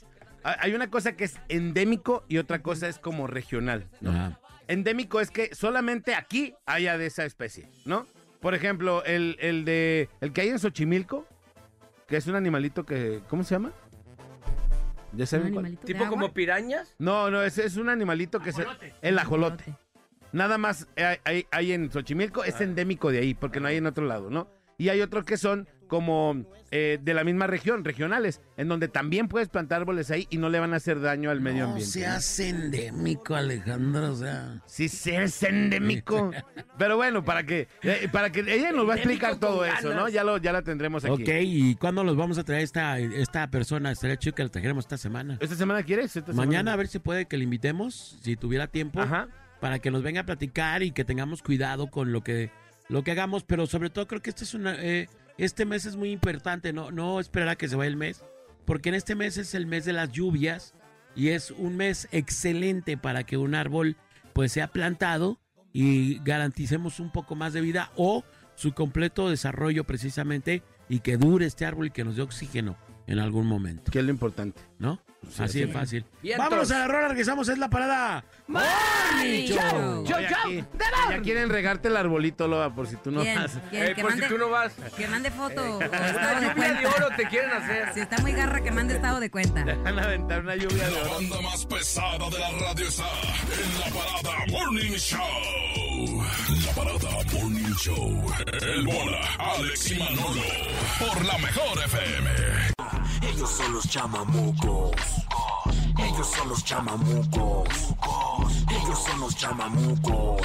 Ha- 0.45 0.57
Hay 0.61 0.75
una 0.75 0.91
cosa 0.91 1.17
que 1.17 1.25
es 1.25 1.37
endémico 1.49 2.25
y 2.29 2.39
otra 2.39 2.61
cosa 2.63 2.89
es 2.89 2.99
como 2.99 3.27
regional. 3.27 3.87
¿no? 4.01 4.11
Ajá. 4.11 4.41
Endémico 4.69 5.21
es 5.21 5.31
que 5.31 5.55
solamente 5.55 6.15
aquí 6.15 6.55
haya 6.67 6.99
de 6.99 7.07
esa 7.07 7.25
especie, 7.25 7.69
¿no? 7.87 8.07
Por 8.41 8.55
ejemplo, 8.55 9.03
el, 9.05 9.37
el 9.41 9.65
de 9.65 10.09
el 10.21 10.33
que 10.33 10.43
hay 10.43 10.49
en 10.51 10.59
Xochimilco, 10.59 11.27
que 12.07 12.17
es 12.19 12.27
un 12.27 12.35
animalito 12.37 12.85
que 12.85 13.21
¿cómo 13.29 13.43
se 13.45 13.55
llama? 13.55 13.73
¿Ya 15.13 15.25
saben 15.27 15.55
cuál? 15.55 15.79
¿Tipo 15.79 16.07
como 16.09 16.33
pirañas? 16.35 16.95
No, 16.99 17.31
no, 17.31 17.43
ese 17.43 17.65
es 17.65 17.77
un 17.77 17.89
animalito 17.89 18.41
que 18.41 18.51
es 18.51 18.57
el 19.01 19.19
ajolote. 19.19 19.75
Nada 20.33 20.59
más 20.59 20.87
hay, 20.97 21.17
hay- 21.25 21.47
hay 21.51 21.73
en 21.73 21.91
Xochimilco, 21.91 22.45
es 22.45 22.61
endémico 22.61 23.11
de 23.11 23.19
ahí, 23.21 23.35
porque 23.35 23.61
no 23.61 23.69
hay 23.69 23.77
en 23.77 23.87
otro 23.87 24.05
lado, 24.07 24.31
¿no? 24.31 24.49
Y 24.81 24.91
hay 24.91 25.01
otros 25.01 25.25
que 25.25 25.37
son 25.37 25.69
como 25.89 26.45
eh, 26.71 26.99
de 27.03 27.15
la 27.15 27.25
misma 27.25 27.47
región, 27.47 27.83
regionales, 27.83 28.43
en 28.59 28.69
donde 28.69 28.89
también 28.89 29.27
puedes 29.27 29.49
plantar 29.49 29.81
árboles 29.81 30.11
ahí 30.11 30.27
y 30.31 30.37
no 30.37 30.51
le 30.51 30.61
van 30.61 30.75
a 30.75 30.77
hacer 30.77 31.01
daño 31.01 31.31
al 31.31 31.41
medio 31.41 31.65
No 31.65 31.69
ambiente. 31.71 31.91
seas 31.91 32.39
endémico, 32.41 33.35
Alejandro, 33.35 34.13
o 34.13 34.15
sea. 34.15 34.63
Sí, 34.67 34.85
es 35.07 35.43
endémico. 35.43 36.31
Pero 36.79 36.97
bueno, 36.97 37.25
para 37.25 37.45
que, 37.45 37.69
eh, 37.83 38.09
para 38.13 38.31
que 38.31 38.41
ella 38.41 38.71
nos 38.71 38.87
va 38.87 38.93
a 38.93 38.97
explicar 38.97 39.37
todo 39.41 39.65
eso, 39.65 39.95
¿no? 39.95 40.09
Ya, 40.11 40.23
lo, 40.25 40.37
ya 40.37 40.53
la 40.53 40.61
tendremos 40.63 41.05
aquí. 41.07 41.23
Ok, 41.23 41.29
¿y 41.43 41.75
cuándo 41.77 42.05
los 42.05 42.17
vamos 42.17 42.37
a 42.39 42.45
traer 42.45 42.63
esta, 42.63 42.99
esta 42.99 43.51
persona? 43.51 43.91
Estaría 43.91 44.17
chido 44.19 44.35
que 44.37 44.43
la 44.45 44.51
trajéramos 44.51 44.85
esta 44.85 44.99
semana. 44.99 45.39
¿Esta 45.41 45.57
semana 45.57 45.83
quieres? 45.83 46.15
Esta 46.15 46.33
Mañana 46.35 46.51
semana? 46.59 46.73
a 46.75 46.77
ver 46.77 46.89
si 46.89 46.99
puede 46.99 47.25
que 47.27 47.39
le 47.39 47.45
invitemos, 47.45 48.19
si 48.23 48.37
tuviera 48.37 48.67
tiempo, 48.69 49.01
Ajá. 49.01 49.27
Para 49.61 49.79
que 49.79 49.91
nos 49.91 50.03
venga 50.03 50.23
a 50.23 50.27
platicar 50.27 50.83
y 50.83 50.93
que 50.93 51.05
tengamos 51.05 51.43
cuidado 51.43 51.89
con 51.89 52.13
lo 52.13 52.23
que, 52.23 52.51
lo 52.89 53.03
que 53.03 53.13
hagamos. 53.13 53.45
Pero 53.45 53.67
sobre 53.67 53.91
todo 53.91 54.07
creo 54.07 54.23
que 54.23 54.31
este 54.31 54.45
es 54.45 54.55
una, 54.55 54.75
eh, 54.75 55.09
este 55.37 55.65
mes 55.65 55.87
es 55.87 55.97
muy 55.97 56.11
importante, 56.11 56.73
no, 56.73 56.91
no 56.91 57.21
esperar 57.21 57.51
a 57.51 57.57
que 57.57 57.69
se 57.69 57.77
vaya 57.77 57.89
el 57.89 57.97
mes, 57.97 58.25
porque 58.65 58.89
en 58.89 58.95
este 58.95 59.15
mes 59.15 59.39
es 59.39 59.55
el 59.55 59.67
mes 59.67 59.85
de 59.85 59.93
las 59.93 60.13
lluvias 60.13 60.75
y 61.15 61.29
es 61.29 61.51
un 61.51 61.77
mes 61.77 62.09
excelente 62.13 62.97
para 62.97 63.25
que 63.25 63.37
un 63.37 63.55
árbol 63.55 63.97
pues 64.33 64.53
sea 64.53 64.69
plantado 64.69 65.41
y 65.73 66.19
garanticemos 66.21 67.01
un 67.01 67.11
poco 67.11 67.35
más 67.35 67.53
de 67.53 67.61
vida 67.61 67.93
o 67.97 68.25
su 68.55 68.73
completo 68.73 69.31
desarrollo 69.31 69.85
precisamente 69.85 70.63
y 70.89 71.01
que 71.01 71.17
dure 71.17 71.47
este 71.47 71.65
árbol 71.65 71.87
y 71.87 71.91
que 71.91 72.05
nos 72.05 72.17
dé 72.17 72.23
oxígeno 72.23 72.77
en 73.07 73.19
algún 73.19 73.47
momento, 73.47 73.91
Que 73.91 74.01
es 74.01 74.05
lo 74.05 74.11
importante. 74.11 74.61
¿no? 74.79 75.01
Sí, 75.31 75.43
así 75.43 75.61
de 75.61 75.69
fácil. 75.69 76.05
Vientos. 76.23 76.45
Vámonos 76.45 76.71
a 76.71 76.79
la 76.79 76.87
rola, 76.89 77.09
regresamos, 77.09 77.49
es 77.49 77.59
la 77.59 77.69
parada. 77.69 78.25
Morning 78.47 79.47
Show. 79.47 80.05
Yo, 80.07 80.17
aquí- 80.17 80.65
ya 81.11 81.21
quieren 81.21 81.51
regarte 81.51 81.89
el 81.89 81.97
arbolito, 81.97 82.49
Loba, 82.49 82.75
por 82.75 82.87
si 82.87 82.97
tú 82.97 83.11
no 83.11 83.21
¿Quién? 83.23 83.35
vas. 83.35 83.59
¿Quién? 83.71 83.83
Eh, 83.83 83.95
que, 83.95 84.03
por 84.03 84.13
si 84.13 84.21
mande, 84.21 84.35
tú 84.35 84.39
no 84.39 84.49
vas. 84.49 84.73
que 84.97 85.07
mande 85.09 85.31
foto 85.31 85.77
Una 85.79 85.89
de 85.89 86.47
lluvia 86.49 86.73
de 86.75 86.87
oro 86.87 87.09
te 87.17 87.29
quieren 87.29 87.51
hacer. 87.51 87.93
Si 87.95 88.01
está 88.01 88.19
muy 88.19 88.33
garra, 88.33 88.61
que 88.63 88.71
mande 88.71 88.95
estado 88.95 89.21
de 89.21 89.31
cuenta. 89.31 89.65
Van 89.65 89.99
a 89.99 90.03
aventar 90.05 90.41
una 90.41 90.57
lluvia 90.57 90.89
de 90.89 91.03
La 91.03 91.09
banda 91.13 91.41
más 91.43 91.67
pesada 91.67 92.31
de 92.31 92.39
la 92.39 92.51
radio 92.51 92.89
está 92.89 93.05
en 93.53 93.81
la 93.81 93.87
parada 94.01 94.45
Morning 94.51 94.93
Show. 94.97 96.23
La 96.65 96.73
parada 96.73 97.25
Morning 97.35 97.75
Show. 97.75 98.33
El 98.63 98.87
bola, 98.87 99.21
Alex 99.39 99.91
y 99.91 99.99
Manolo. 99.99 100.43
Por 101.01 101.25
la 101.25 101.39
mejor 101.39 101.79
FM. 101.85 102.31
Ellos 103.31 103.51
son 103.51 103.73
los 103.75 103.89
chamamucos. 103.89 104.93
Ellos 105.99 106.27
son 106.27 106.49
los 106.49 106.65
chamamucos. 106.65 107.69
Ellos 108.71 108.99
son 108.99 109.21
los 109.21 109.37
chamamucos. 109.37 110.43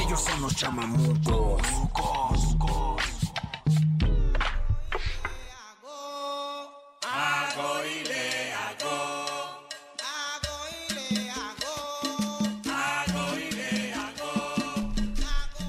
Ellos 0.00 0.20
son 0.20 0.40
los 0.42 0.54
chamamucos. 0.56 1.62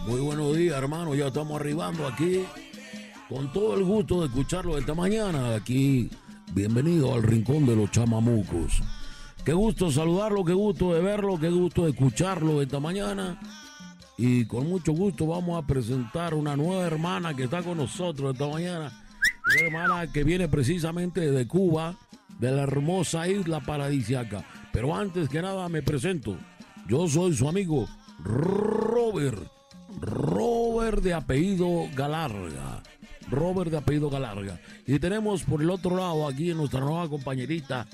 Muy 0.07 0.21
buenos 0.21 0.55
días, 0.55 0.77
hermano. 0.77 1.13
Ya 1.15 1.27
estamos 1.27 1.59
arribando 1.59 2.07
aquí. 2.07 2.45
Con 3.29 3.51
todo 3.51 3.75
el 3.75 3.83
gusto 3.83 4.21
de 4.21 4.27
escucharlo 4.27 4.77
esta 4.77 4.93
mañana. 4.93 5.53
Aquí, 5.53 6.09
bienvenido 6.53 7.13
al 7.13 7.23
Rincón 7.23 7.65
de 7.65 7.75
los 7.75 7.91
Chamamucos. 7.91 8.81
Qué 9.43 9.53
gusto 9.53 9.91
saludarlo, 9.91 10.43
qué 10.43 10.53
gusto 10.53 10.93
de 10.93 11.01
verlo, 11.01 11.39
qué 11.39 11.49
gusto 11.49 11.85
de 11.85 11.91
escucharlo 11.91 12.61
esta 12.61 12.79
mañana. 12.79 13.39
Y 14.17 14.45
con 14.45 14.67
mucho 14.67 14.93
gusto 14.93 15.27
vamos 15.27 15.61
a 15.61 15.67
presentar 15.67 16.33
una 16.33 16.55
nueva 16.55 16.85
hermana 16.85 17.35
que 17.35 17.43
está 17.43 17.61
con 17.61 17.77
nosotros 17.77 18.33
esta 18.33 18.47
mañana. 18.47 18.91
Una 19.45 19.67
hermana 19.67 20.11
que 20.11 20.23
viene 20.23 20.47
precisamente 20.47 21.31
de 21.31 21.47
Cuba, 21.47 21.95
de 22.39 22.51
la 22.51 22.63
hermosa 22.63 23.27
isla 23.27 23.59
paradisiaca. 23.61 24.43
Pero 24.73 24.95
antes 24.95 25.29
que 25.29 25.41
nada 25.41 25.69
me 25.69 25.81
presento. 25.81 26.37
Yo 26.87 27.07
soy 27.07 27.35
su 27.35 27.47
amigo 27.47 27.87
Robert. 28.19 29.43
Robert 29.99 31.01
de 31.01 31.13
apellido 31.13 31.87
Galarga. 31.95 32.83
Robert 33.29 33.71
de 33.71 33.77
apellido 33.77 34.09
Galarga. 34.09 34.59
Y 34.85 34.99
tenemos 34.99 35.43
por 35.43 35.61
el 35.61 35.69
otro 35.69 35.95
lado 35.95 36.27
aquí 36.27 36.53
nuestra 36.53 36.79
nueva 36.79 37.07
compañerita. 37.09 37.87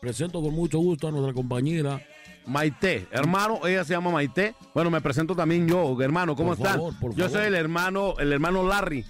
Presento 0.00 0.40
con 0.40 0.54
mucho 0.54 0.78
gusto 0.78 1.08
a 1.08 1.10
nuestra 1.10 1.32
compañera. 1.32 2.00
Maite, 2.46 3.06
hermano, 3.12 3.60
ella 3.66 3.84
se 3.84 3.92
llama 3.92 4.10
Maite. 4.10 4.54
Bueno, 4.74 4.90
me 4.90 5.00
presento 5.00 5.36
también 5.36 5.68
yo, 5.68 6.00
hermano, 6.02 6.34
¿cómo 6.34 6.56
Por 6.56 6.58
están? 6.58 6.72
favor, 6.78 6.94
por 6.98 7.10
yo 7.14 7.24
favor. 7.24 7.38
soy 7.38 7.46
el 7.48 7.54
hermano, 7.54 8.14
el 8.18 8.32
hermano 8.32 8.66
Larry. 8.66 9.04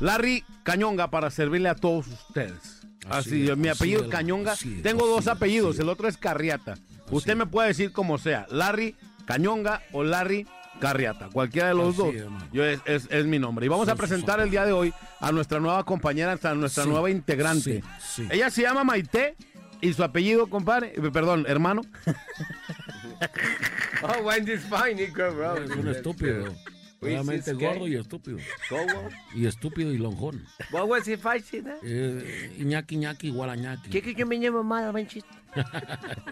Larry 0.00 0.44
Cañonga 0.62 1.10
para 1.10 1.28
servirle 1.30 1.68
a 1.68 1.74
todos 1.74 2.06
ustedes. 2.06 2.80
Así 3.08 3.30
Así, 3.44 3.48
es, 3.50 3.56
mi 3.56 3.68
así 3.68 3.78
apellido 3.78 4.04
es, 4.04 4.08
Cañonga. 4.08 4.52
es, 4.52 4.64
Tengo 4.82 5.06
dos 5.06 5.26
apellidos, 5.26 5.78
el 5.80 5.88
otro 5.88 6.08
es 6.08 6.16
Carriata. 6.16 6.76
Usted 7.10 7.34
me 7.36 7.46
puede 7.46 7.68
decir 7.68 7.90
como 7.92 8.16
sea, 8.18 8.46
Larry 8.50 8.94
Cañonga 9.26 9.82
o 9.92 10.04
Larry 10.04 10.46
Carriata, 10.80 11.28
cualquiera 11.32 11.68
de 11.68 11.74
los 11.74 11.98
Así 11.98 12.16
dos. 12.18 12.32
Yo 12.52 12.64
es, 12.64 12.80
es- 12.84 13.08
es 13.10 13.26
mi 13.26 13.38
nombre. 13.38 13.66
Y 13.66 13.68
vamos 13.68 13.88
a 13.88 13.96
presentar 13.96 14.40
el 14.40 14.50
día 14.50 14.64
de 14.64 14.72
hoy 14.72 14.92
a 15.20 15.32
nuestra 15.32 15.58
nueva 15.60 15.84
compañera, 15.84 16.38
a 16.42 16.54
nuestra 16.54 16.84
Sí, 16.84 16.88
nueva 16.90 17.10
integrante. 17.10 17.82
sí, 18.00 18.22
sí. 18.22 18.28
Ella 18.30 18.48
se 18.50 18.62
llama 18.62 18.84
Maite 18.84 19.34
y 19.80 19.92
su 19.92 20.02
apellido, 20.04 20.46
compadre, 20.48 20.92
eh, 20.96 21.10
perdón, 21.12 21.44
hermano, 21.48 21.82
Oh, 24.02 24.22
Wendy's 24.22 24.62
fine, 24.62 24.94
Nico, 25.06 25.30
bro. 25.32 25.56
Es 25.56 25.70
un 25.70 25.88
estúpido. 25.88 26.54
Es 27.00 27.46
gay. 27.46 27.54
gordo 27.68 27.86
y 27.86 27.94
estúpido. 27.96 28.38
¿Cómo? 28.68 29.08
Y 29.34 29.46
estúpido 29.46 29.92
y 29.92 29.98
lonjón. 29.98 30.44
Was 30.72 31.06
he 31.06 31.16
fighting? 31.16 31.64
eh? 31.82 32.54
Iñaki, 32.58 32.96
Iñaki, 32.96 33.28
igual 33.28 33.50
a 33.50 33.56
Iñaki. 33.56 33.88
¿Qué 33.90 34.14
que 34.14 34.24
me 34.24 34.38
llama 34.40 34.62
mal, 34.62 34.92
manchito? 34.92 35.28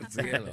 Síguelo. 0.08 0.52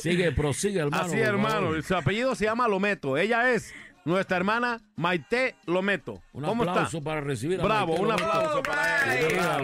Sigue, 0.00 0.32
prosigue, 0.32 0.80
hermano. 0.80 1.04
Así, 1.04 1.16
hermano. 1.18 1.82
Su 1.82 1.94
apellido 1.96 2.34
se 2.34 2.44
llama 2.44 2.68
Lometo. 2.68 3.16
Ella 3.16 3.52
es 3.52 3.72
nuestra 4.06 4.38
hermana 4.38 4.80
Maite 4.96 5.56
Lometo. 5.66 6.22
Un 6.32 6.44
¿Cómo 6.44 6.62
aplauso 6.62 6.98
está? 6.98 7.10
para 7.10 7.20
recibir 7.20 7.60
a 7.60 7.64
Bravo, 7.64 7.88
Maite 7.88 8.02
un 8.02 8.08
Lometo. 8.08 8.26
aplauso 8.32 8.62
para 8.62 9.18
ella. 9.18 9.62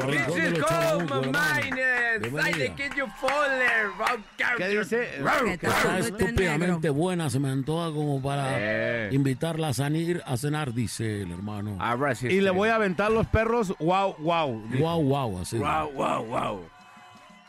¿Qué 4.56 4.68
dice? 4.68 5.08
Está 5.54 5.98
estúpidamente 5.98 6.90
buena, 6.90 7.30
se 7.30 7.38
me 7.38 7.50
antoja 7.50 7.90
como 7.92 8.20
para 8.20 8.48
Eh. 8.58 9.08
invitarla 9.12 9.68
a 9.68 9.74
salir 9.74 10.22
a 10.26 10.36
cenar, 10.36 10.72
dice 10.74 11.22
el 11.22 11.32
hermano. 11.32 11.76
Ahora 11.80 12.14
sí 12.14 12.26
Y 12.28 12.40
le 12.40 12.50
voy 12.50 12.68
a 12.68 12.74
aventar 12.76 13.10
los 13.10 13.26
perros. 13.26 13.74
Wow, 13.78 14.16
wow. 14.18 14.62
Wow, 14.78 15.02
wow, 15.02 15.38
así. 15.40 15.58
Wow, 15.58 15.92
wow, 15.92 16.24
wow. 16.24 16.60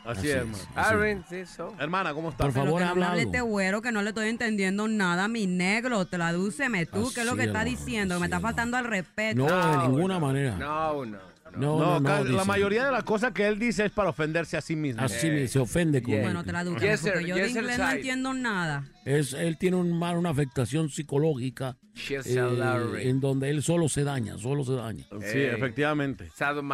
Así, 0.05 0.19
Así 0.19 0.29
es, 0.29 0.35
hermano. 0.35 1.01
Right, 1.01 1.21
sí, 1.29 1.45
so. 1.45 1.73
Hermana, 1.79 2.13
¿cómo 2.13 2.29
está? 2.29 2.43
Por 2.43 2.53
Pero 2.53 2.65
favor, 2.65 2.79
que 2.81 2.85
no 2.85 2.85
me 2.85 2.91
habla 2.91 3.07
hable 3.11 3.21
algo. 3.21 3.31
este 3.31 3.41
güero 3.41 3.81
que 3.81 3.91
no 3.91 4.01
le 4.01 4.09
estoy 4.09 4.29
entendiendo 4.29 4.87
nada, 4.87 5.27
mi 5.27 5.47
negro. 5.47 6.05
Tradúceme 6.05 6.85
tú, 6.85 7.11
¿qué 7.13 7.21
es 7.21 7.25
lo 7.25 7.35
que 7.35 7.43
está 7.43 7.61
hermano, 7.61 7.69
diciendo? 7.77 8.15
Me 8.15 8.17
así, 8.17 8.23
está 8.25 8.35
hermano. 8.37 8.47
faltando 8.55 8.77
al 8.77 8.85
respeto. 8.85 9.37
No, 9.37 9.45
de 9.45 9.77
No, 9.77 9.87
ninguna 9.87 10.13
no, 10.15 10.19
manera. 10.19 10.57
No, 10.57 11.05
no. 11.05 11.33
No, 11.55 11.77
No, 11.77 11.79
no, 11.79 11.99
no. 11.99 12.09
la 12.09 12.23
dice. 12.23 12.45
mayoría 12.45 12.83
de 12.85 12.91
las 12.91 13.03
cosas 13.03 13.31
que 13.31 13.47
él 13.47 13.59
dice 13.59 13.85
es 13.85 13.91
para 13.91 14.09
ofenderse 14.09 14.57
a 14.57 14.61
sí 14.61 14.75
mismo. 14.75 15.03
Así 15.03 15.29
me- 15.29 15.47
se 15.47 15.59
ofende 15.59 16.01
con 16.01 16.11
Yeah. 16.11 16.23
Bueno, 16.23 16.43
tradúceme, 16.43 16.89
Yes, 16.91 16.99
sir. 17.01 17.11
porque 17.13 17.27
yo 17.27 17.35
de 17.35 17.41
Yes, 17.47 17.55
inglés 17.55 17.77
no 17.77 17.91
entiendo 17.91 18.33
nada. 18.33 18.83
Es, 19.05 19.33
él 19.33 19.57
tiene 19.57 19.77
un 19.77 19.97
mal, 19.97 20.17
una 20.17 20.29
afectación 20.29 20.89
psicológica 20.89 21.75
eh, 22.09 23.01
en 23.03 23.19
donde 23.19 23.49
él 23.49 23.61
solo 23.61 23.87
se 23.87 24.03
daña, 24.03 24.37
solo 24.37 24.63
se 24.63 24.73
daña. 24.73 25.03
Sí, 25.31 25.39
efectivamente. 25.41 26.25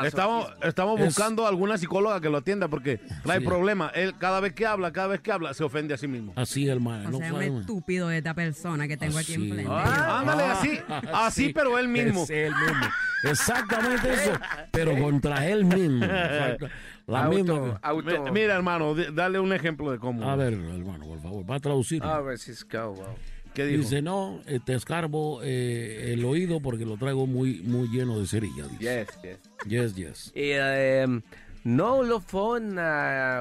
Estamos, 0.06 0.50
estamos 0.64 1.00
Es- 1.00 1.06
buscando 1.08 1.46
alguna 1.46 1.78
psicóloga 1.78 2.22
que 2.22 2.30
lo 2.30 2.38
atienda 2.38 2.68
porque 2.70 3.00
trae 3.24 3.40
Sí. 3.40 3.46
problema. 3.46 3.92
Él 3.96 4.16
cada 4.18 4.40
vez 4.40 4.54
que 4.54 4.66
habla, 4.66 4.94
cada 4.94 5.08
vez 5.08 5.22
que 5.22 5.32
habla, 5.32 5.54
se 5.54 5.64
ofende 5.64 5.94
a 5.94 5.98
sí 5.98 6.08
mismo. 6.08 6.34
Así, 6.36 6.68
hermano. 6.68 7.10
O 7.10 7.12
no 7.12 7.18
sea, 7.18 7.28
un 7.28 7.34
sabemos. 7.34 7.62
estúpido 7.62 8.12
esta 8.12 8.34
persona 8.34 8.88
que 8.88 8.96
tengo 8.96 9.18
aquí 9.18 9.34
Así. 9.34 9.44
enfrente. 9.50 9.72
Ah, 9.74 10.20
ándale, 10.22 10.44
así, 10.44 10.80
así, 11.14 11.46
Sí, 11.48 11.54
pero 11.54 11.78
él 11.78 11.88
mismo. 11.90 12.24
Es 12.24 12.30
él 12.30 12.54
mismo. 12.54 12.86
Exactamente 13.24 14.14
eso, 14.14 14.32
pero 14.72 14.98
contra 14.98 15.46
él 15.48 15.66
mismo. 15.66 16.06
Exacto. 17.10 17.12
La 17.12 17.24
Auto, 17.26 17.36
misma. 17.62 17.80
auto. 17.82 18.24
Mi- 18.26 18.32
Mira, 18.32 18.56
hermano, 18.56 18.94
dale 18.96 19.40
un 19.40 19.52
ejemplo 19.54 19.92
de 19.92 20.00
cómo. 20.00 20.30
A 20.30 20.36
ver, 20.36 20.54
hermano, 20.54 21.06
por 21.06 21.22
favor, 21.22 21.50
va 21.50 21.56
a 21.56 21.60
traducir. 21.60 22.02
Ah, 22.04 22.22
right, 22.22 22.40
she's 22.40 22.64
go, 22.68 22.94
wow. 22.94 23.06
¿Qué 23.54 23.66
dijo? 23.66 23.82
Dice, 23.82 24.02
no, 24.02 24.40
te 24.66 24.76
escarbo 24.76 25.42
eh, 25.44 26.14
el 26.14 26.24
oído 26.24 26.60
porque 26.62 26.86
lo 26.86 26.98
traigo 26.98 27.26
muy, 27.26 27.62
muy 27.64 27.88
lleno 27.90 28.20
de 28.20 28.28
cerilla. 28.28 28.68
Dice. 28.68 29.06
Yes, 29.08 29.20
yes. 29.24 29.40
Yes, 29.68 29.96
yes. 29.96 30.32
Y, 30.36 30.52
em, 30.52 31.22
no 31.64 32.04
lo 32.04 32.20
fue 32.22 32.60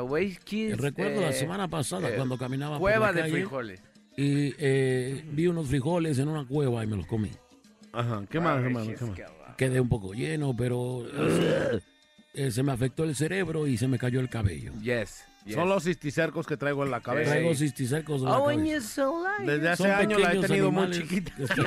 güey, 0.03 0.37
kids. 0.45 0.79
Recuerdo 0.79 1.21
la 1.21 1.31
eh, 1.31 1.35
semana 1.35 1.69
pasada 1.69 2.09
eh, 2.09 2.15
cuando 2.17 2.39
caminaba 2.39 2.79
Cueva 2.79 3.07
por 3.07 3.07
la 3.07 3.13
de 3.13 3.21
calle 3.21 3.33
frijoles. 3.35 3.83
y 4.17 4.55
eh, 4.59 5.25
vi 5.33 5.47
unos 5.47 5.69
frijoles 5.69 6.19
en 6.19 6.29
una 6.29 6.47
cueva 6.47 6.83
y 6.83 6.87
me 6.87 6.97
los 6.97 7.07
comí. 7.07 7.31
Ajá, 7.93 8.25
¿qué 8.31 8.41
más, 8.41 8.63
hermano? 8.65 8.91
¿Qué 8.99 9.05
más? 9.05 9.57
Quedé 9.57 9.81
un 9.81 9.89
poco 9.89 10.15
lleno, 10.15 10.55
pero 10.57 11.05
eh, 12.47 12.51
se 12.51 12.63
me 12.63 12.73
afectó 12.73 13.05
el 13.05 13.15
cerebro 13.17 13.67
y 13.67 13.77
se 13.77 13.87
me 13.89 13.99
cayó 13.99 14.21
el 14.21 14.29
cabello. 14.29 14.73
Yes, 14.83 15.25
yes. 15.45 15.55
Son 15.55 15.69
los 15.69 15.85
cisticercos 15.85 16.47
que 16.47 16.57
traigo 16.57 16.85
en 16.85 16.91
la 16.91 17.01
cabeza. 17.01 17.33
Traigo 17.33 17.55
cisticercos 17.55 18.21
en 18.23 18.25
la 18.29 18.39
Oh, 18.39 18.49
and 18.49 18.61
cabeza. 18.65 18.87
so. 18.95 19.25
Desde 19.45 19.69
hace 19.69 19.91
años 19.91 20.21
la 20.21 20.33
he 20.35 20.41
tenido 20.41 20.71
muy 20.71 20.91
chiquita. 20.91 21.33
están- 21.39 21.67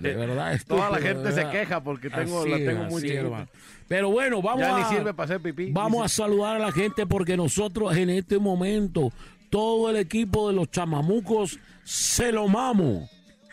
De 0.00 0.14
verdad, 0.14 0.60
Toda 0.66 0.90
la 0.90 0.98
gente 0.98 1.32
se 1.32 1.48
queja 1.50 1.82
porque 1.82 2.08
tengo, 2.10 2.40
Así 2.40 2.50
la 2.50 2.56
es, 2.58 2.66
tengo 2.66 2.84
muy 2.84 3.02
chiquita. 3.02 3.48
Pero 3.88 4.10
bueno, 4.10 4.40
vamos 4.42 4.60
Ya 4.60 4.76
a... 4.76 4.78
ni 4.90 4.96
sirve 4.96 5.14
para 5.14 5.24
hacer 5.24 5.40
pipí. 5.40 5.70
Vamos 5.72 6.04
a 6.04 6.08
saludar 6.08 6.56
a 6.56 6.58
la 6.58 6.72
gente 6.72 7.06
porque 7.06 7.36
nosotros 7.36 7.96
en 7.96 8.10
este 8.10 8.38
momento, 8.38 9.12
todo 9.50 9.90
el 9.90 9.96
equipo 9.96 10.48
de 10.48 10.54
los 10.54 10.70
chamamucos, 10.70 11.58
se 11.84 12.30
lo 12.32 12.48
mamo. 12.48 13.08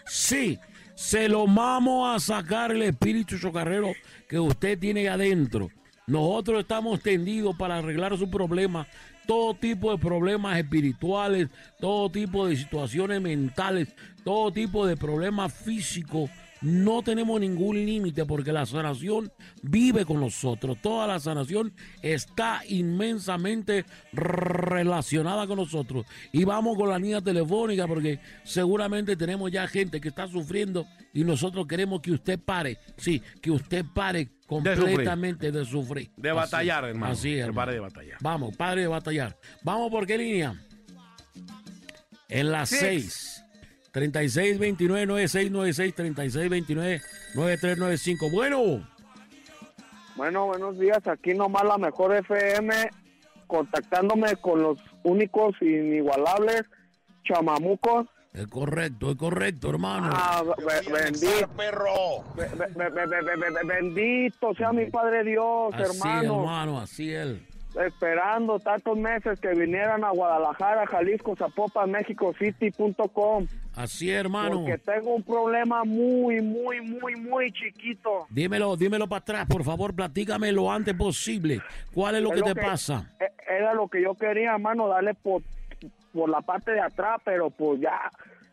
Sí, 0.06 0.60
se 0.96 1.30
lo 1.30 1.46
mamo 1.46 2.10
a 2.10 2.20
sacar 2.20 2.72
el 2.72 2.82
espíritu 2.82 3.38
chocarrero 3.38 3.94
que 4.28 4.40
usted 4.40 4.80
tiene 4.80 5.08
adentro. 5.10 5.70
Nosotros 6.08 6.62
estamos 6.62 7.02
tendidos 7.02 7.56
para 7.56 7.78
arreglar 7.78 8.18
su 8.18 8.30
problema, 8.30 8.88
todo 9.26 9.56
tipo 9.56 9.92
de 9.92 9.98
problemas 9.98 10.58
espirituales, 10.58 11.50
todo 11.80 12.12
tipo 12.12 12.48
de 12.48 12.56
situaciones 12.56 13.22
mentales, 13.22 13.94
todo 14.24 14.52
tipo 14.52 14.86
de 14.86 14.96
problemas 14.96 15.54
físicos. 15.54 16.30
No 16.62 17.02
tenemos 17.04 17.40
ningún 17.40 17.86
límite 17.86 18.26
porque 18.26 18.52
la 18.52 18.66
sanación 18.66 19.32
vive 19.62 20.06
con 20.06 20.20
nosotros. 20.20 20.78
Toda 20.82 21.06
la 21.06 21.20
sanación 21.20 21.74
está 22.02 22.62
inmensamente 22.68 23.86
relacionada 24.14 25.46
con 25.48 25.58
nosotros. 25.58 26.06
Y 26.32 26.44
vamos 26.44 26.78
con 26.78 26.90
la 26.90 26.98
línea 26.98 27.22
telefónica 27.22 27.88
porque 27.88 28.20
seguramente 28.44 29.16
tenemos 29.16 29.52
ya 29.52 29.68
gente 29.68 30.00
que 30.02 30.10
está 30.10 30.28
sufriendo 30.28 30.86
y 31.14 31.24
nosotros 31.24 31.68
queremos 31.68 32.02
que 32.02 32.12
usted 32.12 32.40
pare. 32.40 32.78
Sí, 32.98 33.22
que 33.42 33.52
usted 33.52 33.86
pare 33.94 34.30
completamente 34.48 35.52
de 35.52 35.66
sufrir. 35.66 36.12
De 36.18 36.30
Así, 36.30 36.38
batallar, 36.38 36.86
hermano. 36.86 37.14
Así 37.14 37.34
es, 37.36 37.46
hermano. 37.46 37.72
de 37.72 37.80
batallar. 37.80 38.18
Vamos, 38.22 38.56
padre 38.56 38.82
de 38.82 38.88
batallar. 38.88 39.38
Vamos, 39.64 39.92
¿por 39.92 40.08
qué 40.08 40.18
línea? 40.18 40.56
En 42.28 42.52
las 42.52 42.70
Six. 42.70 42.80
6. 42.80 43.35
3629 43.96 45.06
9696 45.08 45.96
3629 45.96 47.02
9395. 47.34 48.30
Bueno, 48.30 48.86
Bueno, 50.18 50.46
buenos 50.48 50.78
días. 50.78 51.00
Aquí 51.08 51.34
nomás 51.34 51.64
la 51.64 51.78
mejor 51.78 52.14
FM, 52.14 52.74
contactándome 53.48 54.36
con 54.36 54.62
los 54.62 54.78
únicos 55.04 55.56
inigualables 55.62 56.64
chamamucos. 57.24 58.08
es 58.34 58.48
correcto, 58.48 59.12
es 59.12 59.16
correcto, 59.16 59.70
hermano. 59.70 60.10
Ah, 60.12 60.44
be- 60.44 60.92
bendito, 60.92 61.48
be- 61.56 62.44
be- 62.44 62.68
be- 62.76 62.90
be- 62.90 63.08
be- 63.08 63.36
be- 63.38 63.52
be- 63.52 63.66
bendito 63.66 64.54
sea 64.56 64.74
mi 64.74 64.88
Padre 64.92 65.24
Dios, 65.24 65.74
así, 65.74 65.84
hermano. 65.84 66.40
hermano, 66.42 66.80
así 66.82 67.14
es. 67.14 67.38
Esperando 67.84 68.60
tantos 68.60 68.98
meses 68.98 69.40
que 69.40 69.50
vinieran 69.50 70.04
a 70.04 70.12
Guadalajara, 70.12 70.86
Jalisco, 70.88 71.36
Zapopan, 71.36 71.92
México 71.92 72.34
City.com. 72.40 73.48
Así 73.76 74.10
hermano. 74.12 74.62
Porque 74.62 74.78
tengo 74.78 75.16
un 75.16 75.24
problema 75.24 75.84
muy, 75.84 76.42
muy, 76.42 76.80
muy, 76.82 77.16
muy 77.16 77.52
chiquito. 77.52 78.28
Dímelo, 78.30 78.78
dímelo 78.78 79.08
para 79.08 79.20
atrás, 79.20 79.46
por 79.48 79.64
favor, 79.64 79.94
platícame 79.94 80.52
lo 80.52 80.72
antes 80.72 80.94
posible. 80.94 81.62
¿Cuál 81.94 82.16
es 82.16 82.22
lo 82.22 82.30
Es 82.30 82.36
que 82.36 82.40
lo 82.42 82.46
te 82.48 82.54
que- 82.62 82.62
pasa? 82.66 83.12
E- 83.20 83.32
Era 83.58 83.74
lo 83.74 83.88
que 83.88 84.02
yo 84.02 84.16
quería, 84.16 84.54
hermano, 84.54 84.88
darle 84.88 85.14
por, 85.14 85.42
por 86.14 86.30
la 86.30 86.42
parte 86.42 86.72
de 86.72 86.82
atrás, 86.82 87.22
pero 87.24 87.50
pues 87.50 87.80
ya 87.82 88.00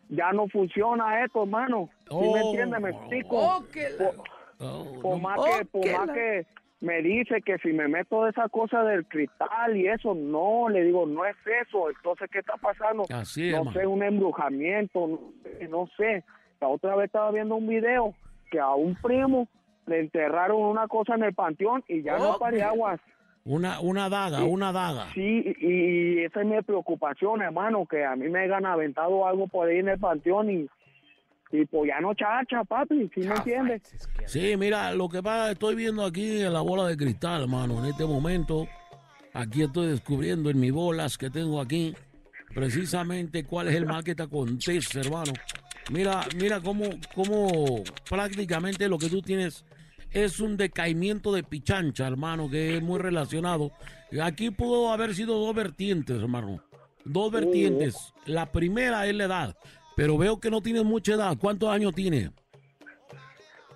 ya 0.09 0.31
no 0.31 0.47
funciona 0.47 1.23
esto, 1.23 1.43
hermano. 1.43 1.89
¿Sí 2.07 2.13
me 2.15 2.19
Oh. 2.19 2.37
entiende? 2.49 2.79
¿Me 2.79 2.89
explico? 2.91 3.37
Oh, 3.37 3.65
que 3.71 3.89
la- 3.97 4.11
Por, 4.11 4.15
Oh, 4.59 4.99
por 5.01 5.11
no- 5.15 5.19
más 5.19 5.39
oh, 5.39 5.43
que, 5.45 5.65
por 5.65 5.81
que 5.81 5.93
más 5.97 6.07
la- 6.07 6.13
que 6.13 6.45
me 6.83 7.01
dice 7.01 7.41
que 7.41 7.57
si 7.59 7.69
me 7.69 7.87
meto 7.87 8.25
de 8.25 8.31
esa 8.31 8.49
cosa 8.49 8.83
del 8.83 9.05
cristal 9.05 9.77
y 9.77 9.87
eso, 9.87 10.13
no, 10.13 10.67
le 10.67 10.83
digo, 10.83 11.05
no 11.05 11.25
es 11.25 11.37
eso. 11.65 11.89
Entonces, 11.89 12.29
¿qué 12.29 12.39
está 12.39 12.57
pasando? 12.57 13.05
Así 13.09 13.47
es, 13.47 13.55
no 13.55 13.71
sé, 13.71 13.87
un 13.87 14.03
embrujamiento, 14.03 15.07
no, 15.07 15.19
sé, 15.43 15.67
no 15.69 15.89
sé. 15.95 16.25
La 16.59 16.67
otra 16.67 16.97
vez 16.97 17.05
estaba 17.05 17.31
viendo 17.31 17.55
un 17.55 17.67
video 17.67 18.13
que 18.51 18.59
a 18.59 18.73
un 18.73 18.95
primo 18.95 19.47
le 19.85 20.01
enterraron 20.01 20.61
una 20.61 20.89
cosa 20.89 21.15
en 21.15 21.23
el 21.23 21.33
panteón 21.33 21.85
y 21.87 22.03
ya 22.03 22.17
no 22.17 22.37
pare 22.37 22.61
aguas. 22.61 22.99
Una, 23.45 23.79
una 23.79 24.09
daga, 24.09 24.43
una 24.43 24.73
daga. 24.73 25.05
Sí, 25.13 25.55
y, 25.61 25.67
y 25.67 26.23
esa 26.25 26.41
es 26.41 26.47
mi 26.47 26.61
preocupación, 26.63 27.41
hermano, 27.41 27.85
que 27.85 28.03
a 28.03 28.17
mí 28.17 28.27
me 28.27 28.39
hayan 28.39 28.65
aventado 28.65 29.25
algo 29.25 29.47
por 29.47 29.69
ahí 29.69 29.77
en 29.77 29.87
el 29.87 29.99
panteón 29.99 30.51
y, 30.51 30.69
y 31.53 31.65
pues 31.65 31.87
ya 31.87 32.01
no 32.01 32.15
chacha, 32.15 32.63
papi, 32.63 33.09
¿sí 33.13 33.21
me 33.21 33.35
entiendes? 33.35 33.81
Sí, 34.25 34.57
mira, 34.57 34.91
lo 34.93 35.07
que 35.07 35.21
pasa, 35.21 35.51
estoy 35.51 35.75
viendo 35.75 36.03
aquí 36.03 36.41
en 36.41 36.51
la 36.51 36.61
bola 36.61 36.87
de 36.87 36.97
cristal, 36.97 37.43
hermano, 37.43 37.77
en 37.79 37.91
este 37.91 38.05
momento. 38.05 38.67
Aquí 39.33 39.61
estoy 39.61 39.87
descubriendo 39.87 40.49
en 40.49 40.59
mis 40.59 40.71
bolas 40.71 41.15
que 41.17 41.29
tengo 41.29 41.61
aquí 41.61 41.95
precisamente 42.53 43.43
cuál 43.45 43.67
es 43.67 43.75
el 43.75 43.85
mal 43.85 44.03
que 44.03 44.15
te 44.15 44.23
acontece, 44.23 44.99
hermano. 44.99 45.31
Mira, 45.91 46.21
mira 46.37 46.59
cómo, 46.59 46.85
cómo 47.13 47.83
prácticamente 48.09 48.89
lo 48.89 48.97
que 48.97 49.09
tú 49.09 49.21
tienes 49.21 49.63
es 50.09 50.39
un 50.39 50.57
decaimiento 50.57 51.31
de 51.31 51.43
pichancha, 51.43 52.07
hermano, 52.07 52.49
que 52.49 52.77
es 52.77 52.81
muy 52.81 52.99
relacionado. 52.99 53.71
Aquí 54.21 54.49
pudo 54.49 54.91
haber 54.91 55.13
sido 55.13 55.37
dos 55.37 55.55
vertientes, 55.55 56.19
hermano. 56.19 56.63
Dos 57.05 57.31
vertientes. 57.31 58.13
La 58.25 58.51
primera 58.51 59.05
es 59.05 59.15
la 59.15 59.25
edad, 59.25 59.57
pero 59.95 60.17
veo 60.17 60.39
que 60.39 60.49
no 60.51 60.61
tienes 60.61 60.83
mucha 60.83 61.13
edad. 61.13 61.37
¿Cuántos 61.39 61.69
años 61.69 61.93
tienes? 61.93 62.29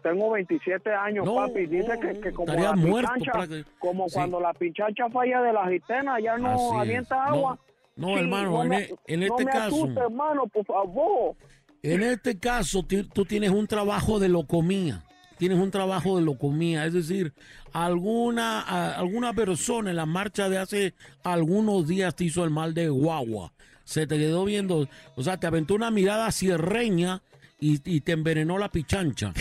Tengo 0.04 0.32
27 0.32 0.94
años, 0.94 1.26
No, 1.26 1.36
papi. 1.36 1.66
Dice 1.66 1.94
no, 1.96 2.00
que, 2.22 2.32
como 2.32 2.46
estaría 2.48 2.70
la 2.70 2.76
muerto 2.76 3.12
pinchancha, 3.14 3.32
prácticamente. 3.32 3.72
como 3.80 4.08
Sí. 4.08 4.14
cuando 4.16 4.40
la 4.40 4.54
pinchancha 4.54 5.10
falla 5.10 5.42
de 5.42 5.54
la 5.54 5.68
gitana, 5.70 6.20
ya 6.20 6.38
no 6.38 6.80
avienta 6.80 7.24
agua. 7.26 7.60
No, 7.96 8.10
Sí, 8.10 8.14
hermano, 8.14 8.52
no 8.52 8.64
en, 8.64 8.70
me- 8.70 8.78
e- 8.84 8.96
en 9.08 9.20
no 9.22 9.26
este 9.26 9.46
me 9.46 9.52
caso, 9.52 9.76
asuste, 9.76 10.00
hermano, 10.00 10.48
por 10.48 10.66
favor. 10.66 11.36
en 11.82 12.04
este 12.04 12.38
caso, 12.40 12.86
tú 13.14 13.26
tienes 13.26 13.50
un 13.50 13.68
trabajo 13.68 14.20
de 14.20 14.30
locomía. 14.30 15.04
Tienes 15.40 15.60
un 15.60 15.72
trabajo 15.72 16.18
de 16.18 16.24
locomía, 16.24 16.86
es 16.86 16.94
decir, 16.94 17.34
alguna, 17.74 18.62
a- 18.62 18.94
alguna 18.98 19.34
persona 19.34 19.90
en 19.90 19.96
la 19.96 20.06
marcha 20.06 20.48
de 20.50 20.58
hace 20.58 20.94
algunos 21.24 21.88
días 21.88 22.16
te 22.16 22.24
hizo 22.26 22.44
el 22.44 22.50
mal 22.50 22.74
de 22.74 22.90
guagua. 22.90 23.52
Se 23.88 24.06
te 24.06 24.18
quedó 24.18 24.44
viendo, 24.44 24.90
o 25.16 25.24
sea, 25.24 25.38
te 25.40 25.48
aventó 25.48 25.74
una 25.74 25.92
mirada 25.92 26.30
cierreña 26.34 27.22
y, 27.58 27.80
y 27.90 28.02
te 28.02 28.12
envenenó 28.12 28.58
la 28.58 28.70
pichancha. 28.70 29.32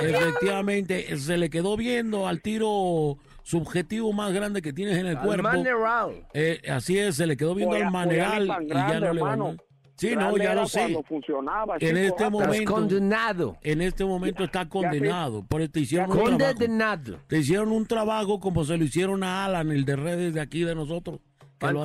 Efectivamente, 0.00 1.16
se 1.16 1.38
le 1.38 1.48
quedó 1.48 1.76
viendo 1.76 2.26
al 2.26 2.42
tiro 2.42 3.16
subjetivo 3.44 4.12
más 4.12 4.32
grande 4.32 4.60
que 4.60 4.72
tienes 4.72 4.98
en 4.98 5.06
el 5.06 5.16
Al 5.18 5.24
cuerpo. 5.24 5.44
maneral. 5.44 6.26
Eh, 6.34 6.60
así 6.68 6.98
es, 6.98 7.14
se 7.14 7.28
le 7.28 7.36
quedó 7.36 7.54
viendo 7.54 7.76
al 7.76 7.92
maneral 7.92 8.44
y 8.62 8.68
ya 8.70 8.98
no 8.98 9.12
le 9.12 9.20
hermano. 9.20 9.44
mandó. 9.46 9.64
Sí, 9.94 10.16
no, 10.16 10.36
ya 10.36 10.54
lo 10.54 10.66
sé. 10.66 10.82
En 10.82 10.96
chico, 11.20 11.42
este 11.80 12.24
ah, 12.24 12.30
momento, 12.30 12.72
condenado. 12.72 13.56
en 13.62 13.82
este 13.82 14.04
momento 14.04 14.42
está 14.42 14.68
condenado. 14.68 15.44
Por 15.44 15.66
te 15.68 15.78
hicieron 15.80 16.10
un 16.10 16.16
trabajo. 16.36 16.54
Condenado. 16.56 17.18
Te 17.28 17.38
hicieron 17.38 17.70
un 17.70 17.86
trabajo 17.86 18.40
como 18.40 18.64
se 18.64 18.76
lo 18.76 18.84
hicieron 18.84 19.22
a 19.22 19.44
Alan, 19.44 19.70
el 19.70 19.84
de 19.84 19.94
redes 19.94 20.34
de 20.34 20.40
aquí 20.40 20.64
de 20.64 20.74
nosotros. 20.74 21.20
Que 21.58 21.66
lo. 21.72 21.82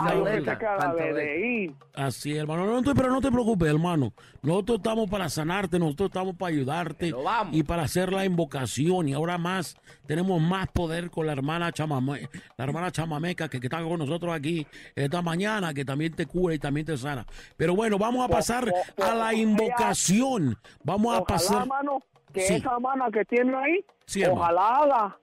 Así, 1.95 2.35
hermano. 2.37 2.65
No, 2.65 2.81
no, 2.81 2.93
pero 2.93 3.09
no 3.09 3.21
te 3.21 3.31
preocupes, 3.31 3.69
hermano. 3.69 4.13
Nosotros 4.41 4.77
estamos 4.77 5.09
para 5.09 5.29
sanarte, 5.29 5.79
nosotros 5.79 6.09
estamos 6.09 6.35
para 6.35 6.53
ayudarte 6.53 7.11
y 7.51 7.63
para 7.63 7.83
hacer 7.83 8.11
la 8.13 8.25
invocación. 8.25 9.07
Y 9.09 9.13
ahora 9.13 9.37
más, 9.37 9.75
tenemos 10.05 10.41
más 10.41 10.67
poder 10.69 11.09
con 11.09 11.25
la 11.25 11.31
hermana 11.33 11.71
Chamame, 11.71 12.29
la 12.57 12.63
hermana 12.65 12.91
Chamameca 12.91 13.49
que, 13.49 13.59
que 13.59 13.67
está 13.67 13.81
con 13.83 13.97
nosotros 13.99 14.33
aquí 14.33 14.65
esta 14.95 15.21
mañana, 15.21 15.73
que 15.73 15.85
también 15.85 16.13
te 16.13 16.25
cura 16.25 16.53
y 16.53 16.59
también 16.59 16.85
te 16.85 16.97
sana. 16.97 17.25
Pero 17.57 17.75
bueno, 17.75 17.97
vamos 17.97 18.23
a 18.25 18.27
pasar 18.29 18.65
po- 18.65 18.71
po- 18.95 19.03
a 19.03 19.07
la 19.07 19.13
ojalá- 19.15 19.33
invocación. 19.33 20.57
Vamos 20.83 21.17
a 21.17 21.23
pasar. 21.23 21.61
hermano, 21.63 21.99
que 22.33 22.41
Sí. 22.41 22.53
esa 22.55 22.79
mana 22.79 23.09
que 23.11 23.23
tiene 23.25 23.55
ahí, 23.55 23.85
Sí, 24.05 24.23
ojalá 24.25 24.67
haga 24.77 25.17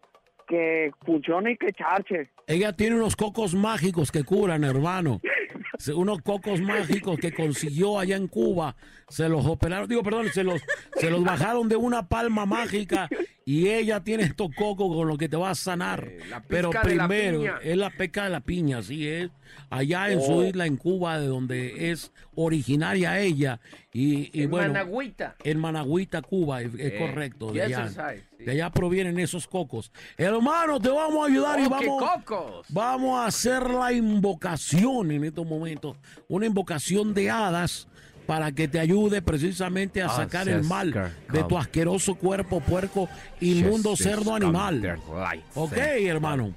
que 0.51 0.90
funcione 1.06 1.52
y 1.52 1.56
que 1.56 1.72
charche. 1.72 2.28
Ella 2.48 2.72
tiene 2.72 2.97
unos 2.97 3.14
cocos 3.14 3.55
mágicos 3.55 4.10
que 4.10 4.24
curan, 4.24 4.64
hermano. 4.64 5.20
Unos 5.94 6.20
cocos 6.22 6.60
mágicos 6.74 7.18
que 7.20 7.32
consiguió 7.32 8.01
allá 8.01 8.16
en 8.16 8.27
Cuba. 8.27 8.74
Se 9.09 9.28
los 9.28 9.47
operaron, 9.47 9.89
digo, 9.89 10.02
perdón, 10.02 10.28
se 10.28 10.43
los, 10.43 10.60
se 10.97 11.09
los 11.09 11.22
bajaron 11.22 11.68
de 11.68 11.77
una 11.77 12.09
palma 12.09 12.47
mágica 12.47 13.09
y 13.52 13.68
ella 13.68 14.01
tiene 14.05 14.22
estos 14.22 14.48
cocos 14.55 14.94
con 14.94 15.09
los 15.09 15.18
que 15.18 15.28
te 15.28 15.36
va 15.36 15.51
a 15.51 15.55
sanar. 15.56 16.06
Eh, 16.09 16.18
la 16.31 16.40
Pero 16.43 16.72
la 16.72 16.82
primero, 16.82 17.59
es 17.60 17.77
la 17.77 17.90
peca 17.90 18.24
de 18.24 18.31
la 18.31 18.40
piña, 18.40 18.78
así 18.78 19.09
es. 19.09 19.31
Allá 19.68 20.10
en 20.12 20.20
su 20.20 20.32
Oh. 20.35 20.44
isla, 20.44 20.66
en 20.66 20.77
Cuba, 20.77 21.18
de 21.18 21.27
donde 21.27 21.90
es 21.90 22.12
originaria 22.36 23.18
ella. 23.18 23.59
Y, 23.93 24.31
y 24.39 24.44
En 24.44 24.51
bueno, 24.51 24.68
Managüita. 24.72 25.35
en 25.43 25.59
Managüita, 25.59 26.22
Cuba, 26.22 26.62
es, 26.62 26.72
es 26.74 26.93
Eh, 26.93 26.97
correcto. 26.98 27.51
De 27.52 27.62
allá, 27.62 27.89
sir, 27.89 28.24
sí. 28.39 28.44
de 28.44 28.51
allá 28.52 28.70
provienen 28.70 29.18
esos 29.18 29.48
cocos. 29.48 29.90
Hermano, 30.16 30.78
te 30.81 30.89
vamos 30.90 31.24
a 31.28 31.32
ayudar 31.32 31.59
y 31.60 31.64
¡Oh, 31.66 31.70
vamos. 31.70 32.02
cocos! 32.24 32.66
Vamos 32.68 33.18
a 33.18 33.27
hacer 33.27 33.68
la 33.68 33.93
invocación 33.93 35.10
en 35.10 35.24
estos 35.24 35.44
momentos. 35.44 35.97
Una 36.28 36.47
invocación 36.47 37.12
de 37.14 37.31
hadas 37.31 37.89
para 38.31 38.52
que 38.52 38.69
te 38.69 38.78
ayude 38.78 39.23
precisamente 39.23 40.01
a 40.01 40.09
sacar 40.09 40.48
el 40.48 40.62
mal 40.62 40.93
de 41.32 41.43
tu 41.43 41.59
asqueroso 41.59 42.15
cuerpo 42.15 42.61
puerco, 42.61 43.09
inmundo 43.40 43.97
cerdo 43.97 44.32
animal. 44.36 45.01
Ok, 45.57 45.73
hermano. 45.77 46.55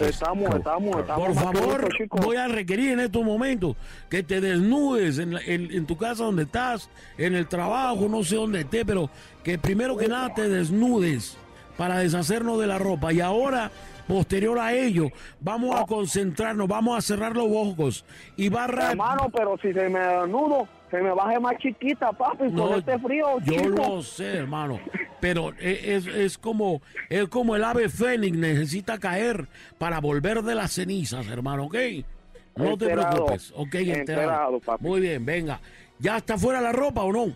Estamos, 0.00 0.54
estamos, 0.54 1.00
estamos. 1.00 1.26
Por 1.26 1.34
favor, 1.34 1.88
voy 2.24 2.36
a 2.36 2.48
requerir 2.48 2.92
en 2.92 3.00
estos 3.00 3.22
momentos 3.22 3.76
que 4.08 4.22
te 4.22 4.40
desnudes 4.40 5.18
en, 5.18 5.34
la- 5.34 5.42
en- 5.42 5.70
en 5.70 5.84
tu 5.84 5.98
casa 5.98 6.24
donde 6.24 6.44
estás, 6.44 6.88
en 7.18 7.34
el 7.34 7.46
trabajo, 7.46 8.08
no 8.08 8.24
sé 8.24 8.36
dónde 8.36 8.60
estés, 8.60 8.86
pero 8.86 9.10
que 9.44 9.58
primero 9.58 9.94
que 9.98 10.08
nada 10.08 10.32
te 10.32 10.48
desnudes 10.48 11.36
para 11.76 11.98
deshacernos 11.98 12.58
de 12.58 12.68
la 12.68 12.78
ropa. 12.78 13.12
Y 13.12 13.20
ahora, 13.20 13.70
posterior 14.08 14.58
a 14.58 14.72
ello, 14.72 15.08
vamos 15.40 15.78
a 15.78 15.84
concentrarnos, 15.84 16.66
vamos 16.68 16.96
a 16.96 17.02
cerrar 17.02 17.36
los 17.36 17.48
ojos 17.50 18.06
y 18.38 18.48
va 18.48 18.64
a 18.64 18.68
ra- 18.68 18.90
Hermano, 18.92 19.28
pero 19.30 19.58
si 19.60 19.74
se 19.74 19.90
me 19.90 19.98
desnudo, 20.00 20.66
se 20.92 21.02
me 21.02 21.10
baje 21.12 21.40
más 21.40 21.56
chiquita, 21.58 22.12
papi, 22.12 22.44
No, 22.52 22.68
con 22.68 22.78
este 22.78 22.98
frío, 22.98 23.40
Yo 23.40 23.54
chico. 23.54 23.68
lo 23.68 24.02
sé, 24.02 24.36
hermano. 24.36 24.78
Pero 25.20 25.52
e- 25.58 25.94
es, 25.96 26.06
es 26.06 26.36
como 26.38 26.82
es 27.08 27.26
como 27.28 27.56
el 27.56 27.64
ave 27.64 27.88
fénix 27.88 28.36
necesita 28.36 28.98
caer 28.98 29.48
para 29.78 30.00
volver 30.00 30.42
de 30.42 30.54
las 30.54 30.72
cenizas, 30.72 31.26
hermano, 31.28 31.64
¿ok? 31.64 31.76
No 32.56 32.76
te 32.76 32.90
preocupes, 32.90 33.52
ok, 33.56 33.74
enterado. 33.74 34.00
Enterado, 34.00 34.60
papi. 34.60 34.84
Muy 34.84 35.00
bien, 35.00 35.24
venga. 35.24 35.58
¿Ya 35.98 36.18
está 36.18 36.36
fuera 36.36 36.60
la 36.60 36.72
ropa 36.72 37.02
o 37.02 37.12
no? 37.12 37.32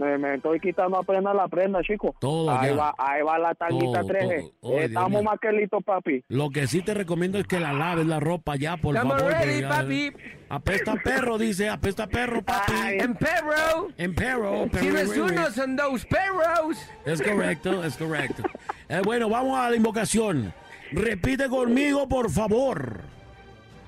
Me, 0.00 0.16
me 0.16 0.34
estoy 0.36 0.58
quitando 0.60 0.96
apenas 0.98 1.34
la 1.36 1.46
prenda, 1.46 1.82
chico. 1.82 2.14
Todo 2.20 2.50
ahí 2.50 2.70
ya. 2.70 2.76
va, 2.76 2.94
ahí 2.96 3.22
va 3.22 3.38
la 3.38 3.54
tanguita 3.54 4.00
Todo, 4.00 4.08
3G. 4.08 4.50
todo. 4.62 4.72
Ay, 4.72 4.78
Dios 4.78 4.82
Estamos 4.88 5.10
mío. 5.10 5.22
más 5.30 5.38
que 5.40 5.52
listos, 5.52 5.84
papi. 5.84 6.24
Lo 6.28 6.48
que 6.48 6.66
sí 6.66 6.80
te 6.80 6.94
recomiendo 6.94 7.36
es 7.38 7.46
que 7.46 7.60
la 7.60 7.74
laves 7.74 8.06
la 8.06 8.18
ropa 8.18 8.56
ya, 8.56 8.78
por 8.78 8.96
Estamos 8.96 9.18
favor. 9.20 9.32
ready, 9.34 9.62
papi. 9.62 10.12
Apesta 10.48 10.94
perro, 11.04 11.36
dice, 11.36 11.68
apesta 11.68 12.06
perro, 12.06 12.40
papi. 12.42 12.72
En 12.98 13.14
perro. 13.14 13.88
En 13.98 14.14
perro, 14.14 14.66
perro. 14.72 14.80
Tienes 14.80 15.16
unos 15.18 15.58
en 15.58 15.76
dos 15.76 16.06
perros. 16.06 16.78
Es 17.04 17.20
correcto, 17.20 17.84
es 17.84 17.96
correcto. 17.98 18.42
Eh, 18.88 19.02
bueno, 19.04 19.28
vamos 19.28 19.58
a 19.58 19.68
la 19.68 19.76
invocación. 19.76 20.52
Repite 20.92 21.48
conmigo, 21.50 22.08
por 22.08 22.30
favor. 22.30 23.00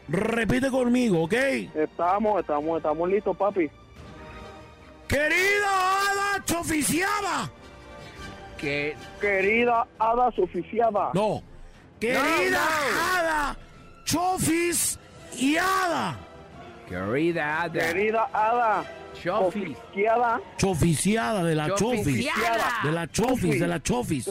Repite 0.09 0.71
conmigo, 0.71 1.23
¿ok? 1.23 1.33
Estamos, 1.75 2.41
estamos, 2.41 2.77
estamos 2.77 3.09
listos, 3.09 3.35
papi. 3.37 3.71
Querida 5.13 5.69
hada 6.09 6.43
choficiada. 6.47 7.51
Que 8.57 8.97
Querida 9.21 9.87
hada 9.99 10.31
suficiada. 10.33 11.11
No. 11.13 11.43
Querida 12.01 12.19
No, 12.51 13.01
hada 13.19 13.57
chofis 14.07 14.99
y 15.39 15.57
hada. 15.57 16.17
querida 16.89 17.63
hada. 17.63 17.73
Querida 17.73 18.29
hada 18.33 18.85
Chofis. 19.23 19.77
oficiada. 19.77 20.41
Choficiada 20.57 21.45
de 21.45 21.55
la 21.57 21.75
chofis. 21.75 22.05
Choficiada. 22.07 22.73
De 22.83 22.93
la 22.93 23.07
chofis, 23.09 23.61
de 23.61 23.69
la 23.69 23.83
chofis. 23.83 24.31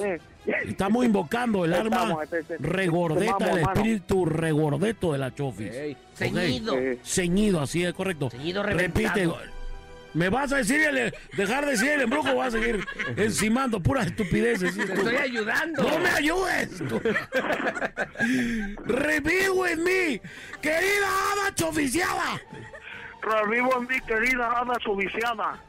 Estamos 0.65 1.05
invocando 1.05 1.63
el 1.63 1.73
arma 1.75 1.97
Estamos, 1.97 2.23
este, 2.23 2.39
este, 2.39 2.57
regordeta, 2.57 3.35
este 3.39 3.51
el 3.51 3.57
espíritu 3.59 4.25
regordeto 4.25 5.13
de 5.13 5.19
la 5.19 5.35
chofis. 5.35 5.71
Ceñido. 6.15 6.73
Ceñido, 7.03 7.61
así 7.61 7.85
es 7.85 7.93
correcto. 7.93 8.31
Ceñido 8.31 8.63
Repite. 8.63 9.29
¿Me 10.13 10.27
vas 10.29 10.51
a 10.51 10.57
decir 10.57 10.81
el, 10.81 11.15
dejar 11.37 11.65
de 11.65 11.71
decir 11.71 11.89
el 11.91 12.01
embrujo 12.01 12.31
o 12.31 12.35
vas 12.35 12.53
a 12.53 12.59
seguir 12.59 12.85
encimando 13.15 13.79
puras 13.79 14.07
estupideces? 14.07 14.75
Te 14.75 14.83
estoy 14.83 15.15
ayudando. 15.15 15.83
¡No 15.83 15.99
me 15.99 16.09
ayudes! 16.09 16.69
Repeat 18.85 19.49
with 19.53 19.77
me, 19.77 20.21
querida 20.61 21.07
hada 21.07 21.55
choficiada, 21.55 22.41
Revivo 23.21 23.77
en 23.79 23.87
mi 23.87 23.99
querida 24.01 24.51
hada 24.51 24.73
suficiada. 24.83 25.59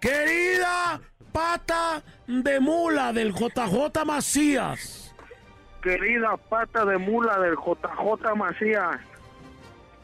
querida 0.00 1.00
pata 1.32 2.02
de 2.26 2.60
mula 2.60 3.12
del 3.12 3.32
JJ 3.34 4.04
Macías, 4.06 5.14
Querida 5.82 6.36
pata 6.36 6.84
de 6.84 6.96
mula 6.98 7.38
del 7.40 7.56
JJ 7.56 8.34
Macías. 8.36 9.00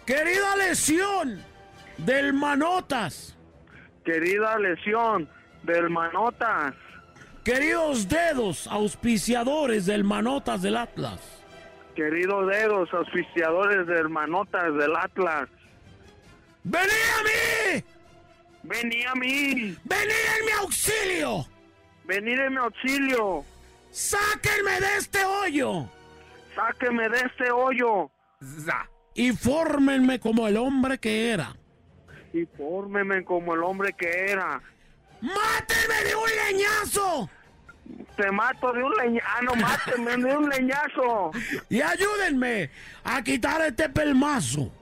querida 0.05 0.57
lesión 0.57 1.43
del 1.99 2.33
Manotas, 2.33 3.37
Querida 4.05 4.59
lesión 4.59 5.29
del 5.63 5.89
Manotas. 5.89 6.75
queridos 7.43 8.09
dedos 8.09 8.67
auspiciadores 8.67 9.87
del 9.87 10.05
Manotas 10.05 10.61
del 10.63 10.77
Atlas. 10.77 11.21
Queridos 11.97 12.47
dedos 12.49 12.93
auspiciadores 12.93 13.87
del 13.87 14.09
Manotas 14.09 14.75
del 14.75 14.95
Atlas. 14.97 15.49
¡Vení 16.65 16.85
a 16.91 17.23
mí! 17.23 17.85
Vení 18.63 19.05
a 19.05 19.15
mí. 19.15 19.77
¡Vení 19.85 20.13
en 20.39 20.47
mi 20.47 20.53
auxilio! 20.61 21.47
Venid 22.05 22.39
en 22.39 22.53
mi 22.53 22.59
auxilio. 22.59 23.45
¡Sáquenme 23.91 24.81
de 24.81 24.97
este 24.99 25.25
hoyo! 25.25 25.89
Sáqueme 26.55 27.09
de 27.09 27.17
este 27.19 27.51
hoyo. 27.51 28.11
Za. 28.43 28.89
Y 29.15 29.33
fórmenme 29.33 30.19
como 30.21 30.47
el 30.49 30.57
hombre 30.57 30.99
que 30.99 31.31
era. 31.31 31.55
Y 32.35 32.47
fórmeme 32.47 33.25
como 33.25 33.55
el 33.55 33.63
hombre 33.63 33.93
que 33.93 34.09
era. 34.33 34.61
¡Mátenme 35.21 36.05
de 36.05 36.17
un 36.17 36.53
leñazo! 36.53 37.31
Te 38.17 38.31
mato 38.33 38.73
de 38.73 38.83
un 38.83 38.93
leñazo. 38.93 39.27
Ah, 39.31 39.41
no, 39.43 39.55
máteme 39.55 40.17
de 40.17 40.37
un 40.37 40.49
leñazo. 40.49 41.31
Y 41.69 41.81
ayúdenme 41.81 42.71
a 43.05 43.23
quitar 43.23 43.61
este 43.61 43.89
pelmazo. 43.89 44.73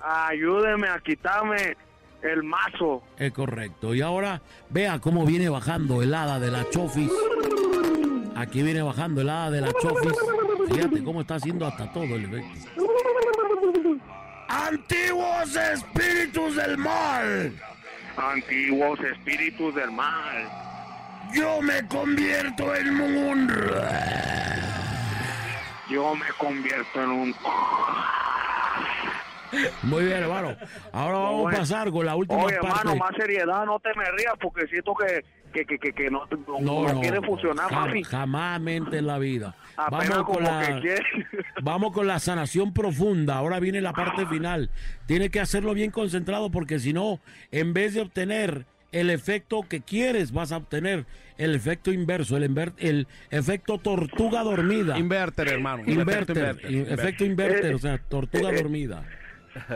Ayúdeme 0.00 0.86
a 0.88 0.98
quitarme 0.98 1.78
el 2.20 2.42
mazo. 2.42 3.02
Es 3.18 3.32
correcto. 3.32 3.94
Y 3.94 4.02
ahora 4.02 4.42
vea 4.68 4.98
cómo 4.98 5.24
viene 5.24 5.48
bajando 5.48 6.02
el 6.02 6.12
hada 6.12 6.38
de 6.38 6.50
la 6.50 6.68
chofis. 6.68 7.10
Aquí 8.36 8.62
viene 8.62 8.82
bajando 8.82 9.22
el 9.22 9.30
hada 9.30 9.50
de 9.50 9.60
la 9.62 9.72
chofis. 9.80 10.12
Fíjate 10.70 11.02
cómo 11.02 11.22
está 11.22 11.36
haciendo 11.36 11.66
hasta 11.66 11.90
todo 11.90 12.04
el 12.04 12.26
efecto. 12.26 12.82
Antiguos 14.52 15.56
espíritus 15.56 16.56
del 16.56 16.76
mal, 16.76 17.58
Antiguos 18.18 19.00
espíritus 19.00 19.74
del 19.74 19.90
mal. 19.90 20.46
yo 21.32 21.62
me 21.62 21.88
convierto 21.88 22.74
en 22.74 23.00
un... 23.00 23.48
Yo 25.88 26.14
me 26.14 26.26
convierto 26.36 27.02
en 27.02 27.08
un... 27.10 27.34
Muy 29.84 30.04
bien, 30.04 30.22
hermano. 30.22 30.54
Ahora 30.92 31.18
vamos 31.18 31.54
a 31.54 31.56
pasar 31.56 31.90
con 31.90 32.04
la 32.04 32.14
última 32.14 32.44
Oye, 32.44 32.56
parte. 32.58 32.68
hermano, 32.68 32.96
más 32.96 33.16
seriedad, 33.16 33.64
no 33.64 33.80
te 33.80 33.88
me 33.94 34.04
rías 34.10 34.34
porque 34.38 34.66
siento 34.66 34.94
que, 34.94 35.24
que, 35.52 35.64
que, 35.64 35.78
que, 35.78 35.92
que 35.92 36.10
no, 36.10 36.26
no, 36.48 36.60
No, 36.60 36.82
no 36.88 36.92
no. 36.94 37.00
quiere 37.00 37.20
funcionar, 37.20 37.68
jam- 37.70 37.86
papi. 37.86 38.02
jamás 38.04 38.60
mente 38.60 38.98
en 38.98 39.06
la 39.06 39.18
vida. 39.18 39.54
Apenas 39.76 40.08
Vamos 40.08 40.26
con 40.26 40.42
la, 40.44 40.82
vamos 41.62 41.92
con 41.92 42.06
la 42.06 42.18
sanación 42.18 42.72
profunda. 42.72 43.36
Ahora 43.36 43.60
viene 43.60 43.80
la 43.80 43.92
parte 43.92 44.26
final. 44.26 44.70
Tiene 45.06 45.30
que 45.30 45.40
hacerlo 45.40 45.74
bien 45.74 45.90
concentrado 45.90 46.50
porque 46.50 46.78
si 46.78 46.92
no, 46.92 47.20
en 47.50 47.72
vez 47.72 47.94
de 47.94 48.00
obtener 48.02 48.66
el 48.92 49.08
efecto 49.10 49.62
que 49.68 49.80
quieres, 49.80 50.32
vas 50.32 50.52
a 50.52 50.58
obtener 50.58 51.06
el 51.38 51.54
efecto 51.54 51.90
inverso, 51.92 52.36
el, 52.36 52.44
inver- 52.54 52.74
el 52.78 53.06
efecto 53.30 53.78
tortuga 53.78 54.42
dormida. 54.42 54.98
Inverter, 54.98 55.48
hermano. 55.48 55.82
Inverter, 55.86 56.36
Inverter, 56.36 56.70
in- 56.70 56.78
inverter. 56.80 56.98
efecto 57.00 57.24
inverter, 57.24 57.70
Eh, 57.72 57.74
o 57.74 57.78
sea, 57.78 57.98
tortuga 57.98 58.50
eh, 58.50 58.56
dormida. 58.56 59.02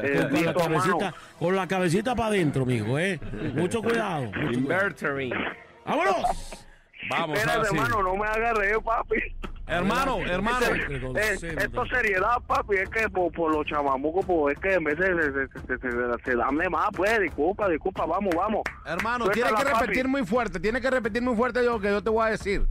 Eh, 0.03 0.27
Con, 0.31 0.44
la 0.47 0.55
cabecita, 0.55 1.15
con 1.39 1.57
la 1.57 1.66
cabecita 1.69 2.15
para 2.15 2.28
adentro, 2.28 2.65
mijo, 2.65 2.98
eh. 2.98 3.19
Mucho 3.55 3.82
cuidado. 3.82 4.31
mucho 4.32 4.61
cuidado. 4.62 5.36
¡Vámonos! 5.86 6.66
Vamos, 7.10 7.38
Espérate, 7.38 7.58
ahora 7.58 7.68
sí. 7.70 7.76
hermano, 7.76 8.02
no 8.02 8.16
me 8.16 8.26
hagas 8.26 8.54
reír, 8.58 8.76
papi. 8.84 9.16
Hermano, 9.68 10.18
hermano. 10.20 10.66
Eh, 10.66 11.38
esto 11.58 11.82
es 11.84 11.90
seriedad, 11.90 12.38
papi, 12.46 12.76
es 12.76 12.88
que 12.88 13.08
por, 13.08 13.32
por 13.32 13.52
los 13.52 13.66
chamamucos, 13.66 14.24
pues 14.26 14.56
es 14.56 14.62
que 14.62 14.74
en 14.74 14.84
vez 14.84 14.96
de 14.98 15.06
se, 15.06 15.32
se, 15.32 15.48
se, 15.48 15.78
se, 15.78 15.90
se- 15.90 16.24
se 16.24 16.36
dan 16.36 16.56
de 16.56 16.68
más, 16.68 16.88
pues, 16.96 17.20
disculpa, 17.20 17.68
disculpa, 17.68 18.06
vamos, 18.06 18.34
vamos. 18.34 18.62
Hermano, 18.84 19.28
tiene 19.30 19.48
que 19.50 19.54
Suéltala, 19.56 19.80
repetir 19.80 20.02
papi. 20.04 20.10
muy 20.10 20.24
fuerte, 20.26 20.60
tiene 20.60 20.80
que 20.80 20.90
repetir 20.90 21.22
muy 21.22 21.34
fuerte 21.36 21.62
lo 21.62 21.80
que 21.80 21.88
yo 21.88 22.02
te 22.02 22.10
voy 22.10 22.26
a 22.26 22.30
decir. 22.30 22.66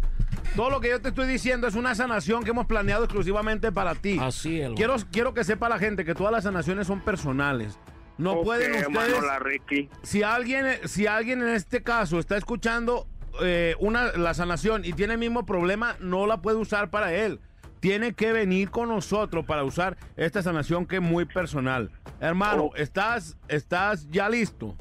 Todo 0.56 0.70
lo 0.70 0.80
que 0.80 0.88
yo 0.90 1.02
te 1.02 1.10
estoy 1.10 1.28
diciendo 1.28 1.68
es 1.68 1.76
una 1.76 1.96
sanación 1.96 2.44
que 2.46 2.52
hemos 2.52 2.66
planeado 2.66 3.04
exclusivamente 3.04 3.74
para 3.74 3.94
ti. 3.94 4.18
Así 4.22 4.62
es. 4.62 4.72
Quiero, 4.76 4.96
quiero 5.12 5.34
que 5.34 5.44
sepa 5.44 5.68
la 5.68 5.80
gente 5.80 6.06
que 6.06 6.16
todas 6.16 6.32
las 6.32 6.46
sanaciones 6.46 6.88
son 6.88 7.02
personales. 7.02 7.78
No 8.18 8.42
pueden 8.44 8.72
ustedes. 8.76 9.40
Ricky. 9.40 9.90
Si 10.04 10.24
alguien, 10.24 10.66
si 10.86 11.08
alguien 11.08 11.42
en 11.42 11.50
este 11.50 11.84
caso 11.84 12.20
está 12.20 12.38
escuchando 12.38 13.08
eh, 13.42 13.76
una, 13.80 14.14
la 14.14 14.34
sanación 14.34 14.86
y 14.86 14.94
tiene 14.94 15.14
el 15.14 15.20
mismo 15.20 15.46
problema, 15.46 15.96
no 16.00 16.26
la 16.26 16.42
puede 16.42 16.58
usar 16.58 16.90
para 16.90 17.14
él. 17.14 17.40
Tiene 17.82 18.14
que 18.14 18.32
venir 18.32 18.72
con 18.72 18.90
nosotros 18.90 19.46
para 19.46 19.64
usar 19.64 19.98
esta 20.16 20.42
sanación 20.42 20.86
que 20.86 20.96
es 20.96 21.02
muy 21.02 21.26
personal. 21.26 21.92
Hermano, 22.20 22.70
Oh. 22.72 22.76
¿estás, 22.76 23.38
¿estás 23.48 24.10
ya 24.10 24.30
listo? 24.30 24.76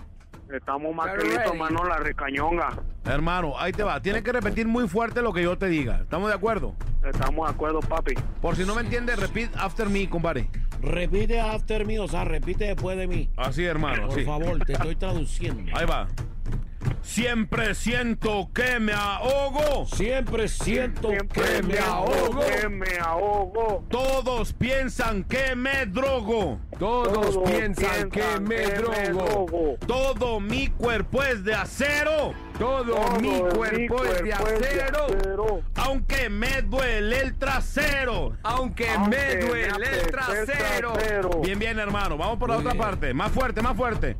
Estamos 0.52 0.94
más 0.94 1.10
que 1.12 1.24
listos, 1.24 1.52
hermano, 1.52 1.84
la 1.84 1.96
recañonga. 1.96 2.68
Hermano, 3.04 3.54
ahí 3.58 3.72
te 3.72 3.82
va. 3.82 4.00
Tienes 4.00 4.22
que 4.22 4.32
repetir 4.32 4.66
muy 4.66 4.88
fuerte 4.88 5.22
lo 5.22 5.32
que 5.32 5.42
yo 5.42 5.58
te 5.58 5.66
diga. 5.66 6.00
¿Estamos 6.02 6.28
de 6.28 6.34
acuerdo? 6.34 6.74
Estamos 7.04 7.48
de 7.48 7.54
acuerdo, 7.54 7.80
papi. 7.80 8.14
Por 8.40 8.56
si 8.56 8.64
no 8.64 8.74
me 8.74 8.82
entiendes, 8.82 9.18
repeat 9.18 9.50
after 9.56 9.88
me, 9.88 10.08
compadre. 10.08 10.48
Repite 10.80 11.40
after 11.40 11.86
me, 11.86 11.98
o 11.98 12.08
sea, 12.08 12.24
repite 12.24 12.66
después 12.66 12.96
de 12.96 13.06
mí. 13.06 13.30
Así, 13.36 13.64
hermano. 13.64 14.06
Por 14.06 14.16
así. 14.16 14.24
favor, 14.24 14.58
te 14.64 14.74
estoy 14.74 14.96
traduciendo. 14.96 15.76
Ahí 15.76 15.86
va. 15.86 16.06
Siempre 17.02 17.74
siento 17.74 18.48
que 18.52 18.80
me 18.80 18.92
ahogo. 18.92 19.86
Siempre 19.86 20.48
siento 20.48 21.08
Siempre 21.10 21.42
que 21.42 21.62
me 21.62 21.78
ahogo. 21.78 22.40
Que 22.40 22.68
me 22.68 22.98
ahogo. 22.98 23.84
Todos 23.88 24.52
piensan 24.52 25.24
que 25.24 25.54
me 25.54 25.86
drogo. 25.86 26.58
Todos 26.78 27.38
piensan 27.48 28.10
que 28.10 28.40
me 28.40 28.66
drogo. 28.70 29.76
Todo 29.86 30.40
mi 30.40 30.68
cuerpo 30.68 31.22
es 31.22 31.44
de 31.44 31.54
acero. 31.54 32.32
Todo 32.58 32.84
Todo 32.94 33.20
mi 33.20 33.28
mi 33.30 33.38
cuerpo 33.40 33.64
es 33.64 33.70
de 33.72 33.86
cuerpo 33.88 34.08
es 34.08 34.22
de 34.22 34.32
acero. 34.82 35.62
Aunque 35.76 36.28
me 36.28 36.62
duele 36.62 37.20
el 37.20 37.34
trasero. 37.38 38.36
Aunque 38.42 38.88
Aunque 38.90 39.16
me 39.16 39.36
duele 39.46 40.00
el 40.00 40.06
trasero. 40.10 40.92
trasero. 40.94 41.30
Bien, 41.42 41.58
bien, 41.58 41.78
hermano. 41.78 42.16
Vamos 42.16 42.38
por 42.38 42.48
la 42.48 42.56
Muy 42.56 42.62
otra 42.66 42.72
bien. 42.72 42.84
parte. 42.84 43.14
Más 43.14 43.30
fuerte, 43.32 43.62
más 43.62 43.76
fuerte. 43.76 44.16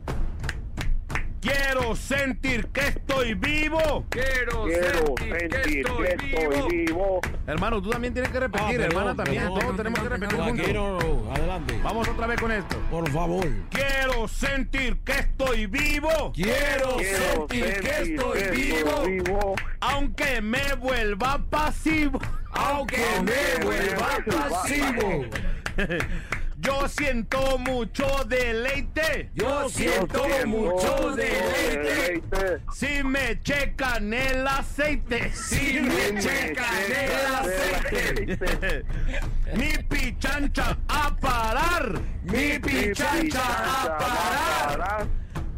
Quiero 1.45 1.95
sentir 1.95 2.69
que 2.69 2.81
estoy 2.89 3.35
vivo. 3.35 4.07
Quiero, 4.09 4.65
Quiero 4.65 5.15
sentir, 5.19 5.29
que 5.51 5.57
sentir 5.63 5.79
estoy, 5.87 6.07
que 6.07 6.17
vivo. 6.17 6.53
estoy 6.55 6.77
vivo. 6.87 7.21
Hermano, 7.47 7.83
tú 7.83 7.91
también 7.91 8.15
tienes 8.15 8.33
que 8.33 8.41
repetir, 8.41 8.65
Ah, 8.65 8.71
perdón, 8.71 8.87
hermana 8.91 9.15
también. 9.15 9.43
perdón. 9.43 9.59
Todos 9.61 9.77
tenemos 9.77 10.01
que 10.01 10.09
repetir 10.09 10.39
juntos. 10.39 10.57
Vaquero, 10.57 11.33
adelante. 11.35 11.81
Vamos 11.85 12.09
otra 12.09 12.27
vez 12.29 12.41
con 12.41 12.51
esto. 12.51 12.79
Por 12.91 13.11
favor. 13.11 13.47
Quiero 13.69 14.27
sentir 14.27 14.97
que 15.05 15.13
estoy 15.13 15.67
vivo. 15.67 16.33
Quiero 16.35 16.97
Quiero 16.97 17.19
sentir 17.47 17.65
que 17.81 17.93
sentir 17.93 18.15
estoy 18.15 18.39
que 18.41 18.51
vivo. 18.51 18.89
estoy 18.89 19.13
vivo. 19.21 19.55
Aunque 19.81 20.41
me 20.41 20.75
vuelva 20.81 21.45
pasivo. 21.51 22.21
Aunque 22.53 23.05
me 23.23 23.65
vuelva 23.67 24.09
pasivo. 24.51 25.25
Yo 26.65 26.89
siento 26.89 27.59
mucho 27.59 28.07
deleite. 28.27 29.31
Yo 29.35 29.69
siento 29.69 30.25
siento 30.25 30.47
mucho 30.47 31.11
deleite. 31.15 31.79
deleite. 31.79 32.63
Si 32.73 33.05
me 33.05 33.39
checan 33.43 34.15
el 34.15 34.49
aceite. 34.49 35.31
Si 35.35 35.79
me 35.81 36.19
checan 36.19 36.91
el 36.91 37.35
aceite. 37.35 38.85
Mi 39.55 39.77
pichancha 39.91 40.79
a 40.89 41.15
parar. 41.15 42.01
Mi 42.23 42.59
pichancha 42.59 43.43
a 43.43 43.99
parar. 43.99 45.07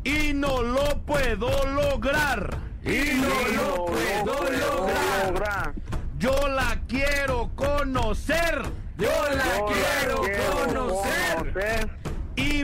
Y 0.03 0.33
no 0.33 0.61
lo 0.61 1.03
puedo 1.03 1.51
lograr. 1.69 2.59
Y 2.83 3.15
no 3.15 3.63
lo 3.63 3.85
puedo 3.87 4.51
lograr. 4.51 5.73
Yo 6.19 6.49
la 6.49 6.81
quiero 6.89 7.53
conocer. 7.55 8.86
Yo 8.99 9.11
la 9.35 9.59
Yo 9.59 9.67
quiero 9.67 10.23
la 10.27 10.39
conocer. 10.67 11.91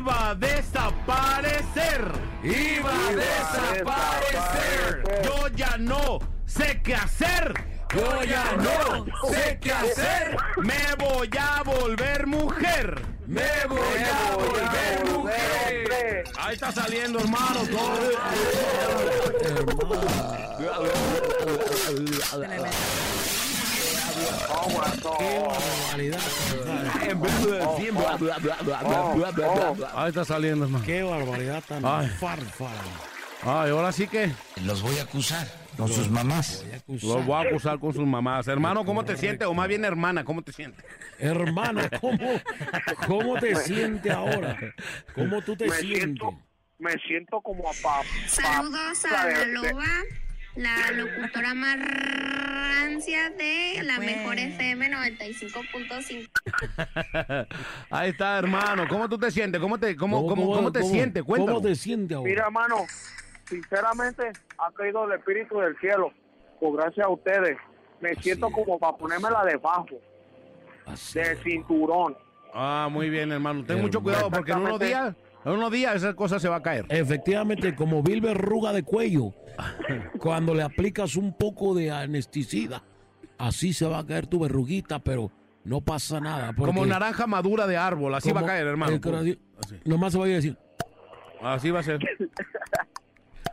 va 0.00 0.30
a 0.30 0.34
desaparecer. 0.34 2.12
Iba 2.42 2.90
a 2.90 3.12
desaparecer. 3.12 5.02
Yo 5.24 5.48
ya 5.48 5.76
no 5.78 6.18
sé 6.46 6.80
qué 6.82 6.94
hacer. 6.94 7.54
Yo 7.94 8.24
ya 8.24 8.56
no 8.56 9.04
sé 9.28 9.58
qué 9.60 9.72
hacer. 9.72 10.36
Me 10.56 10.94
voy 10.98 11.30
a 11.38 11.62
volver 11.62 12.26
mujer. 12.26 13.00
Me 13.26 13.66
voy 13.68 13.78
a 13.78 14.34
volver 14.34 15.04
mujer. 15.12 15.40
hombre. 15.66 16.24
Ahí 16.38 16.54
está 16.54 16.72
saliendo, 16.72 17.18
hermano. 17.20 17.60
todo. 17.70 18.12
Qué 25.18 25.40
barbaridad. 25.40 26.20
Ahí 29.94 30.08
está 30.08 30.24
saliendo, 30.24 30.64
hermano. 30.64 30.84
Qué 30.84 31.02
barbaridad 31.02 31.62
tan 31.66 31.84
Ay. 31.84 32.08
farfara. 32.18 32.82
Ay, 33.44 33.70
ahora 33.70 33.90
sí 33.92 34.06
que 34.06 34.30
Los 34.64 34.82
voy 34.82 34.98
a 34.98 35.02
acusar 35.02 35.46
con 35.76 35.88
sus 35.88 36.08
mamás. 36.10 36.64
Los 36.86 37.26
voy 37.26 37.34
a 37.34 37.48
acusar 37.48 37.78
con 37.80 37.92
sus 37.92 38.06
mamás. 38.06 38.46
Hermano, 38.48 38.84
¿cómo 38.84 39.04
te 39.04 39.16
sientes? 39.16 39.48
O 39.48 39.54
más 39.54 39.66
bien, 39.68 39.84
hermana, 39.84 40.24
¿cómo 40.24 40.42
te 40.42 40.52
sientes? 40.52 40.84
Hermana, 41.18 41.88
¿cómo, 42.00 42.18
¿cómo 43.06 43.34
te 43.38 43.56
sientes 43.56 44.12
ahora? 44.12 44.56
¿Cómo 45.14 45.42
tú 45.42 45.56
te 45.56 45.68
sientes? 45.70 46.28
me 46.78 46.92
siento 47.06 47.40
como 47.40 47.68
a 47.68 47.72
pa, 47.80 48.00
Saludos 48.26 49.04
a 49.04 49.24
de- 49.26 49.32
la 49.34 49.38
de- 49.38 49.46
loba, 49.52 49.84
la 50.56 50.90
locutora 50.92 51.54
más 51.54 51.76
rancia 51.78 53.30
de 53.30 53.82
la 53.82 53.96
pues. 53.96 54.06
mejor 54.16 54.38
FM 54.38 54.90
95.5. 54.90 57.46
Ahí 57.90 58.10
está, 58.10 58.38
hermano. 58.38 58.86
¿Cómo 58.88 59.08
tú 59.08 59.18
te 59.18 59.30
sientes? 59.30 59.60
¿Cómo 59.60 59.78
te, 59.78 59.96
cómo, 59.96 60.26
cómo, 60.26 60.52
cómo 60.52 60.72
te 60.72 60.80
cómo- 60.80 60.92
sientes? 60.92 61.22
Cuéntanos. 61.22 61.54
¿Cómo 61.60 61.68
te 61.68 61.74
sientes 61.74 62.16
ahora? 62.16 62.28
Mira, 62.30 62.44
hermano, 62.44 62.76
sinceramente 63.48 64.30
ha 64.58 64.70
caído 64.72 65.04
el 65.04 65.12
espíritu 65.18 65.58
del 65.58 65.76
cielo. 65.78 66.12
Por 66.60 66.76
gracias 66.76 67.06
a 67.06 67.10
ustedes. 67.10 67.56
Me 68.00 68.14
siento 68.16 68.48
es. 68.48 68.54
como 68.54 68.78
para 68.78 68.96
ponérmela 68.96 69.44
debajo, 69.44 69.86
Así 70.86 71.18
de 71.18 71.32
es. 71.32 71.42
cinturón. 71.42 72.16
Ah, 72.52 72.88
muy 72.90 73.08
bien, 73.08 73.32
hermano. 73.32 73.64
Ten 73.64 73.80
mucho 73.80 74.02
cuidado 74.02 74.30
porque 74.30 74.52
en 74.52 74.58
unos 74.58 74.80
días. 74.80 75.14
En 75.44 75.52
unos 75.52 75.72
días 75.72 75.96
esa 75.96 76.14
cosa 76.14 76.38
se 76.38 76.48
va 76.48 76.56
a 76.56 76.62
caer. 76.62 76.86
Efectivamente, 76.88 77.74
como 77.74 78.02
vil 78.02 78.20
verruga 78.20 78.72
de 78.72 78.82
cuello, 78.82 79.34
cuando 80.18 80.54
le 80.54 80.62
aplicas 80.62 81.16
un 81.16 81.36
poco 81.36 81.74
de 81.74 81.90
anestesida, 81.90 82.82
así 83.38 83.72
se 83.72 83.86
va 83.86 83.98
a 83.98 84.06
caer 84.06 84.26
tu 84.26 84.40
verruguita, 84.40 84.98
pero 85.00 85.30
no 85.64 85.80
pasa 85.80 86.20
nada. 86.20 86.52
Como 86.54 86.86
naranja 86.86 87.26
madura 87.26 87.66
de 87.66 87.76
árbol, 87.76 88.14
así 88.14 88.32
va 88.32 88.40
a 88.40 88.46
caer, 88.46 88.66
hermano. 88.66 89.00
el 89.02 89.38
Así. 89.62 89.80
Nomás 89.84 90.12
se 90.12 90.18
va 90.18 90.24
a 90.24 90.28
decir, 90.28 90.56
Así 91.40 91.70
va 91.70 91.80
a 91.80 91.82
ser. 91.82 91.98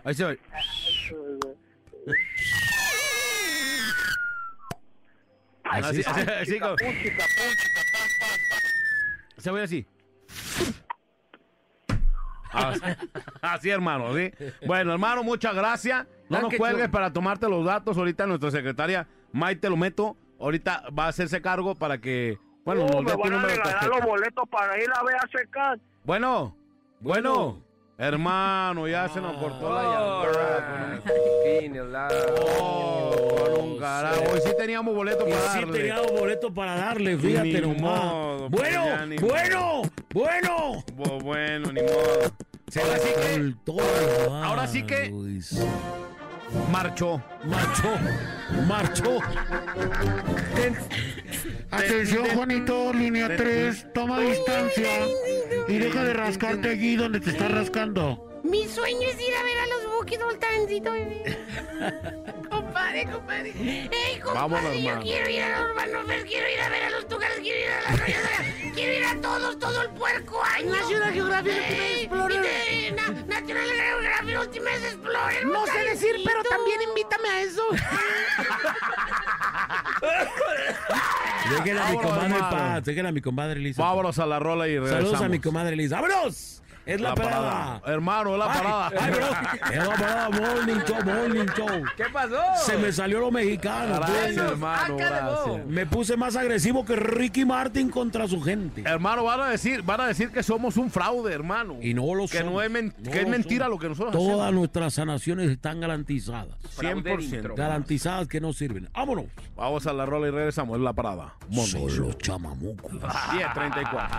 Ahí 0.04 0.14
se 0.14 0.24
va. 0.24 0.36
Así, 5.64 6.02
así, 6.02 6.22
así 6.42 6.60
se 9.38 9.52
va 9.52 9.64
así. 9.64 9.86
Así, 12.52 12.82
así, 13.42 13.70
hermano, 13.70 14.16
¿sí? 14.16 14.32
Bueno, 14.66 14.92
hermano, 14.92 15.24
muchas 15.24 15.54
gracias. 15.56 16.06
No 16.30 16.38
Ah, 16.38 16.42
nos 16.42 16.54
cuelgues 16.56 16.90
para 16.90 17.12
tomarte 17.14 17.48
los 17.50 17.66
datos. 17.66 17.98
Ahorita 17.98 18.26
nuestra 18.28 18.52
secretaria 18.52 19.08
Maite 19.32 19.70
lo 19.70 19.78
meto. 19.78 20.16
Ahorita 20.40 20.84
va 20.98 21.06
a 21.06 21.08
hacerse 21.10 21.42
cargo 21.42 21.76
para 21.76 21.98
que, 22.00 22.38
bueno, 22.66 22.86
Oh, 22.86 23.02
nos 23.02 23.06
dé 23.06 23.22
tu 23.22 23.30
número 23.30 23.64
los 23.90 24.02
boletos 24.06 24.48
para 24.50 24.78
ir 24.82 24.90
a 24.96 25.04
ver 25.04 25.16
a 25.16 25.28
secar. 25.38 25.80
Bueno, 26.04 26.56
bueno, 27.02 27.62
hermano, 27.98 28.88
ya 28.88 29.10
se 29.10 29.20
nos 29.22 29.36
cortó 29.38 29.74
la 29.74 29.84
llamada. 29.84 31.00
Oh, 32.62 33.12
con 33.56 33.64
un 33.64 33.78
carajo. 33.80 34.22
Hoy 34.34 34.40
sí 34.44 34.52
teníamos 34.58 34.94
boleto 34.96 35.28
Y 35.28 35.32
para 35.32 35.50
sí 35.52 35.60
darle. 35.60 35.78
teníamos 35.80 36.12
boleto 36.12 36.54
para 36.54 36.76
darle, 36.76 37.18
fíjate 37.18 37.62
nomás. 37.62 38.12
pues 38.50 38.50
bueno, 38.50 38.86
bueno, 39.22 39.82
bueno. 40.14 40.84
Bu- 40.96 41.22
Bueno, 41.24 41.72
ni 41.72 41.82
modo. 41.82 42.32
Ahora 42.82 43.00
sí 43.00 43.10
que, 43.16 43.54
todo, 43.66 44.34
ahora 44.44 44.68
sí 44.68 44.84
que- 44.84 45.10
Luis. 45.10 45.58
marchó. 46.72 47.22
Marchó, 47.46 47.90
marchó. 48.68 49.20
Atención, 51.72 52.26
Juanito, 52.36 52.94
línea 52.94 53.36
3, 53.36 53.88
toma 53.94 54.20
distancia 54.20 54.90
y 55.68 55.78
deja 55.78 56.04
de 56.04 56.14
rascarte 56.14 56.70
allí 56.70 56.96
donde 56.96 57.20
te 57.20 57.30
estás 57.32 57.52
rascando. 57.52 58.40
Mi 58.44 58.68
sueño 58.68 59.08
es 59.08 59.16
ir 59.20 59.34
a 59.36 59.44
ver 59.44 59.58
a 59.60 59.68
los 59.68 59.98
buques 60.00 60.20
voltancito, 60.24 60.92
bebé. 60.92 61.38
compadre, 62.80 63.06
compadre. 63.12 63.50
Ey, 63.92 64.20
compadre, 64.20 64.40
Vámonos, 64.40 64.74
yo 64.74 64.90
hermano. 64.90 65.02
quiero 65.02 65.30
ir 65.30 65.44
a 65.44 65.60
los 65.60 66.06
Fest, 66.08 66.26
quiero 66.28 66.50
ir 66.50 66.60
a 66.62 66.70
ver 66.70 66.84
a 66.84 66.90
los 66.92 67.08
Tucanes, 67.08 67.40
quiero 67.40 67.60
ir 67.60 67.68
a 67.70 67.82
la 67.82 67.98
Rayadera, 67.98 68.74
quiero 68.74 68.94
ir 68.94 69.06
a 69.06 69.22
todos, 69.22 69.60
todo 69.60 69.82
el 69.82 69.90
puerco 69.90 70.44
año. 70.44 70.72
National 70.72 71.14
Geographic 71.14 71.54
Ultimate 71.54 72.02
Explorer. 72.02 73.28
National 73.28 73.68
Geographic 73.68 74.40
Ultimate 74.40 74.88
Explorer. 74.88 75.46
No 75.46 75.66
sé 75.68 75.80
decir, 75.80 76.16
pero 76.26 76.44
también 76.44 76.82
invítame 76.90 77.30
a 77.30 77.42
eso. 77.42 77.64
Déjenla 81.50 81.88
a 81.88 81.92
mi 81.92 81.98
comadre 81.98 82.40
paz. 82.40 82.84
Déjenla 82.84 83.10
a 83.10 83.12
mi 83.12 83.22
comadre 83.22 83.60
Lisa. 83.60 83.82
Vámonos 83.82 84.20
a 84.20 84.26
la 84.26 84.40
rola 84.40 84.68
y 84.68 84.76
regresamos. 84.76 85.04
Saludos 85.06 85.22
a 85.22 85.30
mi 85.30 85.40
comadre 85.40 85.76
Lisa. 85.76 85.96
¡Vámonos! 86.00 86.59
Es 86.86 87.00
la, 87.00 87.14
parada. 87.14 87.82
Hermano, 87.86 88.34
es 88.34 88.40
la 88.40 88.52
Ay, 88.52 88.58
parada. 88.60 88.92
ay, 89.00 89.12
bro, 89.12 89.26
es 89.72 89.88
la 89.88 89.94
parada. 89.96 90.30
Morning 90.30 90.80
show, 90.88 91.04
morning 91.06 91.46
show. 91.56 91.84
¿Qué 91.96 92.06
pasó? 92.12 92.42
Se 92.66 92.78
me 92.78 92.92
salió 92.92 93.20
lo 93.20 93.30
mexicano. 93.32 93.96
Gracias, 93.98 94.36
pues. 94.36 94.38
hermano, 94.52 94.98
gracias. 94.98 95.66
Me 95.68 95.86
puse 95.86 96.18
más 96.18 96.36
agresivo 96.36 96.84
que 96.86 96.96
Ricky 96.96 97.46
Martin 97.46 97.90
contra 97.90 98.28
su 98.28 98.42
gente. 98.42 98.82
Hermano, 98.86 99.24
van 99.24 99.42
a 99.42 99.50
decir, 99.50 99.84
van 99.84 100.02
a 100.02 100.08
decir 100.08 100.32
que 100.32 100.42
somos 100.42 100.78
un 100.78 100.90
fraude, 100.90 101.32
hermano. 101.32 101.78
Y 101.82 101.94
no 101.94 102.16
lo 102.16 102.28
que 102.28 102.40
somos. 102.40 102.54
no 102.54 102.62
es, 102.62 102.72
No 102.72 103.12
que 103.12 103.18
es 103.20 103.24
lo 103.24 103.30
mentira 103.30 103.66
somos. 103.66 103.78
lo 103.78 103.82
que 103.82 103.90
nosotros 103.90 104.14
Todas 104.14 104.32
hacemos. 104.40 104.54
nuestras 104.54 104.94
sanaciones 104.96 105.50
están 105.52 105.80
garantizadas. 105.82 106.56
100%. 106.80 107.56
Garantizadas 107.56 108.28
que 108.28 108.42
no 108.42 108.52
sirven. 108.52 108.90
Vámonos. 108.94 109.26
Vamos 109.56 109.86
a 109.86 109.94
la 109.94 110.06
rola 110.08 110.28
y 110.28 110.32
regresamos. 110.32 110.78
Es 110.78 110.84
la 110.84 110.94
parada. 110.94 111.36
Morning 111.50 111.88
Solo 111.90 112.14
chamamucos. 112.14 112.92
1034. 113.34 114.10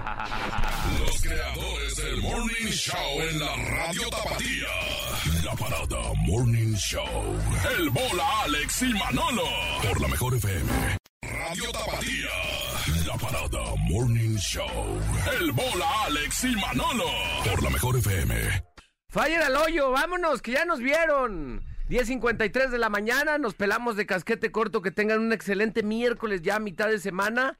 Los 1.01 1.23
creadores 1.23 1.97
del 1.97 2.23
Morning 2.23 2.49
Show 2.59 3.20
en 3.20 3.39
la 3.39 3.56
radio 3.56 4.10
Tapatía. 4.10 4.66
La 5.44 5.55
parada 5.55 6.12
Morning 6.27 6.74
Show. 6.74 7.39
El 7.78 7.90
bola 7.90 8.43
Alex 8.44 8.82
y 8.82 8.93
Manolo. 8.93 9.44
Por 9.86 10.01
la 10.01 10.09
mejor 10.09 10.35
FM. 10.35 10.72
Radio 11.22 11.70
Tapatía. 11.70 12.28
La 13.06 13.16
parada 13.16 13.74
Morning 13.89 14.36
Show. 14.36 15.01
El 15.39 15.52
bola 15.52 16.05
Alex 16.06 16.44
y 16.44 16.56
Manolo. 16.56 17.05
Por 17.44 17.62
la 17.62 17.70
mejor 17.70 17.97
FM. 17.97 18.35
Fire 19.10 19.43
al 19.43 19.56
hoyo, 19.56 19.90
vámonos, 19.93 20.43
que 20.43 20.52
ya 20.52 20.64
nos 20.64 20.81
vieron. 20.81 21.62
10.53 21.89 22.70
de 22.70 22.78
la 22.78 22.89
mañana, 22.89 23.39
nos 23.39 23.55
pelamos 23.55 23.97
de 23.97 24.06
casquete 24.06 24.51
corto, 24.51 24.82
que 24.82 24.90
tengan 24.90 25.20
un 25.20 25.32
excelente 25.32 25.85
miércoles 25.85 26.43
ya 26.43 26.56
a 26.56 26.60
mitad 26.60 26.89
de 26.89 26.98
semana. 26.98 27.59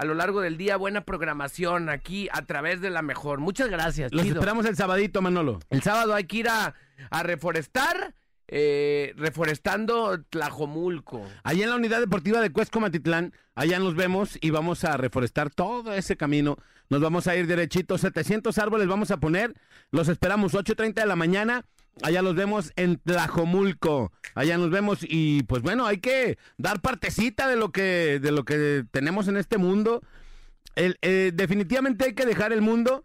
A 0.00 0.06
lo 0.06 0.14
largo 0.14 0.40
del 0.40 0.56
día, 0.56 0.78
buena 0.78 1.02
programación 1.02 1.90
aquí 1.90 2.30
a 2.32 2.46
través 2.46 2.80
de 2.80 2.88
la 2.88 3.02
mejor. 3.02 3.38
Muchas 3.38 3.68
gracias. 3.68 4.10
Los 4.12 4.22
chido. 4.22 4.36
esperamos 4.36 4.64
el 4.64 4.74
sabadito, 4.74 5.20
Manolo. 5.20 5.60
El 5.68 5.82
sábado 5.82 6.14
hay 6.14 6.24
que 6.24 6.38
ir 6.38 6.48
a, 6.48 6.74
a 7.10 7.22
reforestar, 7.22 8.14
eh, 8.48 9.12
reforestando 9.18 10.22
Tlajomulco. 10.30 11.28
Allá 11.42 11.64
en 11.64 11.68
la 11.68 11.76
unidad 11.76 12.00
deportiva 12.00 12.40
de 12.40 12.50
Cuesco 12.50 12.80
Matitlán, 12.80 13.34
allá 13.54 13.78
nos 13.78 13.94
vemos 13.94 14.38
y 14.40 14.48
vamos 14.48 14.84
a 14.84 14.96
reforestar 14.96 15.50
todo 15.50 15.92
ese 15.92 16.16
camino. 16.16 16.56
Nos 16.88 17.02
vamos 17.02 17.26
a 17.26 17.36
ir 17.36 17.46
derechito, 17.46 17.98
700 17.98 18.56
árboles 18.56 18.88
vamos 18.88 19.10
a 19.10 19.18
poner. 19.18 19.52
Los 19.90 20.08
esperamos 20.08 20.54
8.30 20.54 20.94
de 20.94 21.06
la 21.06 21.16
mañana. 21.16 21.66
Allá 22.02 22.22
los 22.22 22.34
vemos 22.34 22.72
en 22.76 22.96
Tlajomulco. 22.98 24.12
Allá 24.34 24.56
nos 24.58 24.70
vemos 24.70 24.98
y 25.02 25.42
pues 25.44 25.62
bueno, 25.62 25.86
hay 25.86 25.98
que 25.98 26.38
dar 26.56 26.80
partecita 26.80 27.48
de 27.48 27.56
lo 27.56 27.70
que, 27.72 28.18
de 28.20 28.32
lo 28.32 28.44
que 28.44 28.84
tenemos 28.90 29.28
en 29.28 29.36
este 29.36 29.58
mundo. 29.58 30.02
El- 30.76 30.98
eh, 31.02 31.32
definitivamente 31.34 32.04
hay 32.06 32.14
que 32.14 32.26
dejar 32.26 32.52
el 32.52 32.62
mundo, 32.62 33.04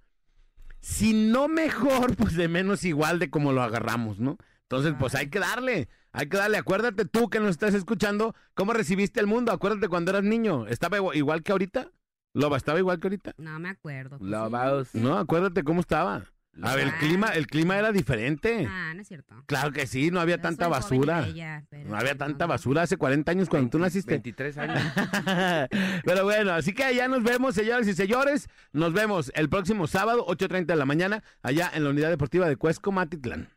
si 0.82 1.14
no 1.14 1.48
mejor, 1.48 2.16
pues 2.18 2.36
de 2.36 2.48
menos 2.48 2.84
igual 2.86 3.20
de 3.20 3.30
como 3.30 3.52
lo 3.54 3.64
agarramos, 3.64 4.20
¿no? 4.20 4.38
Entonces, 4.64 4.94
pues 5.00 5.14
hay 5.16 5.30
que 5.30 5.40
darle, 5.40 5.90
hay 6.12 6.28
que 6.28 6.38
darle. 6.38 6.58
Acuérdate 6.58 7.06
tú 7.06 7.30
que 7.30 7.40
nos 7.40 7.52
estás 7.52 7.74
escuchando, 7.76 8.36
cómo 8.56 8.74
recibiste 8.74 9.20
el 9.20 9.28
mundo. 9.28 9.52
Acuérdate 9.52 9.88
cuando 9.90 10.12
eras 10.12 10.24
niño. 10.24 10.68
¿Estaba 10.68 10.98
igual- 11.16 11.44
que 11.44 11.52
ahorita? 11.52 11.92
¿Loba 12.34 12.58
estaba 12.58 12.80
igual 12.80 13.00
que 13.00 13.08
ahorita? 13.08 13.34
No 13.38 13.58
me 13.60 13.70
acuerdo. 13.70 14.18
pues 14.18 14.30
Lavados. 14.30 14.94
No, 14.96 15.18
acuérdate 15.18 15.64
cómo 15.64 15.80
estaba. 15.82 16.26
A 16.62 16.76
ver, 16.76 16.88
el 16.88 16.94
clima, 16.96 17.30
el 17.30 17.48
clima 17.48 17.78
era 17.78 17.92
diferente. 17.92 18.68
Ah, 18.70 18.94
no 18.94 19.02
es 19.02 19.08
cierto. 19.08 19.36
Claro 19.46 19.72
que 19.72 19.88
sí, 19.88 20.10
no 20.12 20.22
había 20.22 20.38
Yo 20.38 20.42
tanta 20.44 20.68
basura. 20.68 21.22
No 21.22 21.98
había 21.98 22.14
no, 22.14 22.18
tanta 22.18 22.46
basura 22.46 22.84
hace 22.84 22.98
40 22.98 23.32
años 23.32 23.50
cuando 23.50 23.70
tú 23.70 23.80
naciste. 23.80 24.12
23 24.12 24.58
años. 24.58 24.84
Pero 26.06 26.24
bueno, 26.24 26.54
así 26.54 26.74
que 26.74 26.84
allá 26.84 27.08
nos 27.08 27.24
vemos, 27.24 27.56
señores 27.56 27.88
y 27.88 27.94
señores. 27.94 28.50
Nos 28.72 28.94
vemos 28.94 29.32
el 29.36 29.50
próximo 29.50 29.88
sábado, 29.88 30.26
8.30 30.28 30.66
de 30.68 30.76
la 30.76 30.86
mañana, 30.86 31.24
allá 31.42 31.70
en 31.74 31.84
la 31.84 31.90
Unidad 31.90 32.10
Deportiva 32.10 32.48
de 32.48 32.56
Cuesco, 32.56 32.92
Matitlán. 32.92 33.50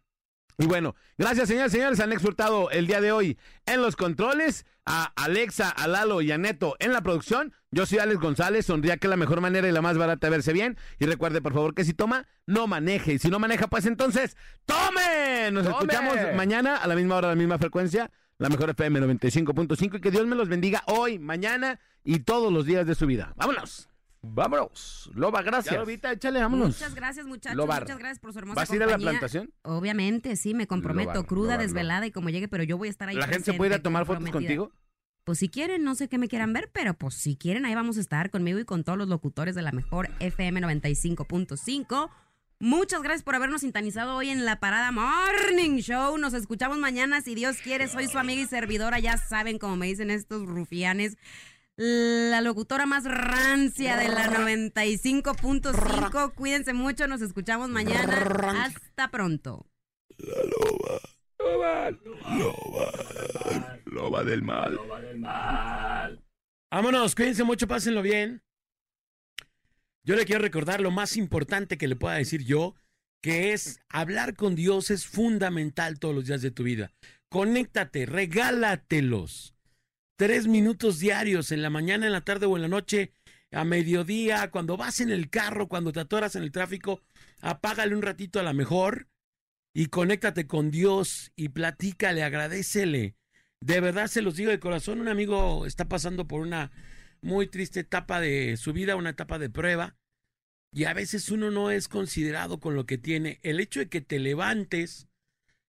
Y 0.61 0.67
bueno, 0.67 0.97
gracias, 1.17 1.49
señores 1.49 1.73
y 1.73 1.77
señores. 1.77 2.01
Han 2.01 2.13
exhortado 2.13 2.71
el 2.71 2.89
día 2.89 3.01
de 3.01 3.13
hoy 3.13 3.39
en 3.67 3.81
los 3.81 3.95
controles 3.95 4.67
a 4.85 5.13
Alexa, 5.15 5.69
a 5.69 5.87
Lalo 5.87 6.21
y 6.21 6.33
a 6.33 6.39
Neto 6.39 6.75
en 6.81 6.93
la 6.93 7.01
producción. 7.01 7.55
Yo 7.71 7.85
soy 7.87 7.99
Alex 7.99 8.21
González. 8.21 8.67
Sonría 8.67 8.97
que 8.97 9.07
es 9.07 9.11
la 9.11 9.17
mejor 9.17 9.41
manera 9.41 9.69
y 9.69 9.73
la 9.73 9.83
más 9.83 9.99
barata 9.99 10.27
de 10.27 10.31
verse 10.31 10.53
bien. 10.53 10.77
Y 10.99 11.07
recuerde, 11.07 11.41
por 11.41 11.53
favor, 11.53 11.75
que 11.75 11.85
si 11.85 11.95
toma, 11.95 12.27
no 12.47 12.67
maneje. 12.67 13.15
Y 13.15 13.19
si 13.19 13.29
no 13.29 13.39
maneja, 13.39 13.67
pues 13.67 13.87
entonces, 13.87 14.37
¡tome! 14.65 15.51
Nos 15.53 15.65
¡Tome! 15.65 15.77
escuchamos 15.77 16.17
mañana 16.35 16.77
a 16.77 16.87
la 16.87 16.95
misma 16.95 17.17
hora, 17.17 17.29
a 17.29 17.31
la 17.33 17.37
misma 17.37 17.59
frecuencia. 17.59 18.11
La 18.39 18.49
mejor 18.49 18.71
FM 18.71 19.01
95.5 19.01 19.97
y 19.97 20.01
que 20.01 20.11
Dios 20.13 20.27
me 20.27 20.37
los 20.37 20.49
bendiga 20.49 20.85
hoy, 20.87 21.19
mañana 21.19 21.81
y 22.05 22.21
todos 22.21 22.53
los 22.53 22.65
días 22.65 22.87
de 22.87 22.95
su 22.95 23.07
vida. 23.07 23.33
¡Vámonos! 23.37 23.89
Vámonos. 24.23 25.11
Loba, 25.15 25.43
gracias. 25.43 25.75
Ya, 25.75 25.81
Lobita, 25.81 26.13
échale, 26.13 26.41
vámonos. 26.41 26.69
Muchas 26.69 26.95
gracias, 26.95 27.27
muchachos. 27.27 27.57
Lobar. 27.57 27.83
Muchas 27.83 27.99
gracias 27.99 28.19
por 28.19 28.33
su 28.33 28.41
hermosa 28.41 28.61
¿Vas 28.61 28.71
a 28.71 28.77
ir 28.77 28.83
a 28.83 28.87
la 28.87 28.99
plantación? 28.99 29.53
Obviamente, 29.63 30.37
sí, 30.37 30.55
me 30.55 30.67
comprometo. 30.67 31.15
Lobar, 31.15 31.27
cruda, 31.27 31.53
lobar, 31.53 31.61
desvelada 31.67 32.07
y 32.07 32.11
como 32.11 32.29
llegue, 32.31 32.49
pero 32.49 32.65
yo 32.65 32.77
voy 32.79 32.89
a 32.89 32.91
estar 32.91 33.09
ahí 33.09 33.17
¿La 33.17 33.29
gente 33.29 33.53
se 33.53 33.53
puede 33.55 33.75
ir 33.75 33.77
a 33.77 33.83
tomar 33.83 34.07
fotos 34.07 34.29
contigo? 34.31 34.73
Pues 35.29 35.39
si 35.41 35.51
quieren, 35.51 35.85
no 35.85 35.95
sé 35.95 36.09
qué 36.09 36.17
me 36.17 36.27
quieran 36.27 36.55
ver, 36.55 36.71
pero 36.73 36.95
pues 36.95 37.13
si 37.13 37.37
quieren, 37.37 37.67
ahí 37.67 37.75
vamos 37.75 37.99
a 37.99 38.01
estar 38.01 38.31
conmigo 38.31 38.59
y 38.61 38.65
con 38.65 38.83
todos 38.83 38.97
los 38.97 39.09
locutores 39.09 39.55
de 39.55 39.61
la 39.61 39.73
mejor 39.73 40.09
FM 40.21 40.63
95.5. 40.63 42.09
Muchas 42.61 43.03
gracias 43.03 43.25
por 43.25 43.35
habernos 43.35 43.61
sintonizado 43.61 44.17
hoy 44.17 44.31
en 44.31 44.47
la 44.47 44.59
Parada 44.59 44.91
Morning 44.91 45.81
Show. 45.81 46.17
Nos 46.17 46.33
escuchamos 46.33 46.79
mañana, 46.79 47.21
si 47.21 47.35
Dios 47.35 47.59
quiere. 47.59 47.89
Soy 47.89 48.09
su 48.09 48.17
amiga 48.17 48.41
y 48.41 48.47
servidora. 48.47 49.01
Ya 49.01 49.19
saben, 49.19 49.59
como 49.59 49.77
me 49.77 49.89
dicen 49.89 50.11
estos 50.11 50.47
rufianes, 50.47 51.19
la 51.77 52.41
locutora 52.41 52.87
más 52.87 53.05
rancia 53.05 53.99
de 53.99 54.09
la 54.09 54.31
95.5. 54.31 56.33
Cuídense 56.33 56.73
mucho, 56.73 57.07
nos 57.07 57.21
escuchamos 57.21 57.69
mañana. 57.69 58.65
Hasta 58.65 59.11
pronto. 59.11 59.67
Loba 60.17 61.18
del 64.25 64.43
mal. 64.43 64.79
Vámonos, 66.71 67.15
cuídense 67.15 67.45
mucho, 67.45 67.67
pásenlo 67.67 68.03
bien. 68.03 68.43
Yo 70.05 70.17
le 70.17 70.25
quiero 70.25 70.43
recordar 70.43 70.81
lo 70.81 70.91
más 70.91 71.17
importante 71.17 71.79
que 71.79 71.89
le 71.89 71.97
pueda 71.97 72.17
decir 72.17 72.45
yo, 72.45 72.75
que 73.23 73.53
es 73.53 73.81
hablar 73.89 74.35
con 74.35 74.55
Dios 74.55 74.91
es 74.91 75.07
fundamental 75.07 75.99
todos 75.99 76.15
los 76.15 76.27
días 76.27 76.43
de 76.43 76.51
tu 76.51 76.63
vida. 76.63 76.93
Conéctate, 77.29 78.07
regálatelos. 78.07 79.55
Tres 80.17 80.47
minutos 80.47 80.99
diarios 80.99 81.53
en 81.53 81.63
la 81.63 81.71
mañana, 81.71 82.07
en 82.07 82.13
la 82.13 82.23
tarde 82.23 82.47
o 82.47 82.57
en 82.57 82.63
la 82.63 82.69
noche, 82.69 83.13
a 83.53 83.65
mediodía, 83.65 84.51
cuando 84.51 84.77
vas 84.77 85.01
en 85.01 85.11
el 85.11 85.31
carro, 85.31 85.69
cuando 85.69 85.93
te 85.93 86.01
atoras 86.01 86.37
en 86.37 86.43
el 86.43 86.53
tráfico, 86.53 87.03
apágale 87.41 87.95
un 87.95 88.03
ratito 88.03 88.41
a 88.41 88.43
la 88.43 88.53
mejor 88.53 89.09
y 89.79 89.87
conéctate 89.87 90.49
con 90.49 90.73
Dios 90.73 91.31
y 91.37 91.51
platícale, 91.51 92.25
agradecele. 92.25 93.15
De 93.61 93.81
verdad 93.81 94.09
se 94.09 94.23
los 94.23 94.35
digo 94.35 94.51
de 94.51 94.59
corazón, 94.59 95.01
un 95.01 95.07
amigo 95.07 95.67
está 95.67 95.89
pasando 95.89 96.27
por 96.27 96.41
una 96.41 96.73
muy 97.21 97.47
triste 97.47 97.79
etapa 97.79 98.21
de 98.21 98.57
su 98.57 98.73
vida, 98.73 98.97
una 98.97 99.11
etapa 99.11 99.39
de 99.39 99.51
prueba. 99.51 99.97
y 100.73 100.87
a 100.87 100.95
veces 100.95 101.31
uno 101.31 101.53
no 101.53 101.71
es 101.71 101.87
considerado 101.87 102.59
con 102.59 102.75
lo 102.75 102.87
que 102.87 102.99
tiene. 102.99 103.39
El 103.45 103.61
hecho 103.61 103.79
de 103.79 103.89
que 103.89 104.01
te 104.01 104.19
levantes, 104.19 105.07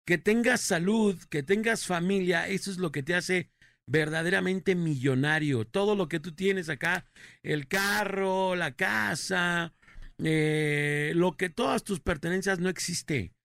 que 0.06 0.18
tengas 0.18 0.60
salud, 0.60 1.18
que 1.28 1.42
tengas 1.42 1.84
familia, 1.84 2.46
eso 2.46 2.70
es 2.70 2.78
lo 2.78 2.92
que 2.92 3.02
te 3.02 3.16
hace 3.16 3.50
verdaderamente 3.88 4.76
millonario. 4.76 5.66
Todo 5.66 5.96
lo 5.96 6.08
que 6.08 6.20
tú 6.20 6.32
tienes 6.32 6.68
acá, 6.68 7.06
el 7.42 7.66
carro, 7.66 8.54
la 8.54 8.76
casa, 8.76 9.74
eh, 10.22 11.10
lo 11.16 11.36
que 11.36 11.50
todas 11.50 11.82
tus 11.82 11.98
pertenencias 11.98 12.60
no 12.60 12.68
existe. 12.68 13.35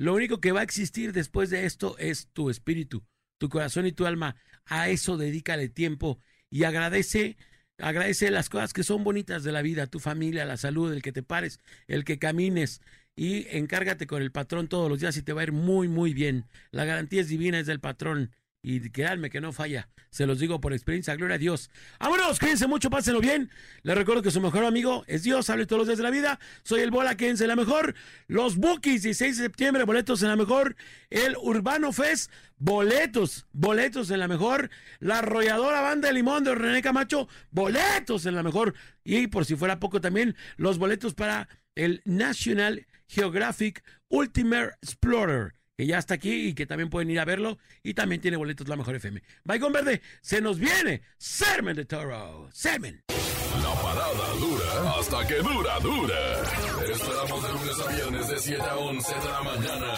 Lo 0.00 0.14
único 0.14 0.40
que 0.40 0.52
va 0.52 0.60
a 0.60 0.62
existir 0.62 1.12
después 1.12 1.50
de 1.50 1.66
esto 1.66 1.98
es 1.98 2.30
tu 2.32 2.48
espíritu, 2.48 3.04
tu 3.36 3.50
corazón 3.50 3.84
y 3.84 3.92
tu 3.92 4.06
alma. 4.06 4.34
A 4.64 4.88
eso 4.88 5.18
dedícale 5.18 5.68
tiempo 5.68 6.18
y 6.48 6.64
agradece, 6.64 7.36
agradece 7.76 8.30
las 8.30 8.48
cosas 8.48 8.72
que 8.72 8.82
son 8.82 9.04
bonitas 9.04 9.44
de 9.44 9.52
la 9.52 9.60
vida, 9.60 9.88
tu 9.88 9.98
familia, 9.98 10.46
la 10.46 10.56
salud, 10.56 10.90
el 10.90 11.02
que 11.02 11.12
te 11.12 11.22
pares, 11.22 11.60
el 11.86 12.04
que 12.04 12.18
camines 12.18 12.80
y 13.14 13.46
encárgate 13.54 14.06
con 14.06 14.22
el 14.22 14.32
patrón 14.32 14.68
todos 14.68 14.88
los 14.88 15.00
días 15.00 15.18
y 15.18 15.22
te 15.22 15.34
va 15.34 15.42
a 15.42 15.44
ir 15.44 15.52
muy, 15.52 15.86
muy 15.86 16.14
bien. 16.14 16.46
La 16.70 16.86
garantía 16.86 17.20
es 17.20 17.28
divina, 17.28 17.58
es 17.58 17.66
del 17.66 17.80
patrón. 17.80 18.34
Y 18.62 18.90
créanme 18.90 19.30
que 19.30 19.40
no 19.40 19.52
falla. 19.52 19.88
Se 20.10 20.26
los 20.26 20.38
digo 20.38 20.60
por 20.60 20.72
experiencia. 20.72 21.16
Gloria 21.16 21.36
a 21.36 21.38
Dios. 21.38 21.70
Vámonos, 21.98 22.38
cuídense 22.38 22.66
mucho, 22.66 22.90
pásenlo 22.90 23.20
bien. 23.20 23.50
Les 23.82 23.96
recuerdo 23.96 24.22
que 24.22 24.30
su 24.30 24.40
mejor 24.40 24.64
amigo 24.64 25.02
es 25.06 25.22
Dios. 25.22 25.48
Hable 25.48 25.66
todos 25.66 25.80
los 25.80 25.88
días 25.88 25.98
de 25.98 26.04
la 26.04 26.10
vida. 26.10 26.38
Soy 26.62 26.80
el 26.80 26.90
Bola, 26.90 27.16
quédense 27.16 27.44
en 27.44 27.48
la 27.48 27.56
mejor. 27.56 27.94
Los 28.26 28.56
Bookies, 28.56 29.02
16 29.02 29.38
de 29.38 29.44
septiembre, 29.44 29.84
boletos 29.84 30.22
en 30.22 30.28
la 30.28 30.36
mejor. 30.36 30.76
El 31.08 31.36
Urbano 31.38 31.92
Fest, 31.92 32.30
boletos, 32.58 33.46
boletos 33.52 34.10
en 34.10 34.20
la 34.20 34.28
mejor. 34.28 34.68
La 34.98 35.20
arrolladora 35.20 35.80
banda 35.80 36.08
de 36.08 36.14
limón 36.14 36.44
de 36.44 36.54
René 36.54 36.82
Camacho, 36.82 37.28
boletos 37.50 38.26
en 38.26 38.34
la 38.34 38.42
mejor. 38.42 38.74
Y 39.04 39.28
por 39.28 39.46
si 39.46 39.56
fuera 39.56 39.80
poco 39.80 40.02
también, 40.02 40.36
los 40.56 40.76
boletos 40.76 41.14
para 41.14 41.48
el 41.76 42.02
National 42.04 42.86
Geographic 43.08 43.82
Ultimate 44.08 44.74
Explorer 44.82 45.59
que 45.80 45.86
ya 45.86 45.96
está 45.96 46.12
aquí 46.12 46.48
y 46.48 46.54
que 46.54 46.66
también 46.66 46.90
pueden 46.90 47.10
ir 47.10 47.18
a 47.20 47.24
verlo. 47.24 47.56
Y 47.82 47.94
también 47.94 48.20
tiene 48.20 48.36
boletos 48.36 48.68
la 48.68 48.76
mejor 48.76 48.96
FM. 48.96 49.22
Baigón 49.44 49.72
Verde, 49.72 50.02
se 50.20 50.42
nos 50.42 50.58
viene 50.58 51.00
Sermen 51.16 51.74
de 51.74 51.86
Toro. 51.86 52.50
Sermen. 52.52 53.02
La 53.08 53.72
parada 53.80 54.34
dura 54.38 54.98
hasta 54.98 55.26
que 55.26 55.36
dura, 55.36 55.80
dura. 55.80 56.42
Esperamos 56.86 57.42
de 57.42 57.52
lunes 57.54 57.80
a 57.80 57.92
viernes 57.94 58.28
de 58.28 58.38
7 58.38 58.62
a 58.62 58.76
11 58.76 59.14
de 59.14 59.24
la 59.24 59.42
mañana 59.42 59.94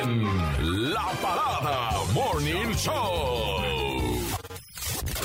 en 0.00 0.92
La 0.92 1.10
Parada 1.20 2.04
Morning 2.12 2.72
Show. 2.76 4.22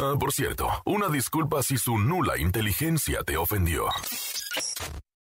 Ah, 0.02 0.16
por 0.20 0.34
cierto, 0.34 0.68
una 0.84 1.10
disculpa 1.10 1.62
si 1.62 1.78
su 1.78 2.00
nula 2.00 2.40
inteligencia 2.40 3.22
te 3.24 3.38
ofendió. 3.38 3.86